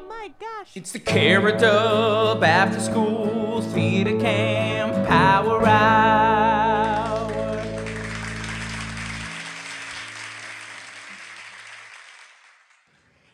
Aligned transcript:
Oh 0.00 0.06
my 0.08 0.30
gosh. 0.38 0.76
It's 0.76 0.92
the 0.92 1.00
CaroDubb 1.00 2.42
After 2.44 2.78
School 2.78 3.62
Theater 3.62 4.16
Camp 4.20 5.08
Power 5.08 5.66
Hour. 5.66 7.32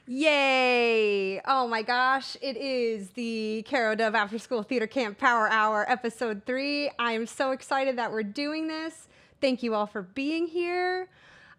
Yay! 0.07 1.41
Oh 1.47 1.69
my 1.69 1.83
gosh, 1.83 2.39
it 2.41 2.57
is 2.57 3.11
the 3.11 3.67
CaroDubb 3.69 4.15
After 4.15 4.39
School 4.39 4.63
Theater 4.63 4.87
Camp 4.87 5.19
Power 5.19 5.51
Hour, 5.51 5.85
episode 5.91 6.47
three. 6.47 6.91
I 6.99 7.13
am 7.13 7.27
so 7.27 7.51
excited 7.51 7.99
that 7.99 8.11
we're 8.11 8.23
doing 8.23 8.69
this. 8.69 9.09
Thank 9.43 9.63
you 9.63 9.75
all 9.75 9.87
for 9.87 10.01
being 10.01 10.47
here. 10.47 11.09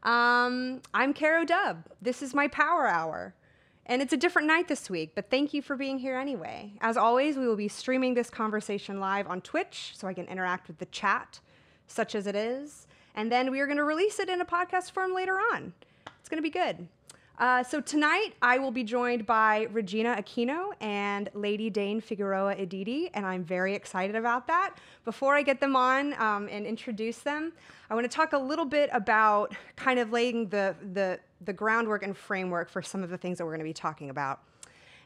Um, 0.02 0.82
I'm 0.96 1.14
CaroDubb. 1.14 1.84
This 2.02 2.24
is 2.24 2.34
my 2.34 2.48
Power 2.48 2.88
Hour. 2.88 3.36
And 3.88 4.02
it's 4.02 4.14
a 4.14 4.18
different 4.18 4.48
night 4.48 4.68
this 4.68 4.90
week, 4.90 5.12
but 5.14 5.30
thank 5.30 5.54
you 5.54 5.62
for 5.62 5.76
being 5.76 6.00
here 6.00 6.18
anyway. 6.18 6.74
As 6.82 6.98
always, 6.98 7.38
we 7.38 7.48
will 7.48 7.56
be 7.56 7.68
streaming 7.68 8.16
this 8.16 8.32
conversation 8.32 9.00
live 9.00 9.28
on 9.28 9.42
Twitch 9.42 9.94
so 9.96 10.08
I 10.08 10.14
can 10.14 10.26
interact 10.26 10.68
with 10.68 10.80
the 10.80 10.88
chat, 10.88 11.40
such 11.86 12.16
as 12.16 12.26
it 12.26 12.36
is. 12.36 12.88
And 13.14 13.32
then 13.32 13.52
we 13.52 13.60
are 13.60 13.68
going 13.68 13.78
to 13.78 13.84
release 13.84 14.20
it 14.20 14.28
in 14.28 14.42
a 14.42 14.46
podcast 14.46 14.92
form 14.92 15.14
later 15.14 15.36
on. 15.36 15.74
It's 16.20 16.30
going 16.30 16.42
to 16.42 16.42
be 16.42 16.50
good. 16.50 16.88
Uh, 17.38 17.62
so 17.62 17.82
tonight 17.82 18.32
I 18.42 18.58
will 18.60 18.72
be 18.72 18.84
joined 18.84 19.26
by 19.26 19.68
Regina 19.72 20.16
Aquino 20.16 20.72
and 20.80 21.30
Lady 21.34 21.70
Dane 21.70 22.00
Figueroa 22.00 22.56
Edidi, 22.56 23.10
and 23.14 23.26
I'm 23.26 23.44
very 23.44 23.76
excited 23.76 24.16
about 24.16 24.48
that. 24.48 24.76
Before 25.04 25.36
I 25.36 25.42
get 25.42 25.60
them 25.60 25.76
on 25.76 26.14
um, 26.14 26.48
and 26.50 26.66
introduce 26.66 27.18
them, 27.18 27.52
I 27.90 27.94
want 27.94 28.10
to 28.10 28.16
talk 28.16 28.32
a 28.32 28.38
little 28.38 28.66
bit 28.66 28.90
about 28.94 29.54
kind 29.76 30.00
of 30.00 30.12
laying 30.12 30.48
the, 30.48 30.76
the, 30.94 31.20
the 31.46 31.54
groundwork 31.54 32.04
and 32.04 32.16
framework 32.16 32.70
for 32.70 32.82
some 32.82 33.04
of 33.04 33.10
the 33.10 33.18
things 33.18 33.38
that 33.38 33.46
we're 33.46 33.52
going 33.52 33.60
to 33.60 33.66
be 33.66 33.74
talking 33.74 34.10
about. 34.10 34.42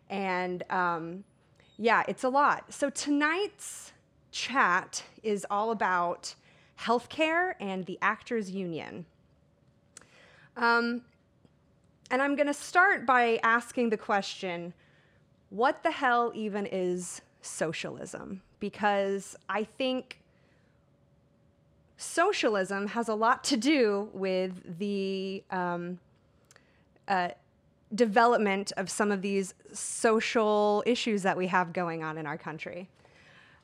And 0.10 0.64
um, 0.72 1.24
yeah, 1.78 2.04
it's 2.08 2.24
a 2.24 2.30
lot. 2.30 2.74
So 2.74 2.90
tonight's 2.90 3.94
chat 4.32 5.04
is 5.24 5.46
all 5.50 5.72
about 5.72 6.36
healthcare 6.80 7.54
and 7.60 7.86
the 7.86 7.98
Actors 8.02 8.50
Union. 8.52 9.06
Um, 10.58 11.04
and 12.12 12.22
I'm 12.22 12.36
going 12.36 12.48
to 12.48 12.54
start 12.54 13.06
by 13.06 13.40
asking 13.44 13.90
the 13.90 13.98
question 13.98 14.74
what 15.50 15.82
the 15.84 15.92
hell 15.92 16.32
even 16.36 16.68
is 16.68 17.22
socialism? 17.42 18.42
Because 18.60 19.36
I 19.48 19.64
think 19.64 20.20
socialism 21.98 22.88
has 22.88 23.08
a 23.08 23.16
lot 23.16 23.44
to 23.46 23.58
do 23.58 24.10
with 24.14 24.78
the 24.80 25.44
um, 25.50 26.00
uh, 27.10 27.30
development 27.96 28.72
of 28.78 28.90
some 28.90 29.12
of 29.12 29.22
these 29.22 29.54
social 29.74 30.84
issues 30.86 31.24
that 31.24 31.36
we 31.36 31.48
have 31.48 31.74
going 31.74 32.04
on 32.04 32.18
in 32.18 32.26
our 32.26 32.38
country. 32.38 32.88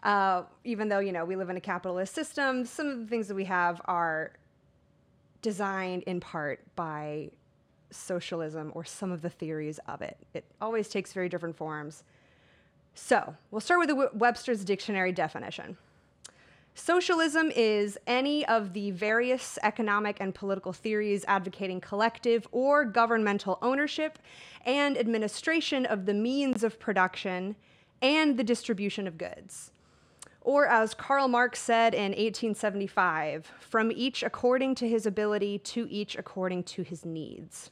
Uh, 0.03 0.43
even 0.63 0.89
though 0.89 0.99
you 0.99 1.11
know 1.11 1.25
we 1.25 1.35
live 1.35 1.49
in 1.49 1.57
a 1.57 1.61
capitalist 1.61 2.13
system, 2.13 2.65
some 2.65 2.87
of 2.87 2.99
the 2.99 3.07
things 3.07 3.27
that 3.27 3.35
we 3.35 3.45
have 3.45 3.81
are 3.85 4.33
designed 5.41 6.03
in 6.03 6.19
part 6.19 6.59
by 6.75 7.29
socialism 7.91 8.71
or 8.75 8.83
some 8.83 9.11
of 9.11 9.21
the 9.21 9.29
theories 9.29 9.79
of 9.87 10.01
it. 10.01 10.17
It 10.33 10.43
always 10.59 10.89
takes 10.89 11.13
very 11.13 11.29
different 11.29 11.55
forms. 11.55 12.03
So, 12.93 13.35
we'll 13.51 13.61
start 13.61 13.79
with 13.79 13.89
the 13.89 14.09
Webster's 14.13 14.63
Dictionary 14.63 15.11
definition. 15.11 15.77
Socialism 16.77 17.53
is 17.55 17.97
any 18.05 18.45
of 18.45 18.73
the 18.73 18.91
various 18.91 19.57
economic 19.63 20.17
and 20.19 20.35
political 20.35 20.73
theories 20.73 21.23
advocating 21.25 21.79
collective 21.79 22.45
or 22.51 22.83
governmental 22.83 23.57
ownership 23.61 24.19
and 24.65 24.97
administration 24.97 25.85
of 25.85 26.05
the 26.05 26.13
means 26.13 26.65
of 26.65 26.77
production 26.77 27.55
and 28.01 28.37
the 28.37 28.43
distribution 28.43 29.07
of 29.07 29.17
goods. 29.17 29.71
Or, 30.41 30.67
as 30.67 30.93
Karl 30.93 31.29
Marx 31.29 31.59
said 31.59 31.93
in 31.93 32.11
1875, 32.11 33.53
from 33.61 33.89
each 33.89 34.21
according 34.21 34.75
to 34.75 34.87
his 34.87 35.05
ability, 35.05 35.57
to 35.59 35.89
each 35.89 36.17
according 36.17 36.63
to 36.63 36.83
his 36.83 37.05
needs. 37.05 37.71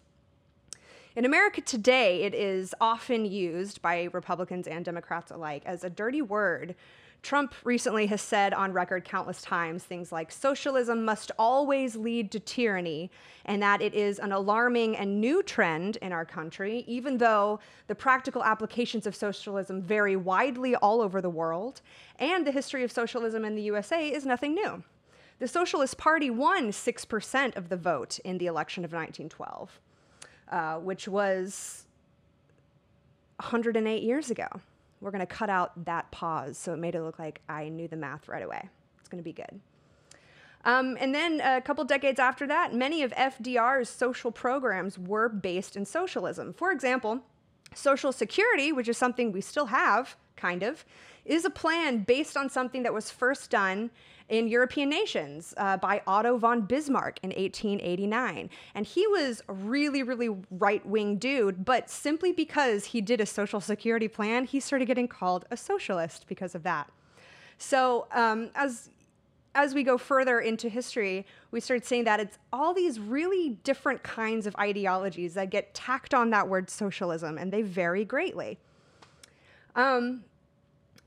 In 1.15 1.25
America 1.25 1.59
today, 1.59 2.23
it 2.23 2.33
is 2.33 2.73
often 2.79 3.25
used 3.25 3.81
by 3.81 4.09
Republicans 4.13 4.65
and 4.65 4.83
Democrats 4.83 5.29
alike 5.29 5.61
as 5.65 5.83
a 5.83 5.89
dirty 5.89 6.21
word 6.21 6.73
Trump 7.23 7.55
recently 7.63 8.07
has 8.07 8.21
said 8.21 8.53
on 8.53 8.73
record 8.73 9.05
countless 9.05 9.41
times 9.41 9.83
things 9.83 10.11
like 10.11 10.29
socialism 10.29 11.05
must 11.05 11.31
always 11.39 11.95
lead 11.95 12.29
to 12.31 12.39
tyranny, 12.39 13.09
and 13.45 13.63
that 13.63 13.81
it 13.81 13.93
is 13.93 14.19
an 14.19 14.33
alarming 14.33 14.97
and 14.97 15.21
new 15.21 15.41
trend 15.41 15.95
in 16.01 16.11
our 16.11 16.25
country, 16.25 16.83
even 16.85 17.17
though 17.17 17.61
the 17.87 17.95
practical 17.95 18.43
applications 18.43 19.07
of 19.07 19.15
socialism 19.15 19.81
vary 19.81 20.17
widely 20.17 20.75
all 20.75 20.99
over 20.99 21.21
the 21.21 21.29
world, 21.29 21.81
and 22.19 22.45
the 22.45 22.51
history 22.51 22.83
of 22.83 22.91
socialism 22.91 23.45
in 23.45 23.55
the 23.55 23.63
USA 23.63 24.09
is 24.09 24.25
nothing 24.25 24.53
new. 24.53 24.83
The 25.39 25.47
Socialist 25.47 25.97
Party 25.97 26.29
won 26.29 26.71
6% 26.71 27.55
of 27.55 27.69
the 27.69 27.77
vote 27.77 28.19
in 28.19 28.37
the 28.37 28.47
election 28.47 28.83
of 28.83 28.91
1912, 28.91 29.79
uh, 30.51 30.75
which 30.79 31.07
was 31.07 31.85
108 33.37 34.03
years 34.03 34.29
ago. 34.29 34.47
We're 35.03 35.11
going 35.11 35.19
to 35.19 35.25
cut 35.25 35.49
out 35.49 35.85
that 35.85 36.09
pause 36.11 36.57
so 36.57 36.73
it 36.73 36.79
made 36.79 36.95
it 36.95 37.01
look 37.01 37.19
like 37.19 37.41
I 37.49 37.67
knew 37.67 37.89
the 37.89 37.97
math 37.97 38.29
right 38.29 38.43
away. 38.43 38.69
It's 38.99 39.09
going 39.09 39.21
to 39.21 39.23
be 39.23 39.33
good. 39.33 39.59
Um, 40.65 40.97
and 40.99 41.13
then 41.13 41.41
a 41.41 41.59
couple 41.59 41.83
decades 41.83 42.19
after 42.19 42.47
that, 42.47 42.73
many 42.73 43.03
of 43.03 43.11
FDR's 43.11 43.89
social 43.89 44.31
programs 44.31 44.97
were 44.97 45.27
based 45.27 45.75
in 45.75 45.85
socialism. 45.85 46.53
For 46.53 46.71
example, 46.71 47.19
Social 47.75 48.13
Security, 48.13 48.71
which 48.71 48.87
is 48.87 48.97
something 48.97 49.33
we 49.33 49.41
still 49.41 49.65
have, 49.65 50.15
kind 50.37 50.63
of, 50.63 50.85
is 51.25 51.43
a 51.43 51.49
plan 51.49 52.03
based 52.03 52.37
on 52.37 52.49
something 52.49 52.83
that 52.83 52.93
was 52.93 53.11
first 53.11 53.49
done 53.49 53.91
in 54.29 54.47
European 54.47 54.89
nations 54.89 55.53
uh, 55.57 55.77
by 55.77 56.01
Otto 56.07 56.37
von 56.37 56.61
Bismarck 56.61 57.19
in 57.23 57.29
1889. 57.29 58.49
And 58.75 58.85
he 58.85 59.05
was 59.07 59.41
a 59.47 59.53
really, 59.53 60.03
really 60.03 60.29
right 60.51 60.85
wing 60.85 61.17
dude, 61.17 61.65
but 61.65 61.89
simply 61.89 62.31
because 62.31 62.85
he 62.85 63.01
did 63.01 63.21
a 63.21 63.25
social 63.25 63.61
security 63.61 64.07
plan, 64.07 64.45
he 64.45 64.59
started 64.59 64.85
getting 64.85 65.07
called 65.07 65.45
a 65.51 65.57
socialist 65.57 66.25
because 66.27 66.55
of 66.55 66.63
that. 66.63 66.89
So, 67.57 68.07
um, 68.11 68.49
as 68.55 68.89
as 69.55 69.75
we 69.75 69.83
go 69.83 69.97
further 69.97 70.39
into 70.39 70.67
history, 70.67 71.25
we 71.51 71.59
start 71.59 71.85
seeing 71.85 72.05
that 72.05 72.19
it's 72.19 72.39
all 72.51 72.73
these 72.73 72.99
really 72.99 73.49
different 73.63 74.01
kinds 74.01 74.47
of 74.47 74.55
ideologies 74.55 75.35
that 75.35 75.51
get 75.51 75.73
tacked 75.75 76.13
on 76.13 76.31
that 76.31 76.47
word 76.47 76.69
socialism, 76.69 77.37
and 77.37 77.53
they 77.53 77.61
vary 77.61 78.03
greatly. 78.03 78.57
Um, 79.75 80.23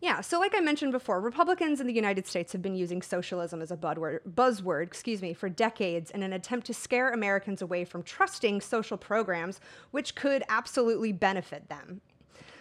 yeah, 0.07 0.21
so 0.21 0.39
like 0.39 0.55
I 0.57 0.61
mentioned 0.61 0.93
before, 0.93 1.21
Republicans 1.21 1.81
in 1.81 1.89
the 1.89 1.93
United 1.93 2.29
States 2.29 2.53
have 2.53 2.63
been 2.63 2.77
using 2.77 3.03
socialism 3.03 3.61
as 3.61 3.73
a 3.73 3.77
buzzword, 3.77 4.83
excuse 4.85 5.21
me, 5.21 5.35
for 5.35 5.49
decades 5.49 6.13
in 6.13 6.23
an 6.23 6.33
attempt 6.33 6.69
to 6.69 6.75
scare 6.75 7.11
Americans 7.11 7.61
away 7.61 7.85
from 7.85 8.05
trusting 8.05 8.61
social 8.61 8.97
programs 8.97 9.61
which 9.91 10.15
could 10.15 10.45
absolutely 10.49 11.11
benefit 11.11 11.69
them. 11.69 12.01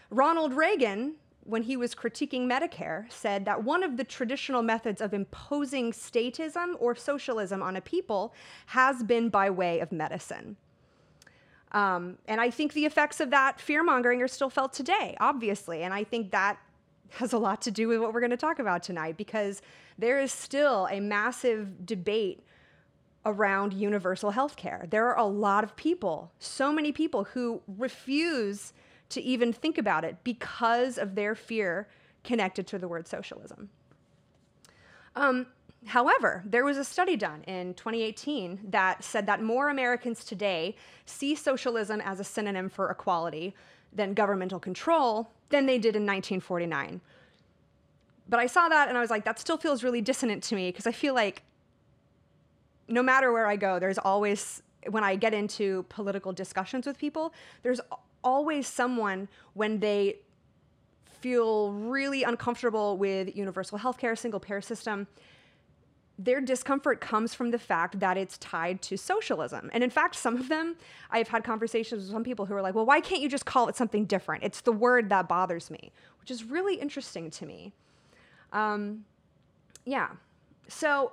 Ronald 0.09 0.53
Reagan, 0.53 1.17
when 1.43 1.61
he 1.61 1.77
was 1.77 1.93
critiquing 1.93 2.47
Medicare, 2.47 3.11
said 3.11 3.45
that 3.45 3.63
one 3.63 3.83
of 3.83 3.95
the 3.97 4.03
traditional 4.03 4.63
methods 4.63 4.99
of 4.99 5.13
imposing 5.13 5.91
statism 5.91 6.73
or 6.79 6.95
socialism 6.95 7.61
on 7.61 7.75
a 7.75 7.81
people 7.81 8.33
has 8.65 9.03
been 9.03 9.29
by 9.29 9.51
way 9.51 9.81
of 9.81 9.91
medicine. 9.91 10.57
Um, 11.73 12.17
and 12.27 12.41
I 12.41 12.49
think 12.49 12.73
the 12.73 12.85
effects 12.85 13.19
of 13.19 13.29
that 13.29 13.61
fear 13.61 13.83
mongering 13.83 14.23
are 14.23 14.27
still 14.27 14.49
felt 14.49 14.73
today, 14.73 15.15
obviously. 15.19 15.83
And 15.83 15.93
I 15.93 16.03
think 16.03 16.31
that 16.31 16.57
has 17.11 17.33
a 17.33 17.37
lot 17.37 17.61
to 17.63 17.71
do 17.71 17.87
with 17.87 17.99
what 17.99 18.13
we're 18.13 18.19
going 18.19 18.31
to 18.31 18.37
talk 18.37 18.59
about 18.59 18.83
tonight 18.83 19.17
because 19.17 19.61
there 19.97 20.19
is 20.19 20.31
still 20.31 20.87
a 20.91 20.99
massive 20.99 21.85
debate 21.85 22.43
around 23.25 23.73
universal 23.73 24.31
health 24.31 24.55
care. 24.55 24.85
There 24.89 25.07
are 25.07 25.17
a 25.17 25.25
lot 25.25 25.63
of 25.63 25.75
people, 25.75 26.31
so 26.37 26.71
many 26.71 26.91
people 26.91 27.23
who 27.23 27.61
refuse 27.67 28.73
to 29.09 29.21
even 29.21 29.51
think 29.51 29.77
about 29.77 30.03
it 30.03 30.17
because 30.23 30.97
of 30.97 31.15
their 31.15 31.35
fear 31.35 31.87
connected 32.23 32.67
to 32.67 32.79
the 32.79 32.87
word 32.87 33.07
socialism. 33.07 33.69
Um, 35.15 35.47
however, 35.85 36.43
there 36.45 36.65
was 36.65 36.77
a 36.77 36.83
study 36.83 37.15
done 37.15 37.43
in 37.43 37.73
2018 37.75 38.59
that 38.69 39.03
said 39.03 39.25
that 39.27 39.41
more 39.41 39.69
Americans 39.69 40.25
today 40.25 40.75
see 41.05 41.35
socialism 41.35 42.01
as 42.01 42.19
a 42.19 42.23
synonym 42.23 42.69
for 42.69 42.89
equality 42.89 43.55
than 43.95 44.13
governmental 44.13 44.59
control 44.59 45.31
than 45.49 45.65
they 45.65 45.77
did 45.77 45.95
in 45.95 46.03
1949. 46.03 47.01
But 48.27 48.39
I 48.39 48.47
saw 48.47 48.67
that 48.69 48.89
and 48.89 48.97
I 48.97 49.01
was 49.01 49.09
like, 49.09 49.25
that 49.25 49.39
still 49.39 49.57
feels 49.57 49.83
really 49.83 50.01
dissonant 50.01 50.43
to 50.43 50.55
me 50.55 50.69
because 50.69 50.87
I 50.87 50.91
feel 50.91 51.13
like 51.13 51.43
no 52.87 53.01
matter 53.01 53.31
where 53.31 53.47
I 53.47 53.55
go, 53.55 53.79
there's 53.79 53.97
always, 53.97 54.61
when 54.89 55.03
I 55.03 55.15
get 55.15 55.33
into 55.33 55.85
political 55.89 56.33
discussions 56.33 56.85
with 56.85 56.97
people, 56.97 57.33
there's 57.63 57.81
always 58.23 58.67
someone 58.67 59.27
when 59.53 59.79
they 59.79 60.17
feel 61.05 61.71
really 61.71 62.23
uncomfortable 62.23 62.97
with 62.97 63.35
universal 63.35 63.79
healthcare, 63.79 64.17
single 64.17 64.39
payer 64.39 64.61
system, 64.61 65.07
their 66.17 66.39
discomfort 66.39 67.01
comes 67.01 67.33
from 67.33 67.51
the 67.51 67.59
fact 67.59 67.99
that 67.99 68.17
it's 68.17 68.37
tied 68.37 68.81
to 68.83 68.97
socialism. 68.97 69.69
And 69.73 69.83
in 69.83 69.89
fact, 69.89 70.15
some 70.15 70.37
of 70.37 70.47
them, 70.47 70.77
I've 71.11 71.27
had 71.27 71.43
conversations 71.43 72.03
with 72.03 72.11
some 72.11 72.23
people 72.23 72.45
who 72.45 72.53
are 72.53 72.61
like, 72.61 72.73
well, 72.73 72.85
why 72.85 73.01
can't 73.01 73.21
you 73.21 73.27
just 73.27 73.45
call 73.45 73.67
it 73.67 73.75
something 73.75 74.05
different? 74.05 74.43
It's 74.43 74.61
the 74.61 74.71
word 74.71 75.09
that 75.09 75.27
bothers 75.27 75.69
me, 75.69 75.91
which 76.21 76.31
is 76.31 76.45
really 76.45 76.75
interesting 76.75 77.29
to 77.31 77.45
me. 77.45 77.73
Um, 78.53 79.03
yeah. 79.83 80.09
So 80.69 81.11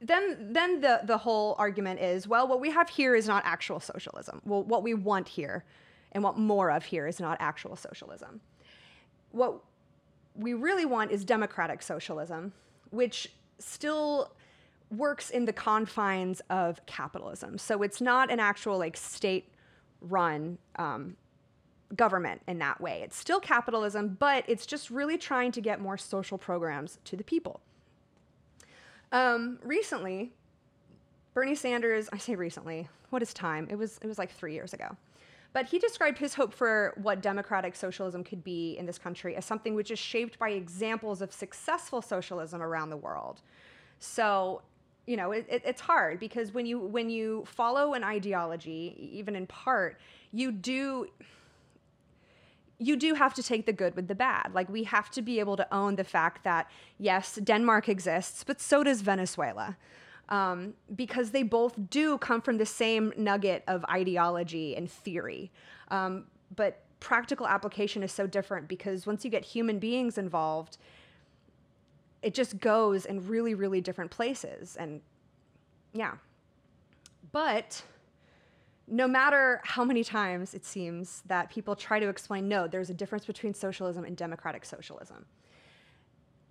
then, 0.00 0.52
then 0.52 0.82
the, 0.82 1.00
the 1.04 1.16
whole 1.16 1.56
argument 1.58 2.00
is 2.00 2.28
well, 2.28 2.46
what 2.46 2.60
we 2.60 2.70
have 2.70 2.90
here 2.90 3.14
is 3.14 3.26
not 3.26 3.42
actual 3.46 3.80
socialism. 3.80 4.42
Well, 4.44 4.62
what 4.62 4.82
we 4.82 4.92
want 4.92 5.26
here 5.26 5.64
and 6.12 6.22
what 6.22 6.36
more 6.38 6.70
of 6.70 6.84
here 6.84 7.06
is 7.06 7.18
not 7.18 7.38
actual 7.40 7.76
socialism. 7.76 8.42
What 9.32 9.60
we 10.36 10.52
really 10.52 10.84
want 10.84 11.10
is 11.10 11.24
democratic 11.24 11.82
socialism, 11.82 12.52
which 12.90 13.32
still 13.64 14.32
works 14.90 15.30
in 15.30 15.44
the 15.44 15.52
confines 15.52 16.40
of 16.50 16.84
capitalism. 16.86 17.58
So 17.58 17.82
it's 17.82 18.00
not 18.00 18.30
an 18.30 18.40
actual 18.40 18.78
like 18.78 18.96
state 18.96 19.48
run 20.00 20.58
um, 20.76 21.16
government 21.96 22.42
in 22.46 22.58
that 22.58 22.80
way. 22.80 23.02
It's 23.02 23.16
still 23.16 23.40
capitalism, 23.40 24.16
but 24.18 24.44
it's 24.46 24.66
just 24.66 24.90
really 24.90 25.18
trying 25.18 25.52
to 25.52 25.60
get 25.60 25.80
more 25.80 25.96
social 25.96 26.38
programs 26.38 26.98
to 27.04 27.16
the 27.16 27.24
people. 27.24 27.60
Um, 29.12 29.58
recently, 29.62 30.32
Bernie 31.34 31.54
Sanders, 31.54 32.08
I 32.12 32.18
say 32.18 32.34
recently, 32.34 32.88
what 33.10 33.22
is 33.22 33.32
time? 33.32 33.68
It 33.70 33.76
was, 33.76 33.98
it 34.02 34.06
was 34.06 34.18
like 34.18 34.32
three 34.32 34.54
years 34.54 34.72
ago. 34.72 34.96
But 35.54 35.66
he 35.66 35.78
described 35.78 36.18
his 36.18 36.34
hope 36.34 36.52
for 36.52 36.92
what 37.00 37.22
democratic 37.22 37.76
socialism 37.76 38.24
could 38.24 38.42
be 38.42 38.76
in 38.76 38.86
this 38.86 38.98
country 38.98 39.36
as 39.36 39.44
something 39.44 39.76
which 39.76 39.92
is 39.92 40.00
shaped 40.00 40.36
by 40.36 40.50
examples 40.50 41.22
of 41.22 41.32
successful 41.32 42.02
socialism 42.02 42.60
around 42.60 42.90
the 42.90 42.96
world. 42.96 43.40
So, 44.00 44.62
you 45.06 45.16
know, 45.16 45.30
it, 45.30 45.46
it, 45.48 45.62
it's 45.64 45.80
hard 45.80 46.18
because 46.18 46.52
when 46.52 46.66
you 46.66 46.80
when 46.80 47.08
you 47.08 47.44
follow 47.46 47.94
an 47.94 48.02
ideology, 48.02 48.96
even 49.12 49.36
in 49.36 49.46
part, 49.46 50.00
you 50.32 50.50
do 50.50 51.06
you 52.80 52.96
do 52.96 53.14
have 53.14 53.32
to 53.34 53.42
take 53.42 53.64
the 53.64 53.72
good 53.72 53.94
with 53.94 54.08
the 54.08 54.14
bad. 54.16 54.52
Like 54.54 54.68
we 54.68 54.82
have 54.82 55.08
to 55.12 55.22
be 55.22 55.38
able 55.38 55.56
to 55.56 55.72
own 55.72 55.94
the 55.94 56.04
fact 56.04 56.42
that 56.42 56.68
yes, 56.98 57.36
Denmark 57.36 57.88
exists, 57.88 58.42
but 58.42 58.60
so 58.60 58.82
does 58.82 59.02
Venezuela 59.02 59.76
um, 60.28 60.74
because 60.94 61.30
they 61.30 61.42
both 61.42 61.74
do 61.90 62.18
come 62.18 62.40
from 62.40 62.58
the 62.58 62.66
same 62.66 63.12
nugget 63.16 63.62
of 63.66 63.84
ideology 63.86 64.76
and 64.76 64.90
theory. 64.90 65.50
Um, 65.88 66.24
but 66.54 66.82
practical 67.00 67.46
application 67.46 68.02
is 68.02 68.12
so 68.12 68.26
different 68.26 68.68
because 68.68 69.06
once 69.06 69.24
you 69.24 69.30
get 69.30 69.44
human 69.44 69.78
beings 69.78 70.16
involved, 70.16 70.78
it 72.22 72.32
just 72.32 72.58
goes 72.58 73.04
in 73.04 73.26
really, 73.26 73.54
really 73.54 73.80
different 73.80 74.10
places. 74.10 74.76
And 74.76 75.02
yeah. 75.92 76.14
But 77.32 77.82
no 78.88 79.06
matter 79.06 79.60
how 79.64 79.84
many 79.84 80.04
times 80.04 80.54
it 80.54 80.64
seems 80.64 81.22
that 81.26 81.50
people 81.50 81.76
try 81.76 81.98
to 82.00 82.08
explain, 82.08 82.48
no, 82.48 82.66
there's 82.66 82.90
a 82.90 82.94
difference 82.94 83.26
between 83.26 83.52
socialism 83.52 84.04
and 84.04 84.16
democratic 84.16 84.64
socialism 84.64 85.26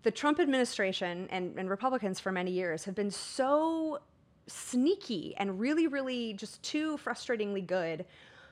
the 0.03 0.11
Trump 0.11 0.39
administration 0.39 1.27
and, 1.31 1.57
and 1.57 1.69
Republicans 1.69 2.19
for 2.19 2.31
many 2.31 2.51
years 2.51 2.85
have 2.85 2.95
been 2.95 3.11
so 3.11 3.99
sneaky 4.47 5.33
and 5.37 5.59
really, 5.59 5.87
really 5.87 6.33
just 6.33 6.61
too 6.61 6.97
frustratingly 6.97 7.65
good 7.65 8.05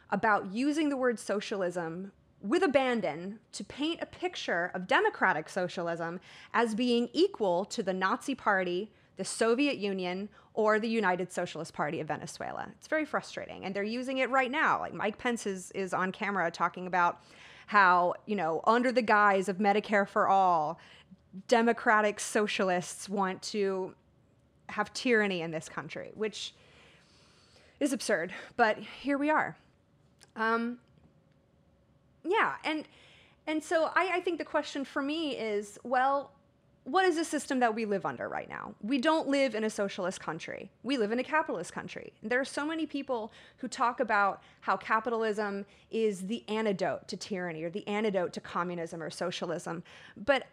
about 0.10 0.52
using 0.54 0.90
the 0.90 0.98
word 0.98 1.20
socialism 1.20 2.12
with 2.42 2.64
abandon 2.64 3.40
to 3.52 3.64
paint 3.64 4.00
a 4.02 4.06
picture 4.06 4.72
of 4.74 4.88
democratic 4.88 5.48
socialism 5.48 6.20
as 6.54 6.74
being 6.74 7.10
equal 7.14 7.66
to 7.66 7.84
the 7.84 7.94
Nazi 7.94 8.34
Party, 8.34 8.92
the 9.18 9.26
Soviet 9.26 9.78
Union, 9.78 10.30
or 10.54 10.80
the 10.80 10.88
United 10.88 11.32
Socialist 11.32 11.74
Party 11.74 12.00
of 12.00 12.08
Venezuela. 12.08 12.68
It's 12.78 12.88
very 12.88 13.06
frustrating. 13.06 13.64
And 13.64 13.76
they're 13.76 13.84
using 13.84 14.18
it 14.18 14.30
right 14.30 14.52
now. 14.52 14.80
Like 14.80 14.94
Mike 14.94 15.18
Pence 15.18 15.46
is, 15.46 15.72
is 15.72 15.94
on 15.94 16.12
camera 16.12 16.50
talking 16.50 16.88
about 16.88 17.22
how, 17.68 18.16
you 18.26 18.36
know, 18.36 18.62
under 18.66 18.92
the 18.92 19.02
guise 19.02 19.48
of 19.48 19.58
Medicare 19.58 20.08
for 20.08 20.28
all, 20.28 20.78
democratic 21.48 22.20
socialists 22.20 23.08
want 23.08 23.42
to 23.42 23.94
have 24.70 24.94
tyranny 24.94 25.42
in 25.42 25.52
this 25.52 25.70
country, 25.70 26.12
which 26.16 26.54
is 27.80 27.94
absurd. 27.94 28.34
But 28.58 28.78
here 28.80 29.18
we 29.18 29.30
are. 29.30 29.58
Um, 30.36 30.80
yeah, 32.24 32.56
and 32.64 32.88
and 33.48 33.64
so 33.64 33.92
I, 33.96 34.12
I 34.14 34.20
think 34.22 34.38
the 34.38 34.46
question 34.46 34.86
for 34.86 35.02
me 35.02 35.32
is, 35.32 35.80
well, 35.84 36.32
what 36.84 37.06
is 37.06 37.16
the 37.16 37.26
system 37.26 37.60
that 37.60 37.76
we 37.76 37.86
live 37.86 38.06
under 38.06 38.28
right 38.28 38.50
now? 38.50 38.74
We 38.82 38.98
don't 38.98 39.28
live 39.28 39.56
in 39.56 39.64
a 39.64 39.70
socialist 39.70 40.20
country. 40.20 40.72
We 40.84 40.98
live 40.98 41.12
in 41.12 41.20
a 41.20 41.24
capitalist 41.24 41.74
country. 41.74 42.14
There 42.24 42.40
are 42.40 42.46
so 42.46 42.66
many 42.66 42.86
people 42.86 43.32
who 43.58 43.68
talk 43.68 44.00
about 44.00 44.42
how 44.62 44.78
capitalism 44.78 45.66
is 45.92 46.22
the 46.28 46.44
antidote 46.48 47.08
to 47.10 47.18
tyranny 47.18 47.64
or 47.64 47.70
the 47.70 47.88
antidote 47.88 48.34
to 48.34 48.42
communism 48.42 49.02
or 49.02 49.10
socialism. 49.10 49.84
But 50.18 50.48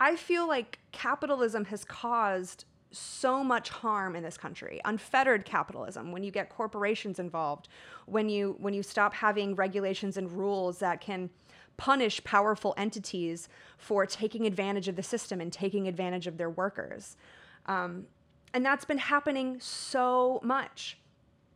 I 0.00 0.16
feel 0.16 0.48
like 0.48 0.78
capitalism 0.92 1.66
has 1.66 1.84
caused 1.84 2.64
so 2.92 3.44
much 3.44 3.68
harm 3.68 4.16
in 4.16 4.24
this 4.24 4.36
country 4.36 4.80
unfettered 4.84 5.44
capitalism 5.44 6.10
when 6.10 6.24
you 6.24 6.32
get 6.32 6.48
corporations 6.48 7.20
involved 7.20 7.68
when 8.06 8.28
you 8.28 8.56
when 8.58 8.74
you 8.74 8.82
stop 8.82 9.14
having 9.14 9.54
regulations 9.54 10.16
and 10.16 10.32
rules 10.32 10.80
that 10.80 11.00
can 11.00 11.30
punish 11.76 12.22
powerful 12.24 12.74
entities 12.76 13.48
for 13.78 14.04
taking 14.04 14.46
advantage 14.46 14.88
of 14.88 14.96
the 14.96 15.02
system 15.02 15.40
and 15.40 15.50
taking 15.50 15.88
advantage 15.88 16.26
of 16.26 16.36
their 16.36 16.50
workers. 16.50 17.16
Um, 17.64 18.04
and 18.52 18.66
that's 18.66 18.84
been 18.84 18.98
happening 18.98 19.58
so 19.60 20.40
much 20.42 20.98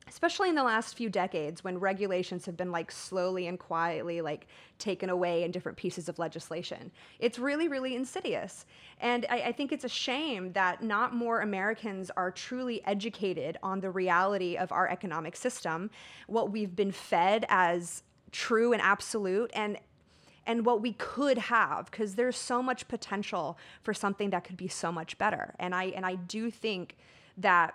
especially 0.09 0.49
in 0.49 0.55
the 0.55 0.62
last 0.62 0.97
few 0.97 1.09
decades 1.09 1.65
when 1.65 1.79
regulations 1.79 2.47
have 2.47 2.56
been 2.56 2.71
like 2.71 2.91
slowly 2.91 3.47
and 3.47 3.59
quietly 3.59 4.21
like 4.21 4.47
taken 4.79 5.09
away 5.09 5.45
in 5.45 5.51
different 5.51 5.79
pieces 5.79 6.09
of 6.09 6.19
legislation. 6.19 6.91
It's 7.19 7.39
really 7.39 7.69
really 7.69 7.95
insidious. 7.95 8.67
And 9.01 9.27
I, 9.29 9.41
I, 9.43 9.53
think 9.53 9.73
it's 9.73 9.85
a 9.85 9.89
shame 9.89 10.53
that 10.53 10.83
not 10.83 11.15
more 11.15 11.41
americans 11.41 12.11
are 12.17 12.31
truly 12.31 12.85
educated 12.87 13.56
on 13.62 13.81
the 13.81 13.91
reality 13.91 14.56
of 14.56 14.73
our 14.73 14.89
economic 14.89 15.37
system 15.37 15.91
what 16.27 16.50
we've 16.50 16.75
been 16.75 16.93
fed 16.93 17.45
as 17.49 18.03
true 18.33 18.73
and 18.73 18.83
absolute 18.83 19.50
and 19.55 19.79
and 20.47 20.67
what 20.67 20.83
we 20.83 20.93
could 20.95 21.39
have 21.39 21.91
because 21.91 22.15
there's 22.17 22.37
so 22.37 22.62
much 22.62 22.87
potential 22.89 23.59
for 23.83 23.95
something 23.95 24.31
that 24.31 24.45
could 24.45 24.57
be 24.57 24.69
so 24.69 24.93
much 24.93 25.17
better. 25.19 25.55
And 25.59 25.75
i 25.75 25.85
and 25.85 26.05
i 26.05 26.15
do 26.15 26.50
think 26.50 26.97
that 27.37 27.75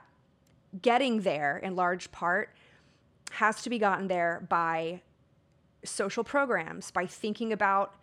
getting 0.81 1.21
there 1.21 1.57
in 1.57 1.75
large 1.75 2.11
part 2.11 2.53
has 3.31 3.61
to 3.63 3.69
be 3.69 3.79
gotten 3.79 4.07
there 4.07 4.45
by 4.49 5.01
social 5.83 6.23
programs, 6.23 6.91
by 6.91 7.05
thinking 7.05 7.53
about 7.53 7.95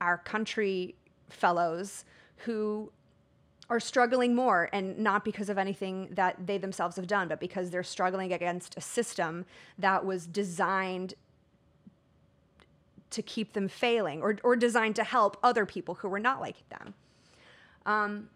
our 0.00 0.18
country 0.18 0.94
fellows 1.28 2.04
who 2.38 2.90
are 3.70 3.80
struggling 3.80 4.34
more 4.34 4.68
and 4.72 4.98
not 4.98 5.24
because 5.24 5.48
of 5.48 5.56
anything 5.56 6.08
that 6.12 6.46
they 6.46 6.58
themselves 6.58 6.96
have 6.96 7.06
done, 7.06 7.28
but 7.28 7.40
because 7.40 7.70
they're 7.70 7.82
struggling 7.82 8.32
against 8.32 8.76
a 8.76 8.80
system 8.80 9.46
that 9.78 10.04
was 10.04 10.26
designed 10.26 11.14
to 13.10 13.22
keep 13.22 13.52
them 13.52 13.68
failing 13.68 14.20
or, 14.20 14.36
or 14.42 14.56
designed 14.56 14.96
to 14.96 15.04
help 15.04 15.36
other 15.42 15.64
people 15.64 15.94
who 15.96 16.08
were 16.08 16.18
not 16.18 16.40
like 16.40 16.68
them. 16.68 16.94
Um, 17.86 18.28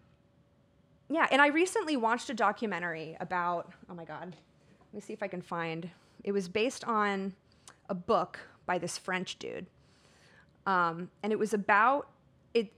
yeah, 1.09 1.27
and 1.31 1.41
I 1.41 1.47
recently 1.47 1.95
watched 1.95 2.29
a 2.29 2.33
documentary 2.33 3.15
about, 3.19 3.71
oh 3.89 3.93
my 3.93 4.05
God, 4.05 4.35
let 4.35 4.93
me 4.93 4.99
see 4.99 5.13
if 5.13 5.23
I 5.23 5.27
can 5.27 5.41
find. 5.41 5.89
It 6.23 6.31
was 6.31 6.49
based 6.49 6.83
on 6.83 7.33
a 7.89 7.95
book 7.95 8.39
by 8.65 8.77
this 8.77 8.97
French 8.97 9.39
dude. 9.39 9.67
Um, 10.65 11.09
and 11.23 11.31
it 11.31 11.39
was 11.39 11.53
about 11.53 12.09
it 12.53 12.73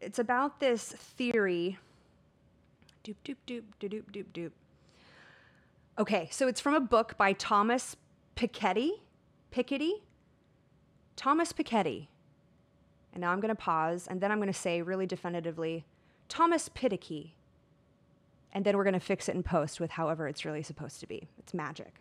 it's 0.00 0.18
about 0.18 0.60
this 0.60 0.92
theory 0.92 1.78
doop 3.02 3.14
doop 3.24 3.36
doop 3.46 3.62
doop 3.80 3.88
doop 3.88 4.04
doop 4.12 4.24
doop 4.34 4.50
okay 5.98 6.28
so 6.30 6.46
it's 6.46 6.60
from 6.60 6.74
a 6.74 6.80
book 6.80 7.16
by 7.16 7.32
thomas 7.32 7.96
piketty 8.36 8.90
piketty 9.50 9.92
thomas 11.14 11.54
piketty 11.54 12.08
and 13.14 13.22
now 13.22 13.30
i'm 13.30 13.40
to 13.48 13.54
pause 13.54 14.06
and 14.06 14.20
then 14.20 14.30
i'm 14.30 14.38
to 14.52 14.58
say 14.58 14.82
really 14.82 15.06
definitively 15.06 15.86
thomas 16.28 16.68
Piketty 16.68 17.30
and 18.56 18.64
then 18.64 18.74
we're 18.74 18.84
going 18.84 18.94
to 18.94 19.00
fix 19.00 19.28
it 19.28 19.34
in 19.34 19.42
post 19.42 19.80
with 19.80 19.90
however 19.90 20.26
it's 20.26 20.46
really 20.46 20.62
supposed 20.62 20.98
to 21.00 21.06
be. 21.06 21.28
It's 21.38 21.52
magic. 21.52 22.00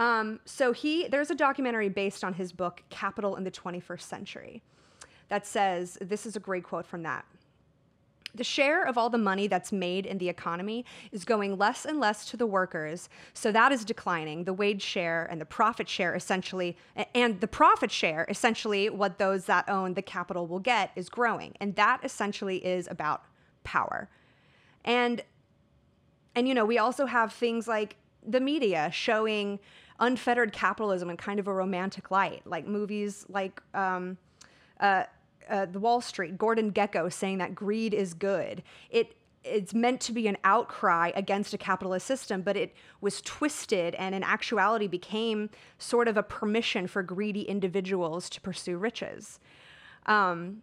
Um, 0.00 0.40
so 0.44 0.72
he 0.72 1.06
there's 1.06 1.30
a 1.30 1.34
documentary 1.36 1.88
based 1.88 2.24
on 2.24 2.34
his 2.34 2.50
book 2.52 2.82
Capital 2.90 3.36
in 3.36 3.44
the 3.44 3.52
21st 3.52 4.00
Century 4.00 4.62
that 5.28 5.46
says 5.46 5.96
this 6.00 6.26
is 6.26 6.34
a 6.34 6.40
great 6.40 6.64
quote 6.64 6.84
from 6.84 7.04
that. 7.04 7.24
The 8.34 8.42
share 8.42 8.84
of 8.84 8.98
all 8.98 9.08
the 9.08 9.16
money 9.16 9.46
that's 9.46 9.70
made 9.70 10.06
in 10.06 10.18
the 10.18 10.28
economy 10.28 10.84
is 11.12 11.24
going 11.24 11.56
less 11.56 11.84
and 11.84 12.00
less 12.00 12.24
to 12.30 12.36
the 12.36 12.46
workers, 12.46 13.08
so 13.32 13.52
that 13.52 13.70
is 13.70 13.84
declining. 13.84 14.42
The 14.42 14.52
wage 14.52 14.82
share 14.82 15.24
and 15.30 15.40
the 15.40 15.46
profit 15.46 15.88
share 15.88 16.16
essentially, 16.16 16.76
and 17.14 17.40
the 17.40 17.46
profit 17.46 17.92
share, 17.92 18.26
essentially 18.28 18.90
what 18.90 19.18
those 19.18 19.44
that 19.44 19.68
own 19.68 19.94
the 19.94 20.02
capital 20.02 20.48
will 20.48 20.58
get, 20.58 20.90
is 20.96 21.08
growing. 21.08 21.54
And 21.60 21.76
that 21.76 22.00
essentially 22.02 22.56
is 22.56 22.88
about 22.90 23.22
power 23.62 24.08
And 24.84 25.22
and 26.34 26.48
you 26.48 26.54
know, 26.54 26.64
we 26.64 26.78
also 26.78 27.06
have 27.06 27.32
things 27.32 27.68
like 27.68 27.96
the 28.26 28.40
media 28.40 28.90
showing 28.92 29.58
unfettered 30.00 30.52
capitalism 30.52 31.10
in 31.10 31.16
kind 31.16 31.38
of 31.38 31.46
a 31.46 31.52
romantic 31.52 32.10
light, 32.10 32.42
like 32.44 32.66
movies 32.66 33.24
like 33.28 33.62
um, 33.74 34.16
uh, 34.80 35.04
uh, 35.48 35.66
The 35.66 35.78
Wall 35.78 36.00
Street, 36.00 36.36
Gordon 36.36 36.72
Gekko 36.72 37.12
saying 37.12 37.38
that 37.38 37.54
greed 37.54 37.94
is 37.94 38.14
good. 38.14 38.62
It 38.90 39.16
it's 39.44 39.74
meant 39.74 40.00
to 40.00 40.12
be 40.12 40.26
an 40.26 40.38
outcry 40.42 41.12
against 41.14 41.52
a 41.52 41.58
capitalist 41.58 42.06
system, 42.06 42.40
but 42.40 42.56
it 42.56 42.74
was 43.02 43.20
twisted 43.20 43.94
and 43.96 44.14
in 44.14 44.22
actuality 44.22 44.86
became 44.86 45.50
sort 45.78 46.08
of 46.08 46.16
a 46.16 46.22
permission 46.22 46.86
for 46.86 47.02
greedy 47.02 47.42
individuals 47.42 48.30
to 48.30 48.40
pursue 48.40 48.78
riches. 48.78 49.38
Um, 50.06 50.62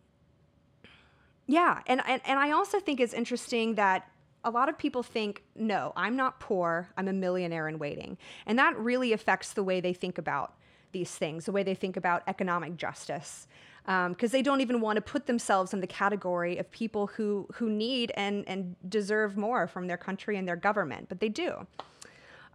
yeah, 1.45 1.81
and, 1.85 2.01
and, 2.07 2.21
and 2.25 2.39
I 2.39 2.51
also 2.51 2.79
think 2.79 2.99
it's 2.99 3.13
interesting 3.13 3.75
that 3.75 4.09
a 4.43 4.50
lot 4.50 4.69
of 4.69 4.77
people 4.77 5.03
think, 5.03 5.43
no, 5.55 5.93
I'm 5.95 6.15
not 6.15 6.39
poor, 6.39 6.89
I'm 6.98 7.07
a 7.07 7.13
millionaire 7.13 7.67
in 7.67 7.77
waiting. 7.79 8.17
And 8.45 8.57
that 8.57 8.77
really 8.77 9.13
affects 9.13 9.53
the 9.53 9.63
way 9.63 9.81
they 9.81 9.93
think 9.93 10.17
about 10.17 10.55
these 10.91 11.12
things, 11.12 11.45
the 11.45 11.51
way 11.51 11.63
they 11.63 11.75
think 11.75 11.95
about 11.95 12.24
economic 12.27 12.75
justice 12.75 13.48
because 13.83 14.05
um, 14.07 14.29
they 14.31 14.41
don't 14.41 14.62
even 14.62 14.79
want 14.79 14.98
to 14.98 15.01
put 15.01 15.25
themselves 15.25 15.74
in 15.74 15.81
the 15.81 15.88
category 15.88 16.57
of 16.57 16.69
people 16.71 17.07
who 17.07 17.48
who 17.53 17.69
need 17.69 18.12
and 18.15 18.48
and 18.48 18.75
deserve 18.89 19.38
more 19.38 19.67
from 19.67 19.88
their 19.88 19.98
country 19.98 20.38
and 20.38 20.48
their 20.48 20.55
government, 20.55 21.10
but 21.10 21.19
they 21.19 21.29
do. 21.29 21.65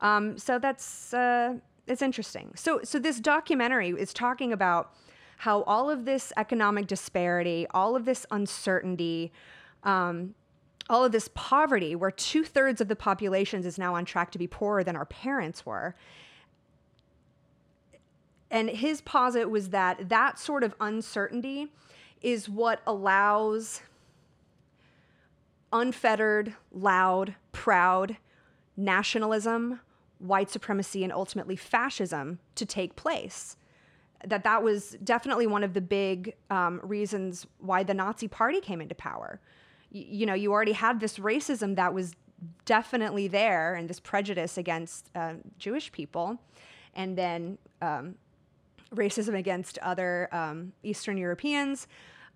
Um, 0.02 0.38
so 0.38 0.58
that's 0.58 1.12
uh, 1.12 1.54
it's 1.88 2.02
interesting. 2.02 2.52
So 2.54 2.80
so 2.84 2.98
this 2.98 3.18
documentary 3.18 3.90
is 3.90 4.14
talking 4.14 4.52
about 4.52 4.92
how 5.38 5.62
all 5.62 5.90
of 5.90 6.04
this 6.04 6.32
economic 6.36 6.86
disparity, 6.86 7.66
all 7.72 7.96
of 7.96 8.04
this 8.04 8.24
uncertainty. 8.30 9.32
Um, 9.82 10.34
all 10.88 11.04
of 11.04 11.12
this 11.12 11.28
poverty, 11.34 11.94
where 11.94 12.10
two 12.10 12.44
thirds 12.44 12.80
of 12.80 12.88
the 12.88 12.96
population 12.96 13.64
is 13.64 13.78
now 13.78 13.94
on 13.94 14.04
track 14.04 14.30
to 14.32 14.38
be 14.38 14.46
poorer 14.46 14.84
than 14.84 14.96
our 14.96 15.06
parents 15.06 15.66
were, 15.66 15.94
and 18.50 18.70
his 18.70 19.00
posit 19.00 19.50
was 19.50 19.70
that 19.70 20.08
that 20.08 20.38
sort 20.38 20.62
of 20.62 20.74
uncertainty 20.80 21.72
is 22.22 22.48
what 22.48 22.80
allows 22.86 23.82
unfettered, 25.72 26.54
loud, 26.72 27.34
proud 27.52 28.16
nationalism, 28.76 29.80
white 30.18 30.50
supremacy, 30.50 31.02
and 31.02 31.12
ultimately 31.12 31.56
fascism 31.56 32.38
to 32.54 32.64
take 32.64 32.96
place. 32.96 33.56
That 34.24 34.44
that 34.44 34.62
was 34.62 34.96
definitely 35.04 35.46
one 35.46 35.62
of 35.62 35.74
the 35.74 35.80
big 35.80 36.34
um, 36.50 36.80
reasons 36.82 37.46
why 37.58 37.82
the 37.82 37.94
Nazi 37.94 38.28
Party 38.28 38.60
came 38.60 38.80
into 38.80 38.94
power. 38.94 39.40
You 39.90 40.26
know, 40.26 40.34
you 40.34 40.52
already 40.52 40.72
had 40.72 41.00
this 41.00 41.18
racism 41.18 41.76
that 41.76 41.94
was 41.94 42.14
definitely 42.64 43.28
there, 43.28 43.74
and 43.74 43.88
this 43.88 44.00
prejudice 44.00 44.58
against 44.58 45.10
uh, 45.14 45.34
Jewish 45.58 45.90
people, 45.92 46.38
and 46.94 47.16
then 47.16 47.58
um, 47.80 48.14
racism 48.94 49.36
against 49.36 49.78
other 49.78 50.28
um, 50.32 50.72
Eastern 50.82 51.16
Europeans, 51.16 51.86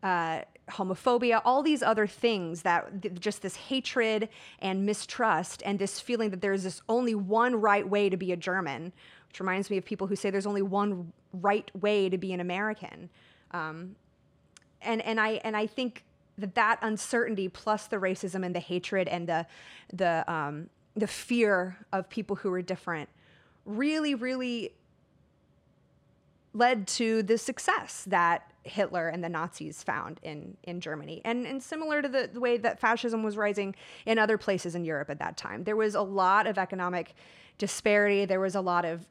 uh, 0.03 0.41
homophobia, 0.71 1.43
all 1.45 1.63
these 1.63 1.83
other 1.83 2.07
things 2.07 2.63
that 2.63 3.03
th- 3.03 3.15
just 3.21 3.43
this 3.43 3.57
hatred 3.57 4.29
and 4.61 4.87
mistrust 4.87 5.63
and 5.67 5.79
this 5.79 6.01
feeling 6.01 6.31
that 6.31 6.41
there's 6.41 6.63
this 6.63 6.81
only 6.89 7.15
one 7.15 7.57
right 7.57 7.89
way 7.89 8.09
to 8.09 8.17
be 8.17 8.33
a 8.33 8.37
German, 8.37 8.93
which 9.29 9.41
reminds 9.41 9.69
me 9.71 9.77
of 9.77 9.85
people 9.85 10.07
who 10.07 10.17
say 10.17 10.31
there's 10.31 10.47
only 10.47 10.63
one 10.63 11.13
right 11.33 11.71
way 11.81 12.09
to 12.09 12.19
be 12.19 12.33
an 12.33 12.41
American. 12.41 13.11
Um, 13.51 13.97
and, 14.83 15.03
and, 15.03 15.21
I, 15.21 15.41
and 15.45 15.57
I 15.57 15.67
think 15.67 16.05
that 16.41 16.55
that 16.55 16.79
uncertainty 16.83 17.49
plus 17.49 17.87
the 17.87 17.97
racism 17.97 18.45
and 18.45 18.55
the 18.55 18.61
hatred 18.61 19.09
and 19.09 19.29
the, 19.29 19.47
the, 19.93 20.25
um, 20.31 20.69
the 20.97 21.07
fear 21.07 21.77
of 21.93 22.09
people 22.09 22.37
who 22.37 22.53
are 22.53 22.63
different 22.63 23.09
really, 23.65 24.15
really 24.15 24.75
led 26.53 26.87
to 26.87 27.23
the 27.23 27.39
success 27.39 28.05
that 28.09 28.53
Hitler 28.65 29.09
and 29.09 29.23
the 29.23 29.29
Nazis 29.29 29.83
found 29.83 30.21
in, 30.23 30.57
in 30.65 30.81
Germany. 30.81 31.23
And, 31.25 31.47
and 31.47 31.63
similar 31.63 32.03
to 32.03 32.09
the, 32.09 32.29
the 32.33 32.41
way 32.41 32.57
that 32.59 32.81
fascism 32.81 33.23
was 33.23 33.37
rising 33.37 33.75
in 34.05 34.19
other 34.19 34.37
places 34.37 34.75
in 34.75 34.85
Europe 34.85 35.11
at 35.11 35.19
that 35.21 35.37
time. 35.37 35.65
There 35.65 35.77
was 35.77 35.95
a 35.95 36.03
lot 36.03 36.47
of 36.47 36.59
economic 36.59 37.15
disparity, 37.59 38.25
there 38.25 38.41
was 38.41 38.55
a 38.55 38.61
lot 38.61 38.85
of 38.85 39.07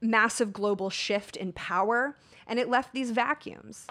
massive 0.00 0.52
global 0.52 0.90
shift 0.90 1.36
in 1.36 1.52
power, 1.52 2.16
and 2.46 2.58
it 2.58 2.68
left 2.68 2.92
these 2.92 3.10
vacuums. 3.10 3.86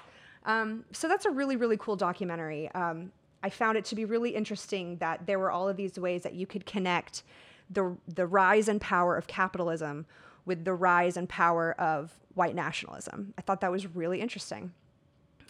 Um, 0.48 0.86
so 0.94 1.08
that's 1.08 1.26
a 1.26 1.30
really, 1.30 1.58
really 1.58 1.78
cool 1.78 1.96
documentary. 1.96 2.72
Um, 2.72 3.12
I 3.44 3.50
found 3.50 3.78
it 3.78 3.86
to 3.86 3.96
be 3.96 4.06
really 4.06 4.32
interesting 4.32 4.98
that 4.98 5.28
there 5.28 5.38
were 5.38 5.52
all 5.52 5.70
of 5.70 5.78
these 5.78 6.00
ways 6.00 6.24
that 6.24 6.34
you 6.34 6.48
could 6.48 6.66
connect 6.66 7.24
the, 7.70 7.96
the 8.08 8.26
rise 8.26 8.68
and 8.68 8.82
power 8.82 9.16
of 9.16 9.28
capitalism 9.28 10.06
with 10.46 10.64
the 10.64 10.74
rise 10.74 11.18
and 11.18 11.28
power 11.28 11.76
of 11.80 12.18
white 12.34 12.56
nationalism. 12.56 13.34
I 13.38 13.42
thought 13.42 13.62
that 13.62 13.72
was 13.72 13.86
really 13.96 14.22
interesting. 14.22 14.72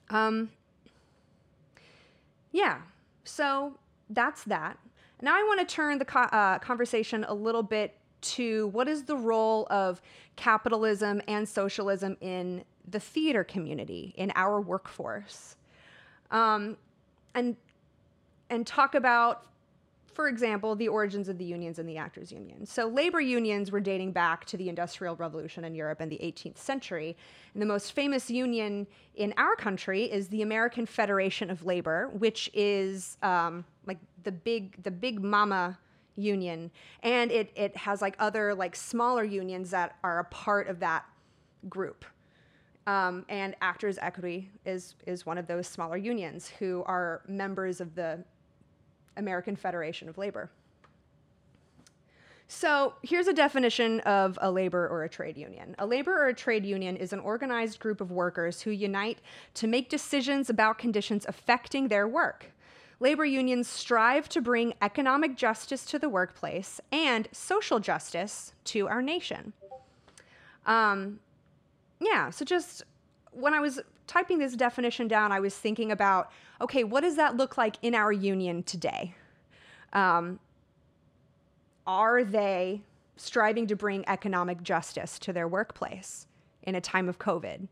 Um, 0.09 0.49
yeah, 2.51 2.79
so 3.23 3.77
that's 4.09 4.43
that. 4.45 4.79
Now 5.21 5.35
I 5.35 5.43
want 5.43 5.59
to 5.59 5.75
turn 5.75 5.99
the 5.99 6.05
co- 6.05 6.21
uh, 6.21 6.57
conversation 6.59 7.23
a 7.27 7.33
little 7.33 7.63
bit 7.63 7.95
to 8.19 8.67
what 8.69 8.87
is 8.87 9.03
the 9.03 9.15
role 9.15 9.67
of 9.69 10.01
capitalism 10.35 11.21
and 11.27 11.47
socialism 11.47 12.17
in 12.19 12.63
the 12.87 12.99
theater 12.99 13.43
community, 13.43 14.13
in 14.17 14.31
our 14.35 14.61
workforce, 14.61 15.55
um, 16.31 16.77
and 17.35 17.55
and 18.49 18.65
talk 18.65 18.95
about 18.95 19.47
for 20.17 20.27
example, 20.27 20.75
the 20.75 20.87
origins 20.87 21.29
of 21.29 21.37
the 21.37 21.45
unions 21.45 21.77
and 21.77 21.87
the 21.87 21.97
actors' 21.97 22.31
union. 22.31 22.65
So, 22.65 22.87
labor 22.87 23.21
unions 23.21 23.69
were 23.69 23.79
dating 23.79 24.13
back 24.13 24.45
to 24.45 24.57
the 24.57 24.67
Industrial 24.67 25.15
Revolution 25.15 25.63
in 25.63 25.75
Europe 25.75 26.01
in 26.01 26.09
the 26.09 26.17
18th 26.17 26.57
century. 26.57 27.15
And 27.53 27.61
the 27.61 27.67
most 27.67 27.91
famous 27.91 28.27
union 28.31 28.87
in 29.13 29.31
our 29.37 29.55
country 29.55 30.05
is 30.05 30.27
the 30.29 30.41
American 30.41 30.87
Federation 30.87 31.51
of 31.51 31.63
Labor, 31.67 32.09
which 32.17 32.49
is 32.55 33.17
um, 33.21 33.63
like 33.85 33.99
the 34.23 34.31
big, 34.31 34.81
the 34.81 34.89
big 34.89 35.23
mama 35.23 35.77
union. 36.15 36.71
And 37.03 37.29
it, 37.31 37.51
it 37.55 37.77
has 37.77 38.01
like 38.01 38.15
other 38.17 38.55
like 38.55 38.75
smaller 38.75 39.23
unions 39.23 39.69
that 39.69 39.97
are 40.03 40.17
a 40.17 40.25
part 40.25 40.67
of 40.67 40.79
that 40.79 41.05
group. 41.69 42.03
Um, 42.87 43.25
and 43.27 43.53
Actors 43.61 43.99
Equity 44.01 44.49
is, 44.65 44.95
is 45.05 45.25
one 45.25 45.37
of 45.37 45.45
those 45.45 45.67
smaller 45.67 45.97
unions 45.97 46.49
who 46.57 46.83
are 46.85 47.21
members 47.27 47.81
of 47.81 47.93
the 47.95 48.23
American 49.17 49.57
Federation 49.57 50.07
of 50.07 50.17
Labor. 50.17 50.49
So 52.47 52.93
here's 53.01 53.27
a 53.27 53.33
definition 53.33 53.99
of 54.01 54.39
a 54.41 54.49
labor 54.49 54.87
or 54.87 55.03
a 55.03 55.09
trade 55.09 55.37
union. 55.37 55.75
A 55.79 55.85
labor 55.85 56.13
or 56.13 56.29
a 56.29 56.33
trade 56.33 56.65
union 56.65 56.95
is 56.95 57.11
an 57.11 57.19
organized 57.19 57.79
group 57.79 57.99
of 57.99 58.09
workers 58.09 58.61
who 58.61 58.71
unite 58.71 59.19
to 59.55 59.67
make 59.67 59.89
decisions 59.89 60.49
about 60.49 60.77
conditions 60.77 61.25
affecting 61.27 61.89
their 61.89 62.07
work. 62.07 62.53
Labor 63.01 63.25
unions 63.25 63.67
strive 63.67 64.29
to 64.29 64.41
bring 64.41 64.73
economic 64.81 65.35
justice 65.35 65.85
to 65.87 65.99
the 65.99 66.07
workplace 66.07 66.79
and 66.89 67.27
social 67.33 67.81
justice 67.81 68.53
to 68.63 68.87
our 68.87 69.01
nation. 69.01 69.51
Um, 70.65 71.19
yeah, 71.99 72.29
so 72.29 72.45
just 72.45 72.83
when 73.31 73.53
I 73.53 73.59
was 73.59 73.79
typing 74.07 74.39
this 74.39 74.55
definition 74.55 75.07
down, 75.07 75.31
I 75.31 75.39
was 75.39 75.55
thinking 75.55 75.91
about 75.91 76.31
okay, 76.59 76.83
what 76.83 77.01
does 77.01 77.15
that 77.17 77.37
look 77.37 77.57
like 77.57 77.75
in 77.83 77.93
our 77.93 78.11
union 78.11 78.63
today? 78.63 79.13
Um, 79.93 80.39
are 81.85 82.23
they 82.23 82.81
striving 83.15 83.67
to 83.67 83.75
bring 83.75 84.03
economic 84.07 84.63
justice 84.63 85.19
to 85.19 85.33
their 85.33 85.47
workplace 85.47 86.27
in 86.63 86.75
a 86.75 86.81
time 86.81 87.07
of 87.07 87.19
COVID? 87.19 87.67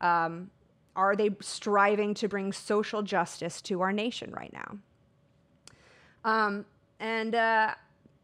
Um, 0.00 0.50
are 0.96 1.14
they 1.14 1.30
striving 1.40 2.14
to 2.14 2.28
bring 2.28 2.52
social 2.52 3.02
justice 3.02 3.60
to 3.62 3.80
our 3.80 3.92
nation 3.92 4.32
right 4.32 4.52
now? 4.52 4.78
Um, 6.24 6.64
and 6.98 7.34
uh, 7.34 7.74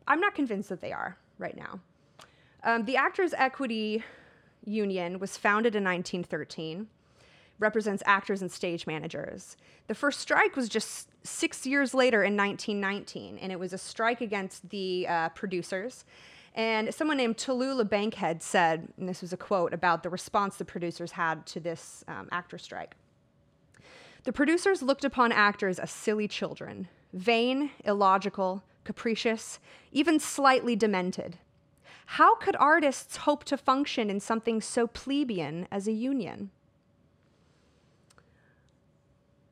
I'm 0.09 0.21
not 0.21 0.35
convinced 0.35 0.69
that 0.71 0.81
they 0.81 0.93
are 0.93 1.17
right 1.39 1.57
now. 1.57 1.81
Um, 2.65 2.85
the 2.85 2.97
Actors 2.97 3.35
Equity 3.37 4.03
Union 4.65 5.19
was 5.19 5.37
founded 5.37 5.75
in 5.75 5.85
1913 5.85 6.89
represents 7.63 8.03
actors 8.05 8.43
and 8.43 8.51
stage 8.51 8.87
managers. 8.87 9.57
The 9.87 9.95
first 9.95 10.21
strike 10.21 10.57
was 10.57 10.69
just 10.69 11.09
six 11.25 11.65
years 11.65 11.95
later 11.95 12.23
in 12.23 12.37
1919, 12.37 13.39
and 13.39 13.53
it 13.53 13.59
was 13.59 13.73
a 13.73 13.79
strike 13.79 14.21
against 14.21 14.69
the 14.69 15.07
uh, 15.09 15.29
producers. 15.31 16.05
And 16.55 16.95
someone 16.95 17.17
named 17.17 17.39
Tallulah 17.39 17.89
Bankhead 17.89 18.43
said, 18.43 18.89
and 18.99 19.09
this 19.09 19.23
was 19.23 19.33
a 19.33 19.39
quote 19.39 19.73
about 19.73 20.03
the 20.03 20.11
response 20.11 20.57
the 20.57 20.67
producers 20.67 21.13
had 21.13 21.47
to 21.47 21.61
this 21.61 22.05
um, 22.09 22.29
actor 22.31 22.59
strike. 22.59 22.95
The 24.25 24.33
producers 24.33 24.83
looked 24.83 25.05
upon 25.05 25.33
actors 25.33 25.79
as 25.79 25.91
silly 25.91 26.29
children, 26.29 26.89
vain, 27.13 27.71
illogical, 27.85 28.63
capricious, 28.85 29.59
even 29.93 30.21
slightly 30.21 30.77
demented. 30.77 31.39
How 32.07 32.35
could 32.35 32.57
artists 32.57 33.19
hope 33.19 33.45
to 33.45 33.57
function 33.57 34.11
in 34.11 34.21
something 34.21 34.61
so 34.61 34.87
plebeian 34.87 35.67
as 35.71 35.87
a 35.87 35.93
union? 35.93 36.51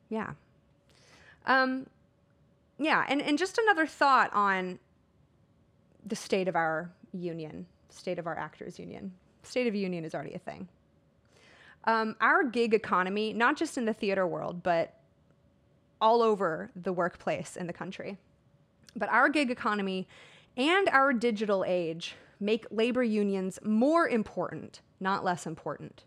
Yeah. 0.09 0.31
Um, 1.45 1.87
yeah, 2.77 3.05
and, 3.07 3.21
and 3.21 3.37
just 3.37 3.57
another 3.57 3.87
thought 3.87 4.31
on 4.33 4.79
the 6.05 6.15
state 6.15 6.47
of 6.47 6.55
our 6.55 6.91
union, 7.13 7.65
state 7.89 8.19
of 8.19 8.27
our 8.27 8.37
actors 8.37 8.79
union. 8.79 9.13
State 9.43 9.67
of 9.67 9.75
union 9.75 10.05
is 10.05 10.13
already 10.13 10.33
a 10.33 10.39
thing. 10.39 10.67
Um, 11.85 12.15
our 12.21 12.43
gig 12.43 12.73
economy, 12.73 13.33
not 13.33 13.57
just 13.57 13.77
in 13.77 13.85
the 13.85 13.93
theater 13.93 14.27
world, 14.27 14.61
but 14.61 14.93
all 15.99 16.21
over 16.21 16.69
the 16.75 16.93
workplace 16.93 17.55
in 17.55 17.67
the 17.67 17.73
country. 17.73 18.17
But 18.95 19.09
our 19.09 19.29
gig 19.29 19.49
economy 19.49 20.07
and 20.57 20.89
our 20.89 21.13
digital 21.13 21.63
age 21.65 22.15
make 22.41 22.65
labor 22.71 23.03
unions 23.03 23.59
more 23.63 24.07
important, 24.07 24.81
not 24.99 25.23
less 25.23 25.45
important. 25.45 26.03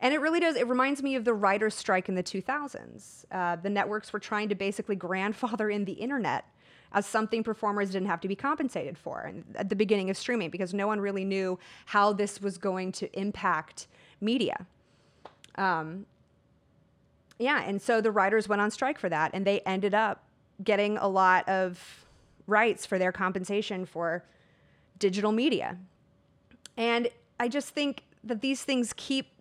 And 0.00 0.14
it 0.14 0.20
really 0.20 0.40
does. 0.40 0.56
It 0.56 0.66
reminds 0.66 1.02
me 1.02 1.14
of 1.14 1.24
the 1.24 1.34
writer's 1.34 1.74
strike 1.74 2.08
in 2.08 2.14
the 2.14 2.22
2000s. 2.22 3.24
Uh, 3.30 3.56
the 3.56 3.68
networks 3.68 4.12
were 4.12 4.18
trying 4.18 4.48
to 4.48 4.54
basically 4.54 4.96
grandfather 4.96 5.68
in 5.68 5.84
the 5.84 5.92
internet 5.92 6.46
as 6.92 7.06
something 7.06 7.44
performers 7.44 7.90
didn't 7.90 8.08
have 8.08 8.20
to 8.20 8.28
be 8.28 8.34
compensated 8.34 8.96
for 8.96 9.30
at 9.54 9.68
the 9.68 9.76
beginning 9.76 10.10
of 10.10 10.16
streaming 10.16 10.50
because 10.50 10.74
no 10.74 10.86
one 10.86 11.00
really 11.00 11.24
knew 11.24 11.58
how 11.86 12.12
this 12.12 12.40
was 12.40 12.58
going 12.58 12.90
to 12.92 13.18
impact 13.18 13.86
media. 14.20 14.66
Um, 15.56 16.06
yeah, 17.38 17.62
and 17.64 17.80
so 17.80 18.00
the 18.00 18.10
writers 18.10 18.48
went 18.48 18.60
on 18.60 18.70
strike 18.70 18.98
for 18.98 19.08
that, 19.08 19.30
and 19.34 19.46
they 19.46 19.60
ended 19.60 19.94
up 19.94 20.24
getting 20.62 20.98
a 20.98 21.08
lot 21.08 21.48
of 21.48 22.04
rights 22.46 22.84
for 22.84 22.98
their 22.98 23.12
compensation 23.12 23.86
for 23.86 24.24
digital 25.00 25.32
media. 25.32 25.78
And 26.76 27.08
I 27.40 27.48
just 27.48 27.70
think 27.70 28.04
that 28.22 28.40
these 28.40 28.62
things 28.62 28.92
keep 28.96 29.32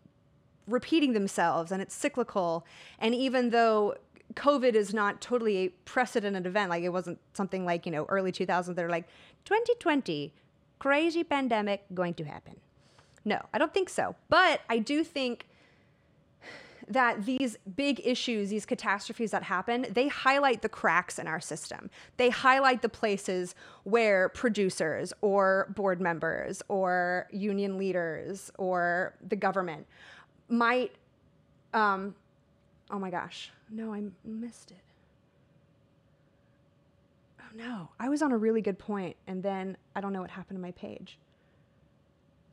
repeating 0.68 1.14
themselves 1.14 1.72
and 1.72 1.82
it's 1.82 1.94
cyclical. 1.94 2.66
And 2.98 3.14
even 3.14 3.52
though 3.52 3.96
COVID 4.34 4.74
is 4.74 4.94
not 4.94 5.22
totally 5.22 5.58
a 5.58 5.70
precedented 5.86 6.46
event, 6.48 6.70
like 6.70 6.84
it 6.84 6.90
wasn't 6.90 7.20
something 7.34 7.66
like, 7.66 7.86
you 7.86 7.92
know, 7.92 8.06
early 8.06 8.32
2000s, 8.32 8.74
they're 8.76 8.90
like, 8.90 9.08
2020, 9.46 10.34
crazy 10.80 11.24
pandemic 11.24 11.84
going 11.94 12.14
to 12.16 12.24
happen. 12.24 12.56
No, 13.26 13.42
I 13.54 13.58
don't 13.58 13.74
think 13.74 13.90
so. 13.90 14.16
But 14.30 14.62
I 14.70 14.80
do 14.80 15.04
think 15.04 15.48
that 16.90 17.26
these 17.26 17.56
big 17.76 18.02
issues, 18.04 18.50
these 18.50 18.66
catastrophes 18.66 19.32
that 19.32 19.44
happen, 19.44 19.86
they 19.92 20.08
highlight 20.08 20.64
the 20.64 20.70
cracks 20.70 21.20
in 21.20 21.28
our 21.28 21.40
system. 21.40 21.90
They 22.18 22.30
highlight 22.30 22.82
the 22.82 22.90
places 22.90 23.54
where 23.84 24.30
producers 24.30 25.14
or 25.22 25.72
board 25.76 26.02
members 26.02 26.64
or 26.68 27.28
union 27.32 27.78
leaders 27.78 28.52
or 28.58 29.14
the 29.28 29.36
government 29.36 29.86
might, 30.50 30.94
um, 31.74 32.16
oh 32.90 32.98
my 32.98 33.12
gosh, 33.12 33.52
no, 33.70 33.94
I 33.94 34.02
missed 34.26 34.72
it. 34.72 34.78
Oh 37.40 37.56
no, 37.56 37.90
I 38.00 38.10
was 38.10 38.24
on 38.24 38.32
a 38.32 38.38
really 38.38 38.62
good 38.62 38.80
point 38.80 39.16
and 39.28 39.44
then 39.44 39.78
I 39.96 40.02
don't 40.02 40.12
know 40.12 40.22
what 40.22 40.32
happened 40.32 40.58
to 40.58 40.62
my 40.62 40.72
page. 40.72 41.20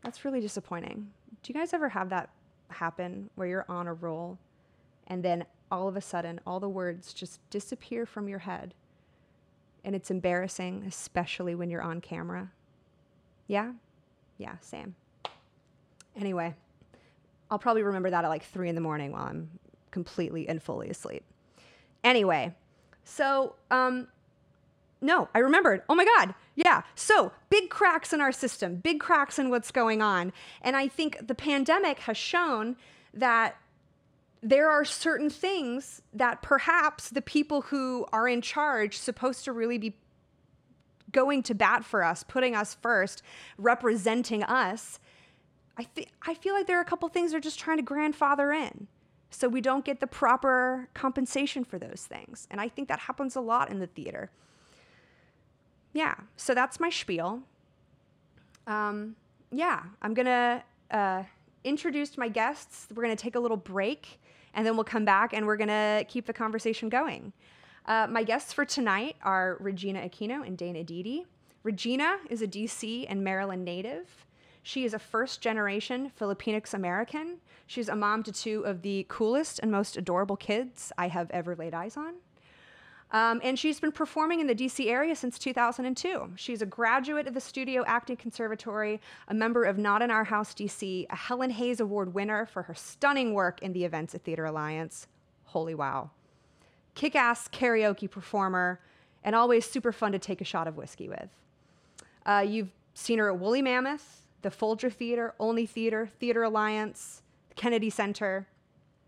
That's 0.02 0.26
really 0.26 0.40
disappointing. 0.40 1.10
Do 1.42 1.52
you 1.52 1.58
guys 1.58 1.72
ever 1.72 1.88
have 1.88 2.10
that 2.10 2.30
happen 2.68 3.30
where 3.34 3.48
you're 3.48 3.66
on 3.68 3.86
a 3.86 3.94
roll 3.94 4.38
and 5.06 5.22
then 5.22 5.44
all 5.70 5.88
of 5.88 5.96
a 5.96 6.00
sudden 6.00 6.40
all 6.46 6.60
the 6.60 6.68
words 6.68 7.12
just 7.12 7.40
disappear 7.50 8.06
from 8.06 8.28
your 8.28 8.40
head. 8.40 8.74
And 9.84 9.94
it's 9.94 10.10
embarrassing 10.10 10.84
especially 10.86 11.54
when 11.54 11.70
you're 11.70 11.82
on 11.82 12.00
camera. 12.00 12.50
Yeah? 13.46 13.72
Yeah 14.38 14.56
same. 14.60 14.94
Anyway 16.16 16.54
i'll 17.48 17.58
probably 17.60 17.82
remember 17.82 18.10
that 18.10 18.24
at 18.24 18.28
like 18.28 18.42
three 18.42 18.68
in 18.68 18.74
the 18.74 18.80
morning 18.80 19.12
while 19.12 19.22
i'm 19.22 19.48
completely 19.92 20.48
and 20.48 20.62
fully 20.62 20.88
asleep. 20.90 21.24
Anyway 22.02 22.54
so 23.04 23.54
um 23.70 24.08
no, 25.00 25.28
I 25.34 25.40
remembered. 25.40 25.82
Oh 25.88 25.94
my 25.94 26.04
God. 26.04 26.34
Yeah. 26.56 26.82
So 26.94 27.32
big 27.50 27.68
cracks 27.68 28.12
in 28.12 28.20
our 28.20 28.32
system, 28.32 28.76
big 28.76 28.98
cracks 28.98 29.38
in 29.38 29.50
what's 29.50 29.70
going 29.70 30.00
on. 30.02 30.32
And 30.62 30.74
I 30.74 30.88
think 30.88 31.28
the 31.28 31.34
pandemic 31.34 32.00
has 32.00 32.16
shown 32.16 32.76
that 33.12 33.56
there 34.42 34.70
are 34.70 34.84
certain 34.84 35.28
things 35.28 36.02
that 36.14 36.40
perhaps 36.40 37.10
the 37.10 37.22
people 37.22 37.62
who 37.62 38.06
are 38.12 38.26
in 38.26 38.40
charge 38.40 38.96
supposed 38.96 39.44
to 39.44 39.52
really 39.52 39.76
be 39.76 39.96
going 41.12 41.42
to 41.42 41.54
bat 41.54 41.84
for 41.84 42.02
us, 42.02 42.22
putting 42.22 42.54
us 42.54 42.74
first, 42.74 43.22
representing 43.58 44.42
us. 44.42 44.98
I 45.76 45.84
think 45.84 46.08
I 46.26 46.34
feel 46.34 46.54
like 46.54 46.66
there 46.66 46.78
are 46.78 46.82
a 46.82 46.86
couple 46.86 47.08
things 47.08 47.32
they're 47.32 47.40
just 47.40 47.58
trying 47.58 47.76
to 47.76 47.82
grandfather 47.82 48.50
in. 48.52 48.88
So 49.30 49.48
we 49.48 49.60
don't 49.60 49.84
get 49.84 50.00
the 50.00 50.06
proper 50.06 50.88
compensation 50.94 51.64
for 51.64 51.78
those 51.78 52.06
things. 52.08 52.46
And 52.50 52.60
I 52.60 52.68
think 52.68 52.88
that 52.88 53.00
happens 53.00 53.36
a 53.36 53.40
lot 53.40 53.70
in 53.70 53.80
the 53.80 53.86
theater 53.86 54.30
yeah, 55.96 56.14
so 56.36 56.54
that's 56.54 56.78
my 56.78 56.90
spiel. 56.90 57.40
Um, 58.66 59.16
yeah, 59.50 59.82
I'm 60.02 60.12
gonna 60.12 60.62
uh, 60.90 61.22
introduce 61.64 62.18
my 62.18 62.28
guests. 62.28 62.86
We're 62.94 63.02
gonna 63.02 63.16
take 63.16 63.34
a 63.34 63.40
little 63.40 63.56
break, 63.56 64.20
and 64.52 64.66
then 64.66 64.74
we'll 64.74 64.84
come 64.84 65.06
back 65.06 65.32
and 65.32 65.46
we're 65.46 65.56
gonna 65.56 66.04
keep 66.06 66.26
the 66.26 66.34
conversation 66.34 66.90
going. 66.90 67.32
Uh, 67.86 68.06
my 68.10 68.24
guests 68.24 68.52
for 68.52 68.66
tonight 68.66 69.16
are 69.22 69.56
Regina 69.58 70.06
Aquino 70.06 70.46
and 70.46 70.58
Dane 70.58 70.74
Edidi. 70.74 71.24
Regina 71.62 72.18
is 72.28 72.42
a 72.42 72.46
DC 72.46 73.06
and 73.08 73.24
Maryland 73.24 73.64
native. 73.64 74.26
She 74.62 74.84
is 74.84 74.92
a 74.92 74.98
first 74.98 75.40
generation 75.40 76.12
Filipinx 76.20 76.74
American. 76.74 77.38
She's 77.66 77.88
a 77.88 77.96
mom 77.96 78.22
to 78.24 78.32
two 78.32 78.66
of 78.66 78.82
the 78.82 79.06
coolest 79.08 79.60
and 79.60 79.70
most 79.70 79.96
adorable 79.96 80.36
kids 80.36 80.92
I 80.98 81.08
have 81.08 81.30
ever 81.30 81.56
laid 81.56 81.72
eyes 81.72 81.96
on. 81.96 82.16
Um, 83.12 83.40
and 83.44 83.58
she's 83.58 83.78
been 83.78 83.92
performing 83.92 84.40
in 84.40 84.46
the 84.48 84.54
DC 84.54 84.86
area 84.88 85.14
since 85.14 85.38
2002. 85.38 86.32
She's 86.36 86.60
a 86.60 86.66
graduate 86.66 87.28
of 87.28 87.34
the 87.34 87.40
Studio 87.40 87.84
Acting 87.86 88.16
Conservatory, 88.16 89.00
a 89.28 89.34
member 89.34 89.64
of 89.64 89.78
Not 89.78 90.02
in 90.02 90.10
Our 90.10 90.24
House 90.24 90.52
DC, 90.52 91.06
a 91.08 91.16
Helen 91.16 91.50
Hayes 91.50 91.78
Award 91.78 92.14
winner 92.14 92.46
for 92.46 92.62
her 92.62 92.74
stunning 92.74 93.32
work 93.32 93.62
in 93.62 93.72
the 93.72 93.84
Events 93.84 94.14
at 94.14 94.24
Theater 94.24 94.44
Alliance. 94.44 95.06
Holy 95.44 95.74
wow. 95.74 96.10
Kick 96.94 97.14
ass 97.14 97.46
karaoke 97.48 98.10
performer, 98.10 98.80
and 99.22 99.34
always 99.34 99.64
super 99.68 99.92
fun 99.92 100.12
to 100.12 100.18
take 100.18 100.40
a 100.40 100.44
shot 100.44 100.66
of 100.66 100.76
whiskey 100.76 101.08
with. 101.08 101.28
Uh, 102.24 102.44
you've 102.46 102.70
seen 102.94 103.18
her 103.18 103.28
at 103.30 103.38
Woolly 103.38 103.62
Mammoth, 103.62 104.22
the 104.42 104.50
Folger 104.50 104.90
Theater, 104.90 105.34
Olney 105.38 105.66
Theater, 105.66 106.10
Theater 106.18 106.42
Alliance, 106.42 107.22
the 107.48 107.54
Kennedy 107.54 107.90
Center. 107.90 108.46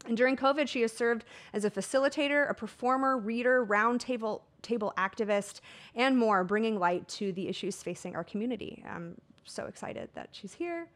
And 0.09 0.17
during 0.17 0.37
COVID, 0.37 0.67
she 0.69 0.81
has 0.81 0.93
served 0.93 1.25
as 1.53 1.65
a 1.65 1.71
facilitator, 1.71 2.51
a 2.51 2.55
performer, 2.55 3.19
reader, 3.19 3.65
roundtable 3.65 4.41
table 4.63 4.93
activist, 4.97 5.61
and 5.95 6.17
more, 6.19 6.43
bringing 6.43 6.79
light 6.79 7.07
to 7.09 7.31
the 7.33 7.47
issues 7.47 7.83
facing 7.83 8.17
our 8.17 8.25
community. 8.25 8.83
I'm 8.89 9.21
so 9.45 9.67
excited 9.67 10.09
that 10.15 10.31
she's 10.33 10.55
here. 10.55 10.89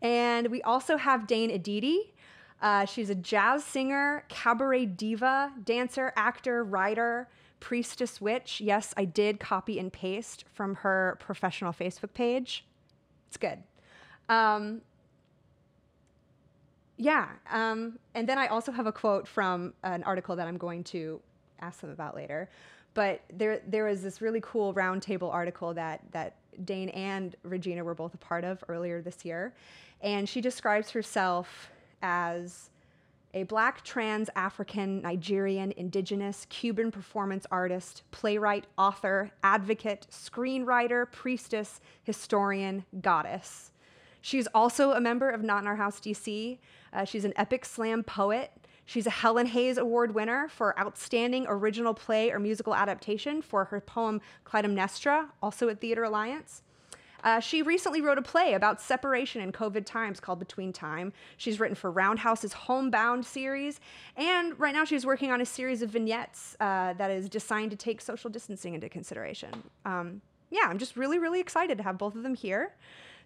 And 0.00 0.48
we 0.48 0.62
also 0.62 0.96
have 0.96 1.26
Dane 1.26 1.50
Edidi. 1.50 2.12
Uh, 2.60 2.84
she's 2.84 3.10
a 3.10 3.14
jazz 3.14 3.64
singer, 3.64 4.24
cabaret 4.28 4.86
diva, 4.86 5.52
dancer, 5.64 6.12
actor, 6.16 6.62
writer, 6.62 7.28
priestess 7.58 8.20
witch. 8.20 8.60
Yes, 8.60 8.94
I 8.96 9.04
did 9.04 9.40
copy 9.40 9.78
and 9.78 9.92
paste 9.92 10.44
from 10.52 10.76
her 10.76 11.16
professional 11.20 11.72
Facebook 11.72 12.14
page. 12.14 12.64
It's 13.28 13.36
good. 13.36 13.62
Um, 14.28 14.82
yeah. 16.96 17.28
Um, 17.50 17.98
and 18.14 18.28
then 18.28 18.38
I 18.38 18.46
also 18.48 18.72
have 18.72 18.86
a 18.86 18.92
quote 18.92 19.26
from 19.26 19.74
an 19.82 20.02
article 20.04 20.36
that 20.36 20.46
I'm 20.46 20.58
going 20.58 20.84
to 20.84 21.20
ask 21.60 21.80
them 21.80 21.90
about 21.90 22.14
later. 22.14 22.48
But 22.94 23.22
there, 23.32 23.60
there 23.66 23.84
was 23.84 24.02
this 24.02 24.20
really 24.20 24.40
cool 24.42 24.74
roundtable 24.74 25.32
article 25.32 25.72
that, 25.74 26.00
that 26.12 26.36
Dane 26.64 26.90
and 26.90 27.34
Regina 27.42 27.82
were 27.82 27.94
both 27.94 28.14
a 28.14 28.18
part 28.18 28.44
of 28.44 28.62
earlier 28.68 29.00
this 29.00 29.24
year. 29.24 29.54
And 30.02 30.28
she 30.28 30.40
describes 30.40 30.90
herself 30.90 31.70
as 32.02 32.70
a 33.34 33.44
black, 33.44 33.82
trans, 33.82 34.28
African, 34.36 35.00
Nigerian, 35.00 35.72
indigenous, 35.76 36.46
Cuban 36.50 36.90
performance 36.90 37.46
artist, 37.50 38.02
playwright, 38.10 38.66
author, 38.76 39.30
advocate, 39.42 40.06
screenwriter, 40.10 41.10
priestess, 41.10 41.80
historian, 42.02 42.84
goddess. 43.00 43.71
She's 44.22 44.46
also 44.54 44.92
a 44.92 45.00
member 45.00 45.28
of 45.28 45.42
Not 45.42 45.62
in 45.62 45.68
Our 45.68 45.76
House 45.76 46.00
DC. 46.00 46.58
Uh, 46.92 47.04
she's 47.04 47.24
an 47.24 47.34
epic 47.36 47.64
slam 47.64 48.02
poet. 48.02 48.52
She's 48.86 49.06
a 49.06 49.10
Helen 49.10 49.46
Hayes 49.46 49.78
Award 49.78 50.14
winner 50.14 50.48
for 50.48 50.78
Outstanding 50.78 51.46
Original 51.48 51.92
Play 51.94 52.30
or 52.30 52.38
Musical 52.38 52.74
Adaptation 52.74 53.42
for 53.42 53.66
her 53.66 53.80
poem 53.80 54.20
Clytemnestra, 54.44 55.28
also 55.42 55.68
at 55.68 55.80
Theater 55.80 56.04
Alliance. 56.04 56.62
Uh, 57.24 57.38
she 57.38 57.62
recently 57.62 58.00
wrote 58.00 58.18
a 58.18 58.22
play 58.22 58.54
about 58.54 58.80
separation 58.80 59.40
in 59.40 59.52
COVID 59.52 59.86
times 59.86 60.18
called 60.18 60.40
Between 60.40 60.72
Time. 60.72 61.12
She's 61.36 61.60
written 61.60 61.76
for 61.76 61.90
Roundhouse's 61.90 62.52
Homebound 62.52 63.24
series, 63.24 63.78
and 64.16 64.58
right 64.58 64.74
now 64.74 64.84
she's 64.84 65.06
working 65.06 65.30
on 65.30 65.40
a 65.40 65.46
series 65.46 65.82
of 65.82 65.90
vignettes 65.90 66.56
uh, 66.58 66.94
that 66.94 67.10
is 67.10 67.28
designed 67.28 67.70
to 67.70 67.76
take 67.76 68.00
social 68.00 68.28
distancing 68.28 68.74
into 68.74 68.88
consideration. 68.88 69.50
Um, 69.84 70.20
yeah, 70.50 70.66
I'm 70.66 70.78
just 70.78 70.96
really, 70.96 71.18
really 71.18 71.40
excited 71.40 71.78
to 71.78 71.84
have 71.84 71.96
both 71.96 72.16
of 72.16 72.24
them 72.24 72.34
here. 72.34 72.74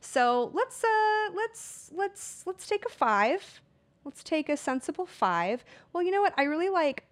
So 0.01 0.51
let's 0.55 0.83
uh, 0.85 1.33
let's 1.35 1.91
let's 1.95 2.45
let's 2.47 2.67
take 2.67 2.85
a 2.85 2.89
five. 2.89 3.61
Let's 4.05 4.23
take 4.23 4.49
a 4.49 4.57
sensible 4.57 5.07
five. 5.07 5.65
Well, 5.93 6.03
you 6.03 6.11
know 6.11 6.23
what? 6.23 6.35
I 6.37 6.45
really 6.45 6.69
like 6.69 7.05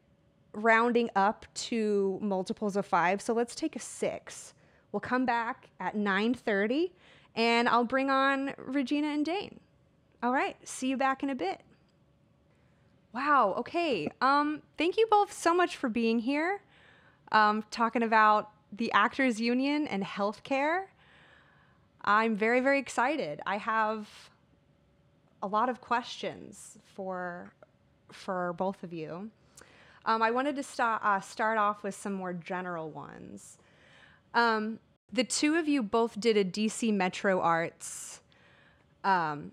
rounding 0.52 1.10
up 1.16 1.46
to 1.54 2.18
multiples 2.22 2.76
of 2.76 2.86
five. 2.86 3.20
So 3.20 3.32
let's 3.32 3.54
take 3.54 3.74
a 3.76 3.80
six. 3.80 4.54
We'll 4.92 5.00
come 5.00 5.26
back 5.26 5.70
at 5.80 5.96
9:30 5.96 6.92
and 7.34 7.68
I'll 7.68 7.84
bring 7.84 8.10
on 8.10 8.54
Regina 8.56 9.08
and 9.08 9.24
Dane. 9.24 9.58
All 10.22 10.32
right, 10.32 10.56
see 10.66 10.88
you 10.88 10.96
back 10.96 11.22
in 11.22 11.30
a 11.30 11.34
bit. 11.34 11.60
Wow, 13.12 13.54
okay. 13.58 14.08
Um, 14.20 14.62
thank 14.78 14.96
you 14.96 15.06
both 15.10 15.32
so 15.32 15.54
much 15.54 15.76
for 15.76 15.88
being 15.88 16.20
here. 16.20 16.60
Um, 17.32 17.64
talking 17.70 18.02
about 18.02 18.50
the 18.72 18.90
Actors 18.92 19.40
Union 19.40 19.86
and 19.86 20.02
healthcare. 20.02 20.86
I'm 22.04 22.36
very, 22.36 22.60
very 22.60 22.78
excited. 22.78 23.40
I 23.46 23.56
have 23.56 24.08
a 25.42 25.46
lot 25.46 25.68
of 25.68 25.80
questions 25.80 26.78
for 26.94 27.52
for 28.12 28.52
both 28.52 28.82
of 28.84 28.92
you. 28.92 29.30
Um, 30.06 30.22
I 30.22 30.30
wanted 30.30 30.54
to 30.56 30.62
sta- 30.62 31.00
uh, 31.02 31.20
start 31.20 31.58
off 31.58 31.82
with 31.82 31.94
some 31.94 32.12
more 32.12 32.32
general 32.32 32.90
ones. 32.90 33.58
Um, 34.34 34.78
the 35.12 35.24
two 35.24 35.56
of 35.56 35.66
you 35.66 35.82
both 35.82 36.20
did 36.20 36.36
a 36.36 36.44
DC 36.44 36.92
Metro 36.92 37.40
Arts 37.40 38.20
um, 39.02 39.52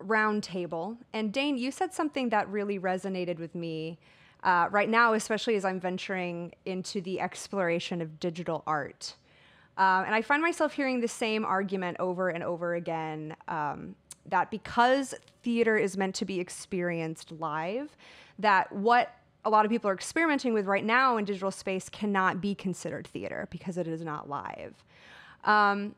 roundtable, 0.00 0.96
and 1.12 1.32
Dane, 1.32 1.58
you 1.58 1.70
said 1.70 1.92
something 1.92 2.30
that 2.30 2.48
really 2.48 2.78
resonated 2.78 3.38
with 3.38 3.54
me. 3.54 3.98
Uh, 4.42 4.68
right 4.70 4.88
now, 4.88 5.12
especially 5.14 5.56
as 5.56 5.64
I'm 5.64 5.80
venturing 5.80 6.52
into 6.64 7.00
the 7.00 7.20
exploration 7.20 8.00
of 8.00 8.20
digital 8.20 8.62
art. 8.66 9.16
Um, 9.78 10.04
and 10.04 10.14
I 10.14 10.22
find 10.22 10.42
myself 10.42 10.72
hearing 10.72 11.00
the 11.00 11.08
same 11.08 11.44
argument 11.44 11.98
over 12.00 12.30
and 12.30 12.42
over 12.42 12.74
again 12.74 13.36
um, 13.48 13.94
that 14.26 14.50
because 14.50 15.14
theater 15.42 15.76
is 15.76 15.96
meant 15.96 16.14
to 16.16 16.24
be 16.24 16.40
experienced 16.40 17.32
live, 17.32 17.96
that 18.38 18.72
what 18.72 19.14
a 19.44 19.50
lot 19.50 19.64
of 19.64 19.70
people 19.70 19.88
are 19.88 19.94
experimenting 19.94 20.52
with 20.52 20.66
right 20.66 20.84
now 20.84 21.16
in 21.16 21.24
digital 21.24 21.50
space 21.50 21.88
cannot 21.88 22.40
be 22.40 22.54
considered 22.54 23.06
theater 23.06 23.46
because 23.50 23.78
it 23.78 23.86
is 23.86 24.02
not 24.02 24.28
live. 24.28 24.74
Um, 25.44 25.94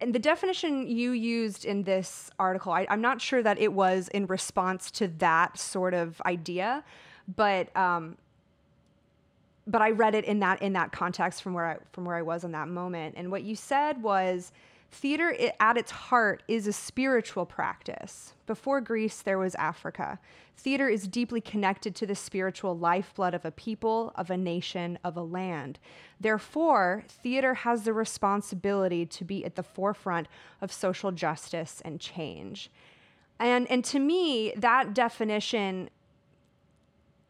and 0.00 0.14
the 0.14 0.18
definition 0.18 0.86
you 0.86 1.12
used 1.12 1.64
in 1.64 1.82
this 1.82 2.30
article, 2.38 2.72
I, 2.72 2.86
am 2.88 3.00
not 3.00 3.20
sure 3.20 3.42
that 3.42 3.58
it 3.58 3.72
was 3.72 4.08
in 4.08 4.26
response 4.26 4.90
to 4.92 5.08
that 5.18 5.58
sort 5.58 5.94
of 5.94 6.20
idea, 6.24 6.84
but 7.36 7.74
um, 7.76 8.16
but 9.68 9.82
I 9.82 9.90
read 9.90 10.14
it 10.14 10.24
in 10.24 10.40
that 10.40 10.62
in 10.62 10.72
that 10.72 10.92
context 10.92 11.42
from 11.42 11.54
where 11.54 11.66
I 11.66 11.76
from 11.92 12.04
where 12.04 12.16
I 12.16 12.22
was 12.22 12.44
in 12.44 12.52
that 12.52 12.68
moment. 12.68 13.14
And 13.16 13.30
what 13.30 13.42
you 13.42 13.54
said 13.54 14.02
was 14.02 14.52
Theater, 14.90 15.36
at 15.60 15.76
its 15.76 15.90
heart, 15.90 16.42
is 16.48 16.66
a 16.66 16.72
spiritual 16.72 17.44
practice. 17.44 18.32
Before 18.46 18.80
Greece, 18.80 19.20
there 19.20 19.38
was 19.38 19.54
Africa. 19.56 20.18
Theater 20.56 20.88
is 20.88 21.06
deeply 21.06 21.42
connected 21.42 21.94
to 21.96 22.06
the 22.06 22.14
spiritual 22.14 22.76
lifeblood 22.76 23.34
of 23.34 23.44
a 23.44 23.50
people, 23.50 24.12
of 24.16 24.30
a 24.30 24.36
nation, 24.36 24.98
of 25.04 25.16
a 25.16 25.22
land. 25.22 25.78
Therefore, 26.18 27.04
theater 27.06 27.54
has 27.54 27.84
the 27.84 27.92
responsibility 27.92 29.04
to 29.04 29.24
be 29.24 29.44
at 29.44 29.56
the 29.56 29.62
forefront 29.62 30.26
of 30.62 30.72
social 30.72 31.12
justice 31.12 31.82
and 31.84 32.00
change. 32.00 32.70
And, 33.38 33.70
and 33.70 33.84
to 33.84 33.98
me, 33.98 34.52
that 34.56 34.94
definition 34.94 35.90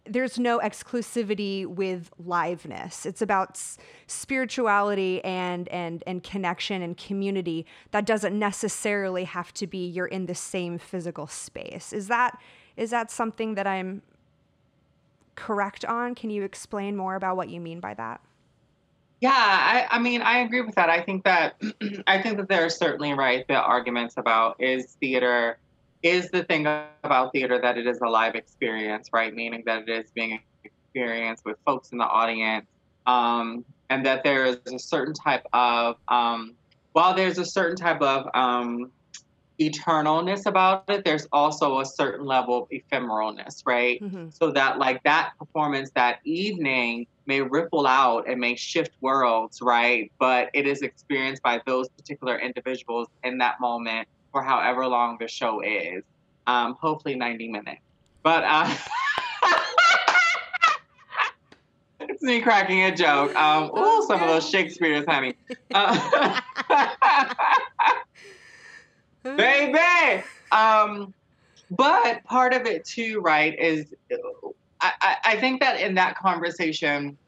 there's 0.08 0.38
no 0.38 0.58
exclusivity 0.58 1.66
with 1.66 2.10
liveness. 2.22 3.06
It's 3.06 3.22
about 3.22 3.50
s- 3.50 3.78
spirituality 4.06 5.22
and 5.24 5.68
and 5.68 6.02
and 6.06 6.22
connection 6.22 6.82
and 6.82 6.96
community 6.96 7.66
that 7.90 8.06
doesn't 8.06 8.38
necessarily 8.38 9.24
have 9.24 9.52
to 9.54 9.66
be 9.66 9.86
you're 9.86 10.06
in 10.06 10.26
the 10.26 10.34
same 10.34 10.78
physical 10.78 11.26
space. 11.26 11.92
Is 11.92 12.08
that 12.08 12.38
is 12.76 12.90
that 12.90 13.10
something 13.10 13.54
that 13.54 13.66
I'm 13.66 14.02
correct 15.34 15.84
on? 15.84 16.14
Can 16.14 16.30
you 16.30 16.42
explain 16.42 16.96
more 16.96 17.14
about 17.14 17.36
what 17.36 17.48
you 17.48 17.60
mean 17.60 17.80
by 17.80 17.94
that? 17.94 18.20
Yeah, 19.20 19.30
I, 19.32 19.86
I 19.90 19.98
mean, 19.98 20.22
I 20.22 20.38
agree 20.38 20.60
with 20.60 20.76
that. 20.76 20.88
I 20.88 21.02
think 21.02 21.24
that 21.24 21.60
I 22.06 22.22
think 22.22 22.36
that 22.36 22.48
there 22.48 22.64
are 22.64 22.70
certainly 22.70 23.14
right 23.14 23.46
the 23.48 23.54
arguments 23.54 24.14
about 24.16 24.60
is 24.60 24.96
theater 25.00 25.58
is 26.02 26.30
the 26.30 26.44
thing 26.44 26.66
about 27.02 27.32
theater 27.32 27.60
that 27.60 27.76
it 27.76 27.86
is 27.86 28.00
a 28.00 28.08
live 28.08 28.34
experience, 28.34 29.08
right? 29.12 29.34
Meaning 29.34 29.62
that 29.66 29.88
it 29.88 29.88
is 29.88 30.10
being 30.12 30.40
experienced 30.64 31.44
with 31.44 31.56
folks 31.64 31.90
in 31.90 31.98
the 31.98 32.04
audience, 32.04 32.66
um, 33.06 33.64
and 33.90 34.04
that 34.06 34.22
there 34.22 34.44
is 34.44 34.58
a 34.72 34.78
certain 34.78 35.14
type 35.14 35.44
of, 35.52 35.96
um, 36.08 36.54
while 36.92 37.14
there's 37.14 37.38
a 37.38 37.44
certain 37.44 37.76
type 37.76 38.00
of 38.02 38.28
um, 38.34 38.90
eternalness 39.60 40.46
about 40.46 40.84
it, 40.88 41.04
there's 41.04 41.26
also 41.32 41.80
a 41.80 41.84
certain 41.84 42.24
level 42.26 42.62
of 42.62 42.68
ephemeralness, 42.70 43.62
right? 43.66 44.00
Mm-hmm. 44.00 44.30
So 44.30 44.52
that, 44.52 44.78
like, 44.78 45.02
that 45.02 45.32
performance 45.38 45.90
that 45.94 46.20
evening 46.24 47.06
may 47.26 47.40
ripple 47.40 47.86
out 47.86 48.28
and 48.28 48.40
may 48.40 48.56
shift 48.56 48.92
worlds, 49.00 49.60
right? 49.60 50.12
But 50.18 50.50
it 50.54 50.66
is 50.66 50.82
experienced 50.82 51.42
by 51.42 51.60
those 51.66 51.88
particular 51.88 52.38
individuals 52.38 53.08
in 53.24 53.38
that 53.38 53.60
moment 53.60 54.08
for 54.32 54.42
however 54.42 54.86
long 54.86 55.16
the 55.20 55.28
show 55.28 55.60
is. 55.60 56.02
Um, 56.46 56.76
hopefully 56.80 57.14
90 57.14 57.48
minutes. 57.48 57.80
But 58.22 58.44
uh, 58.44 58.74
it's 62.00 62.22
me 62.22 62.40
cracking 62.40 62.84
a 62.84 62.94
joke. 62.94 63.34
Um, 63.36 63.70
ooh, 63.76 64.04
some 64.06 64.22
of 64.22 64.28
those 64.28 64.48
Shakespeare's, 64.48 65.04
honey. 65.06 65.34
Uh, 65.74 66.40
baby. 69.36 70.24
Um, 70.50 71.12
but 71.70 72.24
part 72.24 72.54
of 72.54 72.66
it 72.66 72.84
too, 72.84 73.20
right, 73.20 73.58
is 73.58 73.92
I, 74.80 75.16
I 75.24 75.36
think 75.36 75.60
that 75.60 75.80
in 75.80 75.94
that 75.96 76.16
conversation, 76.16 77.18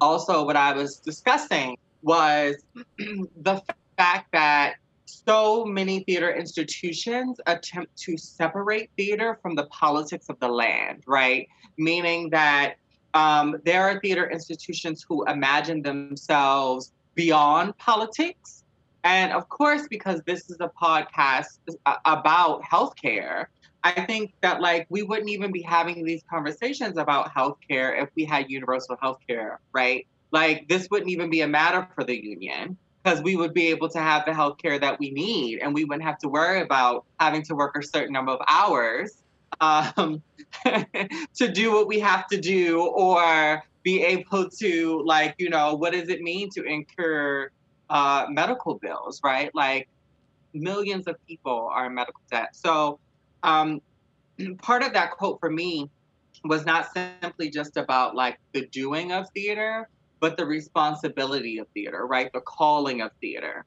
also 0.00 0.44
what 0.44 0.56
I 0.56 0.72
was 0.72 0.96
discussing 0.96 1.76
was 2.02 2.56
the 2.98 3.62
fact 3.96 4.28
that 4.32 4.74
so 5.08 5.64
many 5.64 6.00
theater 6.00 6.34
institutions 6.34 7.40
attempt 7.46 7.96
to 7.96 8.16
separate 8.16 8.90
theater 8.96 9.38
from 9.40 9.54
the 9.54 9.64
politics 9.66 10.28
of 10.28 10.38
the 10.40 10.48
land, 10.48 11.02
right? 11.06 11.48
Meaning 11.76 12.30
that 12.30 12.74
um, 13.14 13.56
there 13.64 13.82
are 13.82 13.98
theater 14.00 14.30
institutions 14.30 15.04
who 15.08 15.24
imagine 15.24 15.82
themselves 15.82 16.92
beyond 17.14 17.76
politics. 17.78 18.64
And 19.04 19.32
of 19.32 19.48
course, 19.48 19.86
because 19.88 20.20
this 20.26 20.50
is 20.50 20.58
a 20.60 20.70
podcast 20.80 21.58
about 22.04 22.62
healthcare, 22.62 23.46
I 23.84 24.04
think 24.04 24.34
that 24.42 24.60
like 24.60 24.86
we 24.90 25.02
wouldn't 25.02 25.30
even 25.30 25.52
be 25.52 25.62
having 25.62 26.04
these 26.04 26.22
conversations 26.28 26.98
about 26.98 27.32
healthcare 27.34 28.02
if 28.02 28.10
we 28.14 28.24
had 28.24 28.50
universal 28.50 28.96
healthcare, 28.96 29.56
right? 29.72 30.06
Like 30.32 30.68
this 30.68 30.88
wouldn't 30.90 31.10
even 31.10 31.30
be 31.30 31.40
a 31.40 31.48
matter 31.48 31.88
for 31.94 32.04
the 32.04 32.22
union 32.22 32.76
because 33.08 33.22
we 33.22 33.36
would 33.36 33.54
be 33.54 33.68
able 33.68 33.88
to 33.88 33.98
have 33.98 34.24
the 34.26 34.34
health 34.34 34.58
care 34.58 34.78
that 34.78 34.98
we 34.98 35.10
need 35.10 35.60
and 35.60 35.72
we 35.72 35.84
wouldn't 35.84 36.04
have 36.04 36.18
to 36.18 36.28
worry 36.28 36.60
about 36.60 37.06
having 37.18 37.42
to 37.42 37.54
work 37.54 37.74
a 37.76 37.82
certain 37.82 38.12
number 38.12 38.32
of 38.32 38.40
hours 38.48 39.22
um, 39.62 40.22
to 41.34 41.48
do 41.50 41.72
what 41.72 41.88
we 41.88 41.98
have 41.98 42.26
to 42.26 42.38
do 42.38 42.82
or 42.82 43.62
be 43.82 44.02
able 44.02 44.50
to 44.50 45.02
like 45.06 45.34
you 45.38 45.48
know 45.48 45.74
what 45.74 45.94
does 45.94 46.10
it 46.10 46.20
mean 46.20 46.50
to 46.50 46.62
incur 46.64 47.50
uh, 47.88 48.26
medical 48.28 48.74
bills 48.74 49.22
right? 49.24 49.50
Like 49.54 49.88
millions 50.52 51.06
of 51.06 51.16
people 51.26 51.70
are 51.72 51.86
in 51.86 51.94
medical 51.94 52.20
debt. 52.30 52.54
So 52.54 52.98
um, 53.42 53.80
part 54.58 54.82
of 54.82 54.92
that 54.92 55.12
quote 55.12 55.40
for 55.40 55.50
me 55.50 55.88
was 56.44 56.66
not 56.66 56.88
simply 57.22 57.48
just 57.48 57.78
about 57.78 58.14
like 58.14 58.38
the 58.52 58.66
doing 58.66 59.12
of 59.12 59.30
theater 59.30 59.88
but 60.20 60.36
the 60.36 60.44
responsibility 60.44 61.58
of 61.58 61.68
theater, 61.68 62.06
right? 62.06 62.32
The 62.32 62.40
calling 62.40 63.02
of 63.02 63.10
theater, 63.20 63.64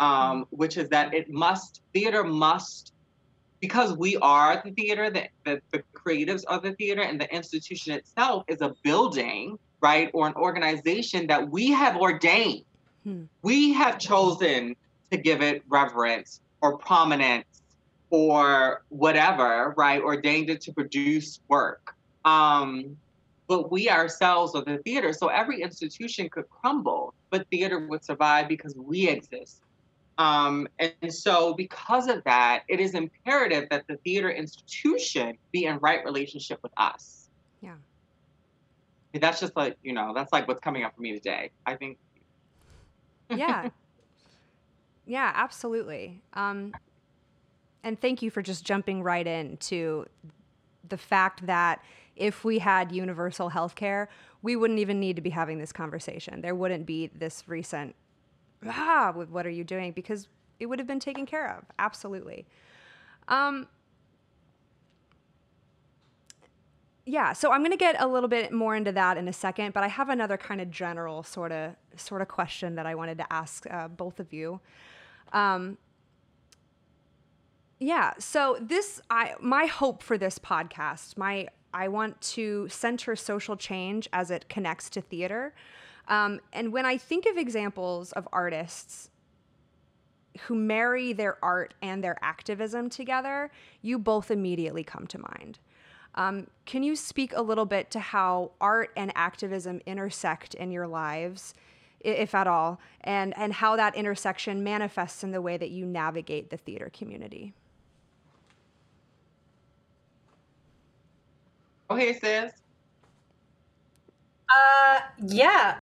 um, 0.00 0.08
mm-hmm. 0.10 0.56
which 0.56 0.76
is 0.76 0.88
that 0.90 1.14
it 1.14 1.30
must, 1.30 1.82
theater 1.92 2.24
must, 2.24 2.92
because 3.60 3.96
we 3.96 4.16
are 4.18 4.62
the 4.64 4.70
theater, 4.70 5.10
the, 5.10 5.28
the, 5.44 5.60
the 5.72 5.82
creatives 5.94 6.44
of 6.44 6.62
the 6.62 6.72
theater, 6.72 7.02
and 7.02 7.20
the 7.20 7.32
institution 7.34 7.92
itself 7.94 8.44
is 8.48 8.60
a 8.60 8.74
building, 8.84 9.58
right? 9.80 10.10
Or 10.14 10.26
an 10.26 10.34
organization 10.34 11.26
that 11.26 11.50
we 11.50 11.70
have 11.70 11.96
ordained. 11.96 12.64
Hmm. 13.04 13.24
We 13.42 13.72
have 13.72 13.98
chosen 13.98 14.76
to 15.10 15.16
give 15.16 15.42
it 15.42 15.62
reverence 15.68 16.40
or 16.60 16.78
prominence 16.78 17.62
or 18.10 18.82
whatever, 18.88 19.74
right? 19.76 20.00
Ordained 20.00 20.50
it 20.50 20.60
to 20.62 20.72
produce 20.72 21.40
work. 21.48 21.94
Um, 22.24 22.96
but 23.48 23.72
we 23.72 23.88
ourselves 23.88 24.54
are 24.54 24.62
the 24.62 24.78
theater. 24.78 25.12
So 25.12 25.28
every 25.28 25.62
institution 25.62 26.28
could 26.28 26.48
crumble, 26.50 27.14
but 27.30 27.48
theater 27.50 27.86
would 27.88 28.04
survive 28.04 28.46
because 28.46 28.74
we 28.76 29.08
exist. 29.08 29.62
Um, 30.18 30.68
and 30.78 31.12
so, 31.12 31.54
because 31.54 32.08
of 32.08 32.22
that, 32.24 32.64
it 32.68 32.80
is 32.80 32.94
imperative 32.94 33.68
that 33.70 33.86
the 33.86 33.96
theater 33.98 34.30
institution 34.30 35.38
be 35.52 35.64
in 35.64 35.78
right 35.78 36.04
relationship 36.04 36.58
with 36.62 36.72
us. 36.76 37.30
Yeah. 37.62 37.76
That's 39.14 39.40
just 39.40 39.56
like, 39.56 39.76
you 39.82 39.92
know, 39.92 40.12
that's 40.14 40.32
like 40.32 40.46
what's 40.46 40.60
coming 40.60 40.84
up 40.84 40.94
for 40.94 41.02
me 41.02 41.12
today. 41.12 41.50
I 41.66 41.74
think. 41.74 41.98
yeah. 43.30 43.70
Yeah, 45.08 45.32
absolutely. 45.34 46.20
Um, 46.34 46.74
and 47.82 47.98
thank 47.98 48.20
you 48.20 48.30
for 48.30 48.42
just 48.42 48.62
jumping 48.62 49.02
right 49.02 49.26
into 49.26 50.04
the 50.86 50.98
fact 50.98 51.46
that 51.46 51.82
if 52.18 52.44
we 52.44 52.58
had 52.58 52.92
universal 52.92 53.48
health 53.48 53.74
care, 53.74 54.08
we 54.42 54.56
wouldn't 54.56 54.78
even 54.78 55.00
need 55.00 55.16
to 55.16 55.22
be 55.22 55.30
having 55.30 55.58
this 55.58 55.72
conversation. 55.72 56.40
There 56.40 56.54
wouldn't 56.54 56.86
be 56.86 57.08
this 57.08 57.44
recent, 57.46 57.94
ah, 58.66 59.12
with 59.16 59.30
what 59.30 59.46
are 59.46 59.50
you 59.50 59.64
doing? 59.64 59.92
Because 59.92 60.28
it 60.60 60.66
would 60.66 60.78
have 60.78 60.88
been 60.88 61.00
taken 61.00 61.26
care 61.26 61.56
of. 61.56 61.64
Absolutely. 61.78 62.46
Um, 63.28 63.68
yeah, 67.08 67.32
so 67.32 67.52
I'm 67.52 67.60
going 67.60 67.72
to 67.72 67.78
get 67.78 67.96
a 68.00 68.06
little 68.06 68.28
bit 68.28 68.52
more 68.52 68.76
into 68.76 68.92
that 68.92 69.16
in 69.16 69.28
a 69.28 69.32
second, 69.32 69.72
but 69.72 69.82
I 69.82 69.88
have 69.88 70.10
another 70.10 70.36
kind 70.36 70.60
of 70.60 70.70
general 70.70 71.22
sort 71.22 71.52
of 71.52 71.74
sort 71.96 72.20
of 72.20 72.28
question 72.28 72.74
that 72.74 72.86
I 72.86 72.94
wanted 72.94 73.18
to 73.18 73.32
ask 73.32 73.66
uh, 73.70 73.88
both 73.88 74.20
of 74.20 74.32
you. 74.32 74.60
Um, 75.32 75.78
yeah, 77.80 78.12
so 78.18 78.58
this 78.60 79.00
I 79.08 79.34
my 79.40 79.66
hope 79.66 80.02
for 80.02 80.18
this 80.18 80.38
podcast, 80.38 81.16
my 81.16 81.48
I 81.72 81.88
want 81.88 82.20
to 82.20 82.68
center 82.68 83.16
social 83.16 83.56
change 83.56 84.08
as 84.12 84.30
it 84.30 84.48
connects 84.48 84.90
to 84.90 85.00
theater. 85.00 85.54
Um, 86.08 86.40
and 86.52 86.72
when 86.72 86.86
I 86.86 86.96
think 86.96 87.26
of 87.26 87.36
examples 87.36 88.12
of 88.12 88.26
artists 88.32 89.10
who 90.42 90.54
marry 90.54 91.12
their 91.12 91.42
art 91.44 91.74
and 91.82 92.02
their 92.02 92.16
activism 92.22 92.88
together, 92.88 93.50
you 93.82 93.98
both 93.98 94.30
immediately 94.30 94.84
come 94.84 95.06
to 95.08 95.18
mind. 95.18 95.58
Um, 96.14 96.46
can 96.64 96.82
you 96.82 96.96
speak 96.96 97.32
a 97.36 97.42
little 97.42 97.66
bit 97.66 97.90
to 97.92 98.00
how 98.00 98.52
art 98.60 98.90
and 98.96 99.12
activism 99.14 99.80
intersect 99.86 100.54
in 100.54 100.70
your 100.70 100.86
lives, 100.86 101.54
if 102.00 102.34
at 102.34 102.46
all, 102.46 102.80
and, 103.02 103.36
and 103.36 103.52
how 103.52 103.76
that 103.76 103.94
intersection 103.94 104.64
manifests 104.64 105.22
in 105.22 105.32
the 105.32 105.42
way 105.42 105.56
that 105.56 105.70
you 105.70 105.84
navigate 105.84 106.50
the 106.50 106.56
theater 106.56 106.90
community? 106.92 107.52
Okay, 111.90 112.12
sis. 112.18 112.52
Uh, 114.48 115.00
yeah. 115.26 115.78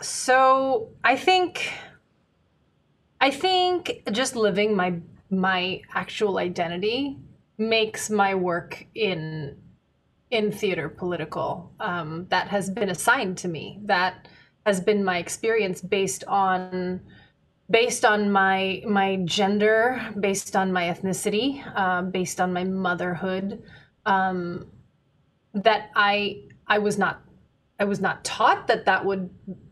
So 0.00 0.90
I 1.02 1.16
think, 1.16 1.72
I 3.20 3.30
think 3.30 4.02
just 4.12 4.36
living 4.36 4.76
my 4.76 5.00
my 5.30 5.82
actual 5.94 6.38
identity 6.38 7.18
makes 7.58 8.08
my 8.08 8.34
work 8.34 8.86
in 8.94 9.56
in 10.30 10.52
theater 10.52 10.88
political. 10.88 11.72
Um, 11.80 12.26
that 12.28 12.48
has 12.48 12.70
been 12.70 12.90
assigned 12.90 13.38
to 13.38 13.48
me. 13.48 13.80
That 13.84 14.28
has 14.64 14.80
been 14.80 15.04
my 15.04 15.18
experience 15.18 15.80
based 15.80 16.24
on 16.28 17.00
based 17.70 18.04
on 18.04 18.30
my 18.30 18.82
my 18.86 19.16
gender, 19.24 20.00
based 20.20 20.54
on 20.54 20.72
my 20.72 20.84
ethnicity, 20.84 21.62
uh, 21.74 22.02
based 22.02 22.40
on 22.40 22.52
my 22.52 22.64
motherhood. 22.64 23.62
Um, 24.06 24.66
that 25.54 25.90
I 25.94 26.42
I 26.66 26.78
was 26.78 26.98
not 26.98 27.22
I 27.78 27.84
was 27.84 28.00
not 28.00 28.24
taught 28.24 28.66
that 28.66 28.84
that 28.86 29.04
would 29.04 29.30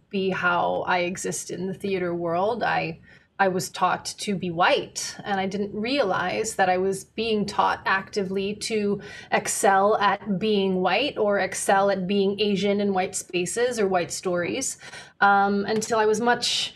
be 0.08 0.30
how 0.30 0.84
I 0.86 1.00
exist 1.00 1.50
in 1.50 1.66
the 1.66 1.74
theater 1.74 2.14
world. 2.14 2.62
I 2.62 3.00
I 3.38 3.48
was 3.48 3.68
taught 3.68 4.06
to 4.18 4.34
be 4.34 4.50
white, 4.50 5.14
and 5.22 5.38
I 5.38 5.46
didn't 5.46 5.74
realize 5.74 6.54
that 6.54 6.70
I 6.70 6.78
was 6.78 7.04
being 7.04 7.44
taught 7.44 7.82
actively 7.84 8.54
to 8.54 9.02
excel 9.30 9.98
at 9.98 10.38
being 10.38 10.76
white 10.76 11.18
or 11.18 11.40
excel 11.40 11.90
at 11.90 12.06
being 12.06 12.40
Asian 12.40 12.80
in 12.80 12.94
white 12.94 13.14
spaces 13.14 13.78
or 13.78 13.88
white 13.88 14.10
stories 14.10 14.78
um, 15.20 15.66
until 15.66 15.98
I 15.98 16.06
was 16.06 16.18
much, 16.18 16.74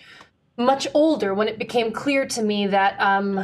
much 0.58 0.86
older 0.92 1.32
when 1.32 1.48
it 1.48 1.58
became 1.58 1.92
clear 1.92 2.26
to 2.26 2.42
me 2.42 2.66
that 2.66 3.00
um, 3.00 3.42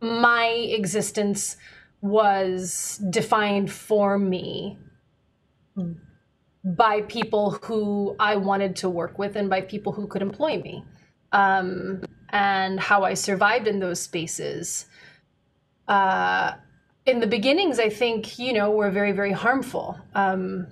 my 0.00 0.46
existence 0.46 1.56
was 2.00 3.00
defined 3.10 3.70
for 3.70 4.18
me 4.18 4.78
by 6.64 7.02
people 7.02 7.52
who 7.62 8.16
I 8.18 8.36
wanted 8.36 8.76
to 8.76 8.88
work 8.88 9.18
with 9.18 9.36
and 9.36 9.48
by 9.48 9.60
people 9.60 9.92
who 9.92 10.06
could 10.06 10.22
employ 10.22 10.60
me. 10.60 10.84
Um, 11.32 12.02
and 12.30 12.80
how 12.80 13.04
I 13.04 13.14
survived 13.14 13.68
in 13.68 13.78
those 13.78 14.00
spaces. 14.00 14.86
Uh, 15.86 16.52
in 17.04 17.20
the 17.20 17.26
beginnings, 17.26 17.78
I 17.78 17.88
think, 17.88 18.38
you 18.38 18.52
know, 18.52 18.70
were 18.70 18.90
very, 18.90 19.12
very 19.12 19.32
harmful. 19.32 19.98
Um, 20.14 20.66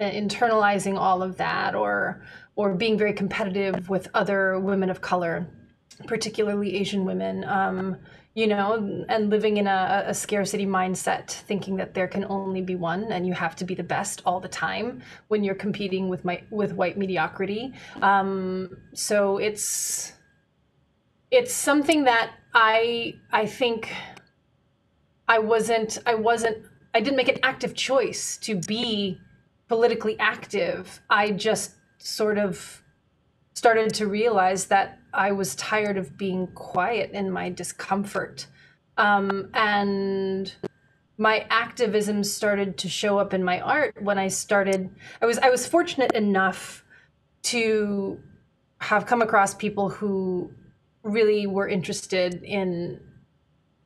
internalizing 0.00 0.98
all 0.98 1.22
of 1.22 1.38
that 1.38 1.74
or 1.74 2.22
or 2.54 2.74
being 2.74 2.96
very 2.98 3.12
competitive 3.12 3.88
with 3.88 4.08
other 4.14 4.58
women 4.58 4.88
of 4.88 5.00
color, 5.00 5.46
particularly 6.06 6.76
Asian 6.76 7.04
women. 7.04 7.44
Um, 7.44 7.98
you 8.36 8.46
know, 8.46 9.06
and 9.08 9.30
living 9.30 9.56
in 9.56 9.66
a, 9.66 10.04
a, 10.08 10.12
scarcity 10.12 10.66
mindset, 10.66 11.30
thinking 11.30 11.76
that 11.76 11.94
there 11.94 12.06
can 12.06 12.26
only 12.26 12.60
be 12.60 12.74
one 12.74 13.04
and 13.10 13.26
you 13.26 13.32
have 13.32 13.56
to 13.56 13.64
be 13.64 13.74
the 13.74 13.82
best 13.82 14.20
all 14.26 14.40
the 14.40 14.48
time 14.48 15.00
when 15.28 15.42
you're 15.42 15.54
competing 15.54 16.10
with 16.10 16.22
my 16.22 16.42
with 16.50 16.74
white 16.74 16.98
mediocrity. 16.98 17.72
Um, 18.02 18.76
so 18.92 19.38
it's 19.38 20.12
it's 21.30 21.54
something 21.54 22.04
that 22.04 22.32
I 22.52 23.14
I 23.32 23.46
think 23.46 23.90
I 25.26 25.38
wasn't 25.38 25.96
I 26.04 26.14
wasn't 26.14 26.58
I 26.92 27.00
didn't 27.00 27.16
make 27.16 27.30
an 27.30 27.40
active 27.42 27.74
choice 27.74 28.36
to 28.42 28.60
be 28.68 29.18
politically 29.66 30.16
active. 30.18 31.00
I 31.08 31.30
just 31.30 31.72
sort 31.96 32.36
of 32.36 32.82
started 33.56 33.94
to 33.94 34.06
realize 34.06 34.66
that 34.66 35.00
I 35.14 35.32
was 35.32 35.56
tired 35.56 35.96
of 35.96 36.18
being 36.18 36.46
quiet 36.48 37.12
in 37.12 37.30
my 37.30 37.48
discomfort. 37.48 38.46
Um, 38.98 39.48
and 39.54 40.54
my 41.16 41.46
activism 41.48 42.22
started 42.22 42.76
to 42.78 42.88
show 42.90 43.18
up 43.18 43.32
in 43.32 43.42
my 43.42 43.60
art 43.60 43.94
when 44.02 44.18
I 44.18 44.28
started. 44.28 44.90
I 45.22 45.26
was 45.26 45.38
I 45.38 45.48
was 45.48 45.66
fortunate 45.66 46.12
enough 46.12 46.84
to 47.44 48.20
have 48.80 49.06
come 49.06 49.22
across 49.22 49.54
people 49.54 49.88
who 49.88 50.50
really 51.02 51.46
were 51.46 51.66
interested 51.66 52.42
in 52.42 53.00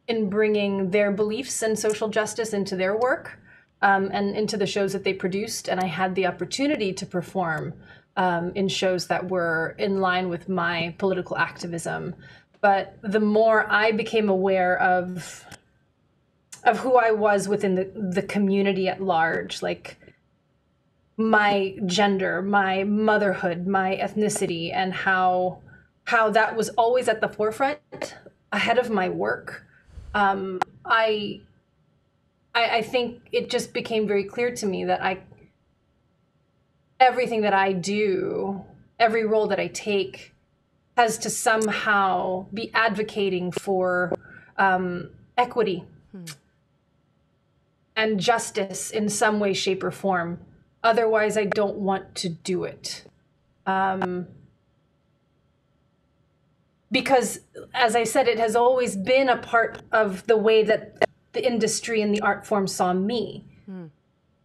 in 0.08 0.28
bringing 0.28 0.90
their 0.90 1.12
beliefs 1.12 1.62
and 1.62 1.78
social 1.78 2.08
justice 2.08 2.52
into 2.52 2.74
their 2.74 2.96
work 2.96 3.38
um, 3.82 4.10
and 4.12 4.34
into 4.36 4.56
the 4.56 4.66
shows 4.66 4.92
that 4.92 5.04
they 5.04 5.14
produced. 5.14 5.68
And 5.68 5.78
I 5.78 5.86
had 5.86 6.16
the 6.16 6.26
opportunity 6.26 6.92
to 6.94 7.06
perform 7.06 7.74
um, 8.20 8.52
in 8.54 8.68
shows 8.68 9.06
that 9.06 9.30
were 9.30 9.74
in 9.78 9.98
line 9.98 10.28
with 10.28 10.46
my 10.46 10.94
political 10.98 11.38
activism. 11.38 12.14
But 12.60 12.98
the 13.00 13.18
more 13.18 13.66
I 13.66 13.92
became 13.92 14.28
aware 14.28 14.78
of 14.78 15.46
of 16.64 16.78
who 16.80 16.96
I 16.96 17.12
was 17.12 17.48
within 17.48 17.74
the, 17.76 17.90
the 17.94 18.20
community 18.22 18.86
at 18.88 19.00
large, 19.02 19.62
like 19.62 19.96
my 21.16 21.78
gender, 21.86 22.42
my 22.42 22.84
motherhood, 22.84 23.66
my 23.66 23.96
ethnicity, 23.96 24.70
and 24.70 24.92
how 24.92 25.60
how 26.04 26.28
that 26.28 26.54
was 26.54 26.68
always 26.70 27.08
at 27.08 27.22
the 27.22 27.28
forefront 27.28 28.16
ahead 28.52 28.76
of 28.76 28.90
my 28.90 29.08
work. 29.08 29.64
Um, 30.12 30.60
I, 30.84 31.40
I 32.54 32.64
I 32.80 32.82
think 32.82 33.22
it 33.32 33.48
just 33.48 33.72
became 33.72 34.06
very 34.06 34.24
clear 34.24 34.54
to 34.56 34.66
me 34.66 34.84
that 34.84 35.02
I 35.02 35.20
everything 37.00 37.40
that 37.40 37.54
I 37.54 37.72
do, 37.72 38.62
every 38.98 39.24
role 39.24 39.48
that 39.48 39.58
I 39.58 39.66
take, 39.68 40.34
has 40.96 41.16
to 41.18 41.30
somehow 41.30 42.46
be 42.52 42.70
advocating 42.74 43.50
for 43.50 44.12
um, 44.58 45.10
equity 45.38 45.84
hmm. 46.12 46.24
and 47.96 48.20
justice 48.20 48.90
in 48.90 49.08
some 49.08 49.40
way, 49.40 49.54
shape, 49.54 49.82
or 49.82 49.90
form. 49.90 50.38
Otherwise, 50.84 51.36
I 51.36 51.46
don't 51.46 51.76
want 51.76 52.14
to 52.16 52.28
do 52.28 52.64
it. 52.64 53.04
Um, 53.66 54.26
because, 56.92 57.40
as 57.72 57.96
I 57.96 58.04
said, 58.04 58.28
it 58.28 58.38
has 58.38 58.54
always 58.54 58.96
been 58.96 59.28
a 59.28 59.36
part 59.36 59.82
of 59.92 60.26
the 60.26 60.36
way 60.36 60.62
that 60.64 61.02
the 61.32 61.46
industry 61.46 62.02
and 62.02 62.14
the 62.14 62.20
art 62.20 62.46
form 62.46 62.66
saw 62.66 62.92
me. 62.92 63.46
Hmm. 63.66 63.86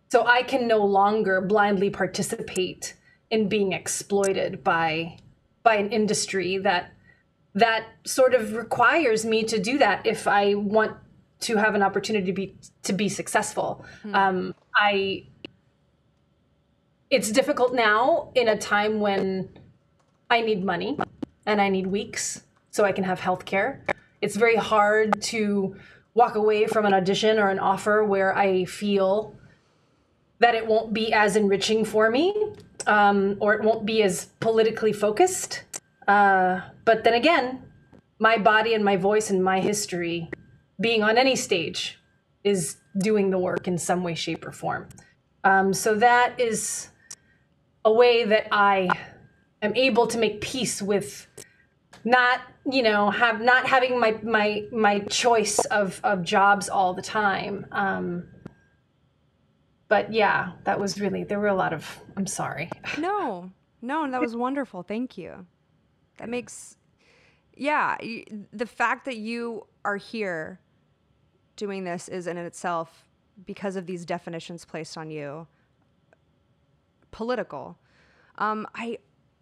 So 0.10 0.26
I 0.26 0.44
can 0.44 0.68
no 0.68 0.86
longer 0.86 1.41
blindly 1.41 1.89
participate 1.89 2.96
in 3.30 3.50
being 3.50 3.74
exploited 3.74 4.63
by 4.63 5.18
by 5.63 5.76
an 5.76 5.89
industry 5.89 6.58
that 6.60 6.91
that 7.56 7.86
sort 8.06 8.34
of 8.34 8.54
requires 8.54 9.26
me 9.26 9.44
to 9.44 9.60
do 9.60 9.78
that 9.80 10.06
if 10.06 10.28
I 10.28 10.54
want 10.56 10.96
to 11.41 11.58
have 11.58 11.74
an 11.76 11.82
opportunity 11.82 12.28
to 12.28 12.34
be 12.34 12.56
to 12.84 12.94
be 12.94 13.10
successful. 13.10 13.86
Mm-hmm. 14.04 14.15
Um, 14.15 14.56
I 14.76 15.28
it's 17.10 17.32
difficult 17.32 17.74
now 17.74 18.32
in 18.36 18.48
a 18.48 18.58
time 18.58 19.00
when 19.00 19.50
I 20.30 20.41
need 20.41 20.63
money 20.63 20.98
and 21.46 21.62
I 21.62 21.70
need 21.70 21.88
weeks 21.88 22.41
so 22.72 22.84
I 22.84 22.91
can 22.91 23.04
have 23.04 23.20
health 23.20 23.46
care. 23.46 23.86
It's 24.22 24.36
very 24.36 24.56
hard 24.56 25.22
to 25.24 25.76
walk 26.13 26.36
away 26.36 26.65
from 26.65 26.86
an 26.86 26.94
audition 26.94 27.38
or 27.39 27.50
an 27.50 27.60
offer 27.60 28.04
where 28.04 28.36
I 28.36 28.65
feel 28.65 29.36
that 30.39 30.56
it 30.56 30.65
won't 30.65 30.93
be 30.93 31.13
as 31.13 31.36
enriching 31.36 31.86
for 31.86 32.10
me 32.10 32.34
um, 32.88 33.38
or 33.39 33.54
it 33.54 33.63
won't 33.63 33.86
be 33.86 34.04
as 34.04 34.26
politically 34.39 34.93
focused. 34.93 35.63
Uh, 36.08 36.62
but 36.84 37.04
then 37.04 37.13
again, 37.13 37.63
my 38.19 38.38
body 38.38 38.74
and 38.74 38.84
my 38.84 38.98
voice 38.98 39.30
and 39.30 39.43
my 39.43 39.60
history 39.60 40.30
being 40.80 41.04
on 41.04 41.17
any 41.17 41.36
stage 41.36 42.00
is 42.43 42.78
doing 42.98 43.30
the 43.30 43.39
work 43.39 43.67
in 43.67 43.78
some 43.78 44.04
way, 44.04 44.13
shape, 44.13 44.45
or 44.45 44.52
form. 44.52 44.88
Um, 45.43 45.74
so 45.74 45.95
that 45.95 46.39
is 46.39 46.89
a 47.84 47.91
way 47.91 48.24
that 48.24 48.48
I 48.52 48.89
am 49.62 49.76
able 49.76 50.08
to 50.08 50.17
make 50.17 50.41
peace 50.41 50.82
with 50.82 51.28
not 52.04 52.41
you 52.71 52.84
know 52.84 53.10
have 53.10 53.41
not 53.41 53.67
having 53.67 54.00
my 54.00 54.15
my 54.21 54.63
my 54.71 55.00
choice 55.00 55.58
of 55.65 56.00
of 56.04 56.24
jobs 56.24 56.69
all 56.69 56.93
the 56.93 57.02
time 57.02 57.65
um 57.71 58.24
but 59.95 60.12
yeah 60.12 60.51
that 60.63 60.79
was 60.79 60.99
really 60.99 61.23
there 61.23 61.39
were 61.39 61.47
a 61.47 61.55
lot 61.55 61.73
of 61.73 61.99
i'm 62.17 62.27
sorry 62.27 62.69
No, 62.97 63.51
no, 63.86 64.10
that 64.10 64.19
was 64.19 64.36
wonderful. 64.36 64.81
Thank 64.81 65.15
you. 65.15 65.45
That 66.17 66.27
makes, 66.27 66.75
yeah, 67.55 67.97
the 68.51 68.65
fact 68.65 69.05
that 69.05 69.17
you 69.17 69.67
are 69.84 69.97
here 69.97 70.60
doing 71.55 71.84
this 71.84 72.10
is 72.10 72.25
in 72.25 72.36
itself, 72.38 73.08
because 73.45 73.75
of 73.75 73.86
these 73.86 74.03
definitions 74.03 74.65
placed 74.65 74.97
on 74.97 75.12
you, 75.12 75.45
political. 77.12 77.77
Um, 78.39 78.65
I, 78.73 78.97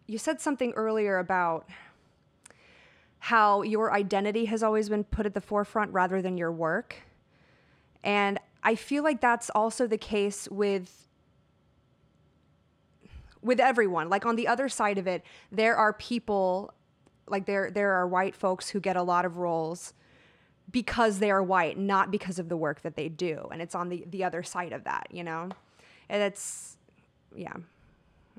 you 0.08 0.18
said 0.18 0.42
something 0.42 0.74
earlier 0.74 1.20
about 1.20 1.70
how 3.20 3.62
your 3.62 3.94
identity 3.94 4.44
has 4.46 4.62
always 4.62 4.90
been 4.90 5.06
put 5.06 5.26
at 5.26 5.34
the 5.34 5.42
forefront 5.42 5.94
rather 5.94 6.22
than 6.22 6.38
your 6.38 6.52
work. 6.52 6.98
And 8.04 8.40
I 8.64 8.76
feel 8.76 9.04
like 9.04 9.22
that's 9.22 9.50
also 9.50 9.88
the 9.88 9.98
case 9.98 10.48
with 10.50 11.08
with 13.42 13.60
everyone. 13.60 14.10
Like 14.10 14.26
on 14.26 14.36
the 14.36 14.48
other 14.48 14.70
side 14.70 14.98
of 14.98 15.06
it, 15.06 15.24
there 15.52 15.76
are 15.76 15.94
people 15.94 16.74
like 17.28 17.46
there 17.46 17.70
there 17.70 17.92
are 17.94 18.08
white 18.08 18.36
folks 18.36 18.70
who 18.70 18.80
get 18.80 18.96
a 18.96 19.04
lot 19.04 19.26
of 19.26 19.38
roles 19.38 19.94
because 20.72 21.20
they 21.20 21.30
are 21.30 21.44
white, 21.44 21.78
not 21.78 22.10
because 22.10 22.40
of 22.40 22.50
the 22.50 22.58
work 22.58 22.82
that 22.82 22.96
they 22.96 23.10
do. 23.10 23.48
And 23.52 23.62
it's 23.62 23.76
on 23.76 23.90
the 23.90 24.06
the 24.08 24.24
other 24.24 24.44
side 24.44 24.74
of 24.74 24.86
that, 24.86 25.08
you 25.12 25.24
know? 25.24 25.50
And 26.10 26.24
it's 26.24 26.78
yeah. 27.36 27.54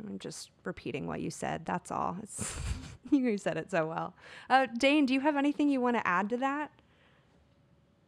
I'm 0.09 0.19
just 0.19 0.51
repeating 0.65 1.07
what 1.07 1.21
you 1.21 1.31
said. 1.31 1.65
That's 1.65 1.91
all. 1.91 2.17
You 3.11 3.37
said 3.37 3.59
it 3.59 3.71
so 3.71 3.87
well. 3.87 4.15
Uh, 4.49 4.67
Dane, 4.79 5.05
do 5.07 5.13
you 5.13 5.21
have 5.21 5.37
anything 5.37 5.69
you 5.69 5.81
want 5.81 5.97
to 5.97 6.07
add 6.07 6.31
to 6.31 6.39
that? 6.39 6.71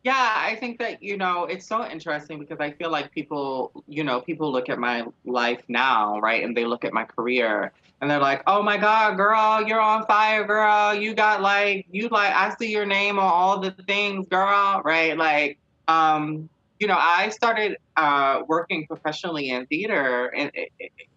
Yeah, 0.06 0.34
I 0.36 0.54
think 0.54 0.78
that, 0.78 1.02
you 1.02 1.16
know, 1.16 1.46
it's 1.46 1.66
so 1.66 1.84
interesting 1.84 2.38
because 2.38 2.60
I 2.60 2.70
feel 2.70 2.92
like 2.92 3.10
people, 3.10 3.72
you 3.88 4.04
know, 4.04 4.20
people 4.20 4.52
look 4.52 4.68
at 4.68 4.78
my 4.78 5.04
life 5.24 5.64
now, 5.66 6.20
right? 6.20 6.44
And 6.44 6.56
they 6.56 6.64
look 6.64 6.84
at 6.84 6.92
my 6.92 7.02
career 7.02 7.72
and 8.00 8.08
they're 8.08 8.20
like, 8.20 8.44
oh 8.46 8.62
my 8.62 8.76
God, 8.76 9.16
girl, 9.16 9.64
you're 9.66 9.80
on 9.80 10.06
fire, 10.06 10.44
girl. 10.44 10.94
You 10.94 11.12
got 11.12 11.42
like, 11.42 11.86
you 11.90 12.08
like, 12.08 12.32
I 12.32 12.54
see 12.54 12.70
your 12.70 12.86
name 12.86 13.18
on 13.18 13.24
all 13.24 13.58
the 13.58 13.72
things, 13.88 14.28
girl, 14.28 14.80
right? 14.84 15.18
Like, 15.18 15.58
um, 15.88 16.48
you 16.78 16.86
know, 16.86 16.96
I 16.96 17.30
started 17.30 17.76
uh, 17.96 18.42
working 18.46 18.86
professionally 18.86 19.50
in 19.50 19.66
theater 19.66 20.28
in, 20.28 20.52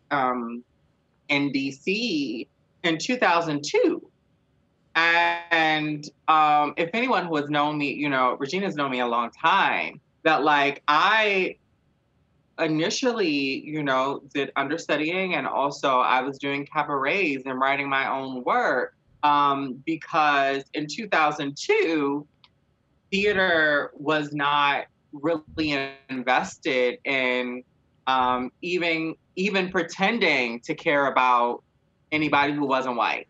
um, 0.09 0.63
in 1.27 1.51
DC 1.53 2.47
in 2.81 2.97
2002. 2.97 4.08
And 4.99 6.09
um, 6.27 6.73
if 6.75 6.89
anyone 6.93 7.25
who 7.25 7.37
has 7.37 7.49
known 7.49 7.77
me, 7.77 7.93
you 7.93 8.09
know, 8.09 8.35
Regina's 8.37 8.75
known 8.75 8.91
me 8.91 8.99
a 8.99 9.07
long 9.07 9.29
time, 9.31 10.01
that 10.23 10.43
like 10.43 10.83
I 10.87 11.55
initially, 12.59 13.65
you 13.65 13.81
know, 13.81 14.21
did 14.33 14.51
understudying 14.57 15.35
and 15.35 15.47
also 15.47 15.99
I 15.99 16.21
was 16.21 16.37
doing 16.37 16.65
cabarets 16.65 17.43
and 17.45 17.59
writing 17.59 17.87
my 17.87 18.11
own 18.11 18.43
work 18.43 18.95
um, 19.23 19.81
because 19.85 20.63
in 20.73 20.85
2002, 20.87 22.27
theater 23.09 23.91
was 23.93 24.33
not 24.33 24.85
really 25.13 25.79
invested 26.09 26.99
in 27.05 27.63
um, 28.05 28.51
even 28.61 29.15
even 29.37 29.69
pretending 29.69 30.59
to 30.61 30.75
care 30.75 31.07
about 31.07 31.63
anybody 32.11 32.51
who 32.51 32.65
wasn't 32.65 32.97
white. 32.97 33.28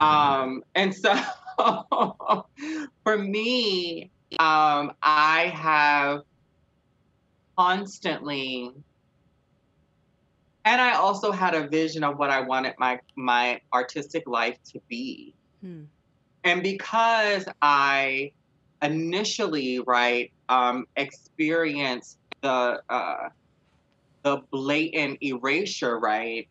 Um, 0.00 0.62
and 0.74 0.94
so 0.94 1.14
for 3.04 3.18
me, 3.18 4.10
um, 4.38 4.92
I 5.02 5.52
have 5.54 6.22
constantly 7.56 8.72
and 10.66 10.82
I 10.82 10.94
also 10.94 11.30
had 11.30 11.54
a 11.54 11.68
vision 11.68 12.02
of 12.02 12.18
what 12.18 12.28
I 12.28 12.40
wanted 12.40 12.74
my 12.76 12.98
my 13.14 13.60
artistic 13.72 14.24
life 14.26 14.58
to 14.72 14.80
be. 14.88 15.32
Hmm. 15.62 15.84
And 16.42 16.62
because 16.62 17.46
I 17.62 18.32
initially, 18.82 19.80
right, 19.80 20.32
um, 20.48 20.86
experienced 20.96 22.18
the 22.42 22.82
uh, 22.88 23.28
the 24.24 24.42
blatant 24.50 25.22
erasure, 25.22 25.98
right, 26.00 26.48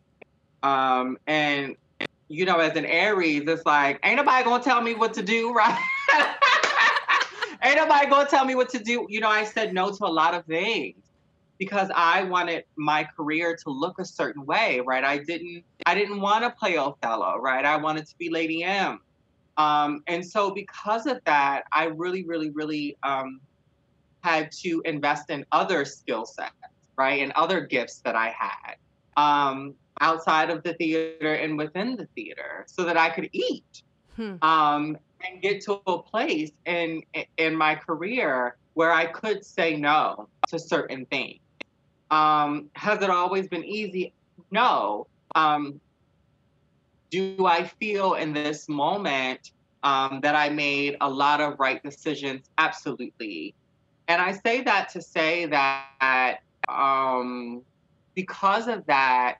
um, 0.62 1.18
and 1.26 1.76
you 2.28 2.44
know, 2.44 2.58
as 2.58 2.76
an 2.76 2.84
Aries, 2.84 3.42
it's 3.46 3.64
like, 3.64 4.00
ain't 4.02 4.16
nobody 4.16 4.44
gonna 4.44 4.62
tell 4.62 4.82
me 4.82 4.94
what 4.94 5.14
to 5.14 5.22
do, 5.22 5.52
right? 5.54 5.78
ain't 7.62 7.76
nobody 7.76 8.08
gonna 8.08 8.28
tell 8.28 8.44
me 8.44 8.54
what 8.54 8.68
to 8.70 8.78
do. 8.78 9.06
You 9.08 9.20
know, 9.20 9.28
I 9.28 9.44
said 9.44 9.72
no 9.72 9.90
to 9.90 10.04
a 10.04 10.08
lot 10.08 10.34
of 10.34 10.44
things 10.46 10.96
because 11.58 11.88
I 11.94 12.22
wanted 12.24 12.64
my 12.76 13.04
career 13.16 13.56
to 13.56 13.70
look 13.70 13.98
a 13.98 14.04
certain 14.04 14.44
way, 14.44 14.80
right? 14.80 15.04
I 15.04 15.18
didn't 15.18 15.64
I 15.86 15.94
didn't 15.94 16.20
want 16.20 16.44
to 16.44 16.50
play 16.50 16.76
Othello, 16.76 17.38
right? 17.38 17.64
I 17.64 17.76
wanted 17.76 18.06
to 18.06 18.18
be 18.18 18.30
Lady 18.30 18.62
M. 18.62 19.00
Um, 19.56 20.02
and 20.06 20.24
so 20.24 20.50
because 20.50 21.06
of 21.06 21.20
that, 21.24 21.64
I 21.72 21.84
really, 21.84 22.24
really, 22.24 22.50
really 22.50 22.96
um, 23.02 23.40
had 24.22 24.52
to 24.62 24.82
invest 24.84 25.30
in 25.30 25.46
other 25.50 25.84
skill 25.84 26.26
sets, 26.26 26.52
right? 26.98 27.22
And 27.22 27.32
other 27.32 27.60
gifts 27.62 28.00
that 28.00 28.14
I 28.14 28.34
had. 28.38 28.76
Um, 29.16 29.74
outside 30.00 30.50
of 30.50 30.62
the 30.62 30.74
theater 30.74 31.34
and 31.34 31.56
within 31.56 31.96
the 31.96 32.06
theater 32.14 32.64
so 32.66 32.84
that 32.84 32.96
I 32.96 33.10
could 33.10 33.28
eat 33.32 33.82
Hmm. 34.16 34.36
um, 34.42 34.98
and 35.20 35.40
get 35.42 35.62
to 35.64 35.80
a 35.86 36.02
place 36.02 36.50
in 36.64 37.02
in 37.36 37.54
my 37.54 37.74
career 37.74 38.56
where 38.74 38.92
I 38.92 39.06
could 39.06 39.44
say 39.44 39.76
no 39.76 40.28
to 40.48 40.58
certain 40.58 41.06
things. 41.06 41.40
Um, 42.10 42.70
has 42.74 43.02
it 43.02 43.10
always 43.10 43.48
been 43.48 43.64
easy? 43.64 44.12
No. 44.50 45.06
Um, 45.34 45.80
do 47.10 47.46
I 47.46 47.64
feel 47.64 48.14
in 48.14 48.32
this 48.32 48.68
moment 48.68 49.52
um, 49.82 50.20
that 50.22 50.34
I 50.34 50.48
made 50.48 50.96
a 51.00 51.08
lot 51.08 51.40
of 51.40 51.58
right 51.58 51.82
decisions? 51.82 52.48
Absolutely. 52.58 53.54
And 54.08 54.20
I 54.20 54.32
say 54.32 54.62
that 54.62 54.88
to 54.90 55.02
say 55.02 55.46
that 55.46 56.40
um, 56.68 57.62
because 58.14 58.68
of 58.68 58.86
that, 58.86 59.38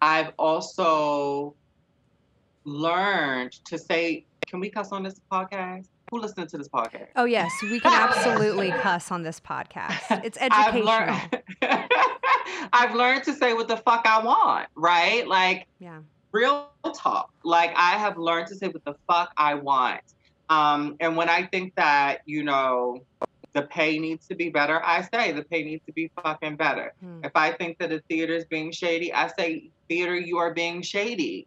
I've 0.00 0.32
also 0.38 1.54
learned 2.64 3.52
to 3.66 3.78
say, 3.78 4.26
can 4.46 4.60
we 4.60 4.70
cuss 4.70 4.92
on 4.92 5.02
this 5.02 5.18
podcast? 5.32 5.86
Who 6.10 6.20
listening 6.20 6.46
to 6.48 6.58
this 6.58 6.68
podcast? 6.68 7.08
Oh 7.16 7.24
yes, 7.24 7.52
we 7.62 7.80
can 7.80 7.92
absolutely 7.92 8.70
cuss 8.82 9.10
on 9.10 9.22
this 9.22 9.40
podcast. 9.40 9.98
It's 10.24 10.38
I've 10.40 10.74
educational. 10.74 10.86
learned, 10.86 11.42
I've 12.72 12.94
learned 12.94 13.24
to 13.24 13.32
say 13.34 13.54
what 13.54 13.66
the 13.68 13.76
fuck 13.78 14.06
I 14.06 14.22
want, 14.22 14.68
right? 14.76 15.26
Like 15.26 15.66
Yeah. 15.80 16.00
real 16.32 16.68
talk. 16.94 17.28
Like 17.44 17.72
I 17.76 17.92
have 17.98 18.18
learned 18.18 18.46
to 18.48 18.54
say 18.54 18.68
what 18.68 18.84
the 18.84 18.94
fuck 19.10 19.30
I 19.36 19.54
want. 19.54 20.00
Um, 20.48 20.96
and 21.00 21.16
when 21.16 21.28
I 21.28 21.46
think 21.46 21.74
that, 21.76 22.20
you 22.24 22.44
know, 22.44 23.00
the 23.56 23.62
pay 23.62 23.98
needs 23.98 24.28
to 24.28 24.34
be 24.34 24.50
better, 24.50 24.84
I 24.84 25.00
say 25.00 25.32
the 25.32 25.42
pay 25.42 25.64
needs 25.64 25.82
to 25.86 25.92
be 25.92 26.10
fucking 26.22 26.56
better. 26.56 26.92
Hmm. 27.00 27.20
If 27.24 27.32
I 27.34 27.52
think 27.52 27.78
that 27.78 27.90
a 27.90 28.00
theater 28.00 28.34
is 28.34 28.44
being 28.44 28.70
shady, 28.70 29.12
I 29.14 29.30
say, 29.38 29.70
theater, 29.88 30.14
you 30.14 30.36
are 30.36 30.52
being 30.52 30.82
shady. 30.82 31.46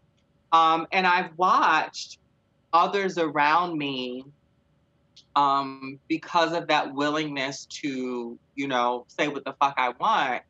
Um, 0.52 0.88
and 0.92 1.06
I've 1.06 1.38
watched 1.38 2.18
others 2.74 3.20
around 3.20 3.78
me 3.78 4.26
um, 5.36 6.00
because 6.08 6.54
of 6.54 6.68
that 6.68 6.94
willingness 6.96 7.66
to, 7.82 8.40
you 8.56 8.68
know, 8.68 9.06
say 9.08 9.28
what 9.28 9.46
the 9.46 9.54
fuck 9.54 9.76
I 9.78 9.90
want, 9.90 10.42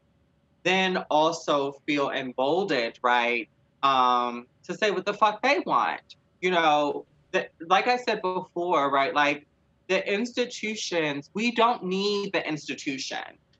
then 0.63 0.97
also 1.11 1.81
feel 1.85 2.09
emboldened, 2.09 2.99
right? 3.03 3.49
Um, 3.83 4.47
to 4.63 4.77
say 4.77 4.91
what 4.91 5.05
the 5.05 5.13
fuck 5.13 5.41
they 5.41 5.59
want. 5.65 6.15
You 6.39 6.51
know, 6.51 7.05
the, 7.31 7.49
like 7.67 7.87
I 7.87 7.97
said 7.97 8.21
before, 8.21 8.89
right? 8.89 9.13
Like 9.13 9.45
the 9.89 10.07
institutions, 10.11 11.29
we 11.33 11.51
don't 11.51 11.83
need 11.83 12.31
the 12.31 12.47
institution. 12.47 13.17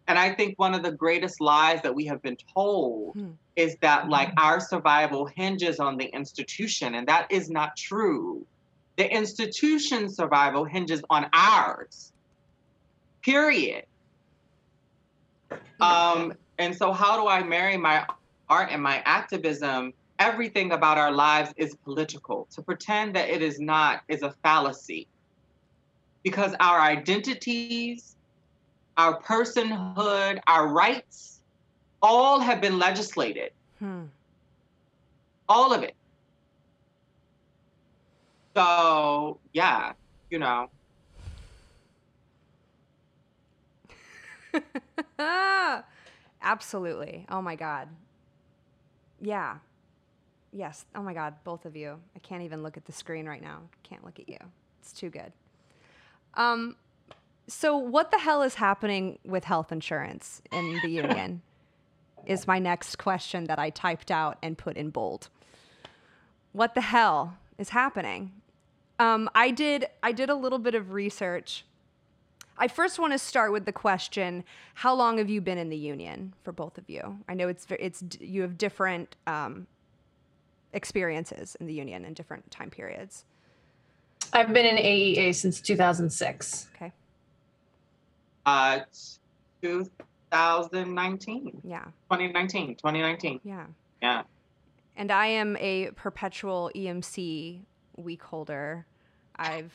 And 0.08 0.18
I 0.18 0.34
think 0.34 0.58
one 0.58 0.74
of 0.74 0.84
the 0.84 0.92
greatest 0.92 1.42
lies 1.42 1.82
that 1.82 1.94
we 1.94 2.06
have 2.06 2.22
been 2.22 2.38
told 2.56 3.16
Hmm. 3.16 3.32
is 3.56 3.76
that 3.82 4.08
like 4.10 4.32
our 4.38 4.60
survival 4.60 5.26
hinges 5.26 5.80
on 5.80 5.98
the 5.98 6.06
institution, 6.06 6.96
and 6.96 7.08
that 7.08 7.30
is 7.32 7.50
not 7.50 7.76
true. 7.76 8.46
The 8.96 9.12
institution's 9.12 10.16
survival 10.16 10.64
hinges 10.66 11.02
on 11.10 11.30
ours. 11.34 12.14
Period. 13.22 13.86
Um, 15.82 16.34
and 16.58 16.76
so, 16.76 16.94
how 16.94 17.22
do 17.22 17.28
I 17.28 17.44
marry 17.44 17.76
my 17.76 18.06
art 18.50 18.70
and 18.72 18.82
my 18.82 19.02
activism? 19.06 19.94
Everything 20.20 20.74
about 20.74 20.98
our 20.98 21.12
lives 21.12 21.54
is 21.58 21.76
political. 21.84 22.48
To 22.52 22.62
pretend 22.62 23.16
that 23.16 23.30
it 23.30 23.42
is 23.42 23.60
not 23.60 24.02
is 24.08 24.22
a 24.22 24.34
fallacy. 24.44 25.08
Because 26.30 26.54
our 26.60 26.80
identities, 26.80 28.16
our 28.98 29.20
personhood, 29.20 30.40
our 30.46 30.68
rights, 30.68 31.42
all 32.04 32.40
have 32.40 32.62
been 32.62 32.78
legislated. 32.78 33.50
Hmm. 33.80 34.04
All 35.48 35.74
of 35.74 35.82
it. 35.82 35.96
So, 38.56 39.40
yeah, 39.54 39.94
you 40.30 40.38
know. 40.38 40.70
Absolutely. 46.44 47.26
Oh 47.30 47.42
my 47.42 47.56
God. 47.56 47.88
Yeah. 49.20 49.58
Yes. 50.54 50.86
Oh 50.94 51.02
my 51.02 51.16
God, 51.16 51.34
both 51.44 51.66
of 51.66 51.76
you. 51.76 52.00
I 52.16 52.20
can't 52.20 52.44
even 52.44 52.62
look 52.62 52.78
at 52.78 52.86
the 52.86 52.92
screen 52.92 53.28
right 53.28 53.42
now. 53.42 53.62
Can't 53.82 54.06
look 54.06 54.20
at 54.20 54.30
you. 54.30 54.38
It's 54.80 54.94
too 54.94 55.10
good. 55.10 55.34
Um, 56.36 56.76
so, 57.48 57.76
what 57.78 58.12
the 58.12 58.20
hell 58.20 58.42
is 58.44 58.56
happening 58.56 59.20
with 59.26 59.44
health 59.44 59.72
insurance 59.72 60.42
in 60.52 60.80
the 60.84 60.90
union? 60.90 61.42
is 62.26 62.48
my 62.48 62.60
next 62.60 62.98
question 62.98 63.46
that 63.46 63.60
I 63.60 63.72
typed 63.72 64.12
out 64.12 64.38
and 64.42 64.58
put 64.58 64.78
in 64.78 64.92
bold. 64.92 65.30
What 66.54 66.76
the 66.76 66.82
hell 66.82 67.38
is 67.58 67.70
happening? 67.70 68.32
Um, 69.00 69.30
I 69.34 69.52
did. 69.52 69.88
I 70.04 70.12
did 70.12 70.30
a 70.30 70.36
little 70.36 70.60
bit 70.60 70.76
of 70.76 70.92
research. 70.92 71.66
I 72.58 72.68
first 72.68 73.00
want 73.00 73.14
to 73.14 73.20
start 73.20 73.52
with 73.52 73.66
the 73.66 73.72
question: 73.72 74.44
How 74.76 74.94
long 74.94 75.18
have 75.18 75.30
you 75.30 75.42
been 75.42 75.58
in 75.58 75.70
the 75.70 75.78
union 75.78 76.34
for 76.44 76.52
both 76.52 76.78
of 76.78 76.90
you? 76.90 77.18
I 77.28 77.34
know 77.34 77.48
it's 77.48 77.66
it's 77.80 78.04
you 78.20 78.42
have 78.42 78.58
different 78.58 79.16
um, 79.26 79.68
experiences 80.74 81.56
in 81.60 81.68
the 81.68 81.74
union 81.74 82.06
in 82.06 82.14
different 82.14 82.52
time 82.52 82.70
periods. 82.70 83.26
I've 84.34 84.54
been 84.54 84.66
in 84.66 84.78
AEA 84.78 85.36
since 85.36 85.62
2006. 85.62 86.68
Okay. 86.76 86.92
Uh, 88.46 88.80
2019. 89.62 91.62
Yeah. 91.64 91.84
2019. 92.10 92.76
2019. 92.76 93.40
Yeah. 93.44 93.66
Yeah. 94.02 94.24
And 94.96 95.12
I 95.12 95.28
am 95.28 95.58
a 95.58 95.92
perpetual 95.96 96.72
EMC 96.76 97.60
week 97.98 98.24
holder. 98.24 98.86
I've 99.36 99.74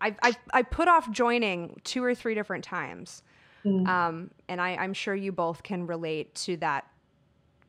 I've, 0.00 0.16
I've, 0.22 0.36
I 0.52 0.62
put 0.62 0.88
off 0.88 1.10
joining 1.10 1.80
two 1.84 2.02
or 2.02 2.14
three 2.14 2.34
different 2.34 2.64
times. 2.64 3.22
Mm. 3.64 3.86
Um, 3.86 4.30
and 4.48 4.60
I, 4.60 4.76
I'm 4.76 4.94
sure 4.94 5.14
you 5.14 5.32
both 5.32 5.62
can 5.62 5.86
relate 5.86 6.34
to 6.36 6.56
that 6.58 6.86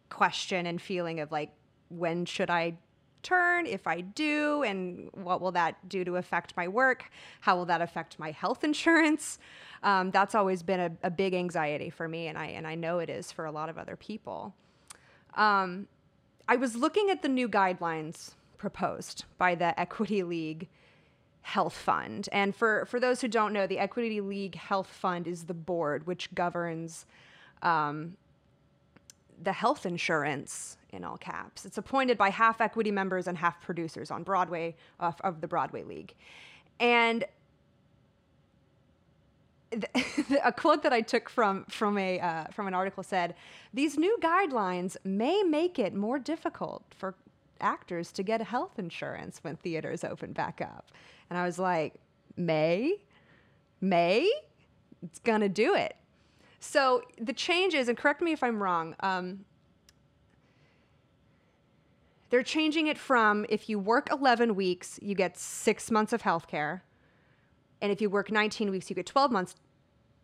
question 0.10 0.66
and 0.66 0.82
feeling 0.82 1.20
of 1.20 1.32
like, 1.32 1.52
when 1.90 2.26
should 2.26 2.50
I 2.50 2.78
turn? 3.24 3.66
If 3.66 3.88
I 3.88 4.02
do, 4.02 4.64
and 4.64 5.10
what 5.14 5.42
will 5.42 5.52
that 5.54 5.90
do 5.90 6.04
to 6.06 6.18
affect 6.18 6.56
my 6.56 6.68
work? 6.68 7.12
How 7.42 7.56
will 7.56 7.66
that 7.66 7.82
affect 7.82 8.20
my 8.20 8.32
health 8.32 8.64
insurance? 8.64 9.40
Um, 9.84 10.12
that's 10.12 10.36
always 10.36 10.62
been 10.64 10.80
a, 10.80 10.92
a, 11.04 11.10
big 11.10 11.34
anxiety 11.34 11.90
for 11.90 12.08
me, 12.08 12.28
and 12.28 12.38
I 12.38 12.48
and 12.48 12.68
I 12.68 12.76
know 12.76 13.00
it 13.00 13.10
is 13.10 13.32
for 13.32 13.46
a 13.46 13.52
lot 13.52 13.68
of 13.68 13.78
other 13.78 13.96
people. 13.96 14.54
Um, 15.36 15.88
I 16.48 16.56
was 16.56 16.76
looking 16.76 17.10
at 17.10 17.22
the 17.22 17.30
new 17.30 17.48
guidelines 17.50 18.32
proposed 18.58 19.26
by 19.38 19.56
the 19.56 19.80
Equity 19.80 20.22
League 20.22 20.68
Health 21.42 21.74
Fund. 21.74 22.30
And 22.32 22.56
for, 22.56 22.86
for 22.86 23.00
those 23.00 23.22
who 23.22 23.28
don't 23.28 23.54
know, 23.54 23.66
the 23.66 23.80
Equity 23.80 24.22
League 24.22 24.56
Health 24.56 24.88
Fund 24.88 25.28
is 25.28 25.46
the 25.46 25.54
board 25.54 26.06
which 26.06 26.34
governs 26.36 27.06
um, 27.62 28.18
the 29.44 29.54
health 29.54 29.86
insurance 29.86 30.78
in 30.92 31.04
all 31.04 31.18
caps. 31.18 31.66
It's 31.66 31.78
appointed 31.78 32.18
by 32.18 32.30
half 32.30 32.62
equity 32.62 32.92
members 32.92 33.28
and 33.28 33.38
half 33.38 33.62
producers 33.62 34.12
on 34.12 34.24
Broadway 34.24 34.76
uh, 35.00 35.12
of 35.22 35.42
the 35.42 35.48
Broadway 35.48 35.84
League. 35.84 36.14
And 36.80 37.26
a 40.44 40.52
quote 40.52 40.84
that 40.84 40.92
I 40.92 41.02
took 41.02 41.30
from 41.30 41.66
from 41.66 41.98
a 41.98 42.20
uh, 42.20 42.46
from 42.52 42.68
an 42.68 42.74
article 42.74 43.04
said, 43.04 43.36
"These 43.74 43.98
new 43.98 44.18
guidelines 44.22 44.98
may 45.04 45.44
make 45.44 45.80
it 45.80 45.94
more 45.94 46.20
difficult 46.20 46.84
for 46.96 47.16
actors 47.62 48.12
to 48.14 48.24
get 48.24 48.42
health 48.42 48.80
insurance 48.80 49.40
when 49.44 49.56
theaters 49.56 50.04
open 50.04 50.34
back 50.34 50.60
up." 50.62 50.92
And 51.30 51.40
I 51.40 51.46
was 51.46 51.58
like, 51.58 51.94
"May, 52.36 52.96
May, 53.80 54.30
it's 55.02 55.20
gonna 55.20 55.50
do 55.50 55.74
it." 55.74 55.96
So 56.62 57.02
the 57.20 57.34
changes, 57.34 57.90
and 57.90 57.98
correct 57.98 58.22
me 58.22 58.32
if 58.32 58.42
I'm 58.42 58.64
wrong. 58.64 58.96
Um, 59.02 59.44
they're 62.30 62.44
changing 62.44 62.88
it 62.88 62.98
from 62.98 63.46
if 63.50 63.68
you 63.68 63.78
work 63.78 64.10
11 64.10 64.56
weeks, 64.56 64.98
you 65.02 65.16
get 65.16 65.38
six 65.38 65.92
months 65.92 66.14
of 66.14 66.22
health 66.22 66.48
care 66.48 66.84
and 67.82 67.92
if 67.92 68.00
you 68.00 68.10
work 68.10 68.32
19 68.32 68.70
weeks, 68.70 68.90
you 68.90 68.96
get 68.96 69.06
12 69.06 69.32
months 69.32 69.56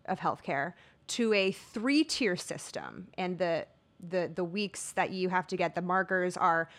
of 0.06 0.20
healthcare 0.20 0.74
to 1.08 1.34
a 1.34 1.52
three 1.52 2.04
tier 2.04 2.36
system. 2.36 3.08
And 3.18 3.38
the, 3.40 3.66
the, 4.08 4.32
the 4.34 4.44
weeks 4.44 4.92
that 4.92 5.10
you 5.10 5.30
have 5.30 5.48
to 5.48 5.58
get, 5.58 5.74
the 5.74 5.82
markers 5.82 6.38
are 6.38 6.70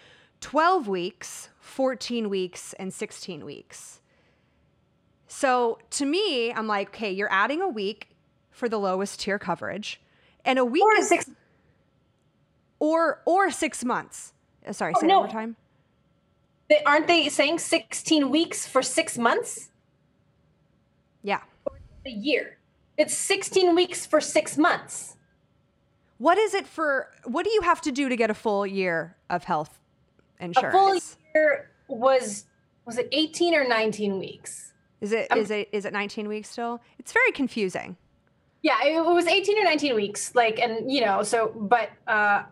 12 0.41 0.87
weeks, 0.87 1.49
14 1.59 2.29
weeks, 2.29 2.75
and 2.75 2.95
16 2.95 3.45
weeks. 3.45 4.01
So 5.27 5.79
to 5.91 6.07
me, 6.07 6.53
I'm 6.53 6.69
like, 6.69 6.89
okay, 6.89 7.11
you're 7.11 7.33
adding 7.33 7.61
a 7.61 7.69
week 7.69 8.11
for 8.59 8.69
the 8.69 8.79
lowest 8.79 9.21
tier 9.21 9.39
coverage, 9.39 10.01
and 10.45 10.59
a 10.59 10.65
week 10.65 10.83
or 10.83 10.95
is 10.97 11.09
six, 11.09 11.31
or 12.81 13.23
or 13.25 13.51
six 13.51 13.85
months. 13.85 14.33
Uh, 14.67 14.73
Sorry, 14.73 14.93
Oh, 14.97 15.01
say 15.01 15.07
no. 15.07 15.21
one 15.21 15.27
more 15.29 15.33
time. 15.33 15.57
they, 16.69 16.83
aren't 16.85 17.07
they 17.07 17.29
saying 17.29 17.59
16 17.61 18.31
weeks 18.31 18.67
for 18.67 18.83
six 18.83 19.17
months? 19.17 19.71
Yeah. 21.23 21.41
A 22.05 22.11
year. 22.11 22.59
It's 22.97 23.15
16 23.17 23.75
weeks 23.75 24.05
for 24.07 24.21
six 24.21 24.59
months. 24.59 25.17
What 26.19 26.37
is 26.37 26.53
it 26.53 26.67
for? 26.67 27.09
What 27.25 27.45
do 27.45 27.51
you 27.51 27.61
have 27.63 27.81
to 27.83 27.93
do 27.93 28.09
to 28.09 28.17
get 28.17 28.29
a 28.29 28.35
full 28.35 28.67
year 28.67 29.17
of 29.31 29.45
health 29.45 29.79
insurance? 30.41 30.75
A 30.75 30.79
full 30.79 31.01
year 31.35 31.71
was 31.87 32.45
was 32.85 32.99
it 32.99 33.09
18 33.13 33.55
or 33.55 33.69
19 33.69 34.19
weeks? 34.19 34.73
Is 35.01 35.13
it 35.13 35.29
I'm- 35.31 35.41
is 35.41 35.51
it 35.53 35.69
is 35.71 35.85
it 35.85 35.93
19 35.93 36.27
weeks 36.27 36.49
still? 36.51 36.81
It's 36.99 37.13
very 37.13 37.31
confusing. 37.31 37.97
Yeah, 38.63 38.77
it 38.85 39.05
was 39.05 39.27
18 39.27 39.59
or 39.61 39.65
19 39.65 39.95
weeks. 39.95 40.35
Like, 40.35 40.59
and 40.59 40.91
you 40.91 41.01
know, 41.01 41.23
so 41.23 41.53
but 41.55 41.91
uh 42.07 42.43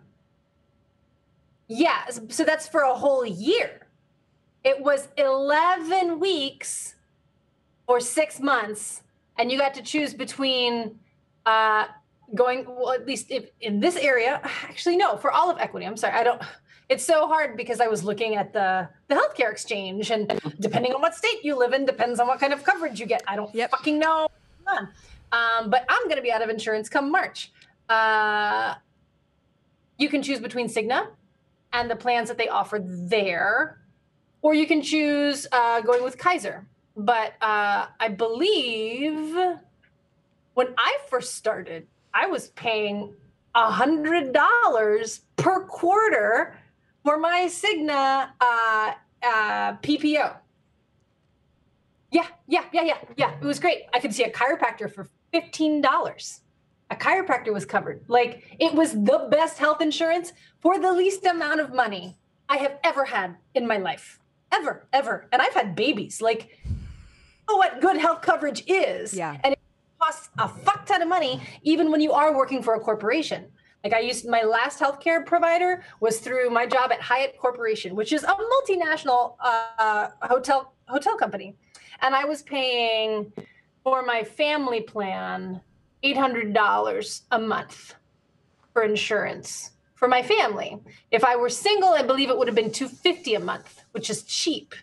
yeah, 1.69 2.07
so 2.29 2.45
that's 2.45 2.69
for 2.69 2.83
a 2.83 2.95
whole 2.95 3.27
year. 3.27 3.87
It 4.63 4.81
was 4.81 5.09
11 5.17 6.21
weeks 6.21 6.95
or 7.89 7.99
six 8.01 8.39
months, 8.41 9.03
and 9.37 9.51
you 9.51 9.59
got 9.59 9.75
to 9.75 9.83
choose 9.83 10.15
between 10.15 10.99
uh 11.45 11.87
going 12.35 12.65
well 12.67 12.93
at 12.93 13.07
least 13.07 13.31
if 13.31 13.51
in 13.61 13.79
this 13.79 13.95
area 13.97 14.41
actually 14.65 14.97
no 14.97 15.17
for 15.17 15.31
all 15.31 15.49
of 15.49 15.59
equity 15.61 15.87
i'm 15.87 15.97
sorry 15.97 16.13
i 16.13 16.25
don't 16.25 16.43
it's 16.89 17.05
so 17.05 17.29
hard 17.29 17.57
because 17.57 17.81
i 17.81 17.87
was 17.87 18.03
looking 18.03 18.35
at 18.35 18.53
the 18.53 18.89
the 19.07 19.15
healthcare 19.15 19.49
exchange 19.53 20.11
and 20.11 20.27
depending 20.59 20.93
on 20.93 21.01
what 21.01 21.15
state 21.15 21.39
you 21.45 21.57
live 21.57 21.73
in 21.73 21.87
depends 21.87 22.19
on 22.19 22.27
what 22.27 22.41
kind 22.41 22.53
of 22.53 22.65
coverage 22.65 22.99
you 22.99 23.07
get 23.07 23.23
i 23.29 23.37
don't 23.37 23.55
Yep. 23.55 23.71
fucking 23.71 24.01
know. 24.01 24.27
Um, 25.33 25.70
but 25.70 25.85
i'm 25.89 26.05
going 26.05 26.16
to 26.16 26.22
be 26.22 26.33
out 26.33 26.43
of 26.43 26.49
insurance 26.49 26.89
come 26.89 27.11
march 27.11 27.53
uh, 27.89 28.74
you 29.99 30.09
can 30.09 30.22
choose 30.22 30.41
between 30.41 30.68
cigna 30.68 31.09
and 31.72 31.91
the 31.91 31.97
plans 31.97 32.29
that 32.29 32.39
they 32.39 32.49
offer 32.49 32.81
there 32.85 33.79
or 34.43 34.55
you 34.55 34.66
can 34.66 34.83
choose 34.83 35.47
uh, 35.53 35.81
going 35.81 36.03
with 36.03 36.18
kaiser 36.18 36.66
but 36.97 37.35
uh, 37.41 37.87
i 38.01 38.09
believe 38.09 39.37
when 40.55 40.68
i 40.79 40.97
first 41.09 41.35
started 41.35 41.87
i 42.14 42.27
was 42.27 42.49
paying 42.49 43.14
a 43.57 43.70
hundred 43.70 44.33
dollars 44.33 45.22
per 45.37 45.64
quarter 45.64 46.57
for 47.03 47.16
my 47.18 47.47
Cigna 47.49 48.31
uh, 48.41 48.93
uh, 49.22 49.77
PPO. 49.79 50.37
Yeah, 52.11 52.27
yeah, 52.47 52.64
yeah, 52.72 52.83
yeah, 52.83 52.99
yeah. 53.16 53.35
It 53.41 53.45
was 53.45 53.59
great. 53.59 53.83
I 53.95 54.01
could 54.01 54.14
see 54.14 54.24
a 54.24 54.31
chiropractor 54.31 54.93
for 54.93 55.09
fifteen 55.37 55.80
dollars. 55.80 56.41
A 56.95 56.97
chiropractor 56.97 57.53
was 57.53 57.64
covered. 57.64 57.99
Like 58.09 58.32
it 58.59 58.72
was 58.80 58.91
the 58.93 59.28
best 59.30 59.59
health 59.59 59.80
insurance 59.80 60.32
for 60.61 60.78
the 60.78 60.93
least 60.93 61.22
amount 61.26 61.61
of 61.61 61.68
money 61.74 62.16
I 62.49 62.57
have 62.59 62.74
ever 62.84 63.05
had 63.05 63.37
in 63.55 63.66
my 63.66 63.78
life, 63.89 64.20
ever, 64.53 64.87
ever. 64.93 65.14
And 65.32 65.43
I've 65.43 65.57
had 65.61 65.74
babies. 65.74 66.22
Like, 66.28 66.43
know 67.49 67.57
what 67.57 67.80
good 67.80 67.99
health 67.99 68.22
coverage 68.22 68.62
is? 68.66 69.12
Yeah. 69.12 69.37
And 69.43 69.53
it 69.55 69.61
costs 70.01 70.28
a 70.39 70.49
fuck 70.49 70.87
ton 70.87 71.03
of 71.03 71.09
money, 71.09 71.41
even 71.62 71.91
when 71.91 72.01
you 72.01 72.12
are 72.12 72.30
working 72.37 72.62
for 72.62 72.74
a 72.74 72.80
corporation. 72.80 73.47
Like 73.82 73.95
I 74.01 74.01
used 74.01 74.28
my 74.28 74.43
last 74.43 74.80
healthcare 74.80 75.24
provider 75.24 75.82
was 76.01 76.18
through 76.18 76.51
my 76.51 76.66
job 76.66 76.93
at 76.93 77.01
Hyatt 77.01 77.37
Corporation, 77.39 77.95
which 77.95 78.12
is 78.12 78.22
a 78.24 78.34
multinational 78.55 79.22
uh, 79.41 80.09
hotel 80.22 80.72
hotel 80.89 81.16
company, 81.16 81.49
and 82.03 82.14
I 82.14 82.24
was 82.24 82.43
paying 82.43 83.32
for 83.87 84.03
my 84.03 84.24
family 84.24 84.80
plan 84.80 85.61
eight 86.03 86.16
hundred 86.16 86.53
dollars 86.53 87.22
a 87.30 87.39
month 87.39 87.95
for 88.72 88.82
insurance 88.82 89.70
for 89.95 90.09
my 90.09 90.24
family. 90.24 90.76
If 91.12 91.22
I 91.22 91.37
were 91.37 91.49
single, 91.49 91.91
I 91.91 92.03
believe 92.03 92.28
it 92.28 92.37
would 92.37 92.49
have 92.49 92.57
been 92.57 92.72
two 92.72 92.89
fifty 92.89 93.34
a 93.34 93.41
month, 93.41 93.84
which 93.93 94.11
is 94.11 94.24
cheap. 94.24 94.74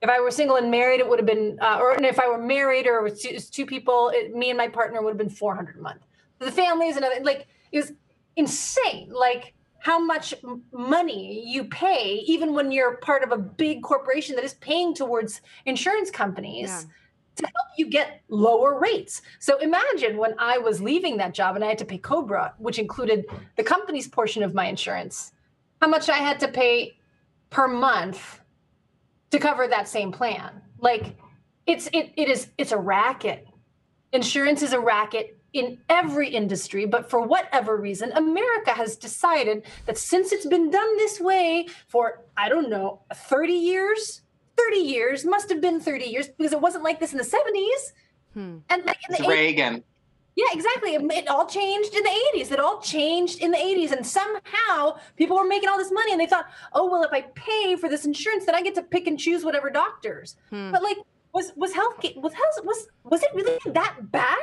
If 0.00 0.08
I 0.08 0.20
were 0.20 0.30
single 0.30 0.54
and 0.54 0.70
married, 0.70 1.00
it 1.00 1.08
would 1.08 1.18
have 1.18 1.26
been, 1.26 1.58
uh, 1.60 1.78
or 1.80 2.00
if 2.00 2.20
I 2.20 2.28
were 2.28 2.38
married 2.38 2.86
or 2.86 3.02
with 3.02 3.20
two, 3.20 3.36
two 3.40 3.66
people, 3.66 4.12
it, 4.14 4.32
me 4.36 4.50
and 4.50 4.56
my 4.56 4.68
partner 4.68 5.02
would 5.02 5.10
have 5.10 5.18
been 5.18 5.28
400 5.28 5.76
a 5.76 5.80
month. 5.80 6.02
The 6.38 6.50
family 6.50 6.88
is 6.88 6.96
another, 6.96 7.16
like, 7.22 7.46
it 7.72 7.78
was 7.78 7.92
insane. 8.34 9.10
Like, 9.12 9.54
how 9.78 10.00
much 10.00 10.34
money 10.72 11.44
you 11.46 11.64
pay, 11.64 12.22
even 12.26 12.52
when 12.52 12.72
you're 12.72 12.96
part 12.96 13.22
of 13.22 13.30
a 13.30 13.38
big 13.38 13.82
corporation 13.82 14.34
that 14.36 14.44
is 14.44 14.54
paying 14.54 14.94
towards 14.94 15.40
insurance 15.66 16.10
companies. 16.10 16.68
Yeah 16.68 16.90
to 17.36 17.44
help 17.44 17.68
you 17.76 17.88
get 17.88 18.22
lower 18.28 18.78
rates. 18.78 19.22
So 19.38 19.58
imagine 19.58 20.16
when 20.16 20.34
I 20.38 20.58
was 20.58 20.80
leaving 20.80 21.16
that 21.18 21.34
job 21.34 21.54
and 21.56 21.64
I 21.64 21.68
had 21.68 21.78
to 21.78 21.84
pay 21.84 21.98
Cobra, 21.98 22.54
which 22.58 22.78
included 22.78 23.24
the 23.56 23.62
company's 23.62 24.08
portion 24.08 24.42
of 24.42 24.54
my 24.54 24.66
insurance, 24.66 25.32
how 25.80 25.88
much 25.88 26.08
I 26.08 26.18
had 26.18 26.40
to 26.40 26.48
pay 26.48 26.98
per 27.50 27.68
month 27.68 28.40
to 29.30 29.38
cover 29.38 29.66
that 29.66 29.88
same 29.88 30.12
plan. 30.12 30.60
Like 30.78 31.16
it's 31.66 31.88
it 31.92 32.12
it 32.16 32.28
is 32.28 32.48
it's 32.58 32.72
a 32.72 32.78
racket. 32.78 33.46
Insurance 34.12 34.62
is 34.62 34.72
a 34.72 34.80
racket 34.80 35.38
in 35.52 35.78
every 35.88 36.28
industry, 36.28 36.86
but 36.86 37.10
for 37.10 37.20
whatever 37.20 37.76
reason, 37.76 38.12
America 38.12 38.70
has 38.70 38.96
decided 38.96 39.64
that 39.86 39.98
since 39.98 40.32
it's 40.32 40.46
been 40.46 40.70
done 40.70 40.96
this 40.96 41.20
way 41.20 41.66
for, 41.88 42.24
I 42.36 42.48
don't 42.48 42.70
know, 42.70 43.02
30 43.14 43.52
years, 43.52 44.21
30 44.70 44.78
years, 44.78 45.24
must 45.24 45.48
have 45.50 45.60
been 45.60 45.80
30 45.80 46.04
years 46.04 46.28
because 46.28 46.52
it 46.52 46.60
wasn't 46.60 46.84
like 46.84 47.00
this 47.00 47.12
in 47.12 47.18
the 47.18 47.24
70s. 47.24 47.92
Hmm. 48.34 48.58
And 48.70 48.84
like 48.84 48.98
in 49.08 49.16
the 49.16 49.22
80s, 49.22 49.28
Reagan. 49.28 49.84
Yeah, 50.34 50.46
exactly. 50.52 50.94
It 50.94 51.28
all 51.28 51.46
changed 51.46 51.94
in 51.94 52.02
the 52.02 52.20
80s. 52.34 52.50
It 52.52 52.58
all 52.58 52.80
changed 52.80 53.40
in 53.40 53.50
the 53.50 53.58
80s. 53.58 53.92
And 53.92 54.06
somehow 54.06 54.96
people 55.16 55.36
were 55.36 55.46
making 55.46 55.68
all 55.68 55.76
this 55.76 55.92
money 55.92 56.12
and 56.12 56.20
they 56.20 56.26
thought, 56.26 56.46
oh, 56.72 56.90
well, 56.90 57.02
if 57.02 57.12
I 57.12 57.22
pay 57.34 57.76
for 57.76 57.90
this 57.90 58.06
insurance, 58.06 58.46
then 58.46 58.54
I 58.54 58.62
get 58.62 58.74
to 58.76 58.82
pick 58.82 59.06
and 59.06 59.18
choose 59.18 59.44
whatever 59.44 59.68
doctors. 59.68 60.36
Hmm. 60.48 60.70
But 60.70 60.82
like, 60.82 60.96
was 61.34 61.52
was 61.56 61.72
health 61.72 61.94
was 62.16 62.34
health 62.34 62.60
was 62.62 62.88
was 63.04 63.22
it 63.22 63.30
really 63.34 63.58
that 63.72 64.10
bad? 64.10 64.38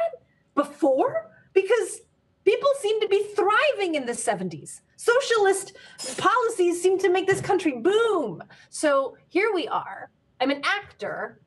before 0.60 1.30
because 1.54 2.02
people 2.44 2.70
seem 2.80 3.00
to 3.02 3.08
be 3.08 3.24
thriving 3.36 3.96
in 3.96 4.06
the 4.06 4.14
70s. 4.14 4.82
Socialist 5.00 5.78
policies 6.18 6.82
seem 6.82 7.00
to 7.00 7.10
make 7.10 7.26
this 7.26 7.40
country 7.40 7.72
boom. 7.72 8.44
So 8.70 9.16
here 9.30 9.54
we 9.56 9.66
are. 9.66 10.12
I'm 10.42 10.52
an 10.52 10.62
actor. 10.66 11.40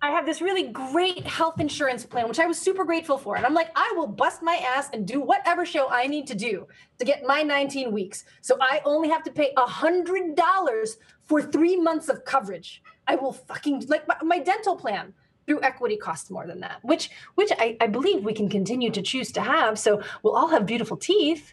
I 0.00 0.12
have 0.12 0.24
this 0.24 0.40
really 0.40 0.68
great 0.68 1.26
health 1.26 1.58
insurance 1.58 2.06
plan, 2.06 2.28
which 2.28 2.38
I 2.38 2.46
was 2.46 2.60
super 2.60 2.84
grateful 2.84 3.18
for. 3.18 3.34
And 3.34 3.44
I'm 3.44 3.54
like, 3.54 3.72
I 3.74 3.92
will 3.96 4.06
bust 4.06 4.40
my 4.40 4.54
ass 4.54 4.88
and 4.92 5.04
do 5.04 5.20
whatever 5.20 5.66
show 5.66 5.88
I 5.90 6.06
need 6.06 6.28
to 6.28 6.36
do 6.36 6.68
to 7.00 7.04
get 7.04 7.26
my 7.26 7.42
19 7.42 7.90
weeks. 7.90 8.24
So 8.40 8.56
I 8.60 8.82
only 8.84 9.08
have 9.08 9.24
to 9.24 9.32
pay 9.32 9.52
$100 9.58 10.96
for 11.24 11.42
three 11.42 11.80
months 11.80 12.08
of 12.08 12.24
coverage. 12.24 12.84
I 13.08 13.16
will 13.16 13.32
fucking, 13.32 13.86
like 13.88 14.06
my, 14.06 14.16
my 14.22 14.38
dental 14.38 14.76
plan 14.76 15.12
through 15.44 15.60
equity 15.62 15.96
costs 15.96 16.30
more 16.30 16.46
than 16.46 16.60
that, 16.60 16.78
which 16.82 17.10
which 17.34 17.50
I, 17.58 17.76
I 17.80 17.86
believe 17.88 18.24
we 18.24 18.32
can 18.32 18.48
continue 18.48 18.90
to 18.90 19.02
choose 19.02 19.32
to 19.32 19.40
have. 19.40 19.76
So 19.78 20.02
we'll 20.22 20.36
all 20.36 20.48
have 20.48 20.66
beautiful 20.66 20.96
teeth 20.96 21.52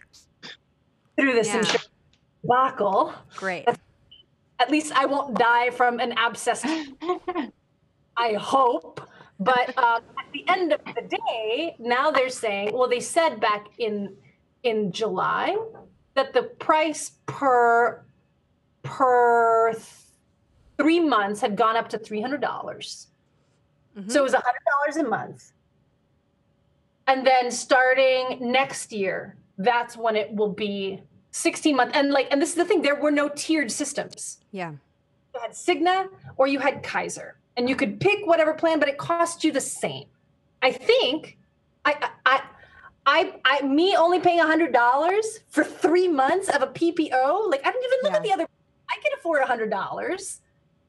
through 1.15 1.33
this 1.33 1.47
yeah. 1.47 1.59
insurance 1.59 1.89
debacle. 2.41 3.13
Great. 3.35 3.67
At 4.59 4.71
least 4.71 4.93
I 4.93 5.05
won't 5.05 5.37
die 5.37 5.69
from 5.71 5.99
an 5.99 6.13
abscess. 6.13 6.63
I 8.17 8.33
hope. 8.33 9.01
But 9.39 9.77
um, 9.77 10.03
at 10.17 10.31
the 10.31 10.45
end 10.47 10.71
of 10.71 10.81
the 10.85 11.17
day, 11.27 11.75
now 11.79 12.11
they're 12.11 12.29
saying, 12.29 12.71
well, 12.73 12.87
they 12.87 12.99
said 12.99 13.39
back 13.39 13.67
in 13.77 14.15
in 14.61 14.91
July 14.93 15.57
that 16.13 16.31
the 16.33 16.43
price 16.43 17.11
per 17.25 18.03
per 18.83 19.73
th- 19.73 19.85
three 20.77 20.99
months 20.99 21.41
had 21.41 21.57
gone 21.57 21.75
up 21.75 21.89
to 21.89 21.97
three 21.97 22.21
hundred 22.21 22.41
dollars. 22.41 23.07
Mm-hmm. 23.97 24.09
So 24.09 24.19
it 24.19 24.23
was 24.23 24.33
$100 24.33 24.99
a 24.99 25.07
month. 25.07 25.51
And 27.05 27.25
then 27.25 27.51
starting 27.51 28.37
next 28.39 28.91
year, 28.91 29.35
that's 29.57 29.95
when 29.95 30.15
it 30.15 30.33
will 30.33 30.49
be 30.49 31.01
16 31.31 31.75
months. 31.75 31.97
And 31.97 32.11
like, 32.11 32.27
and 32.31 32.41
this 32.41 32.49
is 32.49 32.55
the 32.55 32.65
thing, 32.65 32.81
there 32.81 32.95
were 32.95 33.11
no 33.11 33.29
tiered 33.29 33.71
systems. 33.71 34.39
Yeah. 34.51 34.71
You 35.33 35.41
had 35.41 35.51
Cigna 35.51 36.09
or 36.37 36.47
you 36.47 36.59
had 36.59 36.83
Kaiser. 36.83 37.37
And 37.55 37.69
you 37.69 37.75
could 37.75 37.99
pick 37.99 38.25
whatever 38.25 38.53
plan, 38.53 38.79
but 38.79 38.89
it 38.89 38.97
cost 38.97 39.43
you 39.43 39.51
the 39.51 39.61
same. 39.61 40.05
I 40.63 40.71
think 40.71 41.37
I 41.85 42.09
I 42.25 42.41
I, 43.05 43.33
I 43.45 43.61
me 43.61 43.95
only 43.95 44.19
paying 44.19 44.39
a 44.39 44.45
hundred 44.47 44.73
dollars 44.73 45.41
for 45.49 45.63
three 45.63 46.07
months 46.07 46.49
of 46.49 46.63
a 46.63 46.67
PPO. 46.67 47.49
Like 47.51 47.61
I 47.65 47.71
didn't 47.71 47.83
even 47.83 47.99
look 48.01 48.11
yeah. 48.11 48.17
at 48.17 48.23
the 48.23 48.33
other. 48.33 48.47
I 48.89 48.95
can 48.95 49.11
afford 49.17 49.43
a 49.43 49.45
hundred 49.45 49.69
dollars 49.69 50.41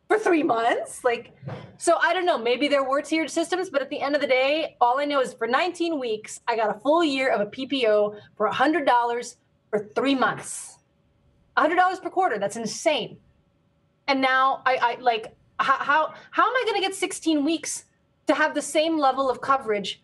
for 0.08 0.18
three 0.18 0.42
months. 0.42 1.04
Like, 1.04 1.32
so 1.78 1.96
I 2.00 2.12
don't 2.12 2.26
know. 2.26 2.38
Maybe 2.38 2.68
there 2.68 2.84
were 2.84 3.02
tiered 3.02 3.30
systems, 3.30 3.70
but 3.70 3.82
at 3.82 3.90
the 3.90 4.00
end 4.00 4.14
of 4.14 4.20
the 4.20 4.26
day, 4.26 4.76
all 4.80 5.00
I 5.00 5.04
know 5.04 5.20
is 5.20 5.32
for 5.32 5.46
19 5.46 5.98
weeks, 5.98 6.40
I 6.46 6.56
got 6.56 6.74
a 6.74 6.78
full 6.80 7.02
year 7.02 7.30
of 7.30 7.40
a 7.40 7.46
PPO 7.46 8.18
for 8.36 8.48
$100 8.48 9.36
for 9.70 9.78
three 9.94 10.14
months. 10.14 10.78
$100 11.56 12.02
per 12.02 12.10
quarter. 12.10 12.38
That's 12.38 12.56
insane. 12.56 13.18
And 14.06 14.20
now 14.20 14.62
I, 14.66 14.76
I 14.76 15.00
like, 15.00 15.34
how, 15.58 15.76
how, 15.78 16.14
how 16.30 16.46
am 16.46 16.54
I 16.54 16.62
going 16.66 16.82
to 16.82 16.86
get 16.86 16.94
16 16.94 17.44
weeks 17.44 17.84
to 18.26 18.34
have 18.34 18.54
the 18.54 18.62
same 18.62 18.98
level 18.98 19.30
of 19.30 19.40
coverage 19.40 20.02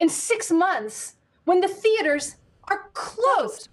in 0.00 0.08
six 0.08 0.50
months 0.50 1.14
when 1.44 1.60
the 1.60 1.68
theaters 1.68 2.36
are 2.64 2.90
closed? 2.94 3.68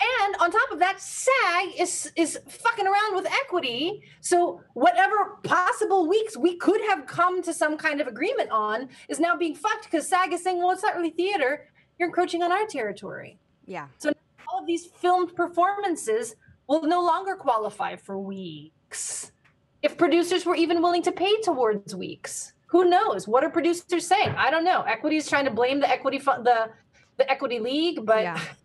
And 0.00 0.36
on 0.40 0.50
top 0.50 0.70
of 0.70 0.78
that, 0.78 1.00
SAG 1.00 1.78
is 1.78 2.10
is 2.16 2.38
fucking 2.48 2.86
around 2.86 3.14
with 3.14 3.26
equity. 3.26 4.02
So 4.20 4.62
whatever 4.72 5.36
possible 5.44 6.08
weeks 6.08 6.36
we 6.36 6.56
could 6.56 6.80
have 6.88 7.06
come 7.06 7.42
to 7.42 7.52
some 7.52 7.76
kind 7.76 8.00
of 8.00 8.06
agreement 8.06 8.50
on 8.50 8.88
is 9.08 9.20
now 9.20 9.36
being 9.36 9.54
fucked 9.54 9.84
because 9.84 10.08
SAG 10.08 10.32
is 10.32 10.42
saying, 10.42 10.58
well, 10.58 10.70
it's 10.70 10.82
not 10.82 10.96
really 10.96 11.10
theater. 11.10 11.68
You're 11.98 12.08
encroaching 12.08 12.42
on 12.42 12.50
our 12.50 12.66
territory. 12.66 13.38
Yeah. 13.66 13.88
So 13.98 14.12
all 14.50 14.60
of 14.60 14.66
these 14.66 14.86
filmed 14.86 15.34
performances 15.36 16.34
will 16.66 16.82
no 16.82 17.02
longer 17.02 17.34
qualify 17.34 17.96
for 17.96 18.18
weeks. 18.18 19.32
If 19.82 19.98
producers 19.98 20.46
were 20.46 20.56
even 20.56 20.80
willing 20.80 21.02
to 21.02 21.12
pay 21.12 21.40
towards 21.42 21.94
weeks, 21.94 22.54
who 22.68 22.88
knows? 22.88 23.28
What 23.28 23.44
are 23.44 23.50
producers 23.50 24.06
saying? 24.06 24.30
I 24.36 24.50
don't 24.50 24.64
know. 24.64 24.82
Equity 24.82 25.16
is 25.16 25.28
trying 25.28 25.44
to 25.44 25.50
blame 25.50 25.80
the 25.80 25.90
equity 25.90 26.18
fund, 26.18 26.46
the 26.46 26.70
the 27.18 27.30
equity 27.30 27.58
league, 27.58 28.06
but. 28.06 28.22
Yeah 28.22 28.40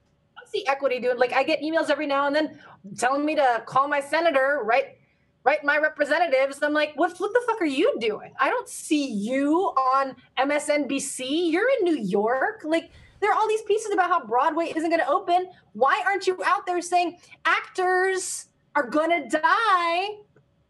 see 0.55 0.67
equity 0.67 0.99
doing 0.99 1.17
like 1.17 1.33
I 1.33 1.43
get 1.43 1.61
emails 1.61 1.89
every 1.89 2.07
now 2.07 2.27
and 2.27 2.35
then 2.35 2.59
telling 2.97 3.25
me 3.25 3.35
to 3.35 3.63
call 3.65 3.87
my 3.87 3.99
senator, 3.99 4.61
right? 4.63 4.97
Write 5.43 5.63
my 5.63 5.77
representatives. 5.77 6.59
I'm 6.63 6.73
like, 6.73 6.93
what, 6.95 7.15
what 7.19 7.31
the 7.31 7.41
fuck 7.45 7.61
are 7.61 7.65
you 7.65 7.95
doing? 7.99 8.31
I 8.39 8.49
don't 8.49 8.67
see 8.67 9.07
you 9.07 9.53
on 9.77 10.15
MSNBC. 10.39 11.51
You're 11.51 11.69
in 11.79 11.85
New 11.85 11.97
York. 11.97 12.61
Like, 12.63 12.89
there 13.19 13.31
are 13.31 13.35
all 13.35 13.47
these 13.47 13.61
pieces 13.61 13.93
about 13.93 14.09
how 14.09 14.25
Broadway 14.25 14.73
isn't 14.75 14.89
going 14.89 15.01
to 15.01 15.07
open. 15.07 15.51
Why 15.73 16.01
aren't 16.03 16.25
you 16.25 16.41
out 16.43 16.65
there 16.65 16.81
saying 16.81 17.19
actors 17.45 18.47
are 18.75 18.87
going 18.87 19.11
to 19.11 19.39
die? 19.39 20.15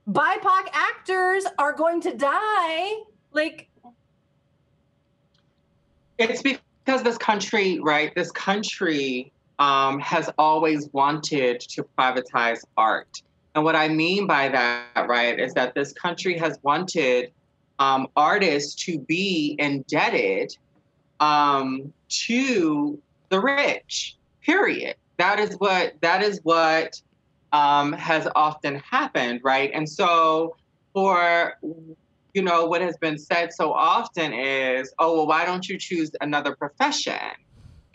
BIPOC 0.10 0.68
actors 0.74 1.46
are 1.58 1.72
going 1.72 2.02
to 2.02 2.14
die. 2.14 2.92
Like, 3.32 3.70
it's 6.18 6.42
because 6.42 7.02
this 7.02 7.18
country, 7.18 7.80
right? 7.80 8.14
This 8.14 8.32
country 8.32 9.32
um, 9.60 10.00
has 10.00 10.30
always 10.38 10.90
wanted 10.92 11.60
to 11.62 11.86
privatize 11.98 12.64
art. 12.78 13.22
And 13.54 13.64
what 13.64 13.76
I 13.76 13.88
mean 13.88 14.28
by 14.28 14.50
that, 14.50 15.08
right, 15.08 15.40
is 15.40 15.54
that 15.54 15.74
this 15.76 15.94
country 15.94 16.38
has 16.38 16.60
wanted 16.62 17.32
um, 17.80 18.08
artists 18.16 18.76
to 18.86 19.00
be 19.00 19.56
indebted 19.60 20.58
um, 21.20 21.94
to 22.10 23.02
the 23.30 23.40
rich. 23.40 24.18
Period. 24.42 24.96
That 25.18 25.40
is 25.40 25.56
what 25.56 25.94
that 26.02 26.22
is 26.22 26.40
what 26.44 27.02
um, 27.54 27.94
has 27.94 28.28
often 28.36 28.76
happened, 28.76 29.40
right? 29.44 29.72
And 29.74 29.88
so, 29.90 30.58
for 30.94 31.58
you 32.34 32.42
know, 32.42 32.66
what 32.66 32.82
has 32.82 32.98
been 32.98 33.18
said 33.18 33.54
so 33.54 33.72
often 33.72 34.34
is, 34.34 34.94
oh, 35.00 35.16
well, 35.16 35.28
why 35.28 35.46
don't 35.46 35.68
you 35.68 35.78
choose 35.78 36.12
another 36.20 36.54
profession? 36.54 37.32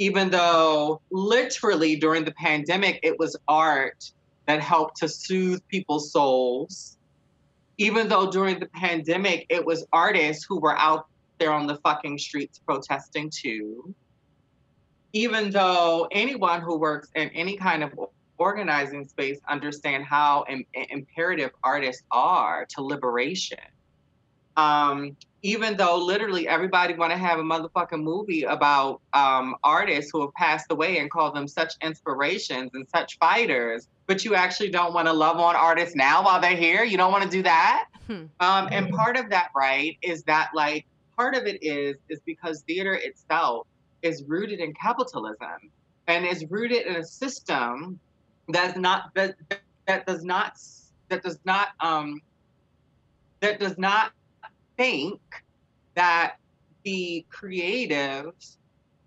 Even 0.00 0.30
though 0.30 1.02
literally 1.10 1.94
during 1.94 2.24
the 2.24 2.32
pandemic, 2.32 2.98
it 3.02 3.18
was 3.18 3.36
art 3.46 4.10
that 4.46 4.62
helped 4.62 4.96
to 4.96 5.06
soothe 5.06 5.60
people's 5.68 6.10
souls. 6.10 6.96
Even 7.76 8.08
though 8.08 8.30
during 8.30 8.58
the 8.58 8.66
pandemic, 8.66 9.44
it 9.50 9.62
was 9.62 9.86
artists 9.92 10.46
who 10.48 10.58
were 10.58 10.76
out 10.78 11.06
there 11.38 11.52
on 11.52 11.66
the 11.66 11.76
fucking 11.76 12.16
streets 12.16 12.58
protesting 12.58 13.28
too. 13.28 13.94
Even 15.12 15.50
though 15.50 16.08
anyone 16.12 16.62
who 16.62 16.78
works 16.78 17.10
in 17.14 17.28
any 17.30 17.58
kind 17.58 17.82
of 17.82 17.92
organizing 18.38 19.06
space 19.06 19.38
understand 19.50 20.04
how 20.06 20.46
Im- 20.48 20.64
imperative 20.72 21.50
artists 21.62 22.04
are 22.10 22.64
to 22.70 22.82
liberation 22.82 23.58
Um, 24.56 25.16
even 25.42 25.76
though 25.76 25.96
literally 25.96 26.46
everybody 26.46 26.94
want 26.94 27.12
to 27.12 27.18
have 27.18 27.38
a 27.38 27.42
motherfucking 27.42 28.02
movie 28.02 28.42
about 28.42 29.00
um, 29.14 29.56
artists 29.64 30.10
who 30.12 30.20
have 30.20 30.34
passed 30.34 30.66
away 30.70 30.98
and 30.98 31.10
call 31.10 31.32
them 31.32 31.48
such 31.48 31.72
inspirations 31.80 32.70
and 32.74 32.86
such 32.94 33.16
fighters, 33.18 33.88
but 34.06 34.24
you 34.24 34.34
actually 34.34 34.70
don't 34.70 34.92
want 34.92 35.06
to 35.08 35.12
love 35.12 35.38
on 35.38 35.56
artists 35.56 35.96
now 35.96 36.22
while 36.22 36.40
they're 36.40 36.56
here. 36.56 36.84
You 36.84 36.98
don't 36.98 37.10
want 37.10 37.24
to 37.24 37.30
do 37.30 37.42
that. 37.42 37.86
Hmm. 38.06 38.24
Um, 38.40 38.68
and 38.70 38.90
part 38.90 39.16
of 39.16 39.30
that, 39.30 39.50
right, 39.56 39.96
is 40.02 40.22
that 40.24 40.50
like 40.54 40.84
part 41.16 41.34
of 41.34 41.46
it 41.46 41.62
is 41.62 41.96
is 42.08 42.20
because 42.26 42.62
theater 42.62 42.94
itself 42.94 43.66
is 44.02 44.24
rooted 44.24 44.60
in 44.60 44.74
capitalism 44.74 45.70
and 46.06 46.26
is 46.26 46.44
rooted 46.50 46.86
in 46.86 46.96
a 46.96 47.04
system 47.04 48.00
that's 48.48 48.76
not 48.76 49.14
that 49.14 49.36
that 49.86 50.06
does 50.06 50.24
not 50.24 50.58
that 51.08 51.22
does 51.22 51.38
not 51.44 51.68
um 51.80 52.20
that 53.40 53.60
does 53.60 53.78
not 53.78 54.12
think 54.80 55.20
that 55.94 56.36
the 56.84 57.22
creatives 57.30 58.56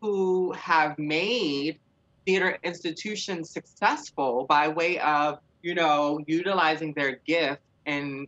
who 0.02 0.52
have 0.52 1.00
made 1.00 1.80
theater 2.28 2.60
institutions 2.62 3.50
successful 3.50 4.46
by 4.48 4.68
way 4.68 5.00
of 5.00 5.40
you 5.64 5.74
know 5.74 6.20
utilizing 6.28 6.94
their 6.94 7.16
gift 7.26 7.64
in 7.88 8.28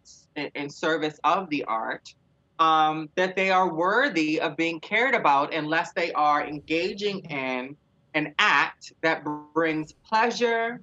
in 0.55 0.67
service 0.71 1.19
of 1.23 1.47
the 1.51 1.63
art 1.65 2.15
um, 2.57 3.09
that 3.13 3.35
they 3.35 3.51
are 3.51 3.71
worthy 3.71 4.41
of 4.41 4.57
being 4.57 4.79
cared 4.79 5.13
about 5.13 5.53
unless 5.53 5.93
they 5.93 6.11
are 6.13 6.43
engaging 6.47 7.19
in 7.25 7.77
an 8.15 8.33
act 8.39 8.93
that 9.03 9.23
brings 9.53 9.93
pleasure 10.09 10.81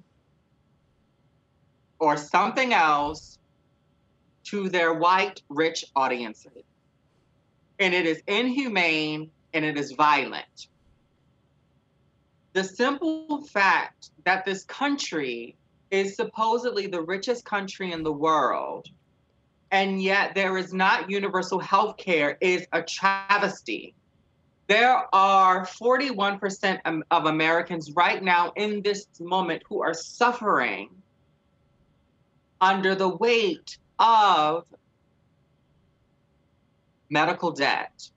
or 1.99 2.15
something 2.15 2.73
else 2.73 3.37
to 4.43 4.69
their 4.69 4.93
white 4.93 5.41
rich 5.49 5.85
audiences 5.95 6.63
and 7.79 7.93
it 7.93 8.05
is 8.05 8.21
inhumane 8.27 9.29
and 9.53 9.65
it 9.65 9.77
is 9.77 9.91
violent 9.91 10.67
the 12.53 12.63
simple 12.63 13.41
fact 13.41 14.11
that 14.25 14.45
this 14.45 14.63
country 14.65 15.55
is 15.89 16.15
supposedly 16.15 16.87
the 16.87 17.01
richest 17.01 17.45
country 17.45 17.91
in 17.91 18.03
the 18.03 18.11
world, 18.11 18.87
and 19.71 20.01
yet 20.01 20.35
there 20.35 20.57
is 20.57 20.73
not 20.73 21.09
universal 21.09 21.59
health 21.59 21.97
care 21.97 22.37
is 22.41 22.65
a 22.71 22.81
travesty. 22.81 23.95
There 24.67 25.03
are 25.13 25.65
41% 25.65 27.03
of 27.11 27.25
Americans 27.25 27.91
right 27.91 28.23
now 28.23 28.53
in 28.55 28.81
this 28.81 29.07
moment 29.19 29.63
who 29.67 29.81
are 29.81 29.93
suffering 29.93 30.89
under 32.61 32.95
the 32.95 33.09
weight 33.09 33.77
of 34.03 34.65
medical 37.09 37.51
debt. 37.51 38.09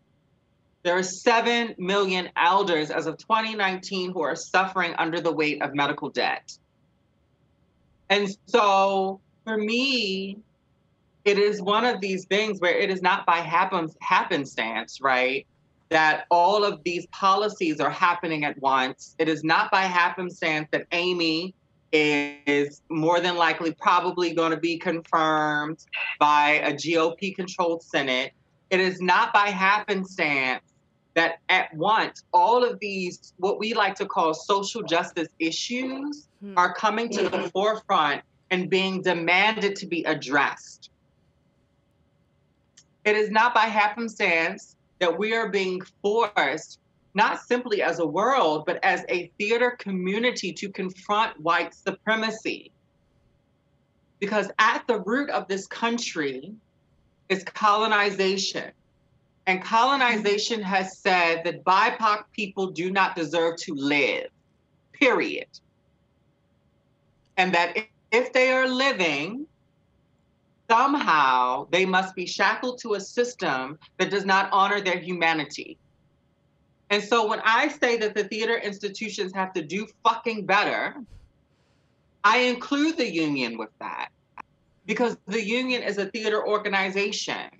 There 0.82 0.96
are 0.96 1.02
7 1.02 1.76
million 1.78 2.28
elders 2.36 2.90
as 2.90 3.06
of 3.06 3.18
2019 3.18 4.12
who 4.12 4.20
are 4.22 4.34
suffering 4.34 4.94
under 4.98 5.20
the 5.20 5.32
weight 5.32 5.62
of 5.62 5.74
medical 5.74 6.10
debt. 6.10 6.58
And 8.10 8.28
so 8.46 9.20
for 9.44 9.56
me, 9.56 10.38
it 11.24 11.38
is 11.38 11.62
one 11.62 11.84
of 11.84 12.00
these 12.00 12.24
things 12.24 12.60
where 12.60 12.76
it 12.76 12.90
is 12.90 13.02
not 13.02 13.26
by 13.26 13.36
happen, 13.36 13.88
happenstance, 14.00 15.00
right? 15.00 15.46
That 15.88 16.26
all 16.30 16.64
of 16.64 16.82
these 16.84 17.06
policies 17.06 17.80
are 17.80 17.90
happening 17.90 18.44
at 18.44 18.60
once. 18.60 19.14
It 19.18 19.28
is 19.28 19.44
not 19.44 19.70
by 19.70 19.82
happenstance 19.82 20.68
that 20.72 20.86
Amy 20.92 21.54
is 21.92 22.82
more 22.88 23.20
than 23.20 23.36
likely 23.36 23.72
probably 23.72 24.32
going 24.32 24.50
to 24.50 24.56
be 24.56 24.78
confirmed 24.78 25.84
by 26.18 26.60
a 26.64 26.72
GOP 26.72 27.34
controlled 27.34 27.82
Senate. 27.82 28.32
It 28.70 28.80
is 28.80 29.00
not 29.00 29.32
by 29.32 29.48
happenstance 29.48 30.62
that 31.14 31.38
at 31.48 31.74
once 31.74 32.24
all 32.32 32.62
of 32.62 32.78
these, 32.80 33.32
what 33.38 33.58
we 33.58 33.72
like 33.72 33.94
to 33.96 34.06
call 34.06 34.34
social 34.34 34.82
justice 34.82 35.28
issues, 35.38 36.28
hmm. 36.40 36.56
are 36.56 36.74
coming 36.74 37.08
to 37.10 37.28
the 37.28 37.50
forefront 37.50 38.22
and 38.50 38.68
being 38.68 39.02
demanded 39.02 39.76
to 39.76 39.86
be 39.86 40.04
addressed. 40.04 40.90
It 43.04 43.16
is 43.16 43.30
not 43.30 43.54
by 43.54 43.62
happenstance 43.62 44.76
that 44.98 45.16
we 45.16 45.32
are 45.34 45.48
being 45.48 45.80
forced, 46.02 46.80
not 47.16 47.40
simply 47.40 47.82
as 47.82 47.98
a 47.98 48.06
world, 48.06 48.64
but 48.66 48.78
as 48.84 49.04
a 49.08 49.32
theater 49.38 49.70
community 49.78 50.52
to 50.52 50.68
confront 50.68 51.40
white 51.40 51.74
supremacy. 51.74 52.70
Because 54.20 54.50
at 54.58 54.86
the 54.86 55.00
root 55.00 55.30
of 55.30 55.48
this 55.48 55.66
country 55.66 56.52
is 57.28 57.42
colonization 57.42 58.70
and 59.46 59.62
colonization 59.62 60.60
has 60.62 60.98
said 60.98 61.42
that 61.44 61.64
BIPOC 61.64 62.24
people 62.32 62.68
do 62.72 62.90
not 62.90 63.14
deserve 63.14 63.56
to 63.58 63.74
live, 63.74 64.28
period. 64.92 65.46
And 67.36 67.54
that 67.54 67.76
if 68.10 68.32
they 68.32 68.50
are 68.50 68.68
living, 68.68 69.46
somehow 70.68 71.68
they 71.70 71.86
must 71.86 72.14
be 72.14 72.26
shackled 72.26 72.80
to 72.80 72.94
a 72.94 73.00
system 73.00 73.78
that 73.98 74.10
does 74.10 74.24
not 74.24 74.48
honor 74.52 74.80
their 74.80 74.98
humanity. 74.98 75.78
And 76.90 77.02
so 77.02 77.26
when 77.26 77.40
I 77.44 77.68
say 77.68 77.96
that 77.98 78.14
the 78.14 78.24
theater 78.24 78.56
institutions 78.56 79.32
have 79.34 79.52
to 79.54 79.62
do 79.62 79.88
fucking 80.04 80.46
better, 80.46 80.94
I 82.22 82.38
include 82.38 82.96
the 82.96 83.10
union 83.10 83.58
with 83.58 83.70
that 83.80 84.08
because 84.86 85.16
the 85.26 85.44
union 85.44 85.82
is 85.82 85.98
a 85.98 86.06
theater 86.06 86.46
organization. 86.46 87.50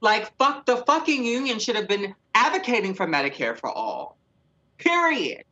Like, 0.00 0.36
fuck, 0.36 0.66
the 0.66 0.78
fucking 0.78 1.24
union 1.24 1.58
should 1.58 1.76
have 1.76 1.88
been 1.88 2.14
advocating 2.34 2.94
for 2.94 3.06
Medicare 3.06 3.58
for 3.58 3.70
all. 3.70 4.16
Period. 4.78 5.44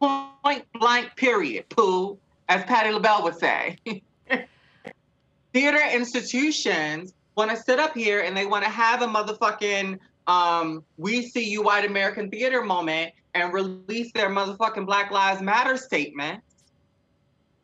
Point 0.00 0.66
blank, 0.74 1.14
period. 1.16 1.68
Pooh, 1.68 2.18
as 2.48 2.64
Patti 2.64 2.92
LaBelle 2.92 3.22
would 3.24 3.38
say. 3.38 3.78
Theater 5.52 5.80
institutions 5.92 7.14
want 7.36 7.50
to 7.50 7.56
sit 7.56 7.78
up 7.78 7.94
here 7.94 8.20
and 8.20 8.36
they 8.36 8.46
want 8.46 8.64
to 8.64 8.70
have 8.70 9.02
a 9.02 9.06
motherfucking 9.06 9.98
um, 10.26 10.84
we 10.96 11.28
see 11.28 11.48
you 11.48 11.62
white 11.62 11.84
American 11.84 12.30
theater 12.30 12.62
moment 12.62 13.12
and 13.34 13.52
release 13.52 14.12
their 14.12 14.30
motherfucking 14.30 14.86
Black 14.86 15.10
Lives 15.10 15.42
Matter 15.42 15.76
statement. 15.76 16.42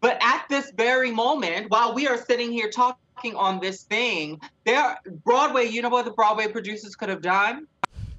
But 0.01 0.19
at 0.23 0.45
this 0.49 0.73
very 0.77 1.11
moment, 1.11 1.71
while 1.71 1.95
we 1.95 2.07
are 2.07 2.19
sitting 2.19 2.53
here 2.53 2.71
talking, 2.71 3.01
on 3.37 3.61
this 3.61 3.83
thing, 3.83 4.41
there 4.65 4.97
Broadway, 5.27 5.67
you 5.67 5.83
know 5.83 5.91
what 5.91 6.07
the 6.07 6.11
Broadway 6.11 6.49
producers 6.49 6.97
could 6.97 7.11
have 7.11 7.21
done? 7.21 7.67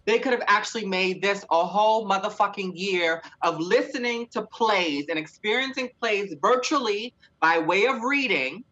They 0.05 0.19
could 0.19 0.31
have 0.31 0.43
actually 0.47 0.85
made 0.85 1.23
this 1.23 1.43
a 1.49 1.65
whole 1.65 2.07
motherfucking 2.07 2.73
year 2.75 3.23
of 3.41 3.59
listening 3.59 4.27
to 4.27 4.43
plays 4.43 5.05
and 5.09 5.17
experiencing 5.17 5.89
plays 5.99 6.35
virtually 6.39 7.15
by 7.39 7.57
way 7.57 7.87
of 7.87 8.03
reading 8.03 8.63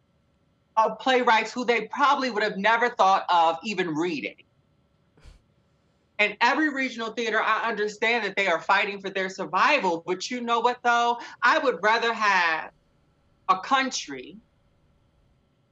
of 0.86 1.00
playwrights 1.00 1.52
who 1.52 1.66
they 1.66 1.88
probably 1.88 2.30
would 2.30 2.44
have 2.44 2.58
never 2.58 2.90
thought 2.90 3.26
of 3.30 3.58
even 3.64 3.96
reading. 3.96 4.36
And 6.20 6.36
every 6.42 6.70
regional 6.70 7.12
theater, 7.12 7.42
I 7.42 7.70
understand 7.70 8.26
that 8.26 8.36
they 8.36 8.48
are 8.48 8.60
fighting 8.60 9.00
for 9.00 9.10
their 9.10 9.30
survival. 9.30 10.04
But 10.06 10.30
you 10.30 10.42
know 10.42 10.60
what, 10.60 10.80
though? 10.84 11.18
I 11.42 11.60
would 11.60 11.82
rather 11.82 12.14
have 12.14 12.72
a 13.48 13.58
country 13.60 14.36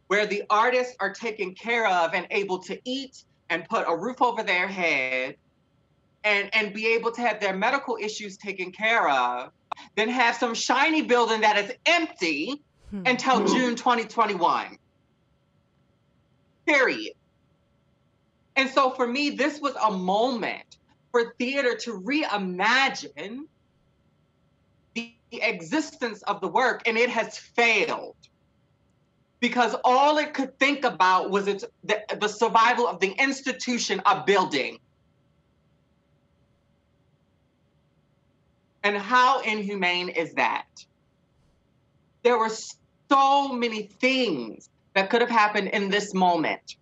where 0.08 0.26
the 0.26 0.44
artists 0.50 0.96
are 1.02 1.12
taken 1.12 1.54
care 1.54 1.86
of 1.86 2.14
and 2.14 2.26
able 2.32 2.60
to 2.60 2.80
eat 2.86 3.24
and 3.50 3.68
put 3.68 3.86
a 3.88 3.96
roof 3.96 4.22
over 4.22 4.42
their 4.42 4.68
head 4.68 5.36
and, 6.24 6.50
and 6.54 6.74
be 6.74 6.88
able 6.88 7.12
to 7.12 7.22
have 7.22 7.42
their 7.42 7.56
medical 7.56 7.98
issues 8.00 8.38
taken 8.38 8.72
care 8.72 9.10
of 9.10 9.52
than 9.96 10.08
have 10.08 10.36
some 10.36 10.54
shiny 10.54 11.02
building 11.02 11.42
that 11.42 11.58
is 11.58 11.72
empty 11.86 12.62
hmm. 12.90 13.04
until 13.06 13.46
June 13.46 13.76
2021. 13.76 14.78
Period. 16.68 17.14
And 18.58 18.70
so 18.70 18.92
for 18.92 19.08
me, 19.08 19.32
this 19.32 19.60
was 19.62 19.74
a 19.82 19.92
moment 19.92 20.78
for 21.12 21.34
theater 21.40 21.76
to 21.76 22.02
reimagine 22.02 23.46
the 24.94 25.14
existence 25.32 26.22
of 26.24 26.42
the 26.42 26.48
work, 26.48 26.88
and 26.88 26.98
it 26.98 27.10
has 27.10 27.38
failed 27.38 28.16
because 29.40 29.76
all 29.84 30.18
it 30.18 30.34
could 30.34 30.58
think 30.60 30.84
about 30.84 31.30
was 31.30 31.48
its 31.48 31.64
the, 31.84 32.02
the 32.20 32.28
survival 32.28 32.88
of 32.88 33.00
the 33.00 33.12
institution 33.12 34.00
of 34.02 34.26
building. 34.26 34.80
And 38.84 38.98
how 38.98 39.42
inhumane 39.42 40.10
is 40.10 40.34
that? 40.34 40.66
There 42.24 42.38
were 42.38 42.52
so 43.10 43.54
many 43.54 43.84
things 43.84 44.70
that 44.98 45.10
could 45.10 45.22
have 45.22 45.30
happened 45.30 45.68
in 45.70 45.90
this 45.90 46.14
moment 46.14 46.76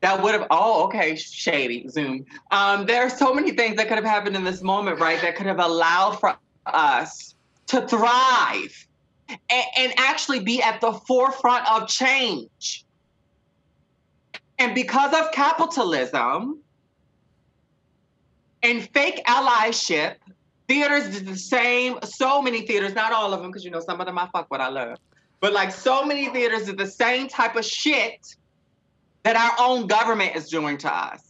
that 0.00 0.22
would 0.22 0.32
have 0.32 0.46
oh 0.50 0.84
okay 0.84 1.16
shady 1.16 1.88
zoom 1.88 2.24
um, 2.50 2.86
there 2.86 3.02
are 3.02 3.10
so 3.10 3.34
many 3.34 3.52
things 3.52 3.76
that 3.76 3.88
could 3.88 3.96
have 3.96 4.04
happened 4.04 4.36
in 4.36 4.44
this 4.44 4.62
moment 4.62 5.00
right 5.00 5.20
that 5.22 5.36
could 5.36 5.46
have 5.46 5.60
allowed 5.60 6.12
for 6.20 6.36
us 6.66 7.34
to 7.66 7.86
thrive 7.86 8.86
and, 9.28 9.64
and 9.76 9.92
actually 9.96 10.40
be 10.40 10.62
at 10.62 10.80
the 10.80 10.92
forefront 10.92 11.70
of 11.70 11.88
change. 11.88 12.84
And 14.58 14.74
because 14.74 15.12
of 15.12 15.32
capitalism 15.32 16.60
and 18.62 18.88
fake 18.90 19.22
allyship, 19.26 20.16
theaters 20.68 21.08
is 21.08 21.24
the 21.24 21.36
same. 21.36 21.98
So 22.04 22.40
many 22.40 22.62
theaters, 22.62 22.94
not 22.94 23.12
all 23.12 23.34
of 23.34 23.42
them, 23.42 23.50
because 23.50 23.64
you 23.64 23.70
know 23.70 23.80
some 23.80 24.00
of 24.00 24.06
them 24.06 24.18
I 24.18 24.28
fuck 24.32 24.50
what 24.50 24.60
I 24.60 24.68
love, 24.68 24.98
but 25.40 25.52
like 25.52 25.70
so 25.70 26.04
many 26.04 26.28
theaters 26.28 26.68
are 26.68 26.74
the 26.74 26.86
same 26.86 27.28
type 27.28 27.56
of 27.56 27.64
shit 27.64 28.36
that 29.22 29.36
our 29.36 29.56
own 29.58 29.86
government 29.86 30.34
is 30.36 30.48
doing 30.48 30.78
to 30.78 30.94
us. 30.94 31.22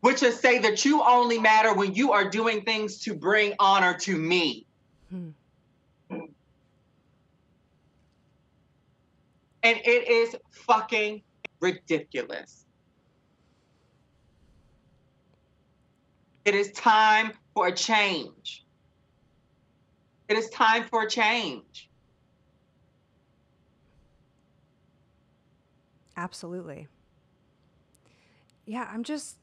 Which 0.00 0.22
is 0.22 0.38
say 0.38 0.58
that 0.58 0.84
you 0.84 1.02
only 1.02 1.38
matter 1.38 1.72
when 1.74 1.94
you 1.94 2.12
are 2.12 2.28
doing 2.28 2.62
things 2.62 3.00
to 3.00 3.14
bring 3.14 3.54
honor 3.58 3.96
to 4.00 4.16
me. 4.16 4.66
Hmm. 5.10 5.30
And 9.62 9.78
it 9.82 10.08
is 10.08 10.36
fucking 10.50 11.22
ridiculous. 11.60 12.66
It 16.44 16.54
is 16.54 16.70
time 16.72 17.32
for 17.54 17.68
a 17.68 17.72
change. 17.72 18.63
It 20.28 20.36
is 20.36 20.48
time 20.50 20.86
for 20.88 21.02
a 21.02 21.10
change. 21.10 21.90
Absolutely. 26.16 26.88
Yeah, 28.66 28.88
I'm 28.90 29.02
just 29.02 29.36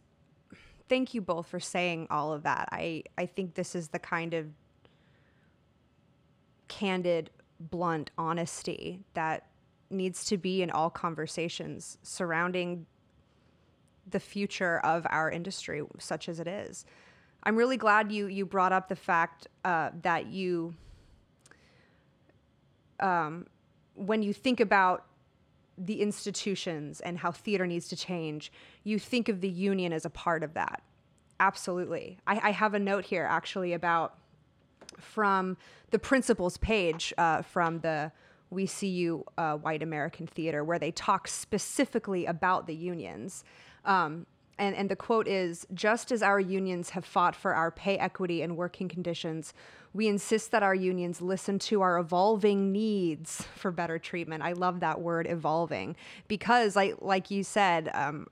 thank 0.89 1.13
you 1.13 1.21
both 1.21 1.47
for 1.47 1.59
saying 1.59 2.07
all 2.09 2.33
of 2.33 2.43
that. 2.43 2.69
I 2.71 3.03
I 3.17 3.25
think 3.25 3.53
this 3.53 3.75
is 3.75 3.89
the 3.89 3.99
kind 3.99 4.33
of 4.33 4.47
candid, 6.67 7.29
blunt 7.59 8.11
honesty 8.17 9.01
that 9.13 9.47
needs 9.89 10.25
to 10.25 10.37
be 10.37 10.61
in 10.61 10.71
all 10.71 10.89
conversations 10.89 11.97
surrounding 12.01 12.85
the 14.09 14.19
future 14.19 14.79
of 14.79 15.05
our 15.09 15.29
industry, 15.29 15.83
such 15.99 16.27
as 16.29 16.39
it 16.39 16.47
is. 16.47 16.85
I'm 17.43 17.55
really 17.55 17.77
glad 17.77 18.11
you 18.11 18.27
you 18.27 18.45
brought 18.45 18.71
up 18.71 18.87
the 18.87 18.95
fact 18.95 19.47
uh, 19.65 19.89
that 20.03 20.27
you, 20.27 20.75
um, 22.99 23.47
when 23.95 24.21
you 24.21 24.33
think 24.33 24.59
about 24.59 25.05
the 25.77 26.01
institutions 26.01 27.01
and 27.01 27.17
how 27.17 27.31
theater 27.31 27.65
needs 27.65 27.87
to 27.87 27.95
change, 27.95 28.51
you 28.83 28.99
think 28.99 29.29
of 29.29 29.41
the 29.41 29.49
union 29.49 29.93
as 29.93 30.05
a 30.05 30.09
part 30.09 30.43
of 30.43 30.53
that. 30.53 30.83
Absolutely. 31.39 32.19
I, 32.27 32.49
I 32.49 32.51
have 32.51 32.75
a 32.75 32.79
note 32.79 33.05
here 33.05 33.25
actually 33.27 33.73
about 33.73 34.17
from 34.99 35.57
the 35.89 35.97
principals 35.97 36.57
page 36.57 37.13
uh, 37.17 37.41
from 37.41 37.79
the 37.79 38.11
We 38.51 38.67
See 38.67 38.89
You 38.89 39.25
uh, 39.37 39.55
White 39.55 39.81
American 39.81 40.27
Theater, 40.27 40.63
where 40.63 40.77
they 40.77 40.91
talk 40.91 41.27
specifically 41.27 42.27
about 42.27 42.67
the 42.67 42.75
unions. 42.75 43.43
Um, 43.85 44.27
and, 44.61 44.75
and 44.75 44.89
the 44.89 44.95
quote 44.95 45.27
is 45.27 45.65
just 45.73 46.11
as 46.11 46.21
our 46.21 46.39
unions 46.39 46.91
have 46.91 47.03
fought 47.03 47.35
for 47.35 47.55
our 47.55 47.71
pay 47.71 47.97
equity 47.97 48.43
and 48.43 48.55
working 48.55 48.87
conditions, 48.87 49.55
we 49.91 50.07
insist 50.07 50.51
that 50.51 50.61
our 50.61 50.75
unions 50.75 51.19
listen 51.19 51.57
to 51.57 51.81
our 51.81 51.97
evolving 51.97 52.71
needs 52.71 53.43
for 53.55 53.71
better 53.71 53.97
treatment. 53.97 54.43
I 54.43 54.51
love 54.51 54.79
that 54.81 55.01
word 55.01 55.25
evolving 55.27 55.95
because, 56.27 56.75
like, 56.75 57.31
you 57.31 57.43
said, 57.43 57.89
um, 57.95 58.27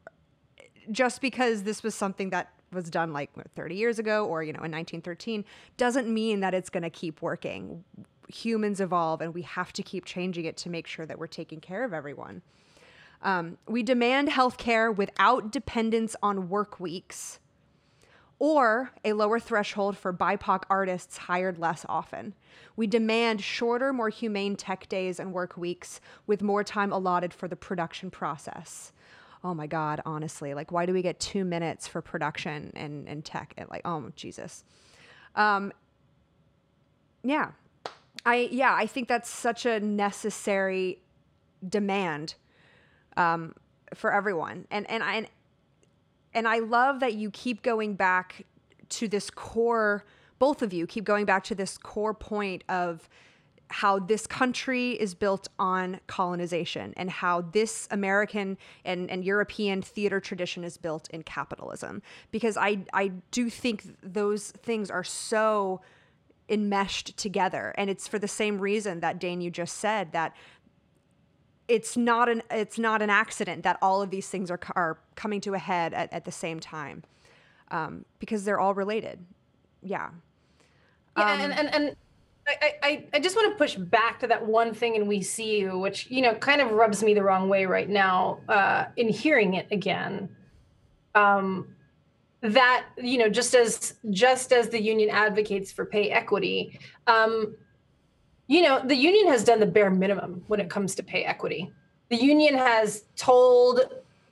just 0.92 1.20
because 1.20 1.64
this 1.64 1.82
was 1.82 1.96
something 1.96 2.30
that 2.30 2.54
was 2.72 2.92
done 2.92 3.12
like 3.12 3.32
30 3.56 3.76
years 3.76 3.98
ago 3.98 4.28
or 4.28 4.44
you 4.44 4.54
know 4.54 4.58
in 4.58 4.72
1913 4.72 5.44
doesn't 5.78 6.08
mean 6.08 6.42
that 6.42 6.54
it's 6.54 6.70
going 6.70 6.84
to 6.84 6.90
keep 6.92 7.20
working 7.20 7.84
humans 8.28 8.80
evolve 8.80 9.22
and 9.22 9.34
we 9.34 9.42
have 9.42 9.74
to 9.74 9.82
keep 9.82 10.06
changing 10.06 10.46
it 10.46 10.56
to 10.56 10.70
make 10.70 10.86
sure 10.86 11.08
that 11.08 11.18
we're 11.18 11.26
taking 11.26 11.60
care 11.60 11.84
of 11.84 11.96
everyone 11.96 12.44
um, 13.22 13.58
we 13.68 13.84
demand 13.84 14.30
health 14.30 14.58
care 14.58 14.92
without 14.92 15.52
dependence 15.52 16.16
on 16.24 16.50
work 16.50 16.80
weeks 16.80 17.40
or 18.40 18.92
a 19.04 19.12
lower 19.14 19.40
threshold 19.40 19.98
for 19.98 20.14
BIPOC 20.14 20.64
artists 20.70 21.18
hired 21.18 21.58
less 21.58 21.86
often. 21.90 22.34
We 22.78 22.88
demand 22.88 23.42
shorter, 23.42 23.92
more 23.92 24.08
humane 24.08 24.56
tech 24.56 24.88
days 24.88 25.20
and 25.20 25.34
work 25.34 25.58
weeks 25.58 26.00
with 26.26 26.42
more 26.42 26.64
time 26.64 26.94
allotted 26.94 27.34
for 27.34 27.50
the 27.50 27.58
production 27.58 28.10
process. 28.10 28.94
Oh 29.44 29.54
my 29.54 29.68
God, 29.68 30.02
honestly, 30.06 30.54
like, 30.54 30.72
why 30.72 30.86
do 30.86 30.94
we 30.94 31.02
get 31.02 31.20
two 31.20 31.44
minutes 31.44 31.88
for 31.88 32.02
production 32.02 32.72
and, 32.76 33.08
and 33.08 33.24
tech? 33.26 33.54
And 33.58 33.70
like, 33.70 33.82
oh, 33.84 34.12
Jesus. 34.16 34.64
Um, 35.36 35.74
yeah. 37.24 37.52
I, 38.26 38.50
yeah, 38.52 38.74
I 38.74 38.86
think 38.86 39.10
that's 39.10 39.30
such 39.30 39.66
a 39.66 39.80
necessary 39.82 41.00
demand 41.68 42.36
um, 43.20 43.54
for 43.94 44.12
everyone. 44.12 44.66
And 44.72 44.90
and 44.90 45.04
I 45.04 45.28
and 46.34 46.48
I 46.48 46.60
love 46.60 47.02
that 47.02 47.14
you 47.14 47.30
keep 47.30 47.62
going 47.62 47.94
back 47.94 48.46
to 48.90 49.08
this 49.08 49.30
core. 49.30 50.06
Both 50.40 50.62
of 50.62 50.74
you 50.74 50.88
keep 50.88 51.04
going 51.04 51.26
back 51.26 51.44
to 51.46 51.56
this 51.56 51.78
core 51.78 52.14
point 52.14 52.64
of 52.70 53.08
how 53.72 54.00
this 54.00 54.26
country 54.26 54.92
is 54.94 55.14
built 55.14 55.48
on 55.60 56.00
colonization 56.08 56.92
and 56.98 57.10
how 57.10 57.42
this 57.42 57.88
American 57.92 58.58
and, 58.84 59.12
and 59.12 59.24
European 59.24 59.84
theater 59.84 60.20
tradition 60.20 60.64
is 60.64 60.76
built 60.78 61.08
in 61.12 61.22
capitalism. 61.22 62.02
Because 62.32 62.58
I, 62.58 62.80
I 62.94 63.10
do 63.30 63.48
think 63.48 63.84
those 64.02 64.50
things 64.52 64.90
are 64.90 65.04
so 65.04 65.82
enmeshed 66.50 67.16
together. 67.16 67.76
And 67.78 67.92
it's 67.92 68.08
for 68.08 68.18
the 68.18 68.28
same 68.28 68.58
reason 68.58 69.02
that 69.02 69.20
Dane, 69.20 69.40
you 69.40 69.52
just 69.52 69.78
said 69.78 70.14
that 70.14 70.36
it's 71.70 71.96
not 71.96 72.28
an 72.28 72.42
it's 72.52 72.80
not 72.80 73.02
an 73.02 73.10
accident 73.10 73.64
that 73.64 73.78
all 73.82 74.02
of 74.02 74.10
these 74.10 74.28
things 74.28 74.52
are 74.52 74.60
are 74.76 74.98
coming 75.16 75.40
to 75.42 75.54
a 75.54 75.60
head 75.60 75.94
at, 75.94 76.12
at 76.12 76.26
the 76.26 76.32
same 76.32 76.60
time 76.60 77.04
um, 77.72 78.04
because 78.20 78.44
they're 78.44 78.60
all 78.60 78.74
related. 78.74 79.20
Yeah. 79.82 80.10
Yeah, 81.18 81.34
um, 81.34 81.40
and, 81.42 81.54
and 81.54 81.76
and 81.76 81.96
I, 82.48 82.74
I 82.82 83.06
I 83.14 83.20
just 83.20 83.36
want 83.36 83.52
to 83.52 83.58
push 83.58 83.76
back 83.76 84.20
to 84.20 84.28
that 84.28 84.46
one 84.46 84.74
thing 84.74 84.96
and 84.96 85.08
We 85.08 85.22
See 85.22 85.60
You, 85.60 85.78
which 85.78 86.10
you 86.10 86.22
know 86.22 86.34
kind 86.36 86.62
of 86.62 86.72
rubs 86.72 87.04
me 87.04 87.14
the 87.14 87.24
wrong 87.24 87.48
way 87.48 87.66
right 87.66 87.90
now 87.90 88.40
uh, 88.50 88.86
in 88.98 89.10
hearing 89.10 89.54
it 89.54 89.68
again. 89.72 90.30
Um, 91.16 91.76
that 92.42 92.86
you 92.98 93.18
know 93.18 93.30
just 93.30 93.54
as 93.54 93.96
just 94.10 94.54
as 94.54 94.70
the 94.70 94.82
union 94.82 95.10
advocates 95.10 95.72
for 95.72 95.86
pay 95.86 96.10
equity 96.10 96.80
um, 97.08 97.56
you 98.50 98.64
know, 98.64 98.82
the 98.84 98.96
union 98.96 99.28
has 99.28 99.44
done 99.44 99.60
the 99.60 99.68
bare 99.68 99.92
minimum 99.92 100.44
when 100.48 100.60
it 100.60 100.72
comes 100.72 100.96
to 100.96 101.04
pay 101.04 101.24
equity. 101.24 101.72
The 102.10 102.16
union 102.18 102.56
has 102.56 103.06
told 103.16 103.82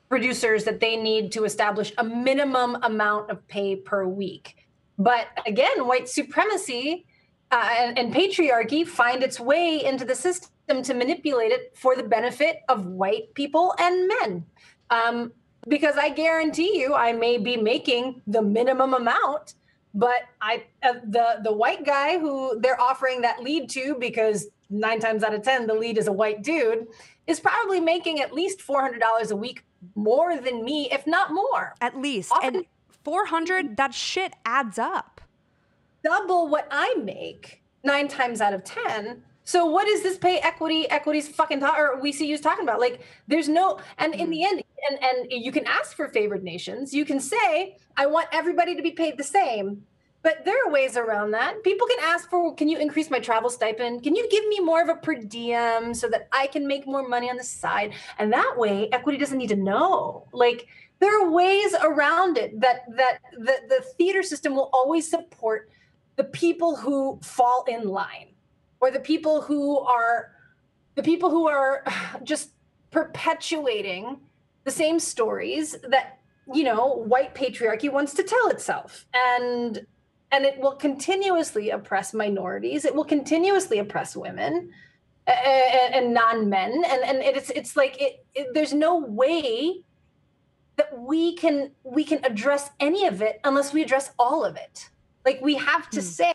producers 0.10 0.64
that 0.64 0.80
they 0.80 0.98
need 0.98 1.32
to 1.34 1.46
establish 1.46 1.94
a 2.00 2.04
minimum 2.04 2.80
amount 2.82 3.30
of 3.30 3.48
pay 3.48 3.76
per 3.76 4.08
week. 4.08 4.68
But 4.98 5.28
again, 5.46 5.86
white 5.86 6.10
supremacy 6.10 7.06
uh, 7.52 7.70
and, 7.78 8.00
and 8.00 8.14
patriarchy 8.14 8.88
find 8.88 9.22
its 9.22 9.40
way 9.40 9.86
into 9.86 10.04
the 10.04 10.16
system 10.16 10.82
to 10.82 10.96
manipulate 10.96 11.52
it 11.52 11.78
for 11.78 11.96
the 11.96 12.04
benefit 12.04 12.62
of 12.70 12.88
white 12.88 13.32
people 13.36 13.76
and 13.78 14.08
men. 14.08 14.46
Um, 14.90 15.32
because 15.68 15.96
I 15.96 16.10
guarantee 16.10 16.80
you, 16.80 16.96
I 16.96 17.12
may 17.12 17.38
be 17.38 17.56
making 17.56 18.24
the 18.26 18.42
minimum 18.42 18.96
amount 18.96 19.54
but 19.98 20.22
I 20.40 20.64
uh, 20.84 20.94
the 21.04 21.40
the 21.44 21.52
white 21.52 21.84
guy 21.84 22.20
who 22.20 22.62
they're 22.62 22.80
offering 22.80 23.22
that 23.22 23.42
lead 23.42 23.70
to 23.72 23.96
because 24.00 24.48
nine 24.70 25.00
times 25.00 25.24
out 25.24 25.34
of 25.34 25.42
ten 25.42 25.66
the 25.66 25.74
lead 25.74 25.98
is 25.98 26.08
a 26.08 26.12
white 26.12 26.44
dude 26.44 26.88
is 27.26 27.40
probably 27.40 27.82
making 27.82 28.22
at 28.22 28.32
least 28.32 28.62
four 28.62 28.82
hundred 28.82 29.02
dollars 29.02 29.32
a 29.32 29.36
week 29.36 29.64
more 29.96 30.38
than 30.38 30.64
me, 30.64 30.90
if 30.92 31.06
not 31.08 31.34
more. 31.34 31.74
At 31.82 31.98
least 31.98 32.32
Often, 32.32 32.56
and 32.56 32.66
four 33.04 33.26
hundred 33.26 33.76
that 33.78 33.94
shit 33.94 34.34
adds 34.46 34.78
up. 34.78 35.20
Double 36.04 36.48
what 36.48 36.68
I 36.70 36.94
make 37.04 37.64
nine 37.84 38.08
times 38.08 38.40
out 38.40 38.54
of 38.54 38.64
ten. 38.64 39.24
So 39.48 39.64
what 39.64 39.88
is 39.88 40.04
this 40.04 40.18
pay 40.18 40.40
equity 40.40 40.90
equities 40.90 41.30
fucking 41.30 41.62
talk 41.62 41.80
or 41.80 42.02
we 42.02 42.12
see 42.12 42.28
you 42.28 42.38
talking 42.38 42.66
about? 42.66 42.82
Like 42.82 43.00
there's 43.30 43.48
no 43.48 43.80
and 43.98 44.14
in 44.14 44.30
the 44.30 44.42
mm. 44.42 44.46
end 44.46 44.64
and 44.90 45.00
and 45.02 45.32
you 45.32 45.54
can 45.54 45.66
ask 45.66 45.96
for 45.96 46.10
favored 46.10 46.44
nations. 46.44 46.94
You 46.94 47.06
can 47.06 47.22
say 47.22 47.78
I 47.96 48.08
want 48.08 48.28
everybody 48.34 48.76
to 48.76 48.82
be 48.82 48.92
paid 48.92 49.18
the 49.18 49.24
same. 49.24 49.86
But 50.22 50.44
there 50.44 50.58
are 50.66 50.70
ways 50.70 50.98
around 50.98 51.32
that. 51.32 51.64
People 51.64 51.88
can 51.88 52.00
ask 52.02 52.30
for, 52.30 52.54
can 52.56 52.68
you 52.68 52.78
increase 52.78 53.10
my 53.10 53.20
travel 53.20 53.50
stipend? 53.50 54.04
Can 54.04 54.16
you 54.18 54.28
give 54.30 54.46
me 54.48 54.60
more 54.60 54.82
of 54.82 54.90
a 54.90 54.96
per 54.96 55.16
diem 55.16 55.94
so 55.94 56.10
that 56.10 56.28
I 56.34 56.48
can 56.48 56.68
make 56.68 56.86
more 56.86 57.08
money 57.08 57.30
on 57.30 57.38
the 57.38 57.44
side? 57.46 57.94
And 58.20 58.34
that 58.34 58.56
way, 58.58 58.90
equity 58.92 59.18
doesn't 59.18 59.38
need 59.38 59.48
to 59.50 59.56
know. 59.56 60.28
Like 60.34 60.68
there 61.00 61.18
are 61.22 61.32
ways 61.32 61.74
around 61.82 62.38
it 62.38 62.60
that 62.60 62.82
that 62.98 63.20
the, 63.32 63.56
the 63.70 63.82
theater 63.98 64.24
system 64.24 64.56
will 64.56 64.70
always 64.74 65.10
support 65.10 65.70
the 66.18 66.26
people 66.26 66.76
who 66.76 67.18
fall 67.22 67.64
in 67.70 67.88
line 67.88 68.27
or 68.80 68.92
the 68.92 69.00
people 69.00 69.42
who 69.42 69.80
are 69.80 70.32
the 70.96 71.04
people 71.04 71.30
who 71.30 71.48
are 71.48 71.84
just 72.24 72.52
perpetuating 72.92 74.20
the 74.64 74.72
same 74.72 75.00
stories 75.00 75.76
that 75.90 76.20
you 76.54 76.64
know 76.64 76.88
white 76.88 77.36
patriarchy 77.36 77.92
wants 77.92 78.14
to 78.16 78.24
tell 78.24 78.50
itself. 78.50 79.06
And 79.14 79.86
and 80.32 80.46
it 80.46 80.60
will 80.60 80.76
continuously 80.76 81.70
oppress 81.70 82.14
minorities. 82.14 82.84
It 82.84 82.94
will 82.94 83.06
continuously 83.06 83.80
oppress 83.80 84.16
women 84.16 84.74
and, 85.26 85.94
and 85.94 86.14
non-men. 86.14 86.84
And 86.86 87.04
and 87.04 87.20
it's 87.20 87.50
it's 87.52 87.76
like 87.76 88.02
it, 88.02 88.26
it, 88.36 88.48
there's 88.54 88.74
no 88.74 88.98
way 88.98 89.84
that 90.76 90.98
we 90.98 91.36
can 91.36 91.72
we 91.84 92.04
can 92.04 92.24
address 92.24 92.70
any 92.80 93.06
of 93.08 93.22
it 93.22 93.40
unless 93.44 93.74
we 93.74 93.82
address 93.82 94.12
all 94.20 94.44
of 94.44 94.56
it. 94.56 94.90
Like 95.26 95.40
we 95.42 95.56
have 95.56 95.90
to 95.92 96.00
mm. 96.00 96.04
say 96.04 96.34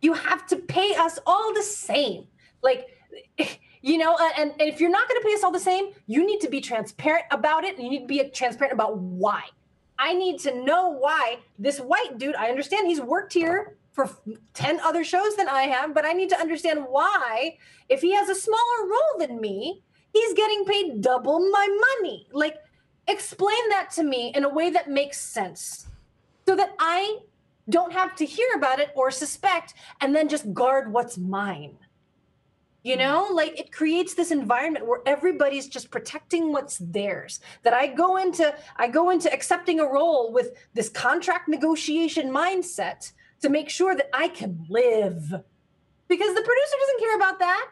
you 0.00 0.12
have 0.12 0.46
to 0.46 0.56
pay 0.56 0.94
us 0.94 1.18
all 1.26 1.52
the 1.54 1.62
same 1.62 2.26
like 2.62 2.86
you 3.82 3.98
know 3.98 4.16
and, 4.38 4.52
and 4.52 4.60
if 4.60 4.80
you're 4.80 4.90
not 4.90 5.08
going 5.08 5.20
to 5.20 5.26
pay 5.26 5.34
us 5.34 5.42
all 5.44 5.52
the 5.52 5.58
same 5.58 5.92
you 6.06 6.24
need 6.24 6.40
to 6.40 6.48
be 6.48 6.60
transparent 6.60 7.24
about 7.30 7.64
it 7.64 7.76
and 7.76 7.84
you 7.84 7.90
need 7.90 8.00
to 8.00 8.06
be 8.06 8.28
transparent 8.30 8.72
about 8.72 8.98
why 8.98 9.42
i 9.98 10.12
need 10.12 10.38
to 10.38 10.64
know 10.64 10.88
why 10.88 11.38
this 11.58 11.78
white 11.78 12.18
dude 12.18 12.34
i 12.36 12.48
understand 12.48 12.86
he's 12.86 13.00
worked 13.00 13.32
here 13.32 13.76
for 13.96 14.10
10 14.52 14.78
other 14.80 15.02
shows 15.02 15.36
than 15.36 15.48
I 15.48 15.62
have, 15.62 15.94
but 15.94 16.04
I 16.04 16.12
need 16.12 16.28
to 16.28 16.38
understand 16.38 16.84
why, 16.86 17.56
if 17.88 18.02
he 18.02 18.14
has 18.14 18.28
a 18.28 18.34
smaller 18.34 18.82
role 18.82 19.26
than 19.26 19.40
me, 19.40 19.82
he's 20.12 20.34
getting 20.34 20.66
paid 20.66 21.00
double 21.00 21.50
my 21.50 21.66
money. 21.98 22.28
Like, 22.30 22.58
explain 23.08 23.70
that 23.70 23.90
to 23.92 24.02
me 24.02 24.32
in 24.34 24.44
a 24.44 24.50
way 24.50 24.68
that 24.68 24.90
makes 24.90 25.18
sense 25.18 25.86
so 26.46 26.54
that 26.54 26.74
I 26.78 27.20
don't 27.68 27.92
have 27.92 28.14
to 28.16 28.24
hear 28.24 28.48
about 28.56 28.78
it 28.78 28.90
or 28.94 29.10
suspect 29.10 29.74
and 30.00 30.14
then 30.14 30.28
just 30.28 30.52
guard 30.52 30.92
what's 30.92 31.18
mine. 31.18 31.76
You 32.82 32.94
hmm. 32.94 33.00
know, 33.00 33.28
like 33.32 33.58
it 33.58 33.72
creates 33.72 34.14
this 34.14 34.30
environment 34.30 34.86
where 34.86 35.00
everybody's 35.06 35.68
just 35.68 35.90
protecting 35.90 36.52
what's 36.52 36.78
theirs. 36.78 37.40
That 37.64 37.74
I 37.74 37.88
go 37.88 38.16
into 38.16 38.54
I 38.76 38.88
go 38.88 39.10
into 39.10 39.32
accepting 39.32 39.80
a 39.80 39.86
role 39.86 40.32
with 40.32 40.50
this 40.74 40.88
contract 40.88 41.48
negotiation 41.48 42.30
mindset 42.30 43.12
to 43.42 43.48
make 43.48 43.68
sure 43.68 43.94
that 43.96 44.10
I 44.14 44.28
can 44.28 44.64
live. 44.68 45.34
Because 46.08 46.34
the 46.34 46.42
producer 46.42 46.76
doesn't 46.80 47.00
care 47.00 47.16
about 47.16 47.40
that, 47.40 47.68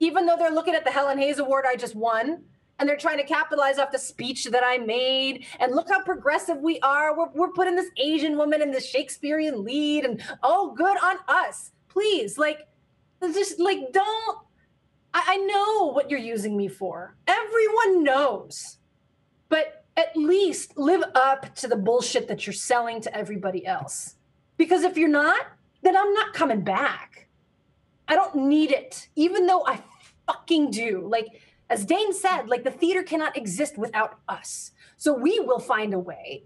even 0.00 0.26
though 0.26 0.36
they're 0.36 0.50
looking 0.50 0.74
at 0.74 0.84
the 0.84 0.90
Helen 0.90 1.18
Hayes 1.18 1.38
Award 1.38 1.64
I 1.68 1.76
just 1.76 1.94
won 1.94 2.42
and 2.78 2.88
they're 2.88 2.96
trying 2.96 3.18
to 3.18 3.24
capitalize 3.24 3.78
off 3.78 3.92
the 3.92 3.98
speech 3.98 4.44
that 4.44 4.62
I 4.64 4.78
made. 4.78 5.46
And 5.58 5.74
look 5.74 5.88
how 5.88 6.02
progressive 6.02 6.58
we 6.58 6.78
are. 6.80 7.16
We're, 7.16 7.30
we're 7.34 7.52
putting 7.52 7.76
this 7.76 7.90
Asian 7.96 8.36
woman 8.36 8.62
in 8.62 8.70
the 8.70 8.80
Shakespearean 8.80 9.64
lead, 9.64 10.04
and 10.04 10.22
oh, 10.42 10.74
good 10.76 10.96
on 11.02 11.16
us. 11.28 11.72
Please, 11.88 12.38
like, 12.38 12.66
just 13.22 13.58
like, 13.58 13.92
don't. 13.92 14.38
I, 15.14 15.22
I 15.26 15.36
know 15.38 15.92
what 15.92 16.10
you're 16.10 16.20
using 16.20 16.56
me 16.56 16.68
for. 16.68 17.16
Everyone 17.26 18.04
knows. 18.04 18.78
But 19.48 19.84
at 19.96 20.16
least 20.16 20.76
live 20.76 21.02
up 21.14 21.54
to 21.56 21.68
the 21.68 21.76
bullshit 21.76 22.28
that 22.28 22.46
you're 22.46 22.52
selling 22.54 23.00
to 23.00 23.16
everybody 23.16 23.64
else. 23.66 24.16
Because 24.58 24.82
if 24.82 24.96
you're 24.96 25.08
not, 25.08 25.40
then 25.82 25.96
I'm 25.96 26.12
not 26.12 26.34
coming 26.34 26.60
back. 26.62 27.28
I 28.08 28.14
don't 28.14 28.34
need 28.34 28.72
it, 28.72 29.08
even 29.16 29.46
though 29.46 29.64
I 29.66 29.82
fucking 30.26 30.70
do. 30.70 31.06
Like, 31.08 31.26
as 31.68 31.84
Dane 31.84 32.12
said, 32.12 32.48
like 32.48 32.64
the 32.64 32.70
theater 32.70 33.02
cannot 33.02 33.36
exist 33.36 33.76
without 33.76 34.18
us. 34.28 34.70
So 34.96 35.12
we 35.12 35.40
will 35.40 35.58
find 35.58 35.92
a 35.92 35.98
way. 35.98 36.44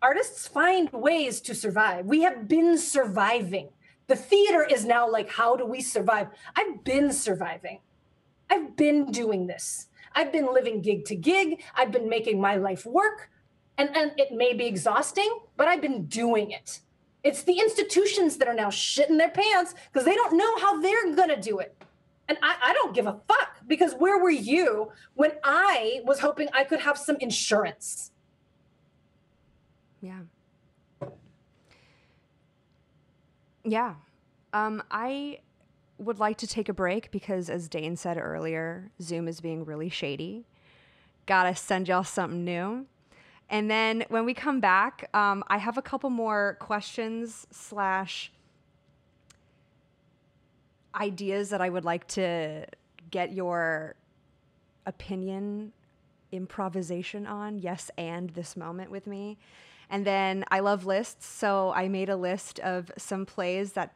Artists 0.00 0.48
find 0.48 0.90
ways 0.92 1.40
to 1.42 1.54
survive. 1.54 2.06
We 2.06 2.22
have 2.22 2.48
been 2.48 2.78
surviving. 2.78 3.70
The 4.06 4.16
theater 4.16 4.64
is 4.64 4.84
now 4.84 5.10
like, 5.10 5.30
how 5.30 5.56
do 5.56 5.66
we 5.66 5.82
survive? 5.82 6.28
I've 6.56 6.82
been 6.82 7.12
surviving. 7.12 7.80
I've 8.48 8.76
been 8.76 9.10
doing 9.12 9.46
this. 9.46 9.88
I've 10.14 10.32
been 10.32 10.52
living 10.54 10.80
gig 10.80 11.04
to 11.06 11.16
gig. 11.16 11.62
I've 11.74 11.92
been 11.92 12.08
making 12.08 12.40
my 12.40 12.56
life 12.56 12.86
work. 12.86 13.30
And, 13.76 13.94
and 13.94 14.12
it 14.16 14.32
may 14.32 14.54
be 14.54 14.66
exhausting, 14.66 15.40
but 15.56 15.68
I've 15.68 15.82
been 15.82 16.06
doing 16.06 16.50
it. 16.50 16.80
It's 17.22 17.42
the 17.42 17.58
institutions 17.58 18.36
that 18.38 18.48
are 18.48 18.54
now 18.54 18.68
shitting 18.68 19.18
their 19.18 19.30
pants 19.30 19.74
because 19.92 20.06
they 20.06 20.14
don't 20.14 20.36
know 20.36 20.56
how 20.58 20.80
they're 20.80 21.14
going 21.14 21.28
to 21.28 21.40
do 21.40 21.58
it. 21.58 21.76
And 22.28 22.36
I, 22.42 22.56
I, 22.62 22.72
don't 22.74 22.94
give 22.94 23.06
a 23.06 23.18
fuck 23.26 23.56
because 23.66 23.94
where 23.94 24.18
were 24.18 24.30
you 24.30 24.92
when 25.14 25.32
I 25.42 26.02
was 26.04 26.20
hoping 26.20 26.48
I 26.52 26.64
could 26.64 26.80
have 26.80 26.98
some 26.98 27.16
insurance? 27.20 28.10
Yeah. 30.02 30.20
Yeah. 33.64 33.94
Um, 34.52 34.82
I 34.90 35.38
would 35.98 36.18
like 36.18 36.38
to 36.38 36.46
take 36.46 36.68
a 36.68 36.74
break 36.74 37.10
because, 37.10 37.50
as 37.50 37.68
Dane 37.68 37.96
said 37.96 38.18
earlier, 38.18 38.90
Zoom 39.00 39.26
is 39.26 39.40
being 39.40 39.64
really 39.64 39.88
shady. 39.88 40.44
Gotta 41.26 41.56
send 41.56 41.88
y'all 41.88 42.04
something 42.04 42.44
new. 42.44 42.86
And 43.50 43.70
then 43.70 44.04
when 44.08 44.24
we 44.24 44.34
come 44.34 44.60
back, 44.60 45.08
um, 45.14 45.42
I 45.48 45.58
have 45.58 45.78
a 45.78 45.82
couple 45.82 46.10
more 46.10 46.56
questions 46.60 47.46
slash 47.50 48.30
ideas 50.98 51.50
that 51.50 51.60
I 51.60 51.68
would 51.68 51.84
like 51.84 52.06
to 52.08 52.66
get 53.10 53.32
your 53.32 53.94
opinion, 54.86 55.72
improvisation 56.32 57.26
on. 57.26 57.58
Yes, 57.58 57.90
and 57.96 58.30
this 58.30 58.56
moment 58.56 58.90
with 58.90 59.06
me. 59.06 59.38
And 59.90 60.04
then 60.04 60.44
I 60.50 60.60
love 60.60 60.84
lists, 60.84 61.26
so 61.26 61.72
I 61.74 61.88
made 61.88 62.08
a 62.08 62.16
list 62.16 62.58
of 62.60 62.90
some 62.98 63.24
plays 63.24 63.72
that 63.72 63.94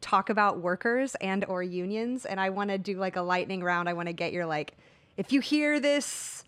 talk 0.00 0.30
about 0.30 0.60
workers 0.60 1.16
and 1.16 1.44
or 1.46 1.62
unions 1.62 2.26
and 2.26 2.38
I 2.38 2.50
want 2.50 2.70
to 2.70 2.78
do 2.78 2.96
like 2.98 3.16
a 3.16 3.22
lightning 3.22 3.64
round. 3.64 3.88
I 3.88 3.94
want 3.94 4.08
to 4.08 4.12
get 4.12 4.32
your 4.32 4.46
like 4.46 4.76
if 5.16 5.32
you 5.32 5.40
hear 5.40 5.80
this 5.80 6.44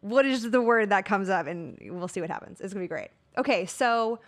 what 0.00 0.26
is 0.26 0.50
the 0.50 0.60
word 0.60 0.90
that 0.90 1.04
comes 1.04 1.28
up 1.28 1.46
and 1.46 1.78
we'll 1.80 2.08
see 2.08 2.20
what 2.20 2.28
happens. 2.28 2.60
It's 2.60 2.74
going 2.74 2.84
to 2.84 2.88
be 2.88 2.88
great. 2.88 3.08
Okay, 3.38 3.64
so 3.66 4.18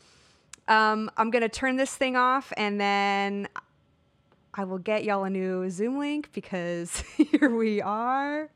um, 0.69 1.11
I'm 1.17 1.31
going 1.31 1.43
to 1.43 1.49
turn 1.49 1.77
this 1.77 1.95
thing 1.95 2.17
off 2.17 2.53
and 2.57 2.81
then 2.81 3.49
I 4.57 4.63
will 4.63 4.79
get 4.79 5.03
y'all 5.03 5.25
a 5.25 5.31
new 5.31 5.69
Zoom 5.69 5.99
link 5.99 6.31
because 6.33 7.01
here 7.17 7.51
we 7.51 7.83
are. 7.83 8.49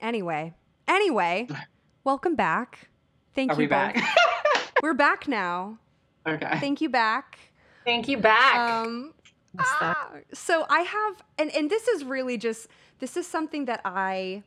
Anyway, 0.00 0.52
anyway, 0.88 1.46
welcome 2.04 2.34
back. 2.34 2.88
Thank 3.36 3.52
are 3.52 3.54
you. 3.54 3.58
Are 3.58 3.62
we 3.62 3.66
back? 3.68 4.02
We're 4.82 4.94
back 4.94 5.28
now. 5.28 5.78
Okay. 6.26 6.58
Thank 6.58 6.80
you 6.80 6.88
back. 6.88 7.38
Thank 7.84 8.08
you 8.08 8.18
back. 8.18 8.56
Um, 8.56 9.14
ah, 9.58 10.10
so 10.32 10.66
I 10.68 10.80
have, 10.80 11.22
and, 11.38 11.54
and 11.54 11.70
this 11.70 11.86
is 11.86 12.04
really 12.04 12.36
just, 12.36 12.66
this 12.98 13.16
is 13.16 13.26
something 13.26 13.66
that 13.66 13.80
I 13.84 14.42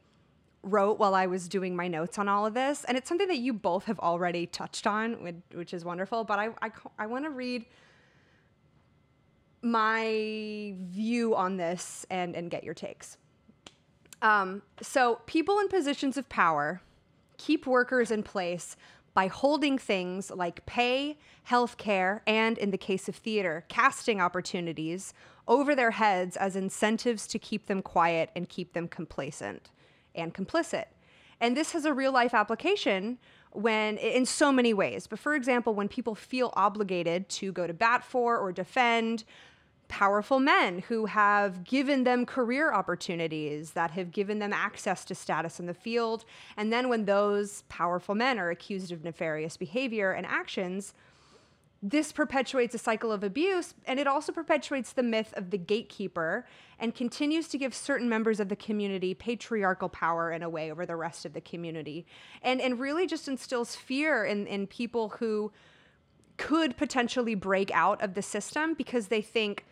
wrote 0.63 0.99
while 0.99 1.15
I 1.15 1.27
was 1.27 1.47
doing 1.47 1.75
my 1.75 1.87
notes 1.87 2.17
on 2.19 2.27
all 2.27 2.45
of 2.45 2.53
this. 2.53 2.83
And 2.83 2.97
it's 2.97 3.07
something 3.07 3.27
that 3.29 3.37
you 3.37 3.53
both 3.53 3.85
have 3.85 3.99
already 3.99 4.45
touched 4.45 4.85
on, 4.85 5.13
which 5.53 5.73
is 5.73 5.85
wonderful. 5.85 6.23
But 6.23 6.39
I, 6.39 6.49
I, 6.61 6.71
I 6.99 7.05
want 7.05 7.25
to 7.25 7.29
read 7.29 7.65
my 9.71 10.73
view 10.79 11.35
on 11.35 11.57
this 11.57 12.05
and, 12.09 12.35
and 12.35 12.49
get 12.49 12.63
your 12.63 12.73
takes. 12.73 13.17
Um, 14.21 14.63
so, 14.81 15.19
people 15.25 15.59
in 15.59 15.67
positions 15.67 16.17
of 16.17 16.27
power 16.27 16.81
keep 17.37 17.67
workers 17.67 18.09
in 18.09 18.23
place 18.23 18.75
by 19.13 19.27
holding 19.27 19.77
things 19.77 20.31
like 20.31 20.65
pay, 20.65 21.17
healthcare, 21.49 22.21
and 22.27 22.57
in 22.57 22.71
the 22.71 22.77
case 22.77 23.07
of 23.07 23.15
theater, 23.15 23.65
casting 23.67 24.21
opportunities 24.21 25.13
over 25.47 25.75
their 25.75 25.91
heads 25.91 26.35
as 26.35 26.55
incentives 26.55 27.25
to 27.27 27.39
keep 27.39 27.67
them 27.67 27.81
quiet 27.81 28.29
and 28.35 28.49
keep 28.49 28.73
them 28.73 28.87
complacent 28.87 29.71
and 30.13 30.33
complicit. 30.33 30.85
And 31.39 31.55
this 31.55 31.71
has 31.71 31.85
a 31.85 31.93
real 31.93 32.11
life 32.11 32.33
application 32.33 33.17
when 33.51 33.97
in 33.97 34.25
so 34.25 34.51
many 34.51 34.73
ways. 34.73 35.07
But 35.07 35.19
for 35.19 35.35
example, 35.35 35.73
when 35.73 35.87
people 35.87 36.13
feel 36.13 36.53
obligated 36.55 37.29
to 37.29 37.51
go 37.51 37.65
to 37.65 37.73
bat 37.73 38.03
for 38.03 38.37
or 38.37 38.51
defend 38.51 39.23
powerful 39.87 40.39
men 40.39 40.79
who 40.87 41.05
have 41.05 41.63
given 41.63 42.03
them 42.03 42.25
career 42.25 42.73
opportunities, 42.73 43.71
that 43.71 43.91
have 43.91 44.11
given 44.11 44.39
them 44.39 44.53
access 44.53 45.05
to 45.05 45.15
status 45.15 45.59
in 45.59 45.65
the 45.65 45.73
field. 45.73 46.25
And 46.55 46.71
then 46.71 46.89
when 46.89 47.05
those 47.05 47.63
powerful 47.69 48.15
men 48.15 48.39
are 48.39 48.49
accused 48.49 48.91
of 48.91 49.03
nefarious 49.03 49.57
behavior 49.57 50.11
and 50.11 50.25
actions, 50.25 50.93
this 51.81 52.11
perpetuates 52.11 52.73
a 52.73 52.77
cycle 52.77 53.11
of 53.11 53.23
abuse 53.23 53.75
and 53.85 53.99
it 53.99 54.07
also 54.07 54.31
perpetuates 54.31 54.93
the 54.93 55.03
myth 55.03 55.33
of 55.37 55.51
the 55.51 55.57
gatekeeper 55.57 56.45
and 56.79 56.95
continues 56.95 57.47
to 57.49 57.57
give 57.57 57.73
certain 57.73 58.09
members 58.09 58.39
of 58.39 58.49
the 58.49 58.55
community 58.55 59.13
patriarchal 59.13 59.87
power 59.87 60.31
in 60.31 60.41
a 60.41 60.49
way 60.49 60.71
over 60.71 60.87
the 60.87 60.95
rest 60.95 61.23
of 61.23 61.33
the 61.33 61.41
community 61.41 62.05
and 62.41 62.59
and 62.61 62.79
really 62.79 63.05
just 63.05 63.27
instills 63.27 63.75
fear 63.75 64.25
in 64.25 64.47
in 64.47 64.65
people 64.65 65.09
who 65.19 65.51
could 66.37 66.77
potentially 66.77 67.35
break 67.35 67.69
out 67.71 68.01
of 68.01 68.15
the 68.15 68.21
system 68.21 68.73
because 68.73 69.07
they 69.07 69.21
think 69.21 69.65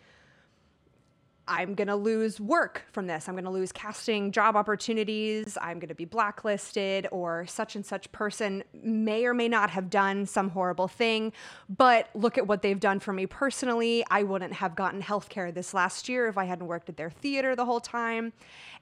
I'm 1.48 1.76
going 1.76 1.88
to 1.88 1.96
lose 1.96 2.40
work 2.40 2.84
from 2.92 3.06
this. 3.06 3.30
I'm 3.30 3.36
going 3.36 3.46
to 3.46 3.52
lose 3.52 3.72
casting 3.72 4.32
job 4.32 4.56
opportunities. 4.56 5.58
I'm 5.62 5.80
going 5.80 5.90
to 5.90 5.96
be 5.96 6.06
blacklisted, 6.06 7.08
or 7.12 7.46
such 7.46 7.76
and 7.76 7.86
such 7.86 8.12
person 8.12 8.64
may 8.74 9.26
or 9.26 9.34
may 9.34 9.48
not 9.48 9.70
have 9.70 9.90
done 9.90 10.26
some 10.26 10.50
horrible 10.50 10.88
thing. 10.88 11.34
But 11.70 12.10
look 12.16 12.38
at 12.38 12.48
what 12.48 12.64
they've 12.64 12.80
done 12.80 13.00
for 13.00 13.14
me 13.14 13.28
personally. 13.28 14.04
I 14.10 14.24
wouldn't 14.24 14.54
have 14.54 14.76
gotten 14.76 15.04
healthcare 15.04 15.54
this 15.54 15.74
last 15.74 16.10
year 16.10 16.28
if 16.28 16.38
I 16.38 16.46
hadn't 16.46 16.66
worked 16.68 16.90
at 16.90 16.98
their 16.98 17.12
theater 17.12 17.56
the 17.56 17.66
whole 17.66 17.80
time. 17.80 18.34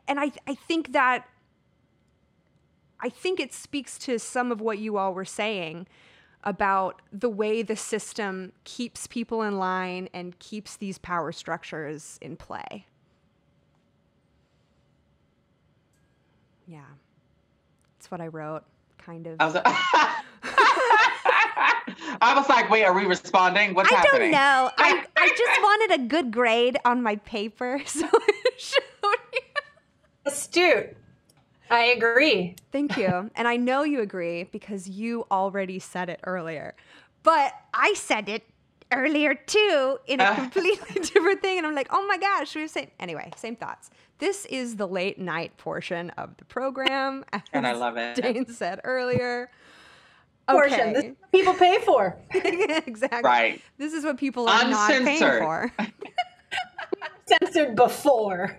And 0.07 0.19
I, 0.19 0.31
I 0.47 0.55
think 0.55 0.93
that, 0.93 1.27
I 2.99 3.09
think 3.09 3.41
it 3.41 3.53
speaks 3.53 3.97
to 3.99 4.17
some 4.19 4.51
of 4.51 4.61
what 4.61 4.79
you 4.79 4.97
all 4.97 5.13
were 5.13 5.25
saying 5.25 5.87
about 6.43 7.01
the 7.11 7.29
way 7.29 7.61
the 7.61 7.75
system 7.75 8.51
keeps 8.63 9.07
people 9.07 9.41
in 9.43 9.57
line 9.57 10.09
and 10.13 10.37
keeps 10.39 10.75
these 10.75 10.97
power 10.97 11.31
structures 11.31 12.17
in 12.21 12.35
play. 12.35 12.85
Yeah. 16.67 16.81
That's 17.97 18.11
what 18.11 18.21
I 18.21 18.27
wrote, 18.27 18.63
kind 18.97 19.27
of. 19.27 19.37
I 19.39 19.45
was, 19.45 19.55
I 22.21 22.35
was 22.35 22.49
like, 22.49 22.69
wait, 22.69 22.83
are 22.83 22.93
we 22.93 23.05
responding? 23.05 23.73
What's 23.73 23.89
happening? 23.89 24.13
I 24.13 24.19
don't 24.19 24.31
know. 24.31 24.71
I, 24.77 25.05
I 25.17 25.29
just 25.29 25.61
wanted 25.61 26.01
a 26.01 26.07
good 26.07 26.31
grade 26.31 26.77
on 26.85 27.01
my 27.01 27.15
paper, 27.17 27.81
so 27.85 28.05
I 28.05 28.49
showed 28.57 28.81
you. 29.33 29.39
Astute. 30.25 30.97
I 31.69 31.85
agree. 31.85 32.55
Thank 32.71 32.97
you. 32.97 33.31
And 33.35 33.47
I 33.47 33.57
know 33.57 33.83
you 33.83 34.01
agree 34.01 34.43
because 34.43 34.87
you 34.87 35.25
already 35.31 35.79
said 35.79 36.09
it 36.09 36.19
earlier. 36.25 36.75
But 37.23 37.53
I 37.73 37.93
said 37.95 38.29
it 38.29 38.43
earlier 38.91 39.33
too 39.33 39.97
in 40.07 40.21
a 40.21 40.25
uh. 40.25 40.35
completely 40.35 41.01
different 41.13 41.41
thing. 41.41 41.57
And 41.57 41.65
I'm 41.65 41.75
like, 41.75 41.87
oh 41.91 42.05
my 42.07 42.17
gosh, 42.17 42.53
we 42.55 42.61
have 42.61 42.69
same 42.69 42.89
anyway, 42.99 43.31
same 43.35 43.55
thoughts. 43.55 43.89
This 44.19 44.45
is 44.45 44.75
the 44.75 44.87
late 44.87 45.17
night 45.17 45.57
portion 45.57 46.11
of 46.11 46.37
the 46.37 46.45
program. 46.45 47.25
And 47.53 47.65
I 47.67 47.73
love 47.73 47.97
it. 47.97 48.15
Dane 48.15 48.47
said 48.47 48.79
earlier. 48.83 49.49
Portion. 50.47 50.93
This 50.93 50.99
Okay. 50.99 51.07
is 51.09 51.15
what 51.19 51.31
people 51.31 51.53
pay 51.53 51.79
for. 51.79 52.17
exactly. 52.33 53.21
Right. 53.23 53.61
This 53.77 53.93
is 53.93 54.03
what 54.03 54.17
people 54.17 54.47
are 54.47 54.67
not 54.69 54.89
paying 54.89 55.19
for. 55.19 55.71
Censored 57.25 57.75
before. 57.75 58.57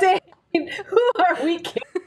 Dane, 0.00 0.18
who 0.54 1.10
are 1.20 1.44
we 1.44 1.58
kidding? 1.60 2.01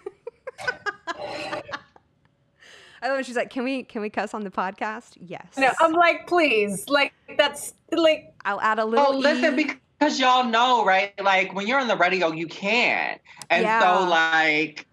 I 1.19 3.07
love 3.09 3.17
when 3.17 3.23
she's 3.23 3.35
like, 3.35 3.49
"Can 3.49 3.63
we 3.63 3.83
can 3.83 4.01
we 4.01 4.09
cuss 4.09 4.33
on 4.33 4.43
the 4.43 4.49
podcast?" 4.49 5.17
Yes. 5.19 5.45
No, 5.57 5.71
I'm 5.79 5.93
like, 5.93 6.27
please. 6.27 6.87
Like, 6.89 7.13
that's 7.37 7.73
like, 7.91 8.33
I'll 8.45 8.61
add 8.61 8.79
a 8.79 8.83
oh, 8.83 8.85
little. 8.85 9.05
Oh, 9.07 9.17
listen, 9.17 9.59
E. 9.59 9.73
because 9.99 10.19
y'all 10.19 10.45
know, 10.45 10.83
right? 10.85 11.13
Like 11.21 11.53
when 11.53 11.67
you're 11.67 11.79
on 11.79 11.87
the 11.87 11.97
radio, 11.97 12.31
you 12.31 12.47
can't, 12.47 13.21
and 13.49 13.63
Yeah. 13.63 13.79
so 13.79 14.09
like 14.09 14.87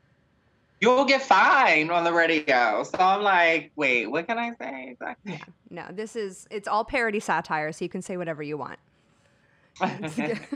you'll 0.81 1.05
get 1.05 1.23
fined 1.23 1.91
on 1.91 2.05
the 2.05 2.13
radio. 2.13 2.83
So 2.85 2.99
I'm 2.99 3.23
like, 3.23 3.71
wait, 3.77 4.07
what 4.07 4.27
can 4.27 4.39
I 4.39 4.53
say 4.57 4.89
exactly? 4.91 5.41
No, 5.71 5.87
this 5.91 6.17
is 6.17 6.47
it's 6.51 6.69
all 6.69 6.85
parody 6.85 7.21
satire, 7.21 7.73
so 7.73 7.85
you 7.85 7.89
can 7.89 8.03
say 8.03 8.17
whatever 8.17 8.43
you 8.43 8.59
want. 8.59 8.79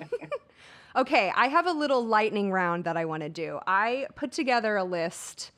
Okay, 0.96 1.30
I 1.36 1.48
have 1.48 1.66
a 1.66 1.72
little 1.72 2.06
lightning 2.06 2.50
round 2.50 2.84
that 2.84 2.96
I 2.96 3.04
want 3.04 3.22
to 3.22 3.28
do. 3.28 3.60
I 3.66 4.06
put 4.14 4.32
together 4.32 4.76
a 4.76 4.84
list. 4.84 5.50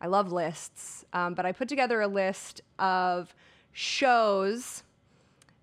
I 0.00 0.06
love 0.06 0.32
lists, 0.32 1.04
um, 1.12 1.34
but 1.34 1.46
I 1.46 1.52
put 1.52 1.68
together 1.68 2.00
a 2.00 2.08
list 2.08 2.60
of 2.78 3.34
shows 3.72 4.82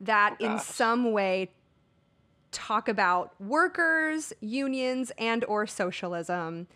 that, 0.01 0.37
Oh, 0.39 0.45
in 0.45 0.59
some 0.59 1.11
way, 1.11 1.51
talk 2.51 2.87
about 2.87 3.39
workers, 3.39 4.33
unions, 4.39 5.11
and 5.17 5.43
or 5.45 5.65
socialism. 5.67 6.67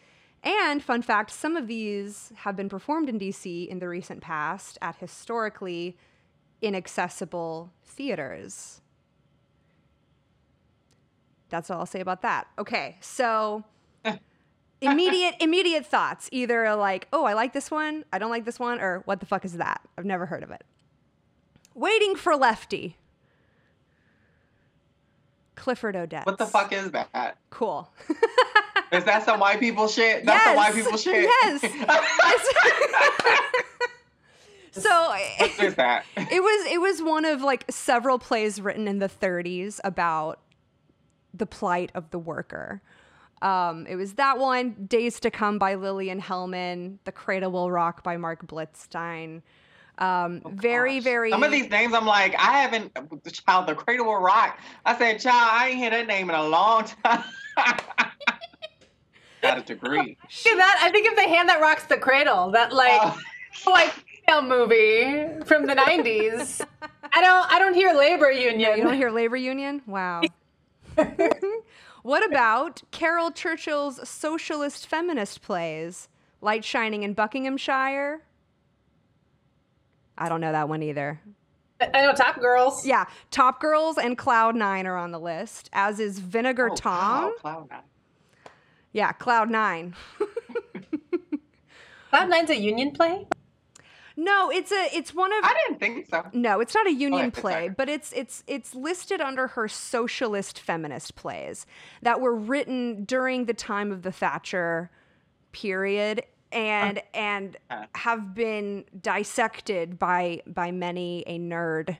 And 0.43 0.83
fun 0.83 1.01
fact, 1.01 1.31
some 1.31 1.55
of 1.55 1.67
these 1.67 2.31
have 2.37 2.55
been 2.55 2.69
performed 2.69 3.09
in 3.09 3.19
DC 3.19 3.67
in 3.67 3.79
the 3.79 3.87
recent 3.89 4.21
past 4.21 4.77
at 4.81 4.97
historically 4.97 5.97
inaccessible 6.61 7.71
theaters. 7.83 8.81
That's 11.49 11.69
all 11.69 11.79
I'll 11.79 11.85
say 11.85 12.01
about 12.01 12.21
that. 12.21 12.47
Okay, 12.59 12.97
so 12.99 13.63
immediate 14.81 15.35
immediate 15.41 15.85
thoughts. 15.85 16.29
Either 16.31 16.75
like, 16.75 17.07
oh, 17.13 17.25
I 17.25 17.33
like 17.33 17.53
this 17.53 17.71
one, 17.71 18.03
I 18.11 18.19
don't 18.19 18.29
like 18.29 18.45
this 18.45 18.59
one, 18.59 18.79
or 18.79 19.01
what 19.05 19.19
the 19.19 19.25
fuck 19.25 19.45
is 19.45 19.53
that? 19.53 19.81
I've 19.97 20.05
never 20.05 20.25
heard 20.25 20.43
of 20.43 20.51
it. 20.51 20.63
Waiting 21.73 22.15
for 22.15 22.35
Lefty. 22.35 22.97
Clifford 25.55 25.95
Odets. 25.95 26.25
What 26.25 26.37
the 26.37 26.45
fuck 26.45 26.71
is 26.71 26.91
that? 26.91 27.37
Cool. 27.49 27.89
Is 28.91 29.03
that 29.03 29.25
some 29.25 29.39
white 29.39 29.59
people 29.59 29.87
shit? 29.87 30.25
That's 30.25 30.45
some 30.45 30.55
white 30.55 30.73
people 30.73 30.97
shit. 30.97 31.23
yes. 31.23 31.61
so 34.71 34.89
what 34.89 35.59
is 35.59 35.75
that? 35.75 36.05
it 36.15 36.41
was 36.41 36.71
it 36.71 36.79
was 36.79 37.01
one 37.01 37.25
of 37.25 37.41
like 37.41 37.65
several 37.69 38.17
plays 38.17 38.61
written 38.61 38.87
in 38.87 38.99
the 38.99 39.09
30s 39.09 39.81
about 39.83 40.39
the 41.33 41.45
plight 41.45 41.91
of 41.93 42.11
the 42.11 42.19
worker. 42.19 42.81
Um, 43.41 43.85
it 43.87 43.95
was 43.95 44.13
that 44.15 44.39
one, 44.39 44.71
Days 44.87 45.19
to 45.21 45.29
Come 45.31 45.59
by 45.59 45.75
Lillian 45.75 46.21
Hellman, 46.21 46.97
The 47.03 47.11
Cradle 47.11 47.51
Will 47.51 47.69
Rock 47.71 48.03
by 48.03 48.17
Marc 48.17 48.45
Blitzstein. 48.47 49.41
Um, 49.99 50.41
very, 50.51 50.93
Oh, 50.93 50.95
Gosh. 50.97 51.03
very. 51.03 51.31
Some 51.31 51.43
of 51.43 51.51
these 51.51 51.69
names, 51.69 51.93
I'm 51.93 52.05
like, 52.05 52.33
I 52.35 52.59
haven't. 52.59 52.95
Child, 53.45 53.67
the 53.67 53.75
Cradle 53.75 54.05
Will 54.05 54.19
Rock. 54.21 54.59
I 54.85 54.97
said, 54.97 55.19
child, 55.19 55.49
I 55.51 55.69
ain't 55.69 55.77
hear 55.77 55.89
that 55.91 56.07
name 56.07 56.29
in 56.29 56.35
a 56.35 56.47
long 56.47 56.85
time. 57.03 57.23
Got 59.41 59.59
a 59.59 59.61
degree. 59.61 60.17
see 60.29 60.53
that? 60.55 60.79
I 60.81 60.89
think 60.91 61.07
if 61.07 61.15
they 61.15 61.29
hand 61.29 61.49
that 61.49 61.61
rocks 61.61 61.83
the 61.85 61.97
cradle, 61.97 62.51
that 62.51 62.73
like, 62.73 62.99
Oh. 63.03 63.19
like 63.71 63.91
female 63.91 64.41
movie 64.43 65.45
from 65.45 65.65
the 65.67 65.73
90s. 65.75 66.65
I 67.13 67.21
don't, 67.21 67.51
I 67.51 67.59
don't 67.59 67.73
hear 67.73 67.93
labor 67.93 68.31
union. 68.31 68.77
You 68.77 68.83
don't 68.83 68.93
hear 68.95 69.09
labor 69.11 69.37
union? 69.37 69.81
Wow. 69.87 70.21
What 72.07 72.25
about 72.25 72.83
Caryl 72.91 73.31
Churchill's 73.31 74.07
socialist 74.07 74.87
feminist 74.87 75.41
plays, 75.41 76.07
Light 76.39 76.63
Shining 76.63 77.03
in 77.03 77.11
Buckinghamshire? 77.11 78.21
I 80.17 80.29
don't 80.29 80.39
know 80.39 80.53
that 80.53 80.69
one 80.69 80.81
either. 80.83 81.19
I 81.81 82.05
know 82.05 82.13
Top 82.13 82.39
Girls. 82.39 82.85
Yeah, 82.85 83.07
Top 83.29 83.59
Girls 83.59 83.97
and 83.97 84.17
Cloud 84.17 84.55
Nine 84.55 84.87
are 84.87 84.95
on 84.95 85.11
the 85.11 85.19
list, 85.19 85.69
as 85.73 85.99
is 85.99 86.19
Vinegar 86.19 86.69
Oh, 86.71 86.75
Tom. 86.75 87.23
wow, 87.25 87.33
Cloud 87.41 87.69
Nine. 87.71 87.81
Yeah, 88.93 89.11
Cloud 89.11 89.49
Nine. 89.49 89.93
Cloud 92.09 92.29
Nine's 92.29 92.51
a 92.51 92.57
union 92.57 92.91
play. 92.91 93.27
No, 94.19 94.49
it's 94.49 94.71
a 94.71 94.89
it's 94.93 95.13
one 95.13 95.31
of 95.31 95.43
I 95.43 95.53
didn't 95.53 95.79
think 95.79 96.09
so. 96.09 96.25
No, 96.33 96.59
it's 96.59 96.73
not 96.73 96.87
a 96.87 96.91
union 96.91 97.29
play, 97.29 97.69
but 97.69 97.87
it's 97.87 98.11
it's 98.13 98.43
it's 98.47 98.73
listed 98.73 99.21
under 99.21 99.49
her 99.49 99.67
socialist 99.67 100.59
feminist 100.59 101.15
plays 101.15 101.67
that 102.01 102.19
were 102.19 102.35
written 102.35 103.05
during 103.05 103.45
the 103.45 103.53
time 103.53 103.91
of 103.91 104.01
the 104.01 104.11
Thatcher 104.11 104.89
period 105.51 106.23
and 106.51 107.01
and 107.13 107.57
have 107.93 108.33
been 108.33 108.85
dissected 108.99 109.99
by 109.99 110.41
by 110.47 110.71
many 110.71 111.23
a 111.27 111.37
nerd 111.37 111.97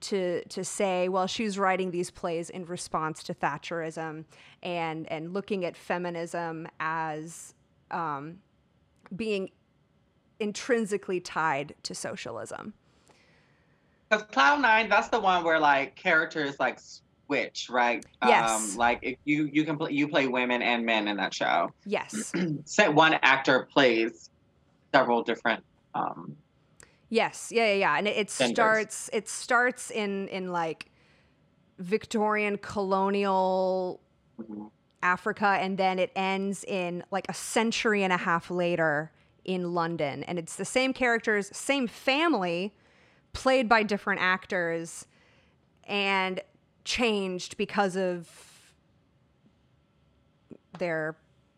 to 0.00 0.42
to 0.46 0.64
say, 0.64 1.10
well, 1.10 1.26
she's 1.26 1.58
writing 1.58 1.90
these 1.90 2.10
plays 2.10 2.48
in 2.48 2.64
response 2.64 3.22
to 3.24 3.34
Thatcherism 3.34 4.24
and 4.62 5.12
and 5.12 5.34
looking 5.34 5.66
at 5.66 5.76
feminism 5.76 6.68
as 6.80 7.54
um, 7.90 8.38
being 9.14 9.50
intrinsically 10.44 11.18
tied 11.20 11.74
to 11.82 11.94
socialism. 11.94 12.74
Because 14.08 14.24
Cloud 14.30 14.60
Nine, 14.60 14.88
that's 14.88 15.08
the 15.08 15.18
one 15.18 15.42
where 15.42 15.58
like 15.58 15.96
characters 15.96 16.60
like 16.60 16.78
switch, 17.26 17.68
right? 17.70 18.04
Yes. 18.24 18.50
Um, 18.50 18.76
like 18.76 19.00
if 19.02 19.18
you 19.24 19.48
you 19.52 19.64
can 19.64 19.76
play 19.76 19.90
you 19.90 20.06
play 20.06 20.28
women 20.28 20.62
and 20.62 20.84
men 20.84 21.08
in 21.08 21.16
that 21.16 21.34
show. 21.34 21.72
Yes. 21.84 22.32
Say 22.64 22.88
one 22.88 23.14
actor 23.22 23.68
plays 23.72 24.30
several 24.92 25.22
different. 25.22 25.64
Um, 25.94 26.36
Yes, 27.10 27.52
yeah, 27.52 27.66
yeah, 27.66 27.74
yeah. 27.74 27.98
And 27.98 28.08
it, 28.08 28.16
it 28.16 28.30
starts 28.30 29.08
it 29.12 29.28
starts 29.28 29.90
in 29.90 30.26
in 30.28 30.50
like 30.50 30.86
Victorian 31.78 32.58
colonial 32.58 34.00
mhm. 34.40 34.70
Africa 35.02 35.58
and 35.60 35.78
then 35.78 35.98
it 35.98 36.10
ends 36.16 36.64
in 36.64 37.04
like 37.10 37.26
a 37.28 37.34
century 37.34 38.02
and 38.02 38.12
a 38.12 38.16
half 38.16 38.50
later 38.50 39.12
in 39.44 39.74
London. 39.74 40.22
And 40.24 40.38
it's 40.38 40.56
the 40.56 40.64
same 40.64 40.92
characters, 40.92 41.54
same 41.56 41.86
family, 41.86 42.72
played 43.32 43.68
by 43.68 43.82
different 43.82 44.20
actors 44.20 45.06
and 45.84 46.40
changed 46.84 47.56
because 47.56 47.96
of 47.96 48.28
their 50.78 51.16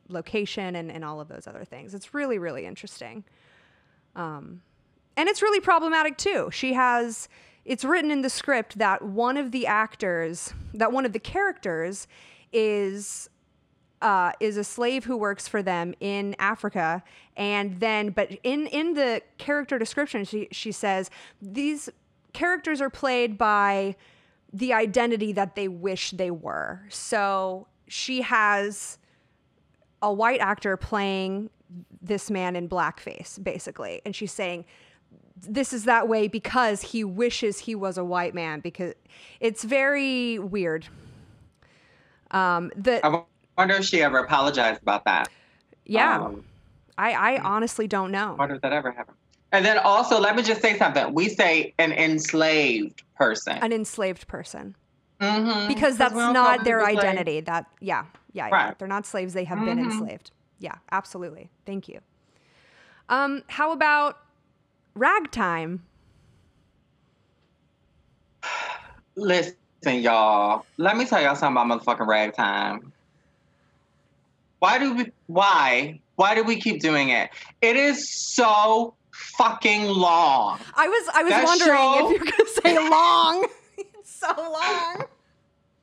location 0.09 0.77
and, 0.77 0.91
and 0.91 1.05
all 1.05 1.21
of 1.21 1.29
those 1.29 1.47
other 1.47 1.65
things. 1.65 1.95
It's 1.95 2.15
really, 2.15 2.39
really 2.39 2.67
interesting. 2.67 3.25
Um, 4.15 4.63
and 5.17 5.29
it's 5.29 5.43
really 5.43 5.61
problematic 5.61 6.17
too. 6.17 6.51
She 6.53 6.75
has, 6.75 7.29
it's 7.65 7.85
written 7.85 8.11
in 8.11 8.23
the 8.23 8.31
script 8.31 8.79
that 8.79 9.03
one 9.03 9.37
of 9.37 9.51
the 9.53 9.67
actors, 9.67 10.53
that 10.75 10.93
one 10.93 11.05
of 11.05 11.13
the 11.13 11.19
characters 11.19 12.07
is 12.53 13.29
uh, 14.03 14.33
is 14.41 14.57
a 14.57 14.65
slave 14.65 15.05
who 15.05 15.17
works 15.17 15.49
for 15.49 15.63
them 15.63 15.95
in 16.01 16.37
Africa, 16.39 17.03
and 17.37 17.81
then, 17.81 18.11
but 18.11 18.31
in 18.43 18.67
in 18.69 18.95
the 18.95 19.23
character 19.39 19.79
description, 19.79 20.25
she 20.25 20.49
she 20.53 20.73
says 20.73 21.11
these 21.41 21.89
characters 22.33 22.81
are 22.81 22.91
played 22.91 23.39
by 23.39 23.97
the 24.53 24.73
identity 24.73 25.33
that 25.33 25.55
they 25.57 25.69
wish 25.69 26.11
they 26.13 26.31
were. 26.31 26.83
So 26.89 27.67
she 27.89 28.23
has 28.23 28.99
a 30.03 30.13
white 30.13 30.41
actor 30.41 30.77
playing 30.77 31.51
this 32.03 32.31
man 32.31 32.55
in 32.55 32.69
blackface, 32.69 33.43
basically, 33.43 34.03
and 34.05 34.15
she's 34.15 34.33
saying 34.33 34.67
this 35.37 35.73
is 35.73 35.85
that 35.85 36.09
way 36.09 36.29
because 36.29 36.81
he 36.81 37.05
wishes 37.05 37.59
he 37.59 37.75
was 37.75 37.99
a 37.99 38.05
white 38.05 38.35
man 38.35 38.61
because 38.61 38.95
it's 39.41 39.65
very 39.65 40.39
weird. 40.39 40.87
Um, 42.31 42.73
the 42.75 43.05
I 43.05 43.23
wonder 43.57 43.75
if 43.75 43.85
she 43.85 44.03
ever 44.03 44.19
apologized 44.19 44.83
about 44.83 45.05
that. 45.05 45.31
yeah, 45.85 46.19
Um, 46.19 46.45
I, 46.99 47.13
I 47.13 47.41
honestly 47.41 47.87
don't 47.87 48.11
know. 48.11 48.35
Why 48.37 48.47
does 48.47 48.61
that 48.63 48.73
ever 48.73 48.91
happen? 48.91 49.15
And 49.53 49.65
then 49.65 49.79
also, 49.79 50.21
let 50.21 50.37
me 50.37 50.43
just 50.43 50.61
say 50.61 50.77
something. 50.77 51.15
We 51.15 51.29
say 51.29 51.75
an 51.79 51.93
enslaved 51.93 53.03
person. 53.17 53.59
An 53.63 53.73
enslaved 53.73 54.27
person. 54.29 54.77
Mhm. 55.21 55.69
Because 55.69 55.97
that's 55.97 56.15
don't 56.15 56.35
their 56.65 56.81
people 56.81 56.95
slaves. 56.95 56.99
identity. 56.99 57.41
That 57.41 57.67
yeah, 57.81 58.07
yeah, 58.33 58.49
yeah. 58.49 58.53
Right. 58.55 58.79
They're 58.79 58.89
not 58.89 59.07
slaves, 59.07 59.33
they 59.35 59.45
have 59.45 59.65
been 59.65 59.79
Mhm. 59.79 59.85
enslaved. 59.85 60.31
Yeah, 60.59 60.75
absolutely. 60.93 61.51
Thank 61.65 61.89
you. 61.89 62.01
Um, 63.09 63.45
how 63.49 63.73
about 63.73 64.19
ragtime? 64.95 65.85
Listen, 69.17 69.55
y'all. 69.85 70.67
Let 70.77 70.97
me 70.97 71.07
tell 71.07 71.23
y'all 71.23 71.37
something 71.37 71.63
about 71.63 71.83
motherfucking 71.85 72.07
ragtime. 72.07 72.93
Why 74.59 74.79
do 74.79 74.95
we? 74.95 75.13
Why? 75.27 76.01
Why 76.17 76.35
do 76.35 76.43
we 76.43 76.61
keep 76.61 76.81
doing 76.81 77.11
it? 77.11 77.31
It 77.61 77.77
is 77.77 78.09
so 78.09 78.95
fucking 79.13 79.87
long. 79.87 80.59
I 80.75 80.89
was 80.89 81.09
I 81.15 81.23
was 81.23 81.31
That 81.31 81.45
wondering 81.45 81.71
show- 81.77 82.11
if 82.11 82.23
you're 82.23 82.33
gonna 82.33 82.81
say 82.85 82.91
long. 82.91 83.47
it's 83.79 84.15
so 84.15 84.33
long. 84.37 85.05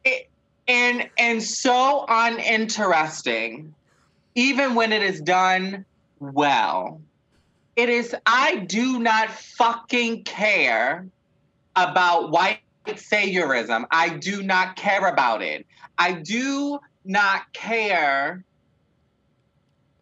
It, 0.03 0.29
and 0.67 1.09
and 1.17 1.41
so 1.43 2.05
uninteresting, 2.07 3.73
even 4.35 4.75
when 4.75 4.91
it 4.91 5.03
is 5.03 5.21
done 5.21 5.85
well. 6.19 7.01
It 7.75 7.89
is. 7.89 8.15
I 8.25 8.57
do 8.57 8.99
not 8.99 9.29
fucking 9.31 10.23
care 10.25 11.07
about 11.75 12.29
white 12.31 12.59
saviorism. 12.85 13.85
I 13.89 14.09
do 14.09 14.43
not 14.43 14.75
care 14.75 15.07
about 15.07 15.41
it. 15.41 15.65
I 15.97 16.11
do 16.13 16.79
not 17.03 17.51
care 17.53 18.43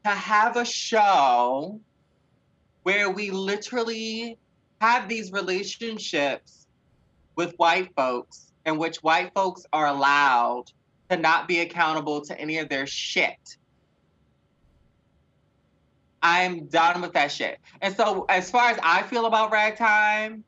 to 0.04 0.10
have 0.10 0.58
a 0.58 0.66
show 0.66 1.80
where 2.84 3.10
we 3.10 3.32
literally 3.32 4.38
have 4.80 5.08
these 5.08 5.32
relationships 5.32 6.66
with 7.36 7.54
white 7.58 7.94
folks 7.96 8.52
in 8.66 8.78
which 8.78 8.98
white 8.98 9.34
folks 9.34 9.66
are 9.72 9.88
allowed 9.88 10.66
to 11.10 11.18
not 11.18 11.48
be 11.48 11.60
accountable 11.60 12.22
to 12.22 12.40
any 12.40 12.58
of 12.58 12.70
their 12.70 12.88
shit. 12.88 13.58
I'm 16.24 16.68
done 16.68 17.02
with 17.02 17.14
that 17.14 17.32
shit. 17.32 17.60
And 17.82 17.96
so, 17.96 18.26
as 18.30 18.52
far 18.52 18.70
as 18.70 18.80
I 18.84 19.02
feel 19.04 19.26
about 19.26 19.52
ragtime, 19.52 20.44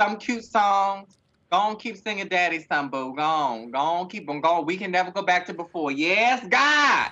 some 0.00 0.16
cute 0.16 0.44
songs. 0.44 1.16
Go 1.50 1.56
on, 1.56 1.76
keep 1.76 1.96
singing 1.96 2.28
Daddy 2.28 2.64
Some 2.68 2.90
Boo. 2.90 3.14
Go 3.16 3.22
on, 3.22 3.70
go 3.70 3.78
on, 3.78 4.08
keep 4.08 4.26
them 4.26 4.40
going. 4.40 4.66
We 4.66 4.76
can 4.76 4.90
never 4.90 5.10
go 5.10 5.22
back 5.22 5.46
to 5.46 5.54
before. 5.54 5.90
Yes, 5.90 6.46
God. 6.48 7.10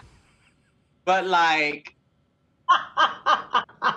But 1.06 1.26
like, 1.26 1.94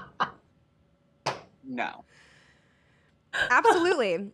no. 1.67 2.05
Absolutely. 3.49 4.31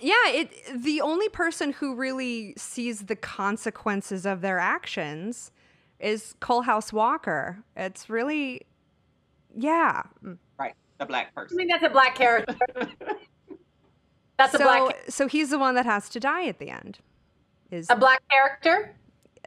Yeah, 0.00 0.14
it 0.28 0.50
the 0.82 1.00
only 1.00 1.28
person 1.28 1.72
who 1.72 1.94
really 1.94 2.54
sees 2.56 3.02
the 3.02 3.16
consequences 3.16 4.24
of 4.24 4.40
their 4.40 4.58
actions 4.58 5.50
is 6.00 6.34
Coalhouse 6.40 6.92
Walker. 6.92 7.62
It's 7.76 8.08
really 8.08 8.62
yeah. 9.54 10.02
Right. 10.58 10.74
The 10.98 11.06
black 11.06 11.34
person. 11.34 11.56
I 11.56 11.58
mean, 11.58 11.68
that's 11.68 11.84
a 11.84 11.90
black 11.90 12.14
character. 12.14 12.56
That's 14.38 14.54
a 14.54 14.58
so 14.58 14.64
black 14.64 14.96
so 15.08 15.28
he's 15.28 15.50
the 15.50 15.58
one 15.58 15.74
that 15.74 15.84
has 15.84 16.08
to 16.08 16.18
die 16.18 16.46
at 16.46 16.58
the 16.58 16.70
end. 16.70 16.98
Is 17.70 17.86
a 17.90 17.94
black 17.94 18.22
character. 18.28 18.94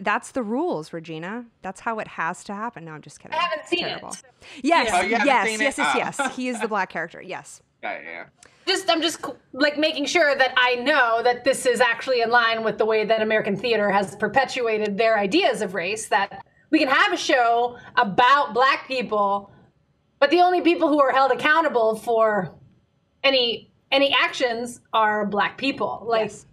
That's 0.02 0.32
the 0.32 0.44
rules, 0.44 0.92
Regina. 0.94 1.46
That's 1.62 1.80
how 1.82 2.00
it 2.00 2.08
has 2.08 2.44
to 2.46 2.54
happen. 2.54 2.86
No, 2.86 2.92
I'm 2.92 3.02
just 3.02 3.20
kidding. 3.20 3.38
I 3.38 3.42
haven't 3.42 3.60
It's 3.62 3.70
seen 3.70 3.80
terrible. 3.86 4.10
it. 4.10 4.24
Yes, 4.64 4.90
Oh, 4.94 5.02
you 5.02 5.16
haven't 5.16 5.28
yes, 5.28 5.48
it? 5.48 5.62
yes, 5.62 5.78
yes, 5.78 5.94
Oh. 6.20 6.24
yes. 6.24 6.36
He 6.36 6.48
is 6.50 6.60
the 6.60 6.68
black 6.68 6.90
character. 6.90 7.22
Yes. 7.22 7.62
Yeah, 7.84 8.00
yeah. 8.04 8.26
Just 8.68 8.90
I'm 8.90 9.02
just 9.02 9.24
like 9.54 9.78
making 9.78 10.06
sure 10.06 10.36
that 10.36 10.54
I 10.58 10.76
know 10.76 11.22
that 11.24 11.44
this 11.44 11.66
is 11.68 11.80
actually 11.82 12.22
in 12.22 12.30
line 12.32 12.64
with 12.64 12.78
the 12.80 12.86
way 12.86 13.06
that 13.06 13.22
American 13.22 13.56
theater 13.56 13.92
has 13.92 14.16
perpetuated 14.16 14.98
their 14.98 15.20
ideas 15.20 15.62
of 15.62 15.76
race. 15.76 16.08
That 16.08 16.44
we 16.72 16.80
can 16.80 16.88
have 16.88 17.14
a 17.14 17.18
show 17.18 17.78
about 17.96 18.56
black 18.56 18.88
people, 18.88 19.52
but 20.20 20.32
the 20.32 20.42
only 20.42 20.62
people 20.62 20.88
who 20.88 21.00
are 21.00 21.12
held 21.12 21.32
accountable 21.32 21.96
for 21.96 22.56
any 23.24 23.72
any 23.92 24.16
actions 24.20 24.82
are 24.94 25.28
black 25.28 25.58
people. 25.60 26.04
Like 26.08 26.32
yes. 26.32 26.48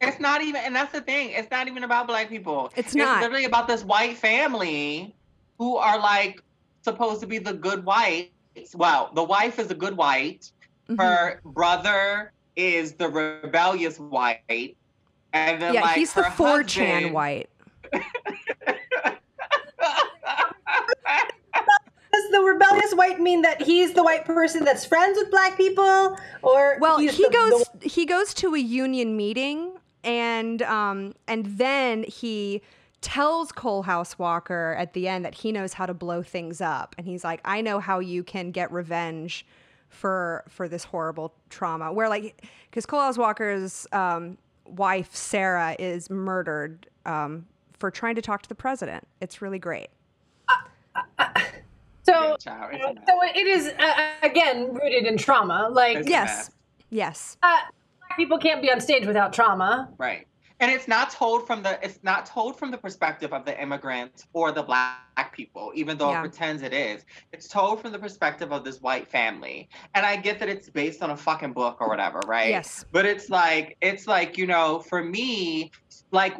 It's 0.00 0.20
not 0.20 0.42
even, 0.42 0.60
and 0.62 0.74
that's 0.76 0.92
the 0.92 1.00
thing. 1.00 1.30
It's 1.30 1.50
not 1.50 1.68
even 1.68 1.82
about 1.84 2.06
black 2.06 2.28
people. 2.28 2.70
It's 2.76 2.94
not. 2.94 3.16
It's 3.18 3.22
literally 3.22 3.44
about 3.46 3.66
this 3.66 3.82
white 3.84 4.16
family 4.16 5.14
who 5.58 5.76
are 5.76 5.98
like 5.98 6.42
supposed 6.82 7.20
to 7.22 7.26
be 7.26 7.38
the 7.38 7.54
good 7.54 7.84
whites. 7.84 8.30
Well, 8.74 9.10
the 9.14 9.24
wife 9.24 9.58
is 9.58 9.70
a 9.70 9.74
good 9.74 9.96
white. 9.96 10.50
Mhm. 10.88 11.00
Her 11.02 11.40
brother 11.44 12.32
is 12.56 12.92
the 12.92 13.08
rebellious 13.08 13.98
white, 13.98 14.76
and 15.32 15.60
then 15.62 15.74
yeah, 15.74 15.80
like 15.80 15.96
he's 15.96 16.12
the 16.12 16.22
4chan 16.22 16.92
husband- 16.94 17.14
white. 17.14 17.48
Does 22.12 22.30
the 22.30 22.40
rebellious 22.40 22.92
white 22.94 23.20
mean 23.20 23.42
that 23.42 23.60
he's 23.60 23.92
the 23.92 24.02
white 24.02 24.24
person 24.24 24.64
that's 24.64 24.84
friends 24.86 25.18
with 25.18 25.30
black 25.30 25.56
people, 25.56 26.16
or 26.42 26.78
Well, 26.80 26.98
he 26.98 27.08
the- 27.08 27.30
goes 27.32 27.64
the- 27.80 27.88
he 27.88 28.06
goes 28.06 28.32
to 28.34 28.54
a 28.54 28.58
union 28.58 29.16
meeting 29.16 29.78
and 30.06 30.62
um 30.62 31.12
and 31.28 31.44
then 31.58 32.04
he 32.04 32.62
tells 33.02 33.52
Coalhouse 33.52 34.18
Walker 34.18 34.74
at 34.78 34.94
the 34.94 35.06
end 35.06 35.24
that 35.24 35.34
he 35.34 35.52
knows 35.52 35.74
how 35.74 35.84
to 35.84 35.92
blow 35.92 36.22
things 36.22 36.60
up 36.62 36.94
and 36.96 37.06
he's 37.06 37.22
like 37.24 37.40
I 37.44 37.60
know 37.60 37.78
how 37.80 37.98
you 37.98 38.22
can 38.24 38.50
get 38.52 38.72
revenge 38.72 39.44
for 39.88 40.44
for 40.48 40.68
this 40.68 40.84
horrible 40.84 41.34
trauma 41.50 41.92
where 41.92 42.08
like 42.08 42.46
cuz 42.72 42.86
Coalhouse 42.86 43.18
Walker's 43.18 43.86
um 43.92 44.38
wife 44.64 45.14
Sarah 45.14 45.76
is 45.78 46.08
murdered 46.08 46.88
um 47.04 47.46
for 47.78 47.90
trying 47.90 48.14
to 48.14 48.22
talk 48.22 48.40
to 48.42 48.48
the 48.48 48.54
president. 48.54 49.06
It's 49.20 49.42
really 49.42 49.58
great. 49.58 49.88
so. 52.04 52.36
Child, 52.40 52.70
it's 52.72 52.84
a. 52.86 52.94
So 53.06 53.22
it 53.22 53.46
is 53.46 53.72
uh, 53.78 53.94
again 54.22 54.72
rooted 54.72 55.04
in 55.04 55.18
trauma. 55.18 55.68
Like 55.70 55.98
It's 55.98 56.08
Yes. 56.08 56.26
mess. 56.28 56.50
Yes. 56.88 57.36
Black 58.08 58.16
people 58.16 58.38
can't 58.38 58.62
be 58.62 58.70
on 58.70 58.80
stage 58.80 59.06
without 59.06 59.32
trauma. 59.32 59.88
Right. 59.98 60.26
And 60.58 60.70
it's 60.70 60.88
not 60.88 61.10
told 61.10 61.46
from 61.46 61.62
the 61.62 61.78
it's 61.84 61.98
not 62.02 62.24
told 62.24 62.58
from 62.58 62.70
the 62.70 62.78
perspective 62.78 63.34
of 63.34 63.44
the 63.44 63.60
immigrants 63.60 64.26
or 64.32 64.52
the 64.52 64.62
black 64.62 65.32
people, 65.32 65.70
even 65.74 65.98
though 65.98 66.10
Yeah. 66.10 66.20
it 66.20 66.22
pretends 66.22 66.62
it 66.62 66.72
is. 66.72 67.04
It's 67.32 67.46
told 67.46 67.82
from 67.82 67.92
the 67.92 67.98
perspective 67.98 68.52
of 68.52 68.64
this 68.64 68.80
white 68.80 69.06
family. 69.06 69.68
And 69.94 70.06
I 70.06 70.16
get 70.16 70.38
that 70.38 70.48
it's 70.48 70.70
based 70.70 71.02
on 71.02 71.10
a 71.10 71.16
fucking 71.16 71.52
book 71.52 71.76
or 71.80 71.88
whatever, 71.88 72.20
right? 72.26 72.48
Yes. 72.48 72.86
But 72.90 73.04
it's 73.04 73.28
like 73.28 73.76
it's 73.82 74.06
like, 74.06 74.38
you 74.38 74.46
know, 74.46 74.78
for 74.78 75.04
me, 75.04 75.72
like 76.10 76.36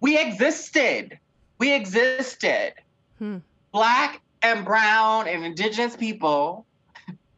we 0.00 0.16
existed. 0.16 1.18
We 1.58 1.72
existed. 1.74 2.74
Hmm. 3.18 3.38
Black 3.72 4.22
and 4.42 4.64
brown 4.64 5.26
and 5.26 5.44
indigenous 5.44 5.96
people 5.96 6.66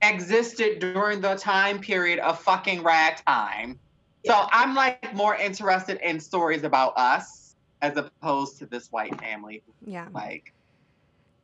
existed 0.03 0.79
during 0.79 1.21
the 1.21 1.35
time 1.37 1.81
period 1.81 2.19
of 2.21 2.41
fucking 2.41 2.83
ragtime. 2.83 3.79
So 4.25 4.47
I'm 4.51 4.75
like 4.75 5.15
more 5.15 5.37
interested 5.37 5.99
in 6.07 6.19
stories 6.19 6.65
about 6.65 6.95
us 6.97 7.55
as 7.83 7.97
opposed 7.97 8.59
to 8.59 8.67
this 8.67 8.91
white 8.91 9.19
family. 9.21 9.63
Yeah. 9.85 10.09
Like, 10.13 10.53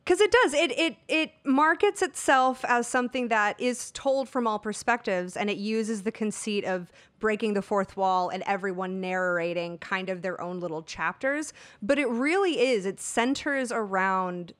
because 0.03 0.19
it 0.19 0.31
does 0.31 0.53
it 0.53 0.77
it 0.77 0.97
it 1.07 1.31
markets 1.45 2.01
itself 2.01 2.65
as 2.65 2.87
something 2.87 3.29
that 3.29 3.59
is 3.59 3.91
told 3.91 4.27
from 4.27 4.45
all 4.47 4.59
perspectives 4.59 5.37
and 5.37 5.49
it 5.49 5.57
uses 5.57 6.03
the 6.03 6.11
conceit 6.11 6.65
of 6.65 6.91
breaking 7.19 7.53
the 7.53 7.61
fourth 7.61 7.95
wall 7.95 8.29
and 8.29 8.43
everyone 8.45 8.99
narrating 8.99 9.77
kind 9.77 10.09
of 10.09 10.21
their 10.21 10.41
own 10.41 10.59
little 10.59 10.83
chapters 10.83 11.53
but 11.81 11.97
it 11.97 12.09
really 12.09 12.59
is 12.59 12.85
it 12.85 12.99
centers 12.99 13.71
around 13.71 14.53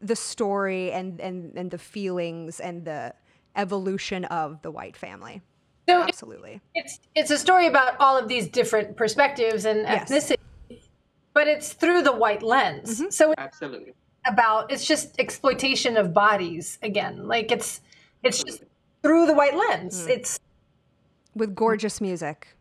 the 0.00 0.16
story 0.16 0.92
and 0.92 1.20
and 1.20 1.56
and 1.56 1.70
the 1.70 1.78
feelings 1.78 2.60
and 2.60 2.84
the 2.84 3.14
evolution 3.56 4.24
of 4.26 4.60
the 4.62 4.70
white 4.70 4.96
family 4.96 5.40
So 5.88 6.02
absolutely 6.02 6.60
it's 6.74 7.00
it's 7.14 7.30
a 7.30 7.38
story 7.38 7.66
about 7.66 7.94
all 8.00 8.18
of 8.18 8.28
these 8.28 8.48
different 8.48 8.96
perspectives 8.96 9.64
and 9.64 9.80
Yes. 9.82 10.10
ethnicity, 10.10 10.36
but 11.32 11.46
it's 11.48 11.72
through 11.72 12.02
the 12.02 12.12
white 12.12 12.42
lens. 12.42 13.00
Mhm. 13.00 13.12
So 13.12 13.30
it's 13.32 13.38
absolutely. 13.40 13.94
about 14.26 14.70
it's 14.72 14.84
just 14.86 15.18
exploitation 15.18 15.96
of 15.96 16.12
bodies 16.12 16.78
again. 16.82 17.26
Like 17.26 17.50
it's 17.50 17.80
it's 18.22 18.42
just 18.44 18.64
through 19.02 19.26
the 19.26 19.34
white 19.34 19.54
lens. 19.54 20.06
Mm. 20.06 20.10
It's 20.10 20.38
with 21.34 21.54
gorgeous 21.54 22.00
music 22.00 22.56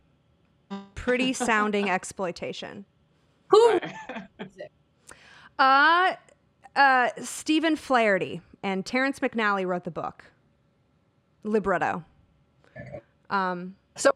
pretty 0.95 1.33
sounding 1.33 1.89
exploitation 1.89 2.85
who 3.49 3.79
Uh, 5.59 6.15
uh, 6.75 7.09
Stephen 7.21 7.75
Flaherty 7.75 8.41
and 8.63 8.85
Terrence 8.85 9.19
McNally 9.19 9.65
wrote 9.65 9.83
the 9.83 9.91
book. 9.91 10.25
Libretto. 11.43 12.03
Um, 13.29 13.75
so 13.95 14.11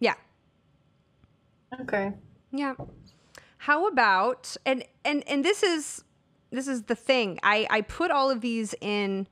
yeah, 0.00 0.14
okay. 1.80 2.12
yeah. 2.52 2.74
How 3.58 3.86
about 3.86 4.56
and 4.64 4.84
and 5.04 5.26
and 5.26 5.44
this 5.44 5.62
is 5.62 6.04
this 6.50 6.68
is 6.68 6.84
the 6.84 6.94
thing. 6.94 7.38
I 7.42 7.66
I 7.70 7.80
put 7.80 8.10
all 8.10 8.30
of 8.30 8.40
these 8.40 8.74
in 8.80 9.26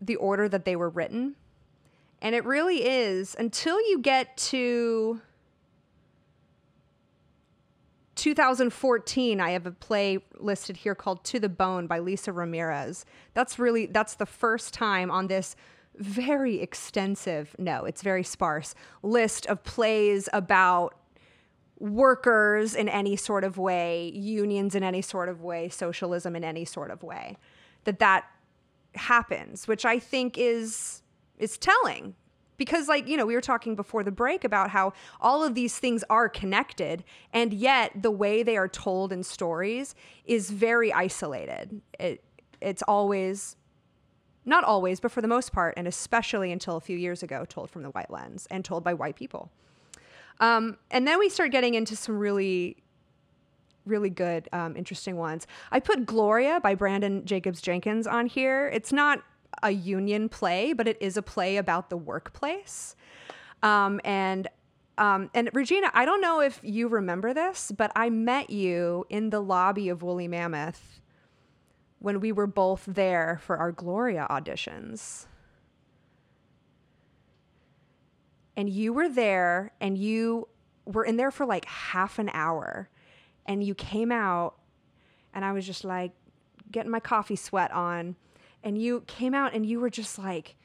the 0.00 0.16
order 0.16 0.48
that 0.48 0.64
they 0.64 0.76
were 0.76 0.90
written. 0.90 1.36
And 2.20 2.34
it 2.34 2.44
really 2.44 2.84
is 2.84 3.34
until 3.38 3.80
you 3.88 3.98
get 4.00 4.36
to 4.36 5.20
2014 8.22 9.40
i 9.40 9.50
have 9.50 9.66
a 9.66 9.72
play 9.72 10.16
listed 10.38 10.76
here 10.76 10.94
called 10.94 11.24
to 11.24 11.40
the 11.40 11.48
bone 11.48 11.88
by 11.88 11.98
lisa 11.98 12.32
ramirez. 12.32 13.04
That's 13.34 13.58
really 13.58 13.86
that's 13.86 14.14
the 14.14 14.26
first 14.26 14.72
time 14.72 15.10
on 15.10 15.26
this 15.26 15.56
very 15.96 16.60
extensive 16.60 17.56
no 17.58 17.84
it's 17.84 18.00
very 18.00 18.22
sparse 18.22 18.76
list 19.02 19.46
of 19.46 19.64
plays 19.64 20.28
about 20.32 20.94
workers 21.80 22.76
in 22.76 22.88
any 22.88 23.16
sort 23.16 23.42
of 23.42 23.58
way 23.58 24.12
unions 24.14 24.76
in 24.76 24.84
any 24.84 25.02
sort 25.02 25.28
of 25.28 25.42
way 25.42 25.68
socialism 25.68 26.36
in 26.36 26.44
any 26.44 26.64
sort 26.64 26.92
of 26.92 27.02
way 27.02 27.36
that 27.82 27.98
that 27.98 28.24
happens 28.94 29.66
which 29.66 29.84
i 29.84 29.98
think 29.98 30.38
is 30.38 31.02
is 31.38 31.58
telling 31.58 32.14
because 32.64 32.86
like 32.86 33.08
you 33.08 33.16
know 33.16 33.26
we 33.26 33.34
were 33.34 33.40
talking 33.40 33.74
before 33.74 34.04
the 34.04 34.12
break 34.12 34.44
about 34.44 34.70
how 34.70 34.92
all 35.20 35.42
of 35.42 35.56
these 35.56 35.80
things 35.80 36.04
are 36.08 36.28
connected 36.28 37.02
and 37.32 37.52
yet 37.52 37.90
the 38.00 38.10
way 38.10 38.44
they 38.44 38.56
are 38.56 38.68
told 38.68 39.12
in 39.12 39.24
stories 39.24 39.96
is 40.24 40.50
very 40.50 40.92
isolated. 40.92 41.82
It 41.98 42.22
it's 42.60 42.82
always 42.86 43.56
not 44.44 44.62
always 44.62 45.00
but 45.00 45.10
for 45.10 45.20
the 45.20 45.26
most 45.26 45.52
part 45.52 45.74
and 45.76 45.88
especially 45.88 46.52
until 46.52 46.76
a 46.76 46.80
few 46.80 46.96
years 46.96 47.24
ago 47.24 47.44
told 47.44 47.68
from 47.68 47.82
the 47.82 47.90
white 47.90 48.12
lens 48.12 48.46
and 48.48 48.64
told 48.64 48.84
by 48.84 48.94
white 48.94 49.16
people. 49.16 49.50
Um, 50.38 50.78
and 50.92 51.06
then 51.06 51.18
we 51.18 51.28
start 51.28 51.50
getting 51.50 51.74
into 51.74 51.96
some 51.96 52.16
really 52.16 52.76
really 53.86 54.10
good 54.10 54.48
um, 54.52 54.76
interesting 54.76 55.16
ones. 55.16 55.48
I 55.72 55.80
put 55.80 56.06
gloria 56.06 56.60
by 56.60 56.76
Branden 56.76 57.24
jacobs 57.24 57.60
jenkins 57.60 58.06
on 58.06 58.26
here. 58.26 58.68
It's 58.72 58.92
not 58.92 59.24
a 59.62 59.70
union 59.70 60.28
play, 60.28 60.72
but 60.72 60.88
it 60.88 60.96
is 61.00 61.16
a 61.16 61.22
play 61.22 61.56
about 61.56 61.90
the 61.90 61.96
workplace. 61.96 62.96
Um, 63.62 64.00
and 64.04 64.48
um, 64.98 65.30
and 65.32 65.48
Regina, 65.54 65.90
I 65.94 66.04
don't 66.04 66.20
know 66.20 66.40
if 66.40 66.60
you 66.62 66.86
remember 66.86 67.32
this, 67.32 67.72
but 67.74 67.90
I 67.96 68.10
met 68.10 68.50
you 68.50 69.06
in 69.08 69.30
the 69.30 69.40
lobby 69.40 69.88
of 69.88 70.02
Woolly 70.02 70.28
Mammoth 70.28 71.00
when 71.98 72.20
we 72.20 72.30
were 72.30 72.46
both 72.46 72.84
there 72.86 73.40
for 73.42 73.56
our 73.56 73.72
Gloria 73.72 74.26
auditions. 74.28 75.26
And 78.54 78.68
you 78.68 78.92
were 78.92 79.08
there, 79.08 79.72
and 79.80 79.96
you 79.96 80.46
were 80.84 81.04
in 81.04 81.16
there 81.16 81.30
for 81.30 81.46
like 81.46 81.64
half 81.64 82.18
an 82.18 82.28
hour, 82.34 82.90
and 83.46 83.64
you 83.64 83.74
came 83.74 84.12
out, 84.12 84.56
and 85.32 85.42
I 85.42 85.52
was 85.52 85.66
just 85.66 85.84
like 85.84 86.12
getting 86.70 86.90
my 86.90 87.00
coffee 87.00 87.36
sweat 87.36 87.72
on 87.72 88.16
and 88.62 88.78
you 88.78 89.02
came 89.06 89.34
out 89.34 89.54
and 89.54 89.66
you 89.66 89.80
were 89.80 89.90
just 89.90 90.18
like 90.18 90.56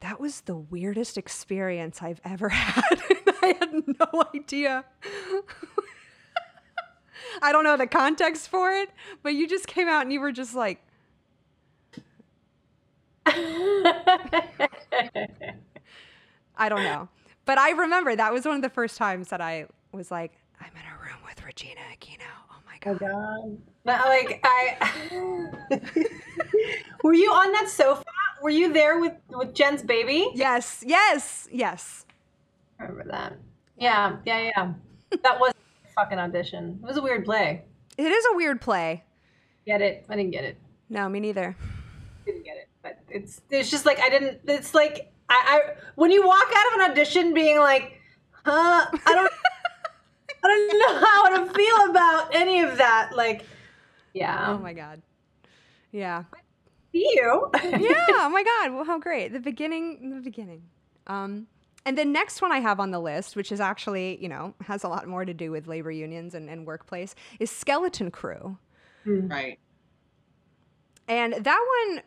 that 0.00 0.20
was 0.20 0.42
the 0.42 0.56
weirdest 0.56 1.16
experience 1.16 2.02
I've 2.02 2.20
ever 2.24 2.48
had. 2.50 3.00
I 3.42 3.56
had 3.58 3.72
no 3.72 4.24
idea. 4.34 4.84
I 7.42 7.52
don't 7.52 7.64
know 7.64 7.76
the 7.76 7.86
context 7.86 8.48
for 8.48 8.70
it, 8.70 8.90
but 9.22 9.34
you 9.34 9.48
just 9.48 9.66
came 9.66 9.88
out 9.88 10.02
and 10.02 10.12
you 10.12 10.20
were 10.20 10.32
just 10.32 10.54
like 10.54 10.80
I 13.26 14.68
don't 16.68 16.84
know. 16.84 17.08
But 17.46 17.58
I 17.58 17.70
remember 17.70 18.14
that 18.14 18.32
was 18.32 18.44
one 18.44 18.56
of 18.56 18.62
the 18.62 18.68
first 18.68 18.96
times 18.96 19.28
that 19.28 19.40
I 19.40 19.66
was 19.92 20.10
like, 20.10 20.32
I'm 20.60 20.70
in 20.72 20.82
a 20.82 21.02
room 21.02 21.18
with 21.26 21.44
Regina 21.44 21.80
Aquino. 21.92 22.43
Oh 22.86 22.92
my 22.92 22.98
god. 22.98 23.02
Oh 23.02 23.50
god. 23.50 23.58
But, 23.84 24.00
like 24.06 24.40
I 24.42 25.30
Were 27.04 27.12
you 27.12 27.30
on 27.30 27.52
that 27.52 27.68
sofa? 27.68 28.02
Were 28.42 28.50
you 28.50 28.72
there 28.72 28.98
with 28.98 29.12
with 29.28 29.54
Jen's 29.54 29.82
baby? 29.82 30.30
Yes, 30.34 30.82
yes, 30.86 31.48
yes. 31.52 32.06
I 32.80 32.84
remember 32.84 33.10
that. 33.10 33.38
Yeah, 33.78 34.16
yeah, 34.24 34.50
yeah. 34.56 34.72
that 35.22 35.38
was 35.38 35.52
a 35.52 35.92
fucking 35.94 36.18
audition. 36.18 36.80
It 36.82 36.86
was 36.86 36.96
a 36.96 37.02
weird 37.02 37.24
play. 37.24 37.64
It 37.96 38.10
is 38.10 38.24
a 38.32 38.36
weird 38.36 38.60
play. 38.60 39.04
Get 39.66 39.82
it? 39.82 40.04
I 40.08 40.16
didn't 40.16 40.32
get 40.32 40.44
it. 40.44 40.58
No, 40.88 41.08
me 41.08 41.20
neither. 41.20 41.56
Didn't 42.26 42.44
get 42.44 42.56
it. 42.56 42.68
But 42.82 42.98
it's 43.08 43.42
it's 43.50 43.70
just 43.70 43.86
like 43.86 44.00
I 44.00 44.08
didn't 44.08 44.40
it's 44.46 44.74
like 44.74 45.12
I, 45.28 45.42
I 45.46 45.60
when 45.94 46.10
you 46.10 46.26
walk 46.26 46.52
out 46.54 46.72
of 46.72 46.80
an 46.80 46.90
audition 46.90 47.34
being 47.34 47.58
like, 47.58 48.00
huh, 48.44 48.86
I 49.06 49.14
don't 49.14 49.32
I 50.44 50.48
don't 50.48 50.78
know 50.78 51.06
how 51.06 51.44
to 51.46 51.54
feel 51.54 51.90
about 51.90 52.34
any 52.34 52.60
of 52.60 52.76
that. 52.78 53.12
Like, 53.14 53.44
yeah. 54.12 54.46
Oh 54.50 54.58
my 54.58 54.72
god. 54.72 55.00
Yeah. 55.92 56.24
See 56.92 57.10
you. 57.16 57.50
yeah. 57.54 58.06
Oh 58.10 58.28
my 58.32 58.42
god. 58.44 58.74
Well, 58.74 58.84
how 58.84 58.98
great. 58.98 59.32
The 59.32 59.40
beginning. 59.40 60.10
The 60.14 60.20
beginning. 60.20 60.62
Um, 61.06 61.46
and 61.86 61.98
the 61.98 62.04
next 62.04 62.40
one 62.40 62.52
I 62.52 62.60
have 62.60 62.80
on 62.80 62.90
the 62.90 63.00
list, 63.00 63.36
which 63.36 63.52
is 63.52 63.60
actually, 63.60 64.18
you 64.22 64.28
know, 64.28 64.54
has 64.62 64.84
a 64.84 64.88
lot 64.88 65.06
more 65.06 65.24
to 65.24 65.34
do 65.34 65.50
with 65.50 65.66
labor 65.66 65.90
unions 65.90 66.34
and, 66.34 66.48
and 66.48 66.66
workplace, 66.66 67.14
is 67.40 67.50
Skeleton 67.50 68.10
Crew. 68.10 68.56
Right. 69.04 69.58
And 71.08 71.34
that 71.34 71.66
one 71.88 72.02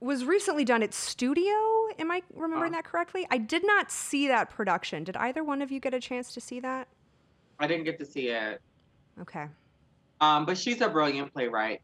was 0.00 0.24
recently 0.24 0.64
done 0.64 0.82
at 0.82 0.92
Studio. 0.92 1.54
Am 1.98 2.10
I 2.10 2.22
remembering 2.34 2.72
Oh. 2.72 2.76
that 2.76 2.84
correctly? 2.84 3.24
I 3.30 3.38
did 3.38 3.64
not 3.64 3.92
see 3.92 4.26
that 4.26 4.50
production. 4.50 5.04
Did 5.04 5.16
either 5.16 5.44
one 5.44 5.62
of 5.62 5.70
you 5.70 5.78
get 5.78 5.94
a 5.94 6.00
chance 6.00 6.34
to 6.34 6.40
see 6.40 6.58
that? 6.60 6.88
I 7.62 7.66
didn't 7.68 7.84
get 7.84 7.98
to 8.00 8.04
see 8.04 8.28
it. 8.28 8.60
Okay. 9.20 9.46
Um, 10.20 10.44
but 10.46 10.58
she's 10.58 10.80
a 10.80 10.88
brilliant 10.88 11.32
playwright. 11.32 11.80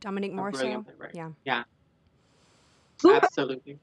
Dominique 0.00 0.32
Morisseau. 0.34 0.52
brilliant 0.52 0.84
playwright. 0.86 1.14
Yeah. 1.14 1.30
Yeah. 1.44 1.64
Who- 3.02 3.14
Absolutely. 3.14 3.78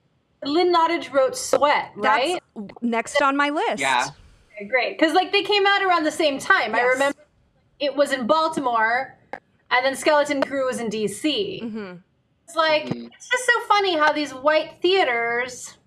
Lynn 0.46 0.72
Nottage 0.72 1.12
wrote 1.12 1.36
Sweat, 1.36 1.92
right? 1.96 2.40
That's 2.56 2.72
next 2.84 3.22
on 3.24 3.36
my 3.36 3.50
list. 3.50 3.80
Yeah. 3.80 4.10
Okay, 4.56 4.66
great. 4.68 4.98
Because 4.98 5.14
like 5.16 5.32
they 5.32 5.42
came 5.42 5.66
out 5.66 5.82
around 5.84 6.04
the 6.04 6.12
same 6.12 6.38
time. 6.38 6.76
I 6.76 6.82
remember 6.82 7.18
it 7.80 7.96
was 7.96 8.12
in 8.14 8.28
Baltimore, 8.28 9.18
and 9.72 9.84
then 9.86 9.96
Skeleton 9.96 10.42
Crew 10.44 10.68
was 10.68 10.80
in 10.80 10.90
DC. 10.90 11.62
hmm 11.62 11.94
It's 12.44 12.56
like 12.56 12.84
Mhm. 12.86 13.10
it's 13.12 13.28
just 13.30 13.46
so 13.46 13.60
funny 13.68 13.98
how 13.98 14.12
these 14.14 14.32
white 14.32 14.80
theaters 14.84 15.78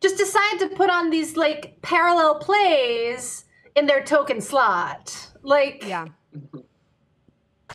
just 0.00 0.16
decide 0.18 0.58
to 0.60 0.68
put 0.68 0.88
on 0.90 1.10
these 1.10 1.36
like 1.36 1.82
parallel 1.82 2.36
plays 2.38 3.44
in 3.74 3.86
their 3.86 4.02
token 4.02 4.40
slot. 4.40 5.32
Like 5.42 5.84
Yeah. 5.86 6.08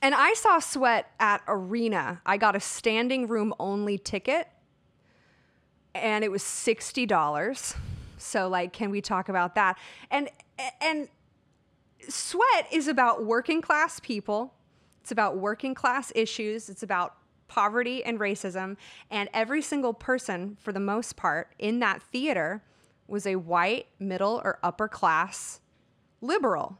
And 0.02 0.16
I 0.16 0.34
saw 0.34 0.60
Sweat 0.60 1.12
at 1.20 1.42
Arena. 1.48 2.22
I 2.26 2.38
got 2.38 2.56
a 2.56 2.60
standing 2.60 3.28
room 3.28 3.54
only 3.60 3.98
ticket 3.98 4.48
and 5.94 6.24
it 6.24 6.32
was 6.32 6.44
$60. 6.44 7.76
So 8.18 8.48
like 8.48 8.74
can 8.74 8.92
we 8.92 9.02
talk 9.02 9.30
about 9.30 9.56
that? 9.56 9.78
And 10.12 10.30
and 10.82 11.10
Sweat 12.08 12.68
is 12.72 12.88
about 12.88 13.26
working 13.26 13.62
class 13.62 14.00
people. 14.00 14.54
It's 15.02 15.12
about 15.12 15.38
working 15.38 15.74
class 15.74 16.12
issues. 16.16 16.70
It's 16.70 16.84
about 16.84 17.16
poverty 17.48 18.04
and 18.04 18.20
racism. 18.20 18.78
And 19.10 19.28
every 19.34 19.62
single 19.62 19.94
person, 19.94 20.58
for 20.62 20.72
the 20.72 20.80
most 20.80 21.16
part, 21.16 21.54
in 21.60 21.80
that 21.80 22.02
theater 22.02 22.64
was 23.08 23.26
a 23.26 23.36
white, 23.36 23.88
middle, 24.00 24.40
or 24.44 24.60
upper 24.64 24.88
class 24.88 25.60
liberal. 26.22 26.78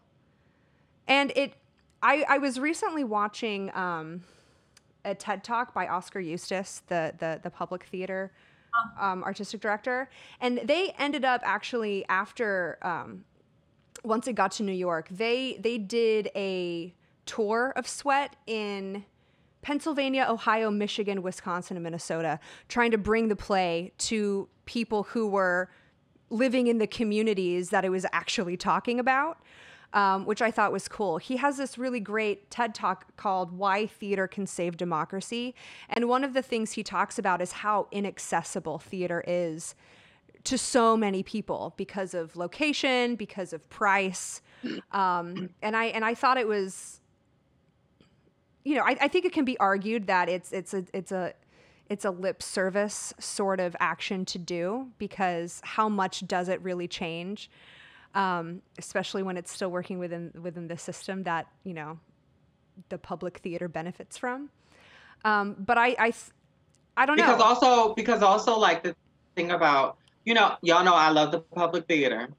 And 1.08 1.32
it, 1.36 1.54
I, 2.02 2.26
I 2.28 2.38
was 2.38 2.60
recently 2.60 3.04
watching 3.04 3.74
um, 3.76 4.24
a 5.06 5.16
TED 5.16 5.44
talk 5.44 5.74
by 5.74 5.88
Oskar 5.88 6.20
Eustis, 6.20 6.82
the 6.88 7.14
the, 7.18 7.40
the 7.42 7.50
public 7.50 7.84
theater 7.86 8.32
um, 9.00 9.24
artistic 9.24 9.62
director, 9.62 10.10
and 10.40 10.62
they 10.64 10.94
ended 11.00 11.26
up 11.26 11.42
actually 11.44 12.06
after 12.08 12.78
um, 12.82 13.26
once 14.04 14.28
it 14.28 14.34
got 14.34 14.52
to 14.54 14.64
New 14.64 14.72
York, 14.72 15.08
they 15.10 15.58
they 15.60 15.78
did 15.78 16.30
a 16.36 16.94
tour 17.26 17.74
of 17.76 17.88
Sweat 17.88 18.36
in 18.48 19.06
Pennsylvania, 19.62 20.26
Ohio, 20.30 20.72
Michigan, 20.72 21.22
Wisconsin, 21.22 21.76
and 21.78 21.84
Minnesota, 21.84 22.40
trying 22.68 22.92
to 22.92 22.98
bring 22.98 23.28
the 23.28 23.36
play 23.36 23.92
to 23.98 24.48
people 24.66 25.04
who 25.04 25.28
were 25.28 25.70
living 26.30 26.68
in 26.68 26.78
the 26.78 26.88
communities 26.88 27.70
that 27.70 27.86
it 27.86 27.90
was 27.90 28.06
actually 28.12 28.58
talking 28.58 29.00
about, 29.00 29.40
um, 29.94 30.26
which 30.26 30.42
I 30.42 30.52
thought 30.52 30.72
was 30.72 30.88
cool. 30.88 31.18
He 31.18 31.38
has 31.38 31.58
this 31.58 31.78
really 31.78 32.00
great 32.00 32.52
TED 32.52 32.76
talk 32.76 33.16
called 33.18 33.52
Why 33.58 33.88
Theater 33.88 34.28
Can 34.28 34.46
Save 34.46 34.78
Democracy. 34.78 35.56
And 35.90 36.08
one 36.08 36.24
of 36.24 36.34
the 36.34 36.42
things 36.42 36.74
he 36.74 36.84
talks 36.84 37.18
about 37.18 37.42
is 37.42 37.52
how 37.52 37.88
inaccessible 37.92 38.80
theater 38.80 39.24
is 39.28 39.76
to 40.46 40.58
so 40.58 40.96
many 40.96 41.24
people 41.24 41.74
because 41.76 42.14
of 42.14 42.36
location, 42.36 43.16
because 43.16 43.52
of 43.54 43.68
price. 43.70 44.42
Um, 44.92 45.50
and 45.62 45.76
I 45.76 45.86
and 45.86 46.04
I 46.04 46.14
thought 46.14 46.38
it 46.38 46.48
was 46.48 47.00
you 48.64 48.76
know, 48.76 48.84
I, 48.84 48.98
I 49.02 49.08
think 49.08 49.26
it 49.26 49.34
can 49.34 49.46
be 49.46 49.58
argued 49.58 50.08
that 50.08 50.30
it's 50.30 50.52
it's 50.52 50.74
a 50.74 50.84
it's 50.94 51.12
a 51.12 51.34
it's 51.90 52.06
a 52.06 52.12
lip 52.12 52.42
service 52.44 53.14
sort 53.20 53.60
of 53.60 53.76
action 53.80 54.24
to 54.26 54.38
do 54.38 54.88
because 55.00 55.60
how 55.64 55.90
much 55.90 56.26
does 56.28 56.48
it 56.48 56.62
really 56.62 56.88
change, 56.88 57.50
um, 58.14 58.62
especially 58.78 59.24
when 59.24 59.38
it's 59.38 59.52
still 59.52 59.70
working 59.70 59.98
within 60.00 60.32
within 60.42 60.68
the 60.68 60.78
system 60.78 61.24
that 61.24 61.48
you 61.64 61.74
know 61.74 62.00
the 62.90 62.98
public 62.98 63.40
theater 63.40 63.68
benefits 63.68 64.18
from. 64.18 64.50
Um, 65.26 65.56
but 65.60 65.78
I 65.78 67.06
don't 67.06 67.16
because 67.16 67.30
know. 67.30 67.38
Because 67.38 67.42
also 67.42 67.94
because 67.94 68.22
also 68.22 68.58
like 68.58 68.84
the 68.84 68.96
thing 69.36 69.52
about 69.52 69.98
you 70.26 70.34
know 70.34 70.56
y'all 70.62 70.84
know 70.84 70.96
I 70.96 71.10
love 71.10 71.32
the 71.32 71.40
public 71.40 71.88
theater. 71.88 72.30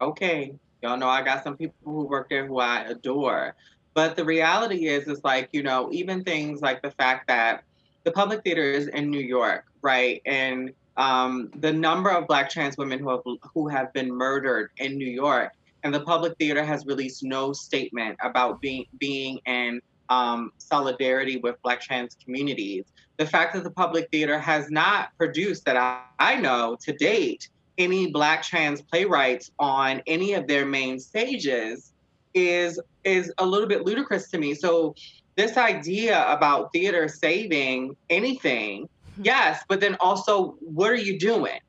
Okay, 0.00 0.54
y'all 0.82 0.96
know 0.96 1.08
I 1.08 1.22
got 1.22 1.44
some 1.44 1.56
people 1.56 1.76
who 1.84 2.04
work 2.04 2.28
there 2.28 2.46
who 2.46 2.58
I 2.58 2.82
adore, 2.82 3.54
but 3.94 4.16
the 4.16 4.24
reality 4.24 4.86
is 4.86 5.08
is 5.08 5.24
like 5.24 5.48
you 5.52 5.62
know 5.62 5.88
even 5.92 6.24
things 6.24 6.60
like 6.60 6.82
the 6.82 6.90
fact 6.90 7.26
that 7.28 7.64
the 8.04 8.12
public 8.12 8.42
theater 8.42 8.62
is 8.62 8.88
in 8.88 9.10
New 9.10 9.20
York, 9.20 9.66
right, 9.82 10.22
and 10.26 10.72
um, 10.96 11.50
the 11.56 11.72
number 11.72 12.10
of 12.10 12.26
Black 12.26 12.50
trans 12.50 12.76
women 12.76 12.98
who 12.98 13.10
have 13.10 13.20
who 13.54 13.68
have 13.68 13.92
been 13.92 14.10
murdered 14.10 14.70
in 14.78 14.96
New 14.96 15.08
York, 15.08 15.52
and 15.82 15.94
the 15.94 16.00
public 16.00 16.36
theater 16.38 16.64
has 16.64 16.86
released 16.86 17.22
no 17.22 17.52
statement 17.52 18.18
about 18.22 18.60
being 18.60 18.86
being 18.98 19.38
in 19.46 19.80
um, 20.08 20.52
solidarity 20.58 21.38
with 21.38 21.60
Black 21.62 21.80
trans 21.80 22.16
communities. 22.22 22.84
The 23.16 23.26
fact 23.26 23.54
that 23.54 23.64
the 23.64 23.70
public 23.70 24.08
theater 24.10 24.38
has 24.38 24.70
not 24.70 25.10
produced 25.18 25.64
that 25.66 25.76
I, 25.76 26.00
I 26.18 26.36
know 26.36 26.76
to 26.82 26.92
date 26.92 27.48
any 27.78 28.10
black 28.10 28.42
trans 28.42 28.82
playwrights 28.82 29.50
on 29.58 30.02
any 30.06 30.34
of 30.34 30.46
their 30.46 30.66
main 30.66 30.98
stages 30.98 31.92
is 32.34 32.80
is 33.04 33.32
a 33.38 33.46
little 33.46 33.66
bit 33.66 33.84
ludicrous 33.84 34.30
to 34.30 34.38
me. 34.38 34.54
So 34.54 34.94
this 35.40 35.56
idea 35.56 36.30
about 36.30 36.72
theater 36.72 37.08
saving 37.08 37.96
anything 38.10 38.88
hmm. 39.16 39.22
yes 39.24 39.62
but 39.68 39.80
then 39.80 39.96
also 40.00 40.56
what 40.60 40.90
are 40.90 41.02
you 41.08 41.18
doing 41.18 41.60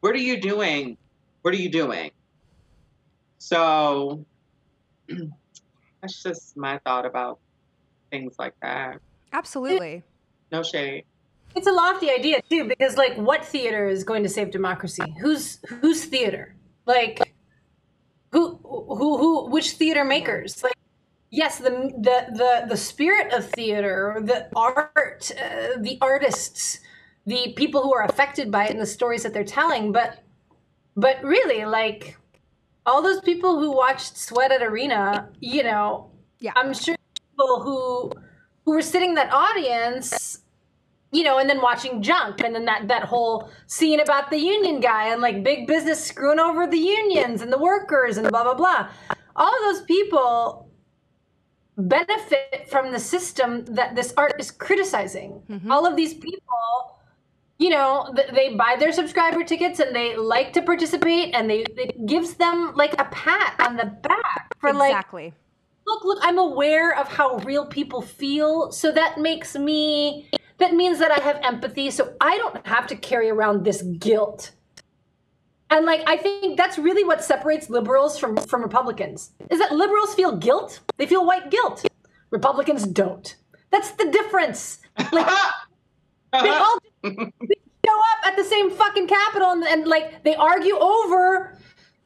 what 0.00 0.14
are 0.14 0.24
you 0.30 0.40
doing 0.40 0.96
what 1.42 1.54
are 1.54 1.58
you 1.58 1.70
doing 1.70 2.10
so 3.38 4.24
that's 6.00 6.22
just 6.22 6.56
my 6.56 6.78
thought 6.84 7.06
about 7.06 7.38
things 8.10 8.34
like 8.38 8.54
that 8.60 9.00
Absolutely. 9.32 10.02
no 10.52 10.62
shade 10.62 11.04
It's 11.56 11.66
a 11.66 11.72
lofty 11.72 12.10
idea 12.10 12.42
too, 12.50 12.64
because 12.68 12.98
like, 12.98 13.16
what 13.16 13.42
theater 13.42 13.88
is 13.88 14.04
going 14.04 14.22
to 14.24 14.28
save 14.28 14.50
democracy? 14.50 15.08
Who's 15.22 15.58
whose 15.80 16.04
theater? 16.04 16.54
Like, 16.84 17.16
who 18.32 18.60
who 18.62 19.16
who? 19.16 19.30
Which 19.48 19.70
theater 19.80 20.04
makers? 20.04 20.62
Like, 20.62 20.75
yes, 21.36 21.58
the 21.58 21.70
the 21.70 22.18
the 22.32 22.66
the 22.70 22.76
spirit 22.76 23.32
of 23.32 23.48
theater, 23.50 24.20
the 24.24 24.48
art, 24.56 25.30
uh, 25.38 25.78
the 25.78 25.98
artists, 26.00 26.80
the 27.26 27.52
people 27.56 27.82
who 27.82 27.94
are 27.94 28.04
affected 28.04 28.50
by 28.50 28.64
it, 28.64 28.70
and 28.70 28.80
the 28.80 28.86
stories 28.86 29.22
that 29.22 29.32
they're 29.34 29.44
telling. 29.44 29.92
But 29.92 30.24
but 30.96 31.22
really, 31.22 31.64
like, 31.66 32.16
all 32.86 33.02
those 33.02 33.20
people 33.20 33.60
who 33.60 33.70
watched 33.70 34.16
Sweat 34.16 34.50
at 34.50 34.62
Arena, 34.62 35.28
you 35.40 35.62
know, 35.62 36.10
Yeah. 36.40 36.52
I'm 36.56 36.72
sure 36.72 36.96
people 37.30 37.60
who 37.60 38.12
who 38.64 38.72
were 38.72 38.82
sitting 38.82 39.10
in 39.10 39.14
that 39.16 39.32
audience 39.32 40.42
you 41.12 41.22
know, 41.22 41.38
and 41.38 41.48
then 41.48 41.62
watching 41.62 42.02
Junk, 42.02 42.42
and 42.42 42.54
then 42.54 42.64
that 42.66 42.88
that 42.88 43.04
whole 43.04 43.48
scene 43.68 44.00
about 44.00 44.28
the 44.28 44.38
union 44.38 44.80
guy 44.80 45.06
and 45.12 45.22
like 45.22 45.44
big 45.44 45.66
business 45.66 46.04
screwing 46.04 46.40
over 46.40 46.66
the 46.66 46.78
unions 46.78 47.40
and 47.42 47.52
the 47.52 47.58
workers 47.58 48.18
and 48.18 48.28
blah 48.28 48.42
blah 48.42 48.54
blah. 48.54 48.88
All 49.36 49.48
of 49.48 49.62
those 49.66 49.82
people 49.82 50.65
benefit 51.76 52.68
from 52.68 52.92
the 52.92 52.98
system 52.98 53.64
that 53.66 53.94
this 53.94 54.12
art 54.16 54.34
is 54.38 54.50
criticizing. 54.50 55.42
Mm-hmm. 55.50 55.70
All 55.70 55.86
of 55.86 55.96
these 55.96 56.14
people, 56.14 56.98
you 57.58 57.70
know, 57.70 58.12
th- 58.16 58.30
they 58.32 58.54
buy 58.54 58.76
their 58.78 58.92
subscriber 58.92 59.44
tickets 59.44 59.78
and 59.78 59.94
they 59.94 60.16
like 60.16 60.52
to 60.54 60.62
participate, 60.62 61.34
and 61.34 61.50
they 61.50 61.64
it 61.76 62.06
gives 62.06 62.34
them 62.34 62.72
like 62.74 62.94
a 63.00 63.04
pat 63.06 63.54
on 63.60 63.76
the 63.76 63.86
back 63.86 64.54
for 64.58 64.72
like 64.72 64.92
exactly. 64.92 65.34
look 65.86 66.04
look 66.04 66.18
i'm 66.22 66.38
aware 66.38 66.96
of 66.96 67.08
how 67.08 67.36
real 67.38 67.66
people 67.66 68.00
feel 68.00 68.72
so 68.72 68.90
that 68.90 69.18
makes 69.18 69.54
me 69.54 70.28
that 70.58 70.74
means 70.74 70.98
that 70.98 71.10
i 71.10 71.20
have 71.20 71.38
empathy 71.42 71.90
so 71.90 72.14
i 72.20 72.36
don't 72.38 72.66
have 72.66 72.86
to 72.86 72.96
carry 72.96 73.28
around 73.28 73.64
this 73.64 73.82
guilt 73.98 74.52
and 75.70 75.86
like 75.86 76.02
i 76.06 76.16
think 76.16 76.56
that's 76.56 76.78
really 76.78 77.04
what 77.04 77.22
separates 77.22 77.68
liberals 77.70 78.18
from 78.18 78.36
from 78.36 78.62
republicans 78.62 79.32
is 79.50 79.58
that 79.58 79.72
liberals 79.72 80.14
feel 80.14 80.36
guilt. 80.36 80.80
They 80.96 81.06
feel 81.06 81.24
white 81.24 81.50
guilt. 81.50 81.86
Republicans 82.30 82.86
don't. 82.86 83.36
That's 83.70 83.92
the 83.92 84.10
difference. 84.10 84.80
Like 85.12 85.26
they 86.32 86.50
all 86.50 86.78
they 87.02 87.10
show 87.86 87.98
up 88.12 88.26
at 88.26 88.36
the 88.36 88.44
same 88.44 88.70
fucking 88.70 89.06
capitol 89.06 89.50
and, 89.52 89.64
and 89.64 89.86
like 89.86 90.24
they 90.24 90.34
argue 90.34 90.76
over 90.76 91.58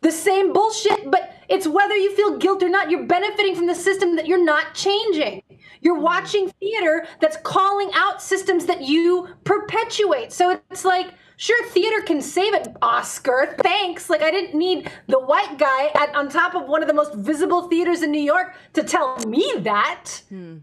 the 0.02 0.10
same 0.10 0.52
bullshit, 0.52 1.10
but 1.10 1.34
it's 1.48 1.66
whether 1.66 1.94
you 1.94 2.14
feel 2.16 2.38
guilt 2.38 2.62
or 2.62 2.70
not, 2.70 2.90
you're 2.90 3.04
benefiting 3.04 3.54
from 3.54 3.66
the 3.66 3.74
system 3.74 4.16
that 4.16 4.26
you're 4.26 4.42
not 4.42 4.74
changing. 4.74 5.42
You're 5.82 5.94
mm-hmm. 5.94 6.04
watching 6.04 6.50
theater 6.60 7.06
that's 7.20 7.36
calling 7.38 7.90
out 7.94 8.22
systems 8.22 8.64
that 8.66 8.80
you 8.80 9.28
perpetuate. 9.44 10.32
So 10.32 10.58
it's 10.70 10.86
like, 10.86 11.12
sure, 11.40 11.66
theater 11.68 12.02
can 12.02 12.20
save 12.20 12.54
it, 12.54 12.68
Oskar. 12.82 13.56
Thanks. 13.62 14.10
Like, 14.10 14.22
I 14.22 14.30
didn't 14.30 14.56
need 14.56 14.90
the 15.08 15.18
white 15.18 15.58
guy 15.58 15.90
at, 15.94 16.14
on 16.14 16.28
top 16.28 16.54
of 16.54 16.68
one 16.68 16.82
of 16.82 16.88
the 16.88 16.94
most 16.94 17.14
visible 17.14 17.68
theaters 17.68 18.02
in 18.02 18.12
New 18.12 18.20
York 18.20 18.54
to 18.74 18.84
tell 18.84 19.16
me 19.26 19.54
that. 19.60 20.22
Hmm. 20.28 20.58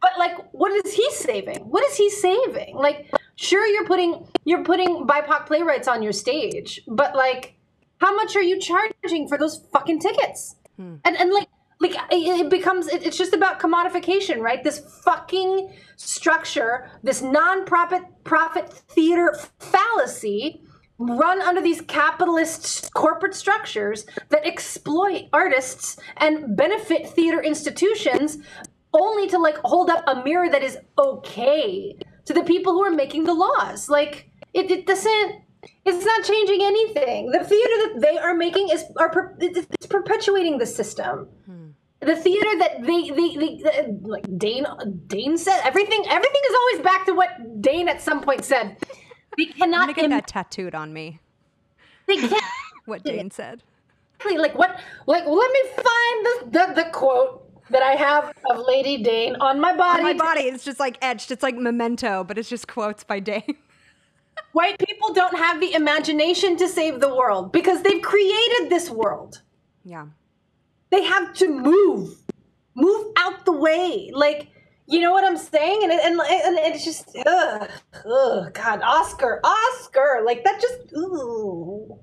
But 0.00 0.12
like, 0.18 0.36
what 0.52 0.72
is 0.72 0.94
he 0.94 1.10
saving? 1.10 1.58
What 1.58 1.84
is 1.84 1.96
he 1.96 2.08
saving? 2.08 2.74
Like, 2.76 3.12
sure, 3.36 3.66
you're 3.66 3.86
putting 3.86 4.26
you're 4.46 4.64
putting 4.64 5.06
BIPOC 5.06 5.46
playwrights 5.46 5.88
on 5.88 6.02
your 6.02 6.12
stage, 6.12 6.80
but 6.88 7.14
like, 7.14 7.54
how 7.98 8.14
much 8.16 8.34
are 8.34 8.42
you 8.42 8.58
charging 8.58 9.28
for 9.28 9.36
those 9.36 9.62
fucking 9.72 10.00
tickets? 10.00 10.56
Hmm. 10.76 10.96
And 11.04 11.18
and 11.18 11.30
like 11.32 11.48
like 11.80 11.94
it 12.10 12.50
becomes 12.50 12.88
it's 12.88 13.16
just 13.16 13.32
about 13.32 13.58
commodification, 13.58 14.40
right? 14.40 14.62
This 14.62 14.80
fucking 15.02 15.72
structure, 15.96 16.90
this 17.02 17.22
non-profit 17.22 18.02
profit 18.22 18.70
theater 18.70 19.34
fallacy 19.58 20.62
run 20.98 21.40
under 21.40 21.62
these 21.62 21.80
capitalist 21.80 22.92
corporate 22.92 23.34
structures 23.34 24.04
that 24.28 24.46
exploit 24.46 25.22
artists 25.32 25.98
and 26.18 26.54
benefit 26.54 27.08
theater 27.08 27.42
institutions 27.42 28.36
only 28.92 29.26
to 29.26 29.38
like 29.38 29.56
hold 29.64 29.88
up 29.88 30.04
a 30.06 30.22
mirror 30.22 30.50
that 30.50 30.62
is 30.62 30.76
okay 30.98 31.96
to 32.26 32.34
the 32.34 32.42
people 32.42 32.74
who 32.74 32.84
are 32.84 32.90
making 32.90 33.24
the 33.24 33.32
laws. 33.32 33.88
Like 33.88 34.30
it, 34.52 34.70
it 34.70 34.86
doesn't 34.86 35.42
it's 35.86 36.04
not 36.04 36.24
changing 36.24 36.60
anything. 36.62 37.30
The 37.30 37.44
theater 37.44 37.94
that 37.94 38.00
they 38.00 38.18
are 38.18 38.34
making 38.34 38.68
is 38.70 38.84
are 38.98 39.34
it's 39.38 39.86
perpetuating 39.86 40.58
the 40.58 40.66
system 40.66 41.28
hmm. 41.46 41.59
The 42.00 42.16
theater 42.16 42.58
that 42.58 42.82
they, 42.82 43.10
they, 43.10 43.36
they, 43.36 43.92
like 44.02 44.26
Dane, 44.38 44.66
Dane 45.06 45.36
said 45.36 45.60
everything. 45.64 46.04
Everything 46.08 46.40
is 46.50 46.56
always 46.56 46.84
back 46.84 47.06
to 47.06 47.12
what 47.12 47.60
Dane 47.62 47.88
at 47.88 48.00
some 48.00 48.20
point 48.22 48.44
said. 48.44 48.76
They 49.36 49.46
I'm 49.46 49.52
cannot. 49.52 49.80
gonna 49.80 49.92
get 49.94 50.04
Im- 50.04 50.10
that 50.10 50.26
tattooed 50.26 50.74
on 50.74 50.92
me. 50.92 51.20
they 52.06 52.16
can't. 52.16 52.32
What 52.86 53.04
Dane 53.04 53.30
said. 53.30 53.62
like 54.24 54.56
what? 54.58 54.80
Like 55.06 55.24
let 55.26 55.50
me 55.52 55.60
find 55.76 56.26
the, 56.26 56.48
the 56.50 56.82
the 56.84 56.90
quote 56.90 57.46
that 57.70 57.82
I 57.82 57.92
have 57.92 58.34
of 58.50 58.58
Lady 58.66 59.02
Dane 59.02 59.36
on 59.36 59.60
my 59.60 59.76
body. 59.76 60.00
On 60.00 60.04
my 60.04 60.14
body, 60.14 60.40
it's 60.42 60.64
just 60.64 60.80
like 60.80 60.98
etched. 61.02 61.30
It's 61.30 61.42
like 61.42 61.54
memento, 61.54 62.24
but 62.24 62.36
it's 62.38 62.48
just 62.48 62.66
quotes 62.66 63.04
by 63.04 63.20
Dane. 63.20 63.56
White 64.52 64.78
people 64.78 65.12
don't 65.12 65.36
have 65.36 65.60
the 65.60 65.74
imagination 65.74 66.56
to 66.56 66.66
save 66.66 66.98
the 67.00 67.14
world 67.14 67.52
because 67.52 67.82
they've 67.82 68.02
created 68.02 68.70
this 68.70 68.90
world. 68.90 69.42
Yeah. 69.84 70.06
They 70.90 71.04
have 71.04 71.32
to 71.34 71.48
move 71.48 72.16
move 72.74 73.06
out 73.16 73.44
the 73.44 73.52
way 73.52 74.10
like 74.14 74.48
you 74.86 75.00
know 75.00 75.10
what 75.12 75.24
i'm 75.24 75.36
saying 75.36 75.80
and, 75.84 75.92
and, 75.92 76.20
and 76.20 76.58
it's 76.58 76.84
just 76.84 77.16
ugh, 77.26 77.68
ugh, 78.06 78.52
god 78.54 78.80
oscar 78.82 79.40
oscar 79.44 80.22
like 80.24 80.44
that 80.44 80.60
just 80.60 80.92
ooh. 80.96 81.98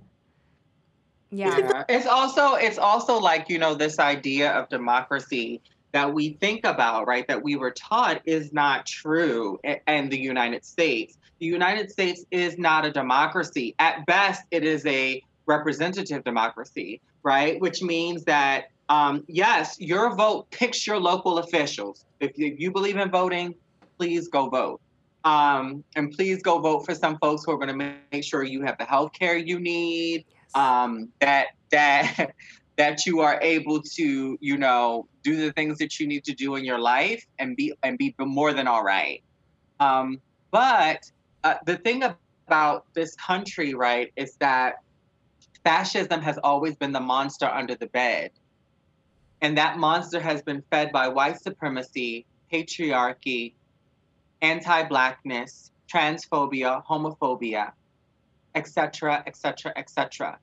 Yeah. 1.29 1.57
Yeah. 1.59 1.83
It's 1.89 2.07
also 2.07 2.53
it's 2.53 2.77
also 2.77 3.19
like, 3.19 3.49
you 3.49 3.59
know, 3.59 3.75
this 3.75 3.99
idea 3.99 4.51
of 4.51 4.69
democracy 4.69 5.61
that 5.91 6.13
we 6.13 6.37
think 6.39 6.65
about, 6.65 7.05
right, 7.07 7.27
that 7.27 7.43
we 7.43 7.55
were 7.57 7.71
taught 7.71 8.21
is 8.25 8.53
not 8.53 8.85
true 8.85 9.59
i- 9.65 9.81
in 9.87 10.07
the 10.09 10.17
United 10.19 10.63
States. 10.63 11.17
The 11.39 11.45
United 11.45 11.91
States 11.91 12.23
is 12.31 12.57
not 12.57 12.85
a 12.85 12.91
democracy. 12.91 13.75
At 13.77 14.05
best, 14.05 14.43
it 14.51 14.63
is 14.63 14.85
a 14.85 15.21
representative 15.45 16.23
democracy, 16.23 17.01
right? 17.23 17.59
Which 17.59 17.81
means 17.81 18.23
that 18.23 18.65
um, 18.89 19.23
yes, 19.27 19.79
your 19.79 20.15
vote 20.15 20.49
picks 20.51 20.87
your 20.87 20.99
local 20.99 21.39
officials. 21.39 22.05
If 22.19 22.37
you, 22.37 22.47
if 22.53 22.59
you 22.59 22.71
believe 22.71 22.97
in 22.97 23.11
voting, 23.11 23.55
please 23.97 24.27
go 24.27 24.49
vote. 24.49 24.81
Um, 25.23 25.83
and 25.95 26.11
please 26.11 26.41
go 26.41 26.59
vote 26.59 26.85
for 26.85 26.95
some 26.95 27.17
folks 27.17 27.43
who 27.45 27.51
are 27.51 27.57
going 27.57 27.77
to 27.77 27.97
make 28.11 28.23
sure 28.23 28.43
you 28.43 28.61
have 28.63 28.77
the 28.77 28.85
health 28.85 29.11
care 29.11 29.35
you 29.35 29.59
need, 29.59 30.25
um, 30.55 31.09
that 31.19 31.47
that 31.71 32.33
that 32.77 33.05
you 33.05 33.19
are 33.21 33.39
able 33.41 33.81
to, 33.81 34.37
you 34.39 34.57
know, 34.57 35.07
do 35.23 35.35
the 35.35 35.51
things 35.53 35.79
that 35.79 35.99
you 35.99 36.07
need 36.07 36.23
to 36.23 36.33
do 36.33 36.55
in 36.55 36.63
your 36.63 36.79
life 36.79 37.25
and 37.39 37.57
be 37.57 37.73
and 37.83 37.97
be 37.97 38.15
more 38.19 38.53
than 38.53 38.67
all 38.67 38.83
right. 38.83 39.21
Um, 39.79 40.21
but 40.51 41.11
uh, 41.43 41.55
the 41.65 41.77
thing 41.77 42.03
about 42.03 42.85
this 42.93 43.15
country, 43.15 43.73
right, 43.73 44.13
is 44.15 44.35
that 44.35 44.75
fascism 45.63 46.21
has 46.21 46.37
always 46.37 46.75
been 46.75 46.93
the 46.93 47.01
monster 47.01 47.47
under 47.47 47.75
the 47.75 47.87
bed. 47.87 48.31
And 49.41 49.57
that 49.57 49.77
monster 49.77 50.19
has 50.19 50.41
been 50.41 50.63
fed 50.71 50.91
by 50.91 51.07
white 51.07 51.39
supremacy, 51.39 52.25
patriarchy, 52.51 53.53
anti 54.41 54.83
blackness, 54.83 55.71
transphobia, 55.91 56.83
homophobia, 56.85 57.71
etc., 58.55 59.23
etc., 59.27 59.73
etc. 59.75 60.39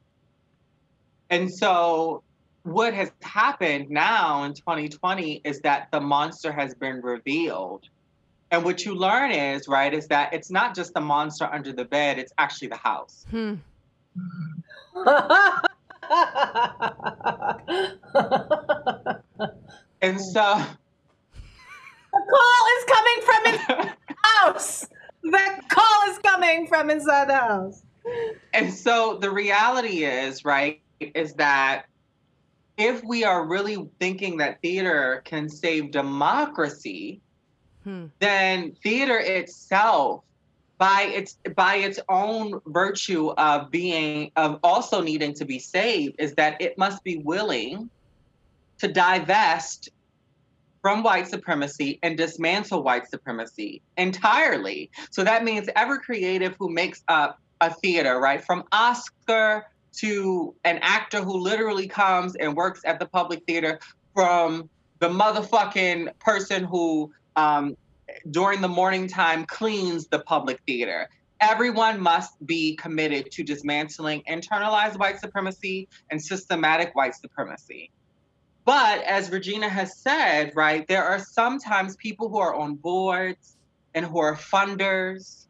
And 1.30 1.52
so, 1.52 2.22
what 2.62 2.94
has 2.94 3.10
happened 3.22 3.90
now 3.90 4.44
in 4.44 4.54
2020 4.54 5.40
is 5.44 5.60
that 5.60 5.88
the 5.90 6.00
monster 6.00 6.52
has 6.52 6.74
been 6.74 7.00
revealed. 7.02 7.88
And 8.50 8.64
what 8.64 8.84
you 8.84 8.94
learn 8.94 9.32
is, 9.32 9.66
right, 9.66 9.92
is 9.92 10.06
that 10.08 10.32
it's 10.32 10.50
not 10.50 10.74
just 10.74 10.94
the 10.94 11.00
monster 11.00 11.48
under 11.50 11.72
the 11.72 11.84
bed, 11.84 12.18
it's 12.18 12.32
actually 12.38 12.68
the 12.68 12.76
house. 12.76 13.26
Hmm. 13.30 13.54
And 20.02 20.20
so, 20.20 20.60
The 22.12 22.22
call 22.30 22.64
is 22.76 22.84
coming 22.86 23.20
from 23.22 23.44
his 23.46 23.60
house. 24.22 24.86
The 25.22 25.62
call 25.68 26.10
is 26.10 26.18
coming 26.18 26.66
from 26.66 26.90
inside 26.90 27.28
the 27.28 27.36
house. 27.36 27.82
and 28.52 28.72
so 28.72 29.16
the 29.20 29.30
reality 29.30 30.04
is, 30.04 30.44
right, 30.44 30.82
is 31.00 31.32
that 31.34 31.86
if 32.76 33.02
we 33.04 33.24
are 33.24 33.46
really 33.46 33.88
thinking 33.98 34.36
that 34.38 34.60
theater 34.60 35.22
can 35.24 35.48
save 35.48 35.90
democracy, 35.90 37.20
Hmm. 37.84 38.06
then 38.18 38.74
theater 38.82 39.18
itself 39.18 40.24
by 40.78 41.02
its 41.02 41.38
by 41.54 41.76
its 41.76 42.00
own 42.08 42.60
virtue 42.66 43.28
of 43.38 43.70
being 43.70 44.30
of 44.36 44.58
also 44.62 45.00
needing 45.00 45.34
to 45.34 45.44
be 45.44 45.58
saved 45.58 46.16
is 46.18 46.34
that 46.34 46.60
it 46.60 46.76
must 46.76 47.02
be 47.04 47.18
willing 47.18 47.88
to 48.78 48.88
divest 48.88 49.90
from 50.82 51.02
white 51.02 51.26
supremacy 51.28 51.98
and 52.02 52.18
dismantle 52.18 52.82
white 52.82 53.08
supremacy 53.08 53.80
entirely. 53.96 54.90
So 55.10 55.24
that 55.24 55.42
means 55.42 55.68
every 55.76 55.98
creative 55.98 56.56
who 56.58 56.70
makes 56.70 57.02
up 57.08 57.38
a 57.60 57.72
theater, 57.72 58.20
right, 58.20 58.44
from 58.44 58.64
Oskar 58.70 59.66
to 59.96 60.54
an 60.64 60.78
actor 60.82 61.22
who 61.22 61.38
literally 61.38 61.86
comes 61.86 62.34
and 62.36 62.54
works 62.54 62.80
at 62.84 62.98
the 62.98 63.06
public 63.06 63.44
theater, 63.46 63.78
from 64.12 64.68
the 64.98 65.08
motherfucking 65.08 66.18
person 66.18 66.64
who 66.64 67.10
um, 67.36 67.76
during 68.30 68.60
the 68.60 68.68
morning 68.68 69.08
time 69.08 69.44
cleans 69.46 70.06
the 70.06 70.20
public 70.20 70.60
theater. 70.66 71.08
Everyone 71.40 72.00
must 72.00 72.44
be 72.46 72.76
committed 72.76 73.30
to 73.32 73.42
dismantling 73.42 74.22
internalized 74.28 74.98
white 74.98 75.20
supremacy 75.20 75.88
and 76.10 76.22
systematic 76.22 76.94
white 76.94 77.14
supremacy. 77.14 77.90
But 78.64 79.02
as 79.02 79.30
Regina 79.30 79.68
has 79.68 79.98
said, 79.98 80.52
right, 80.54 80.86
there 80.88 81.04
are 81.04 81.18
sometimes 81.18 81.96
people 81.96 82.28
who 82.28 82.38
are 82.38 82.54
on 82.54 82.76
boards 82.76 83.56
and 83.94 84.06
who 84.06 84.18
are 84.18 84.34
funders 84.34 85.46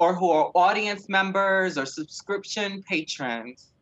or 0.00 0.14
who 0.14 0.30
are 0.30 0.50
audience 0.54 1.08
members 1.08 1.78
or 1.78 1.86
subscription 1.86 2.82
patrons 2.82 3.72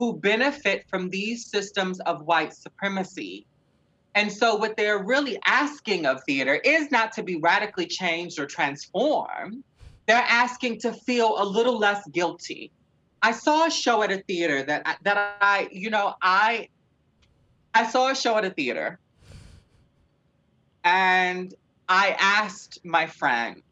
who 0.00 0.18
benefit 0.18 0.84
from 0.88 1.08
these 1.08 1.46
systems 1.46 2.00
of 2.00 2.22
white 2.22 2.52
supremacy. 2.52 3.46
And 4.14 4.32
so, 4.32 4.54
what 4.54 4.76
they're 4.76 5.02
really 5.02 5.38
asking 5.44 6.06
of 6.06 6.22
theater 6.24 6.54
is 6.54 6.90
not 6.90 7.12
to 7.12 7.22
be 7.22 7.36
radically 7.36 7.86
changed 7.86 8.38
or 8.38 8.46
transformed. 8.46 9.64
They're 10.06 10.24
asking 10.28 10.80
to 10.80 10.92
feel 10.92 11.42
a 11.42 11.44
little 11.44 11.78
less 11.78 12.06
guilty. 12.08 12.70
I 13.22 13.32
saw 13.32 13.66
a 13.66 13.70
show 13.70 14.02
at 14.02 14.12
a 14.12 14.18
theater 14.18 14.62
that 14.62 14.98
that 15.02 15.36
I, 15.40 15.68
you 15.72 15.90
know, 15.90 16.14
I 16.22 16.68
I 17.74 17.86
saw 17.86 18.10
a 18.10 18.14
show 18.14 18.36
at 18.36 18.44
a 18.44 18.50
theater, 18.50 19.00
and 20.84 21.52
I 21.88 22.16
asked 22.20 22.84
my 22.84 23.06
friend, 23.06 23.62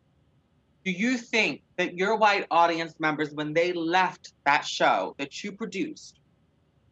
"Do 0.84 0.90
you 0.90 1.18
think 1.18 1.62
that 1.76 1.94
your 1.94 2.16
white 2.16 2.46
audience 2.50 2.98
members, 2.98 3.30
when 3.30 3.52
they 3.52 3.72
left 3.72 4.32
that 4.44 4.66
show 4.66 5.14
that 5.18 5.44
you 5.44 5.52
produced, 5.52 6.18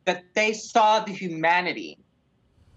that 0.05 0.22
they 0.35 0.52
saw 0.52 1.01
the 1.01 1.12
humanity?" 1.12 1.98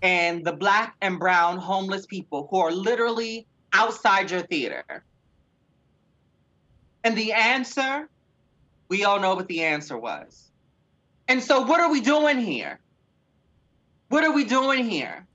And 0.03 0.45
the 0.45 0.51
black 0.51 0.95
and 1.01 1.17
brown 1.17 1.57
homeless 1.57 2.05
people 2.05 2.47
who 2.51 2.57
are 2.57 2.71
literally 2.71 3.47
outside 3.71 4.29
your 4.29 4.41
theater? 4.41 5.03
And 7.03 7.17
the 7.17 7.33
answer, 7.33 8.07
we 8.89 9.05
all 9.05 9.19
know 9.19 9.33
what 9.33 9.47
the 9.47 9.63
answer 9.63 9.97
was. 9.97 10.51
And 11.27 11.41
so, 11.41 11.61
what 11.61 11.79
are 11.79 11.91
we 11.91 12.01
doing 12.01 12.37
here? 12.37 12.79
What 14.09 14.23
are 14.23 14.33
we 14.33 14.43
doing 14.43 14.87
here? 14.87 15.25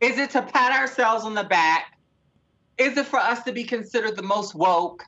Is 0.00 0.18
it 0.18 0.30
to 0.30 0.42
pat 0.42 0.72
ourselves 0.80 1.24
on 1.24 1.34
the 1.34 1.44
back? 1.44 1.98
Is 2.78 2.96
it 2.96 3.06
for 3.06 3.18
us 3.18 3.42
to 3.44 3.52
be 3.52 3.64
considered 3.64 4.16
the 4.16 4.22
most 4.22 4.54
woke? 4.54 5.04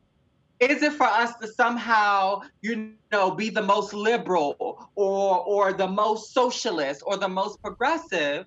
Is 0.59 0.83
it 0.83 0.95
for 0.95 1.07
us 1.07 1.37
to 1.37 1.49
somehow, 1.49 2.41
you 2.63 2.93
know, 3.13 3.31
be 3.31 3.51
the 3.51 3.63
most 3.63 3.93
liberal 3.93 4.89
or 4.95 5.41
or 5.41 5.73
the 5.75 5.87
most 5.87 6.33
socialist 6.33 7.03
or 7.05 7.19
the 7.19 7.29
most 7.29 7.61
progressive? 7.61 8.47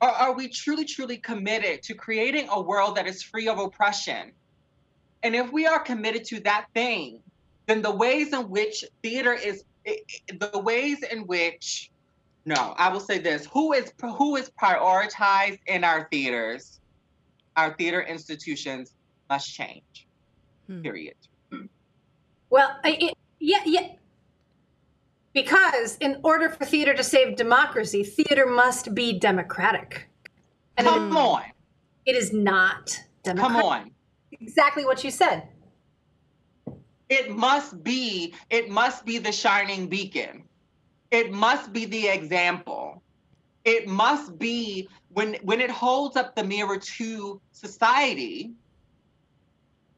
Or 0.00 0.08
are 0.08 0.32
we 0.32 0.48
truly, 0.48 0.84
truly 0.84 1.18
committed 1.18 1.82
to 1.84 1.94
creating 1.94 2.48
a 2.50 2.60
world 2.60 2.96
that 2.96 3.06
is 3.06 3.22
free 3.22 3.48
of 3.48 3.58
oppression? 3.58 4.32
And 5.22 5.34
if 5.34 5.52
we 5.52 5.66
are 5.66 5.78
committed 5.78 6.24
to 6.26 6.40
that 6.40 6.66
thing, 6.74 7.20
then 7.66 7.82
the 7.82 7.90
ways 7.90 8.32
in 8.32 8.48
which 8.48 8.84
theater 9.02 9.34
is 9.34 9.64
the 9.84 10.58
ways 10.58 11.02
in 11.02 11.26
which 11.26 11.90
no, 12.46 12.74
I 12.78 12.90
will 12.90 13.00
say 13.00 13.18
this, 13.18 13.44
who 13.46 13.74
is 13.74 13.92
who 14.00 14.36
is 14.36 14.50
prioritized 14.50 15.58
in 15.66 15.84
our 15.84 16.08
theaters, 16.10 16.80
our 17.56 17.74
theater 17.74 18.00
institutions 18.00 18.94
must 19.28 19.52
change 19.52 20.05
Hmm. 20.66 20.82
period. 20.82 21.14
Well, 22.50 22.78
I, 22.84 22.96
it, 23.00 23.14
yeah, 23.38 23.60
yeah. 23.64 23.88
Because 25.32 25.96
in 25.98 26.20
order 26.22 26.48
for 26.48 26.64
theater 26.64 26.94
to 26.94 27.04
save 27.04 27.36
democracy, 27.36 28.02
theater 28.02 28.46
must 28.46 28.94
be 28.94 29.18
democratic. 29.18 30.08
And 30.76 30.86
Come 30.86 31.12
it, 31.12 31.18
on, 31.18 31.42
it 32.06 32.16
is 32.16 32.32
not 32.32 32.98
democratic. 33.22 33.56
come 33.56 33.64
on. 33.64 33.90
Exactly 34.32 34.84
what 34.84 35.04
you 35.04 35.10
said. 35.10 35.48
It 37.08 37.30
must 37.30 37.82
be, 37.84 38.34
it 38.50 38.68
must 38.68 39.04
be 39.04 39.18
the 39.18 39.32
shining 39.32 39.88
beacon. 39.88 40.44
It 41.10 41.30
must 41.32 41.72
be 41.72 41.84
the 41.84 42.08
example. 42.08 43.02
It 43.64 43.86
must 43.88 44.38
be 44.38 44.88
when 45.10 45.34
when 45.42 45.60
it 45.60 45.70
holds 45.70 46.16
up 46.16 46.34
the 46.34 46.44
mirror 46.44 46.78
to 46.78 47.40
society, 47.52 48.52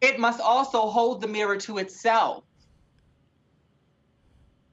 it 0.01 0.19
must 0.19 0.41
also 0.41 0.89
hold 0.89 1.21
the 1.21 1.29
mirror 1.29 1.57
to 1.57 1.79
itself. 1.79 2.45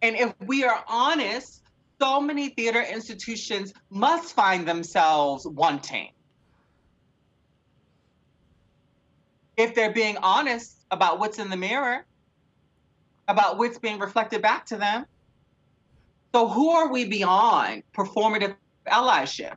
And 0.02 0.16
if 0.16 0.34
we 0.46 0.64
are 0.64 0.84
honest, 0.88 1.64
so 2.00 2.22
many 2.22 2.50
theater 2.50 2.82
institutions 2.82 3.74
must 3.90 4.36
find 4.36 4.68
themselves 4.68 5.48
wanting. 5.48 6.10
If 9.58 9.74
they're 9.74 9.94
being 9.94 10.18
honest 10.18 10.86
about 10.92 11.20
what's 11.20 11.40
in 11.40 11.50
the 11.50 11.58
mirror, 11.58 12.06
about 13.28 13.58
what's 13.58 13.80
being 13.80 14.00
reflected 14.00 14.42
back 14.42 14.66
to 14.68 14.78
them. 14.78 15.06
So, 16.34 16.48
who 16.48 16.70
are 16.72 16.92
we 16.92 17.06
beyond 17.06 17.84
performative 17.96 18.56
allyship? 18.86 19.56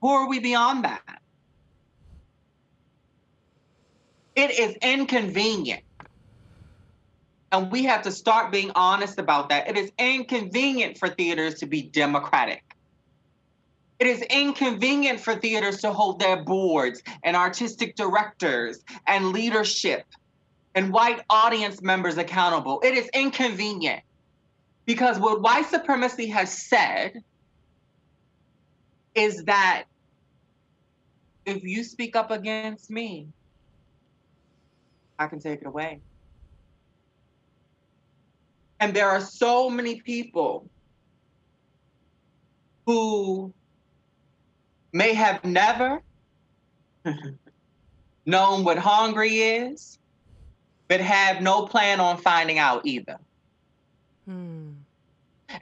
Who 0.00 0.08
are 0.08 0.28
we 0.28 0.40
beyond 0.40 0.84
that? 0.84 1.20
It 4.36 4.50
is 4.50 4.74
inconvenient. 4.82 5.82
And 7.52 7.70
we 7.70 7.84
have 7.84 8.02
to 8.02 8.10
start 8.10 8.50
being 8.50 8.72
honest 8.74 9.18
about 9.18 9.48
that. 9.50 9.68
It 9.68 9.78
is 9.78 9.92
inconvenient 9.96 10.98
for 10.98 11.08
theaters 11.08 11.54
to 11.60 11.66
be 11.66 11.82
democratic. 11.82 12.64
It 14.00 14.08
is 14.08 14.22
inconvenient 14.22 15.20
for 15.20 15.36
theaters 15.36 15.80
to 15.82 15.92
hold 15.92 16.18
their 16.18 16.42
boards 16.42 17.00
and 17.22 17.36
artistic 17.36 17.94
directors 17.94 18.82
and 19.06 19.28
leadership 19.28 20.04
and 20.74 20.92
white 20.92 21.22
audience 21.30 21.80
members 21.80 22.18
accountable. 22.18 22.80
It 22.82 22.94
is 22.94 23.08
inconvenient 23.14 24.02
because 24.84 25.20
what 25.20 25.40
white 25.40 25.66
supremacy 25.66 26.26
has 26.26 26.52
said 26.52 27.22
is 29.14 29.44
that 29.44 29.84
if 31.46 31.62
you 31.62 31.84
speak 31.84 32.16
up 32.16 32.32
against 32.32 32.90
me, 32.90 33.28
I 35.18 35.26
can 35.26 35.38
take 35.38 35.60
it 35.60 35.66
away. 35.66 36.00
And 38.80 38.94
there 38.94 39.08
are 39.08 39.20
so 39.20 39.70
many 39.70 40.00
people 40.00 40.68
who 42.86 43.52
may 44.92 45.14
have 45.14 45.44
never 45.44 46.02
known 48.26 48.64
what 48.64 48.78
hungry 48.78 49.38
is, 49.38 49.98
but 50.88 51.00
have 51.00 51.40
no 51.40 51.66
plan 51.66 52.00
on 52.00 52.18
finding 52.18 52.58
out 52.58 52.84
either. 52.84 53.18
Hmm. 54.26 54.70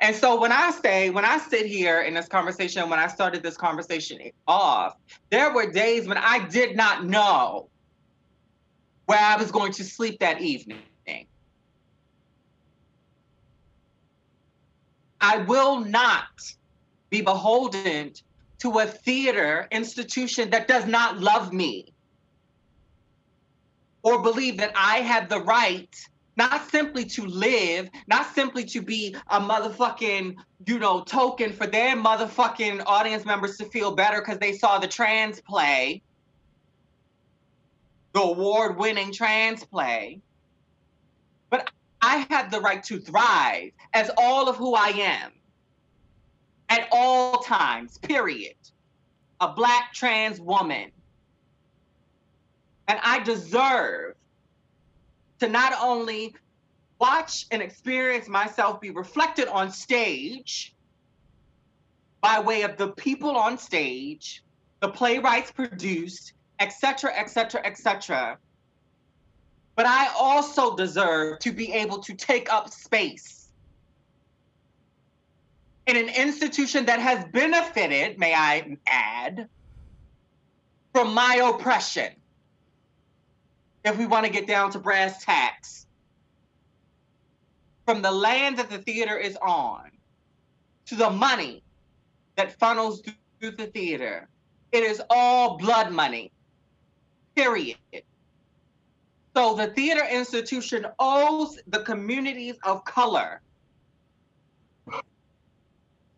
And 0.00 0.16
so 0.16 0.40
when 0.40 0.52
I 0.52 0.70
say, 0.70 1.10
when 1.10 1.24
I 1.24 1.38
sit 1.38 1.66
here 1.66 2.00
in 2.00 2.14
this 2.14 2.26
conversation, 2.26 2.88
when 2.88 2.98
I 2.98 3.08
started 3.08 3.42
this 3.42 3.56
conversation 3.56 4.18
off, 4.48 4.96
there 5.30 5.52
were 5.52 5.70
days 5.70 6.08
when 6.08 6.16
I 6.16 6.46
did 6.48 6.76
not 6.76 7.04
know 7.04 7.68
where 9.12 9.20
I 9.20 9.36
was 9.36 9.51
going 9.51 9.72
to 9.72 9.84
sleep 9.84 10.20
that 10.20 10.40
evening. 10.40 10.78
I 15.20 15.36
will 15.36 15.80
not 15.80 16.40
be 17.10 17.20
beholden 17.20 18.14
to 18.60 18.78
a 18.78 18.86
theater 18.86 19.68
institution 19.70 20.48
that 20.48 20.66
does 20.66 20.86
not 20.86 21.20
love 21.20 21.52
me 21.52 21.93
or 24.02 24.22
believe 24.22 24.56
that 24.56 24.72
I 24.74 25.01
have 25.01 25.28
the 25.28 25.43
right 25.43 25.94
not 26.39 26.70
simply 26.70 27.05
to 27.05 27.26
live, 27.26 27.90
not 28.06 28.34
simply 28.34 28.64
to 28.64 28.80
be 28.80 29.14
a 29.28 29.39
motherfucking, 29.39 30.36
you 30.66 30.78
know, 30.78 31.02
token 31.05 31.52
for 31.52 31.66
their 31.66 31.94
motherfucking 31.97 32.82
audience 32.86 33.26
members 33.26 33.59
to 33.59 33.66
feel 33.66 33.94
better 33.94 34.22
because 34.22 34.39
they 34.39 34.55
saw 34.55 34.78
the 34.78 34.89
trans 34.89 35.39
play, 35.43 36.01
the 38.12 38.20
award 38.20 38.76
winning 38.76 39.12
trans 39.12 39.64
play. 39.64 40.20
But 41.51 41.70
I 42.01 42.26
have 42.30 42.51
the 42.51 42.60
right 42.60 42.82
to 42.84 42.98
thrive 42.98 43.70
as 43.94 44.10
all 44.16 44.48
of 44.48 44.56
who 44.56 44.74
I 44.74 44.89
am 44.89 45.32
at 46.68 46.89
all 46.90 47.39
times, 47.39 47.98
period. 47.98 48.56
A 49.40 49.48
black 49.48 49.93
trans 49.93 50.40
woman. 50.40 50.90
And 52.89 52.98
I 53.02 53.20
deserve 53.20 54.14
to 55.40 55.48
not 55.48 55.74
only 55.80 56.34
watch 56.98 57.47
and 57.51 57.60
experience 57.60 58.28
myself 58.28 58.80
be 58.80 58.90
reflected 58.90 59.48
on 59.48 59.70
stage 59.70 60.74
by 62.20 62.39
way 62.39 62.62
of 62.62 62.76
the 62.76 62.89
people 62.89 63.36
on 63.36 63.59
stage, 63.59 64.44
the 64.80 64.89
playwrights 64.89 65.51
produced, 65.51 66.32
etc., 66.62 67.12
etc., 67.14 67.60
etc. 67.64 68.39
But 69.74 69.86
I 69.86 70.09
also 70.16 70.76
deserve 70.76 71.40
to 71.40 71.52
be 71.52 71.72
able 71.72 71.98
to 71.98 72.14
take 72.14 72.52
up 72.52 72.68
space 72.70 73.48
in 75.86 75.97
an 75.97 76.09
institution 76.09 76.86
that 76.86 77.01
has 77.01 77.24
benefited, 77.32 78.18
may 78.18 78.34
I 78.34 78.76
add, 78.86 79.48
from 80.93 81.12
my 81.14 81.52
oppression. 81.52 82.12
If 83.84 83.98
we 83.98 84.06
want 84.06 84.26
to 84.26 84.30
get 84.30 84.47
down 84.47 84.70
to 84.72 84.78
brass 84.78 85.24
tacks, 85.24 85.86
from 87.84 88.01
the 88.01 88.12
land 88.12 88.59
that 88.59 88.70
the 88.70 88.78
theater 88.78 89.18
is 89.18 89.36
on 89.43 89.90
to 90.86 90.94
the 90.94 91.10
money 91.10 91.64
that 92.36 92.56
funnels 92.60 93.02
through 93.40 93.51
the 93.51 93.66
theater, 93.66 94.28
it 94.70 94.84
is 94.84 95.02
all 95.10 95.59
blood 95.59 95.90
money, 95.90 96.30
period. 97.34 97.76
So 99.34 99.54
the 99.54 99.68
theater 99.68 100.04
institution 100.10 100.86
owes 100.98 101.59
the 101.66 101.80
communities 101.80 102.56
of 102.64 102.84
color 102.84 103.40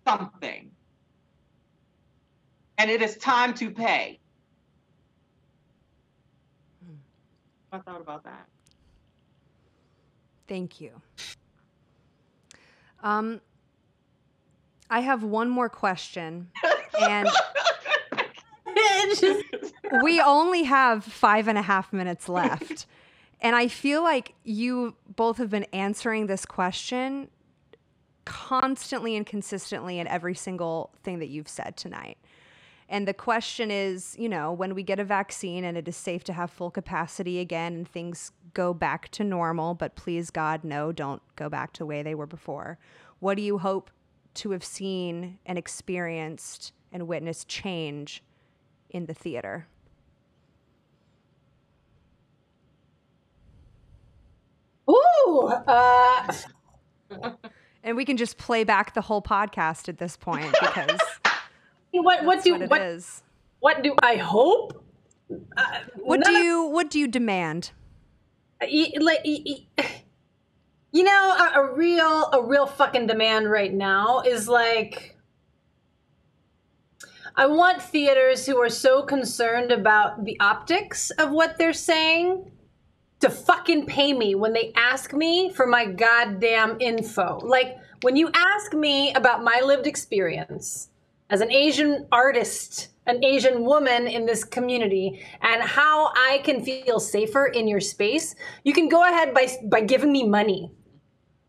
something. 0.07 0.71
And 2.79 2.91
it 2.91 3.03
is 3.03 3.17
time 3.17 3.55
to 3.55 3.71
pay. 3.71 4.19
I 7.73 7.79
thought 7.79 8.01
about 8.01 8.25
that. 8.25 8.47
Thank 10.47 10.81
you. 10.81 10.91
Um, 13.03 13.41
I 14.91 15.01
have 15.01 15.25
one 15.25 15.49
more 15.49 15.69
question, 15.69 16.51
and 17.01 17.27
It's 17.27 17.64
just 19.21 19.75
we 20.03 20.21
only 20.21 20.65
have 20.65 21.05
five 21.05 21.49
and 21.49 21.59
a 21.59 21.63
half 21.63 21.93
minutes 21.93 22.29
left. 22.29 22.87
And 23.41 23.55
I 23.55 23.69
feel 23.69 24.03
like 24.03 24.35
you 24.45 24.97
both 25.17 25.37
have 25.37 25.51
been 25.51 25.67
answering 25.75 26.29
this 26.29 26.47
question 26.47 27.29
constantly 28.25 29.17
and 29.17 29.27
consistently 29.27 29.99
in 29.99 30.07
every 30.07 30.35
single 30.35 30.91
thing 31.03 31.19
that 31.19 31.29
you've 31.29 31.49
said 31.49 31.77
tonight. 31.77 32.17
And 32.89 33.09
the 33.09 33.13
question 33.13 33.71
is, 33.71 34.17
you 34.19 34.29
know, 34.29 34.53
when 34.53 34.75
we 34.75 34.83
get 34.83 34.99
a 34.99 35.05
vaccine 35.05 35.65
and 35.65 35.77
it 35.77 35.87
is 35.87 35.97
safe 35.97 36.25
to 36.25 36.33
have 36.33 36.51
full 36.51 36.71
capacity 36.71 37.39
again 37.39 37.75
and 37.75 37.89
things 37.89 38.33
go 38.55 38.73
back 38.73 39.11
to 39.11 39.25
normal, 39.25 39.75
but 39.75 39.95
please 39.95 40.31
God, 40.31 40.65
no, 40.65 40.93
don't 40.93 41.21
go 41.37 41.51
back 41.51 41.73
to 41.75 41.81
the 41.81 41.87
way 41.87 42.03
they 42.03 42.15
were 42.15 42.27
before. 42.27 42.79
What 43.21 43.37
do 43.37 43.43
you 43.43 43.59
hope 43.59 43.91
to 44.35 44.51
have 44.53 44.65
seen 44.65 45.39
and 45.45 45.59
experienced 45.59 46.73
and 46.93 47.07
witnessed 47.07 47.49
change 47.49 48.23
in 48.95 49.07
the 49.07 49.15
theater? 49.15 49.67
ooh, 54.89 55.49
uh, 55.67 56.33
And 57.85 57.97
we 57.99 58.07
can 58.07 58.17
just 58.17 58.39
play 58.39 58.65
back 58.65 58.95
the 58.95 59.03
whole 59.03 59.21
podcast 59.21 59.89
at 59.91 59.99
this 59.99 60.17
point 60.17 60.51
because 60.61 60.99
what 61.93 62.25
what 62.25 62.43
do 62.43 62.57
what 62.57 62.71
what 62.71 62.81
is. 62.81 63.23
what 63.61 63.83
do 63.83 63.95
I 64.03 64.17
hope? 64.17 64.83
Uh, 65.57 65.81
What 65.97 66.25
do 66.25 66.33
you 66.33 66.65
what 66.65 66.91
do 66.91 66.99
you 66.99 67.07
demand? 67.09 67.73
like 68.63 69.27
you 70.93 71.03
know 71.05 71.37
a, 71.55 71.61
a 71.61 71.75
real 71.75 72.31
a 72.33 72.43
real 72.43 72.67
fucking 72.67 73.07
demand 73.07 73.51
right 73.51 73.73
now 73.75 74.21
is 74.21 74.49
like 74.49 75.14
i 77.37 77.47
want 77.47 77.83
theaters 77.83 78.47
who 78.47 78.61
are 78.61 78.69
so 78.69 79.03
concerned 79.03 79.73
about 79.73 80.25
the 80.25 80.39
optics 80.41 81.11
of 81.13 81.31
what 81.31 81.59
they're 81.59 81.73
saying 81.73 82.51
to 83.25 83.31
fucking 83.31 83.87
pay 83.87 84.13
me 84.13 84.35
when 84.35 84.53
they 84.53 84.71
ask 84.77 85.15
me 85.15 85.49
for 85.49 85.67
my 85.67 85.87
goddamn 85.87 86.77
info. 86.79 87.39
Like 87.43 87.79
when 88.03 88.17
you 88.17 88.31
ask 88.35 88.75
me 88.75 89.15
about 89.15 89.43
my 89.43 89.63
lived 89.65 89.87
experience 89.87 90.91
as 91.31 91.41
an 91.41 91.51
Asian 91.51 92.07
artist, 92.13 92.89
an 93.07 93.25
Asian 93.25 93.65
woman 93.65 94.07
in 94.07 94.27
this 94.27 94.45
community, 94.45 95.25
and 95.41 95.63
how 95.63 96.13
I 96.15 96.43
can 96.45 96.63
feel 96.63 97.01
safer 97.01 97.47
in 97.47 97.67
your 97.67 97.81
space, 97.81 98.35
you 98.63 98.75
can 98.75 98.91
go 98.91 99.03
ahead 99.03 99.33
by 99.33 99.49
by 99.71 99.81
giving 99.81 100.13
me 100.13 100.29
money 100.29 100.71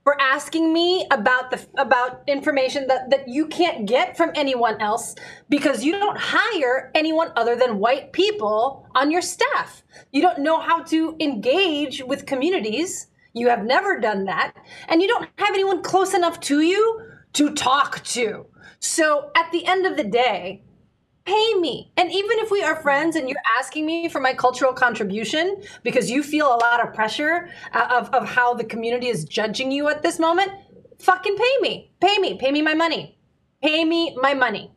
for 0.06 0.15
asking 0.22 0.72
me 0.72 1.07
about 1.10 1.49
the 1.49 1.60
about 1.77 2.22
information 2.27 2.86
that 2.88 3.10
that 3.10 3.27
you 3.27 3.48
can't 3.48 3.88
get 3.88 4.15
from 4.15 4.32
anyone 4.36 4.80
else 4.80 5.15
because 5.49 5.84
you 5.84 5.94
don't 5.94 6.18
hire 6.18 6.91
anyone 6.94 7.32
other 7.36 7.56
than 7.56 7.80
white 7.80 8.14
people 8.14 8.88
on 8.94 9.10
your 9.10 9.23
staff. 9.23 9.82
You 10.11 10.22
don't 10.22 10.40
know 10.40 10.60
how 10.60 10.84
to 10.84 11.15
engage 11.19 12.03
with 12.03 12.27
communities. 12.27 13.07
You 13.34 13.49
have 13.49 13.65
never 13.65 13.99
done 13.99 14.26
that, 14.26 14.53
and 14.88 15.02
you 15.02 15.07
don't 15.07 15.27
have 15.40 15.56
anyone 15.56 15.82
close 15.82 16.14
enough 16.14 16.40
to 16.41 16.61
you 16.61 17.02
to 17.34 17.53
talk 17.56 18.03
to. 18.03 18.45
So 18.80 19.32
at 19.36 19.52
the 19.52 19.65
end 19.65 19.88
of 19.88 19.98
the 19.98 20.03
day, 20.03 20.61
pay 21.26 21.53
me. 21.56 21.91
And 21.97 22.11
even 22.11 22.39
if 22.39 22.52
we 22.52 22.64
are 22.64 22.76
friends 22.81 23.15
and 23.15 23.27
you're 23.27 23.41
asking 23.57 23.85
me 23.85 24.07
for 24.10 24.22
my 24.22 24.34
cultural 24.34 24.73
contribution 24.73 25.61
because 25.84 26.10
you 26.10 26.23
feel 26.23 26.47
a 26.47 26.57
lot 26.57 26.85
of 26.85 26.93
pressure 26.93 27.49
uh, 27.73 27.88
of, 27.91 28.10
of 28.14 28.30
how 28.30 28.53
the 28.53 28.64
community 28.64 29.07
is 29.07 29.26
judging 29.26 29.72
you 29.72 29.89
at 29.89 30.03
this 30.03 30.19
moment, 30.19 30.52
fucking 30.99 31.35
pay 31.35 31.57
me. 31.61 31.91
Pay 31.99 32.19
me. 32.19 32.38
Pay 32.38 32.52
me 32.52 32.61
my 32.61 32.76
money. 32.76 33.18
Pay 33.61 33.84
me 33.85 34.15
my 34.22 34.34
money. 34.34 34.72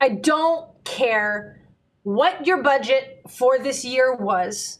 I 0.00 0.10
don't 0.10 0.66
care 0.84 1.60
what 2.02 2.46
your 2.46 2.62
budget 2.62 3.20
for 3.28 3.58
this 3.58 3.84
year 3.84 4.14
was. 4.14 4.78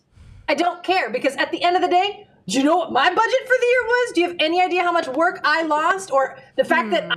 I 0.48 0.54
don't 0.54 0.82
care 0.82 1.10
because 1.10 1.36
at 1.36 1.50
the 1.50 1.62
end 1.62 1.76
of 1.76 1.82
the 1.82 1.88
day, 1.88 2.26
do 2.46 2.56
you 2.58 2.64
know 2.64 2.78
what 2.78 2.92
my 2.92 3.08
budget 3.08 3.40
for 3.46 3.56
the 3.60 3.66
year 3.66 3.82
was? 3.84 4.12
Do 4.14 4.20
you 4.22 4.28
have 4.28 4.36
any 4.40 4.62
idea 4.62 4.82
how 4.82 4.92
much 4.92 5.06
work 5.08 5.40
I 5.44 5.62
lost 5.64 6.10
or 6.10 6.38
the 6.56 6.64
fact 6.64 6.90
that 6.92 7.12
I 7.12 7.16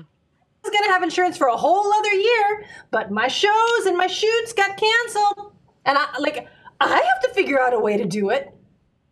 was 0.64 0.72
going 0.72 0.84
to 0.86 0.92
have 0.92 1.04
insurance 1.04 1.38
for 1.38 1.48
a 1.48 1.58
whole 1.58 1.92
other 1.94 2.14
year, 2.14 2.66
but 2.92 3.12
my 3.12 3.28
shows 3.28 3.86
and 3.86 3.98
my 3.98 4.08
shoots 4.08 4.54
got 4.54 4.78
canceled. 4.78 5.54
And 5.86 5.98
I 5.98 6.18
like 6.20 6.48
I 6.80 6.88
have 6.88 7.22
to 7.24 7.34
figure 7.34 7.60
out 7.60 7.74
a 7.74 7.80
way 7.80 7.98
to 7.98 8.06
do 8.06 8.30
it. 8.30 8.54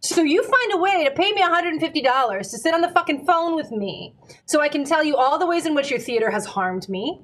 So 0.02 0.22
you 0.22 0.42
find 0.44 0.74
a 0.74 0.78
way 0.78 1.04
to 1.04 1.12
pay 1.12 1.32
me 1.34 1.42
$150 1.42 2.40
to 2.40 2.58
sit 2.58 2.74
on 2.74 2.82
the 2.82 2.90
fucking 2.90 3.26
phone 3.26 3.56
with 3.56 3.70
me 3.70 4.16
so 4.46 4.62
I 4.62 4.70
can 4.70 4.86
tell 4.86 5.04
you 5.04 5.18
all 5.18 5.38
the 5.38 5.46
ways 5.46 5.66
in 5.66 5.76
which 5.76 5.90
your 5.90 6.00
theater 6.00 6.32
has 6.32 6.46
harmed 6.46 6.88
me 6.88 7.22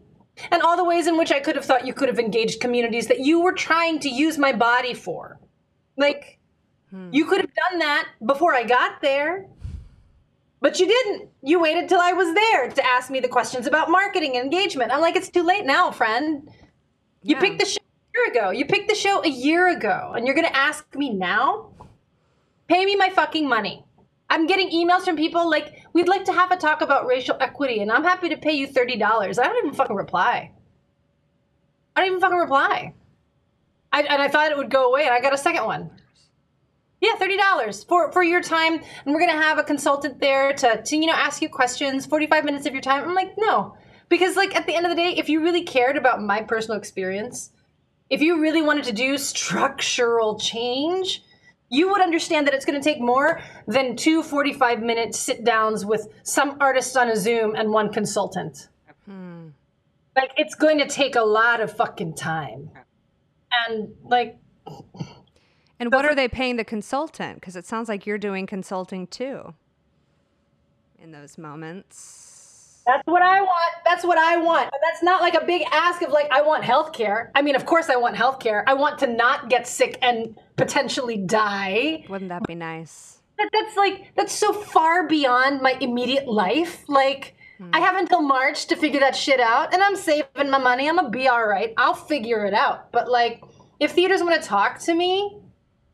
and 0.52 0.62
all 0.62 0.76
the 0.76 0.84
ways 0.84 1.08
in 1.08 1.18
which 1.18 1.32
I 1.32 1.40
could 1.40 1.56
have 1.56 1.64
thought 1.64 1.88
you 1.88 1.94
could 1.94 2.10
have 2.10 2.20
engaged 2.20 2.60
communities 2.60 3.08
that 3.08 3.22
you 3.22 3.40
were 3.40 3.54
trying 3.54 4.00
to 4.00 4.10
use 4.10 4.38
my 4.38 4.52
body 4.52 4.94
for. 4.94 5.40
Like 5.96 6.40
hmm. 6.90 7.10
you 7.14 7.26
could 7.26 7.40
have 7.40 7.54
done 7.70 7.80
that 7.80 8.10
before 8.26 8.54
I 8.54 8.64
got 8.64 9.02
there. 9.02 9.48
But 10.62 10.80
you 10.80 10.88
didn't. 10.88 11.30
You 11.44 11.60
waited 11.60 11.90
till 11.90 12.00
I 12.00 12.14
was 12.14 12.34
there 12.34 12.70
to 12.70 12.86
ask 12.86 13.10
me 13.12 13.20
the 13.20 13.28
questions 13.28 13.68
about 13.68 13.92
marketing 13.92 14.36
and 14.36 14.46
engagement. 14.46 14.92
I'm 14.92 15.02
like, 15.02 15.16
it's 15.16 15.30
too 15.30 15.44
late 15.44 15.66
now, 15.66 15.92
friend. 15.92 16.50
You 17.22 17.36
Yeah. 17.36 17.42
picked 17.42 17.60
the 17.60 17.66
show 17.66 17.82
a 17.82 18.18
year 18.18 18.32
ago. 18.32 18.50
You 18.52 18.66
picked 18.66 18.90
the 18.90 18.96
show 18.96 19.24
a 19.24 19.28
year 19.28 19.68
ago, 19.68 20.14
and 20.16 20.26
you're 20.26 20.36
gonna 20.36 20.48
ask 20.54 20.96
me 20.96 21.14
now? 21.14 21.70
Pay 22.68 22.86
me 22.86 22.96
my 22.96 23.10
fucking 23.10 23.48
money. 23.48 23.86
I'm 24.30 24.48
getting 24.48 24.70
emails 24.72 25.06
from 25.06 25.16
people 25.16 25.48
like, 25.48 25.84
we'd 25.94 26.08
like 26.08 26.26
to 26.26 26.34
have 26.34 26.52
a 26.52 26.58
talk 26.58 26.82
about 26.82 27.06
racial 27.06 27.38
equity, 27.40 27.80
and 27.82 27.92
I'm 27.92 28.04
happy 28.04 28.30
to 28.30 28.38
pay 28.38 28.54
you 28.54 28.68
$30. 28.68 29.38
I 29.38 29.44
don't 29.44 29.58
even 29.58 29.74
fucking 29.74 29.96
reply. 29.96 30.52
I 31.96 32.02
don't 32.02 32.08
even 32.10 32.22
fucking 32.22 32.38
reply. 32.38 32.94
I, 33.94 34.02
and 34.02 34.22
I 34.22 34.28
thought 34.28 34.52
it 34.52 34.58
would 34.58 34.72
go 34.72 34.90
away, 34.90 35.04
and 35.06 35.14
I 35.14 35.22
got 35.22 35.34
a 35.34 35.38
second 35.38 35.66
one. 35.66 35.92
Yeah, 37.02 37.16
thirty 37.18 37.38
dollars 37.38 37.84
for 37.84 38.12
for 38.12 38.24
your 38.24 38.42
time, 38.42 38.74
and 38.74 39.14
we're 39.14 39.20
gonna 39.20 39.42
have 39.42 39.58
a 39.58 39.64
consultant 39.64 40.20
there 40.20 40.54
to 40.54 40.82
to 40.82 40.98
you 40.98 41.08
know 41.08 41.14
ask 41.14 41.42
you 41.42 41.50
questions. 41.50 42.06
Forty 42.06 42.28
five 42.28 42.46
minutes 42.46 42.66
of 42.66 42.74
your 42.74 42.82
time. 42.82 43.04
I'm 43.04 43.14
like, 43.14 43.34
no, 43.38 43.76
because 44.10 44.36
like 44.36 44.56
at 44.56 44.66
the 44.66 44.76
end 44.76 44.86
of 44.86 44.90
the 44.90 44.96
day, 44.96 45.16
if 45.18 45.30
you 45.30 45.42
really 45.42 45.64
cared 45.64 45.98
about 45.98 46.22
my 46.22 46.42
personal 46.42 46.78
experience, 46.78 47.52
if 48.10 48.22
you 48.22 48.42
really 48.42 48.62
wanted 48.62 48.86
to 48.86 48.94
do 48.94 49.18
structural 49.18 50.40
change, 50.40 51.24
you 51.70 51.90
would 51.90 52.02
understand 52.02 52.48
that 52.48 52.54
it's 52.54 52.66
going 52.66 52.80
to 52.80 52.84
take 52.84 53.02
more 53.02 53.42
than 53.68 53.96
two 53.96 54.22
45 54.22 54.82
minute 54.82 55.16
sit 55.16 55.44
downs 55.44 55.86
with 55.86 56.08
some 56.24 56.58
artists 56.60 56.96
on 56.96 57.10
a 57.10 57.16
Zoom 57.16 57.56
and 57.56 57.72
one 57.72 57.92
consultant. 57.92 58.70
Hmm. 59.06 59.50
Like, 60.16 60.32
it's 60.38 60.56
going 60.56 60.78
to 60.78 60.88
take 60.88 61.16
a 61.16 61.22
lot 61.22 61.60
of 61.60 61.76
fucking 61.76 62.16
time. 62.16 62.70
And, 63.68 63.94
like, 64.04 64.38
And 65.80 65.92
what 65.92 66.06
are 66.06 66.16
they 66.16 66.28
paying 66.28 66.56
the 66.56 66.64
consultant? 66.64 67.36
Because 67.36 67.56
it 67.56 67.66
sounds 67.66 67.90
like 67.90 68.06
you're 68.06 68.18
doing 68.18 68.48
consulting 68.48 69.08
too 69.08 69.54
in 71.06 71.12
those 71.12 71.38
moments. 71.38 72.82
That's 72.86 73.06
what 73.06 73.22
I 73.22 73.42
want. 73.42 73.74
That's 73.84 74.04
what 74.04 74.18
I 74.18 74.38
want. 74.38 74.64
And 74.66 74.82
that's 74.84 75.02
not 75.02 75.22
like 75.22 75.34
a 75.34 75.44
big 75.46 75.64
ask 75.72 76.02
of 76.02 76.12
like 76.12 76.32
I 76.32 76.42
want 76.42 76.64
healthcare. 76.64 77.30
I 77.34 77.42
mean, 77.42 77.56
of 77.56 77.66
course 77.66 77.90
I 77.90 77.96
want 77.96 78.16
healthcare. 78.16 78.64
I 78.68 78.74
want 78.74 79.00
to 79.00 79.08
not 79.08 79.50
get 79.50 79.68
sick 79.68 79.98
and 80.02 80.38
potentially 80.56 81.18
die. 81.18 82.06
Wouldn't 82.10 82.30
that 82.30 82.46
be 82.48 82.56
nice? 82.56 83.20
But 83.38 83.50
that's 83.52 83.76
like 83.76 84.12
that's 84.16 84.34
so 84.34 84.54
far 84.54 85.08
beyond 85.08 85.62
my 85.62 85.78
immediate 85.82 86.28
life. 86.28 86.84
Like 86.88 87.36
I 87.60 87.64
hmm. 87.80 87.84
have 87.84 87.96
until 87.96 88.22
March 88.22 88.68
to 88.68 88.76
figure 88.76 89.00
that 89.00 89.16
shit 89.16 89.40
out 89.40 89.74
and 89.74 89.82
I'm 89.82 89.96
saving 89.96 90.50
my 90.50 90.60
money. 90.60 90.88
I'm 90.88 90.96
gonna 90.96 91.10
be 91.10 91.28
all 91.28 91.48
right. 91.48 91.74
I'll 91.78 91.96
figure 91.96 92.46
it 92.46 92.54
out. 92.54 92.92
But 92.92 93.10
like 93.10 93.44
if 93.80 93.92
theaters 93.92 94.22
want 94.22 94.40
to 94.42 94.48
talk 94.48 94.80
to 94.82 94.94
me, 94.94 95.40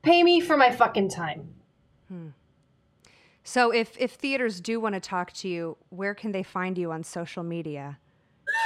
pay 0.02 0.24
me 0.24 0.40
for 0.40 0.58
my 0.58 0.72
fucking 0.72 1.10
time. 1.10 1.54
So 3.44 3.72
if 3.72 3.98
if 3.98 4.14
theaters 4.14 4.62
do 4.62 4.80
want 4.80 4.96
to 4.96 5.02
talk 5.02 5.34
to 5.34 5.48
you, 5.48 5.78
where 5.90 6.14
can 6.14 6.32
they 6.32 6.44
find 6.44 6.78
you 6.78 6.92
on 6.92 7.04
social 7.04 7.44
media? 7.44 7.98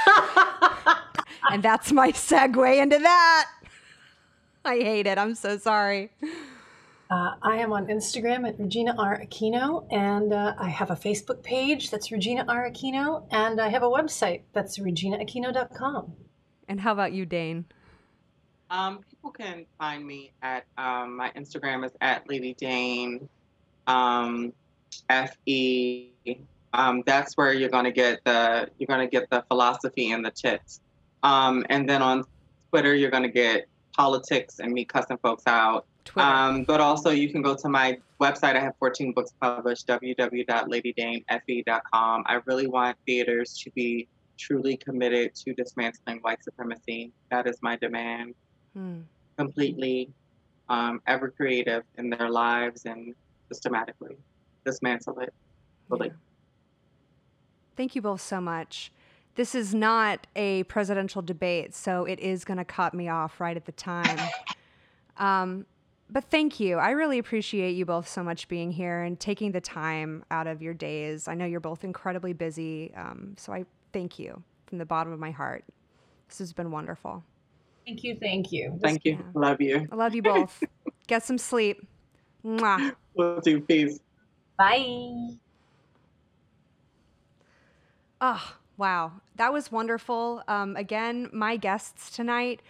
and 1.50 1.62
that's 1.62 1.92
my 1.92 2.12
segue 2.12 2.80
into 2.80 2.98
that. 2.98 3.50
I 4.64 4.76
hate 4.76 5.06
it. 5.06 5.16
I'm 5.16 5.34
so 5.34 5.58
sorry. 5.58 6.10
Uh, 7.08 7.34
I 7.40 7.56
am 7.58 7.72
on 7.72 7.86
Instagram 7.86 8.48
at 8.48 8.58
Regina 8.58 8.94
R. 8.98 9.20
Aquino, 9.24 9.86
and 9.92 10.32
uh, 10.32 10.54
I 10.58 10.68
have 10.68 10.90
a 10.90 10.96
Facebook 10.96 11.42
page 11.42 11.90
that's 11.90 12.10
Regina 12.10 12.44
R. 12.48 12.68
Aquino, 12.68 13.26
and 13.30 13.60
I 13.60 13.68
have 13.68 13.84
a 13.84 13.88
website 13.88 14.42
that's 14.52 14.78
reginaaquino.com. 14.78 16.12
And 16.68 16.80
how 16.80 16.92
about 16.92 17.12
you, 17.12 17.24
Dane? 17.24 17.66
Um, 18.70 19.00
people 19.26 19.46
can 19.46 19.66
find 19.78 20.06
me 20.06 20.32
at 20.42 20.66
um, 20.78 21.16
my 21.16 21.30
Instagram 21.36 21.84
is 21.84 21.90
at 22.00 22.28
Lady 22.28 22.54
Dane, 22.54 23.28
um, 23.86 24.52
F 25.08 25.36
E. 25.46 26.10
Um, 26.72 27.04
that's 27.06 27.36
where 27.36 27.52
you're 27.52 27.68
gonna 27.68 27.90
get 27.90 28.20
the 28.24 28.68
you're 28.78 28.86
gonna 28.86 29.08
get 29.08 29.28
the 29.30 29.42
philosophy 29.48 30.12
and 30.12 30.24
the 30.24 30.30
tits. 30.30 30.80
Um, 31.22 31.66
and 31.70 31.88
then 31.88 32.02
on 32.02 32.24
Twitter, 32.70 32.94
you're 32.94 33.10
gonna 33.10 33.28
get 33.28 33.66
politics 33.96 34.60
and 34.60 34.72
me 34.72 34.84
cussing 34.84 35.16
folks 35.18 35.42
out. 35.46 35.86
Um, 36.14 36.62
but 36.62 36.80
also 36.80 37.10
you 37.10 37.28
can 37.28 37.42
go 37.42 37.56
to 37.56 37.68
my 37.68 37.98
website. 38.20 38.54
I 38.54 38.60
have 38.60 38.74
14 38.78 39.12
books 39.12 39.32
published, 39.40 39.88
www.ladydanefe.com. 39.88 42.22
I 42.26 42.40
really 42.44 42.68
want 42.68 42.96
theaters 43.06 43.58
to 43.64 43.72
be 43.72 44.06
truly 44.38 44.76
committed 44.76 45.34
to 45.34 45.52
dismantling 45.54 46.18
white 46.18 46.44
supremacy. 46.44 47.10
That 47.30 47.48
is 47.48 47.58
my 47.60 47.74
demand. 47.74 48.36
Hmm. 48.76 49.00
Completely, 49.36 50.10
um, 50.68 51.00
ever 51.06 51.30
creative 51.30 51.84
in 51.98 52.10
their 52.10 52.30
lives 52.30 52.86
and 52.86 53.14
systematically 53.48 54.16
dismantle 54.64 55.18
it. 55.20 55.32
Fully. 55.88 56.08
Yeah. 56.08 56.14
Thank 57.76 57.94
you 57.94 58.02
both 58.02 58.20
so 58.20 58.40
much. 58.40 58.90
This 59.34 59.54
is 59.54 59.74
not 59.74 60.26
a 60.34 60.62
presidential 60.64 61.20
debate, 61.20 61.74
so 61.74 62.04
it 62.04 62.18
is 62.18 62.44
going 62.44 62.56
to 62.56 62.64
cut 62.64 62.94
me 62.94 63.08
off 63.08 63.38
right 63.40 63.56
at 63.56 63.66
the 63.66 63.72
time. 63.72 64.18
Um, 65.18 65.64
but 66.10 66.24
thank 66.24 66.60
you. 66.60 66.76
I 66.76 66.90
really 66.90 67.18
appreciate 67.18 67.72
you 67.72 67.84
both 67.84 68.06
so 68.06 68.22
much 68.22 68.48
being 68.48 68.70
here 68.70 69.02
and 69.02 69.18
taking 69.18 69.52
the 69.52 69.60
time 69.60 70.24
out 70.30 70.46
of 70.46 70.62
your 70.62 70.74
days. 70.74 71.26
I 71.26 71.34
know 71.34 71.46
you're 71.46 71.58
both 71.58 71.84
incredibly 71.84 72.32
busy, 72.32 72.92
um, 72.94 73.34
so 73.36 73.52
I 73.52 73.64
thank 73.92 74.18
you 74.18 74.42
from 74.66 74.78
the 74.78 74.84
bottom 74.84 75.12
of 75.12 75.18
my 75.18 75.30
heart. 75.30 75.64
This 76.28 76.38
has 76.38 76.52
been 76.52 76.70
wonderful. 76.70 77.24
Thank 77.86 78.02
you, 78.02 78.16
thank 78.16 78.50
you. 78.50 78.78
Thank 78.82 79.04
you. 79.04 79.24
Love 79.34 79.60
you. 79.60 79.86
I 79.92 79.94
love 79.94 80.14
you 80.14 80.22
both. 80.22 80.60
Get 81.06 81.22
some 81.22 81.38
sleep. 81.38 81.86
Mwah. 82.44 82.96
Will 83.14 83.40
do. 83.40 83.60
Peace. 83.60 84.00
Bye. 84.58 85.36
Oh, 88.20 88.54
wow. 88.76 89.12
That 89.36 89.52
was 89.52 89.70
wonderful. 89.70 90.42
Um, 90.48 90.74
again, 90.74 91.30
my 91.32 91.56
guests 91.56 92.10
tonight 92.10 92.60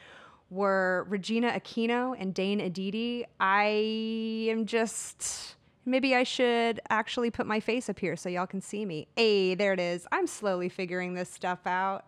were 0.50 1.06
Regina 1.08 1.50
Aquino 1.50 2.14
and 2.18 2.34
Dane 2.34 2.60
Edidi. 2.60 3.24
I 3.40 4.48
am 4.50 4.66
just. 4.66 5.54
Maybe 5.86 6.14
I 6.14 6.24
should 6.24 6.80
actually 6.90 7.30
put 7.30 7.46
my 7.46 7.60
face 7.60 7.88
up 7.88 8.00
here 8.00 8.16
so 8.16 8.28
y'all 8.28 8.46
can 8.46 8.60
see 8.60 8.84
me. 8.84 9.06
Hey, 9.16 9.54
there 9.54 9.72
it 9.72 9.80
is. 9.80 10.06
I'm 10.12 10.26
slowly 10.26 10.68
figuring 10.68 11.14
this 11.14 11.30
stuff 11.30 11.64
out. 11.64 12.04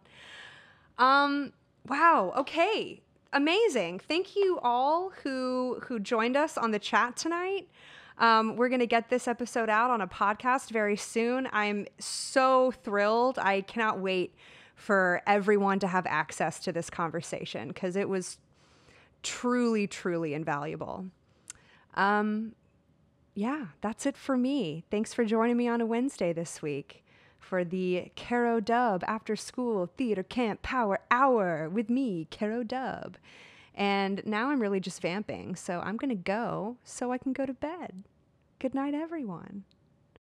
Um, 0.99 1.53
wow. 1.89 2.33
Okay. 2.37 3.01
Amazing. 3.33 4.01
Thank 4.01 4.37
you 4.37 4.59
all 4.63 5.11
who 5.23 5.81
who 5.85 6.01
joined 6.01 6.37
us 6.37 6.57
on 6.57 6.71
the 6.71 6.79
chat 6.79 7.17
tonight. 7.17 7.69
Um, 8.19 8.57
we're 8.57 8.69
going 8.69 8.81
to 8.81 8.87
get 8.87 9.11
this 9.11 9.29
episode 9.29 9.69
out 9.69 9.91
on 9.91 10.01
a 10.01 10.09
podcast 10.09 10.71
very 10.71 10.97
soon. 10.97 11.49
I'm 11.53 11.87
so 11.99 12.73
thrilled. 12.73 13.39
I 13.39 13.61
cannot 13.61 14.01
wait 14.01 14.35
for 14.75 15.23
everyone 15.27 15.79
to 15.81 15.87
have 15.87 16.05
access 16.07 16.59
to 16.61 16.73
this 16.73 16.91
conversation 16.91 17.69
because 17.69 17.97
it 17.97 18.09
was 18.09 18.39
truly, 19.23 19.87
truly 19.87 20.35
invaluable. 20.35 21.07
Um, 21.95 22.55
yeah, 23.35 23.67
that's 23.83 24.05
it 24.05 24.17
for 24.17 24.37
me. 24.37 24.85
Thanks 24.91 25.15
for 25.15 25.25
joining 25.25 25.57
me 25.57 25.69
on 25.69 25.81
a 25.81 25.87
Wednesday 25.87 26.33
this 26.33 26.61
week 26.61 27.05
for 27.49 27.65
the 27.65 28.11
CaroDubb 28.15 29.03
After 29.05 29.35
School 29.35 29.91
Theater 29.97 30.23
Camp 30.23 30.61
Power 30.61 31.01
Hour 31.11 31.71
with 31.71 31.89
me, 31.89 32.29
CaroDubb. 32.31 33.15
And 33.75 34.23
now 34.27 34.51
I'm 34.51 34.61
really 34.61 34.81
just 34.81 35.01
vamping, 35.01 35.57
so 35.57 35.81
I'm 35.81 35.97
going 35.97 36.11
to 36.11 36.15
go 36.15 36.77
so 36.85 37.11
I 37.11 37.17
can 37.17 37.33
go 37.33 37.47
to 37.47 37.55
bed. 37.55 38.05
Good 38.59 38.75
night, 38.75 38.93
everyone. 38.93 39.65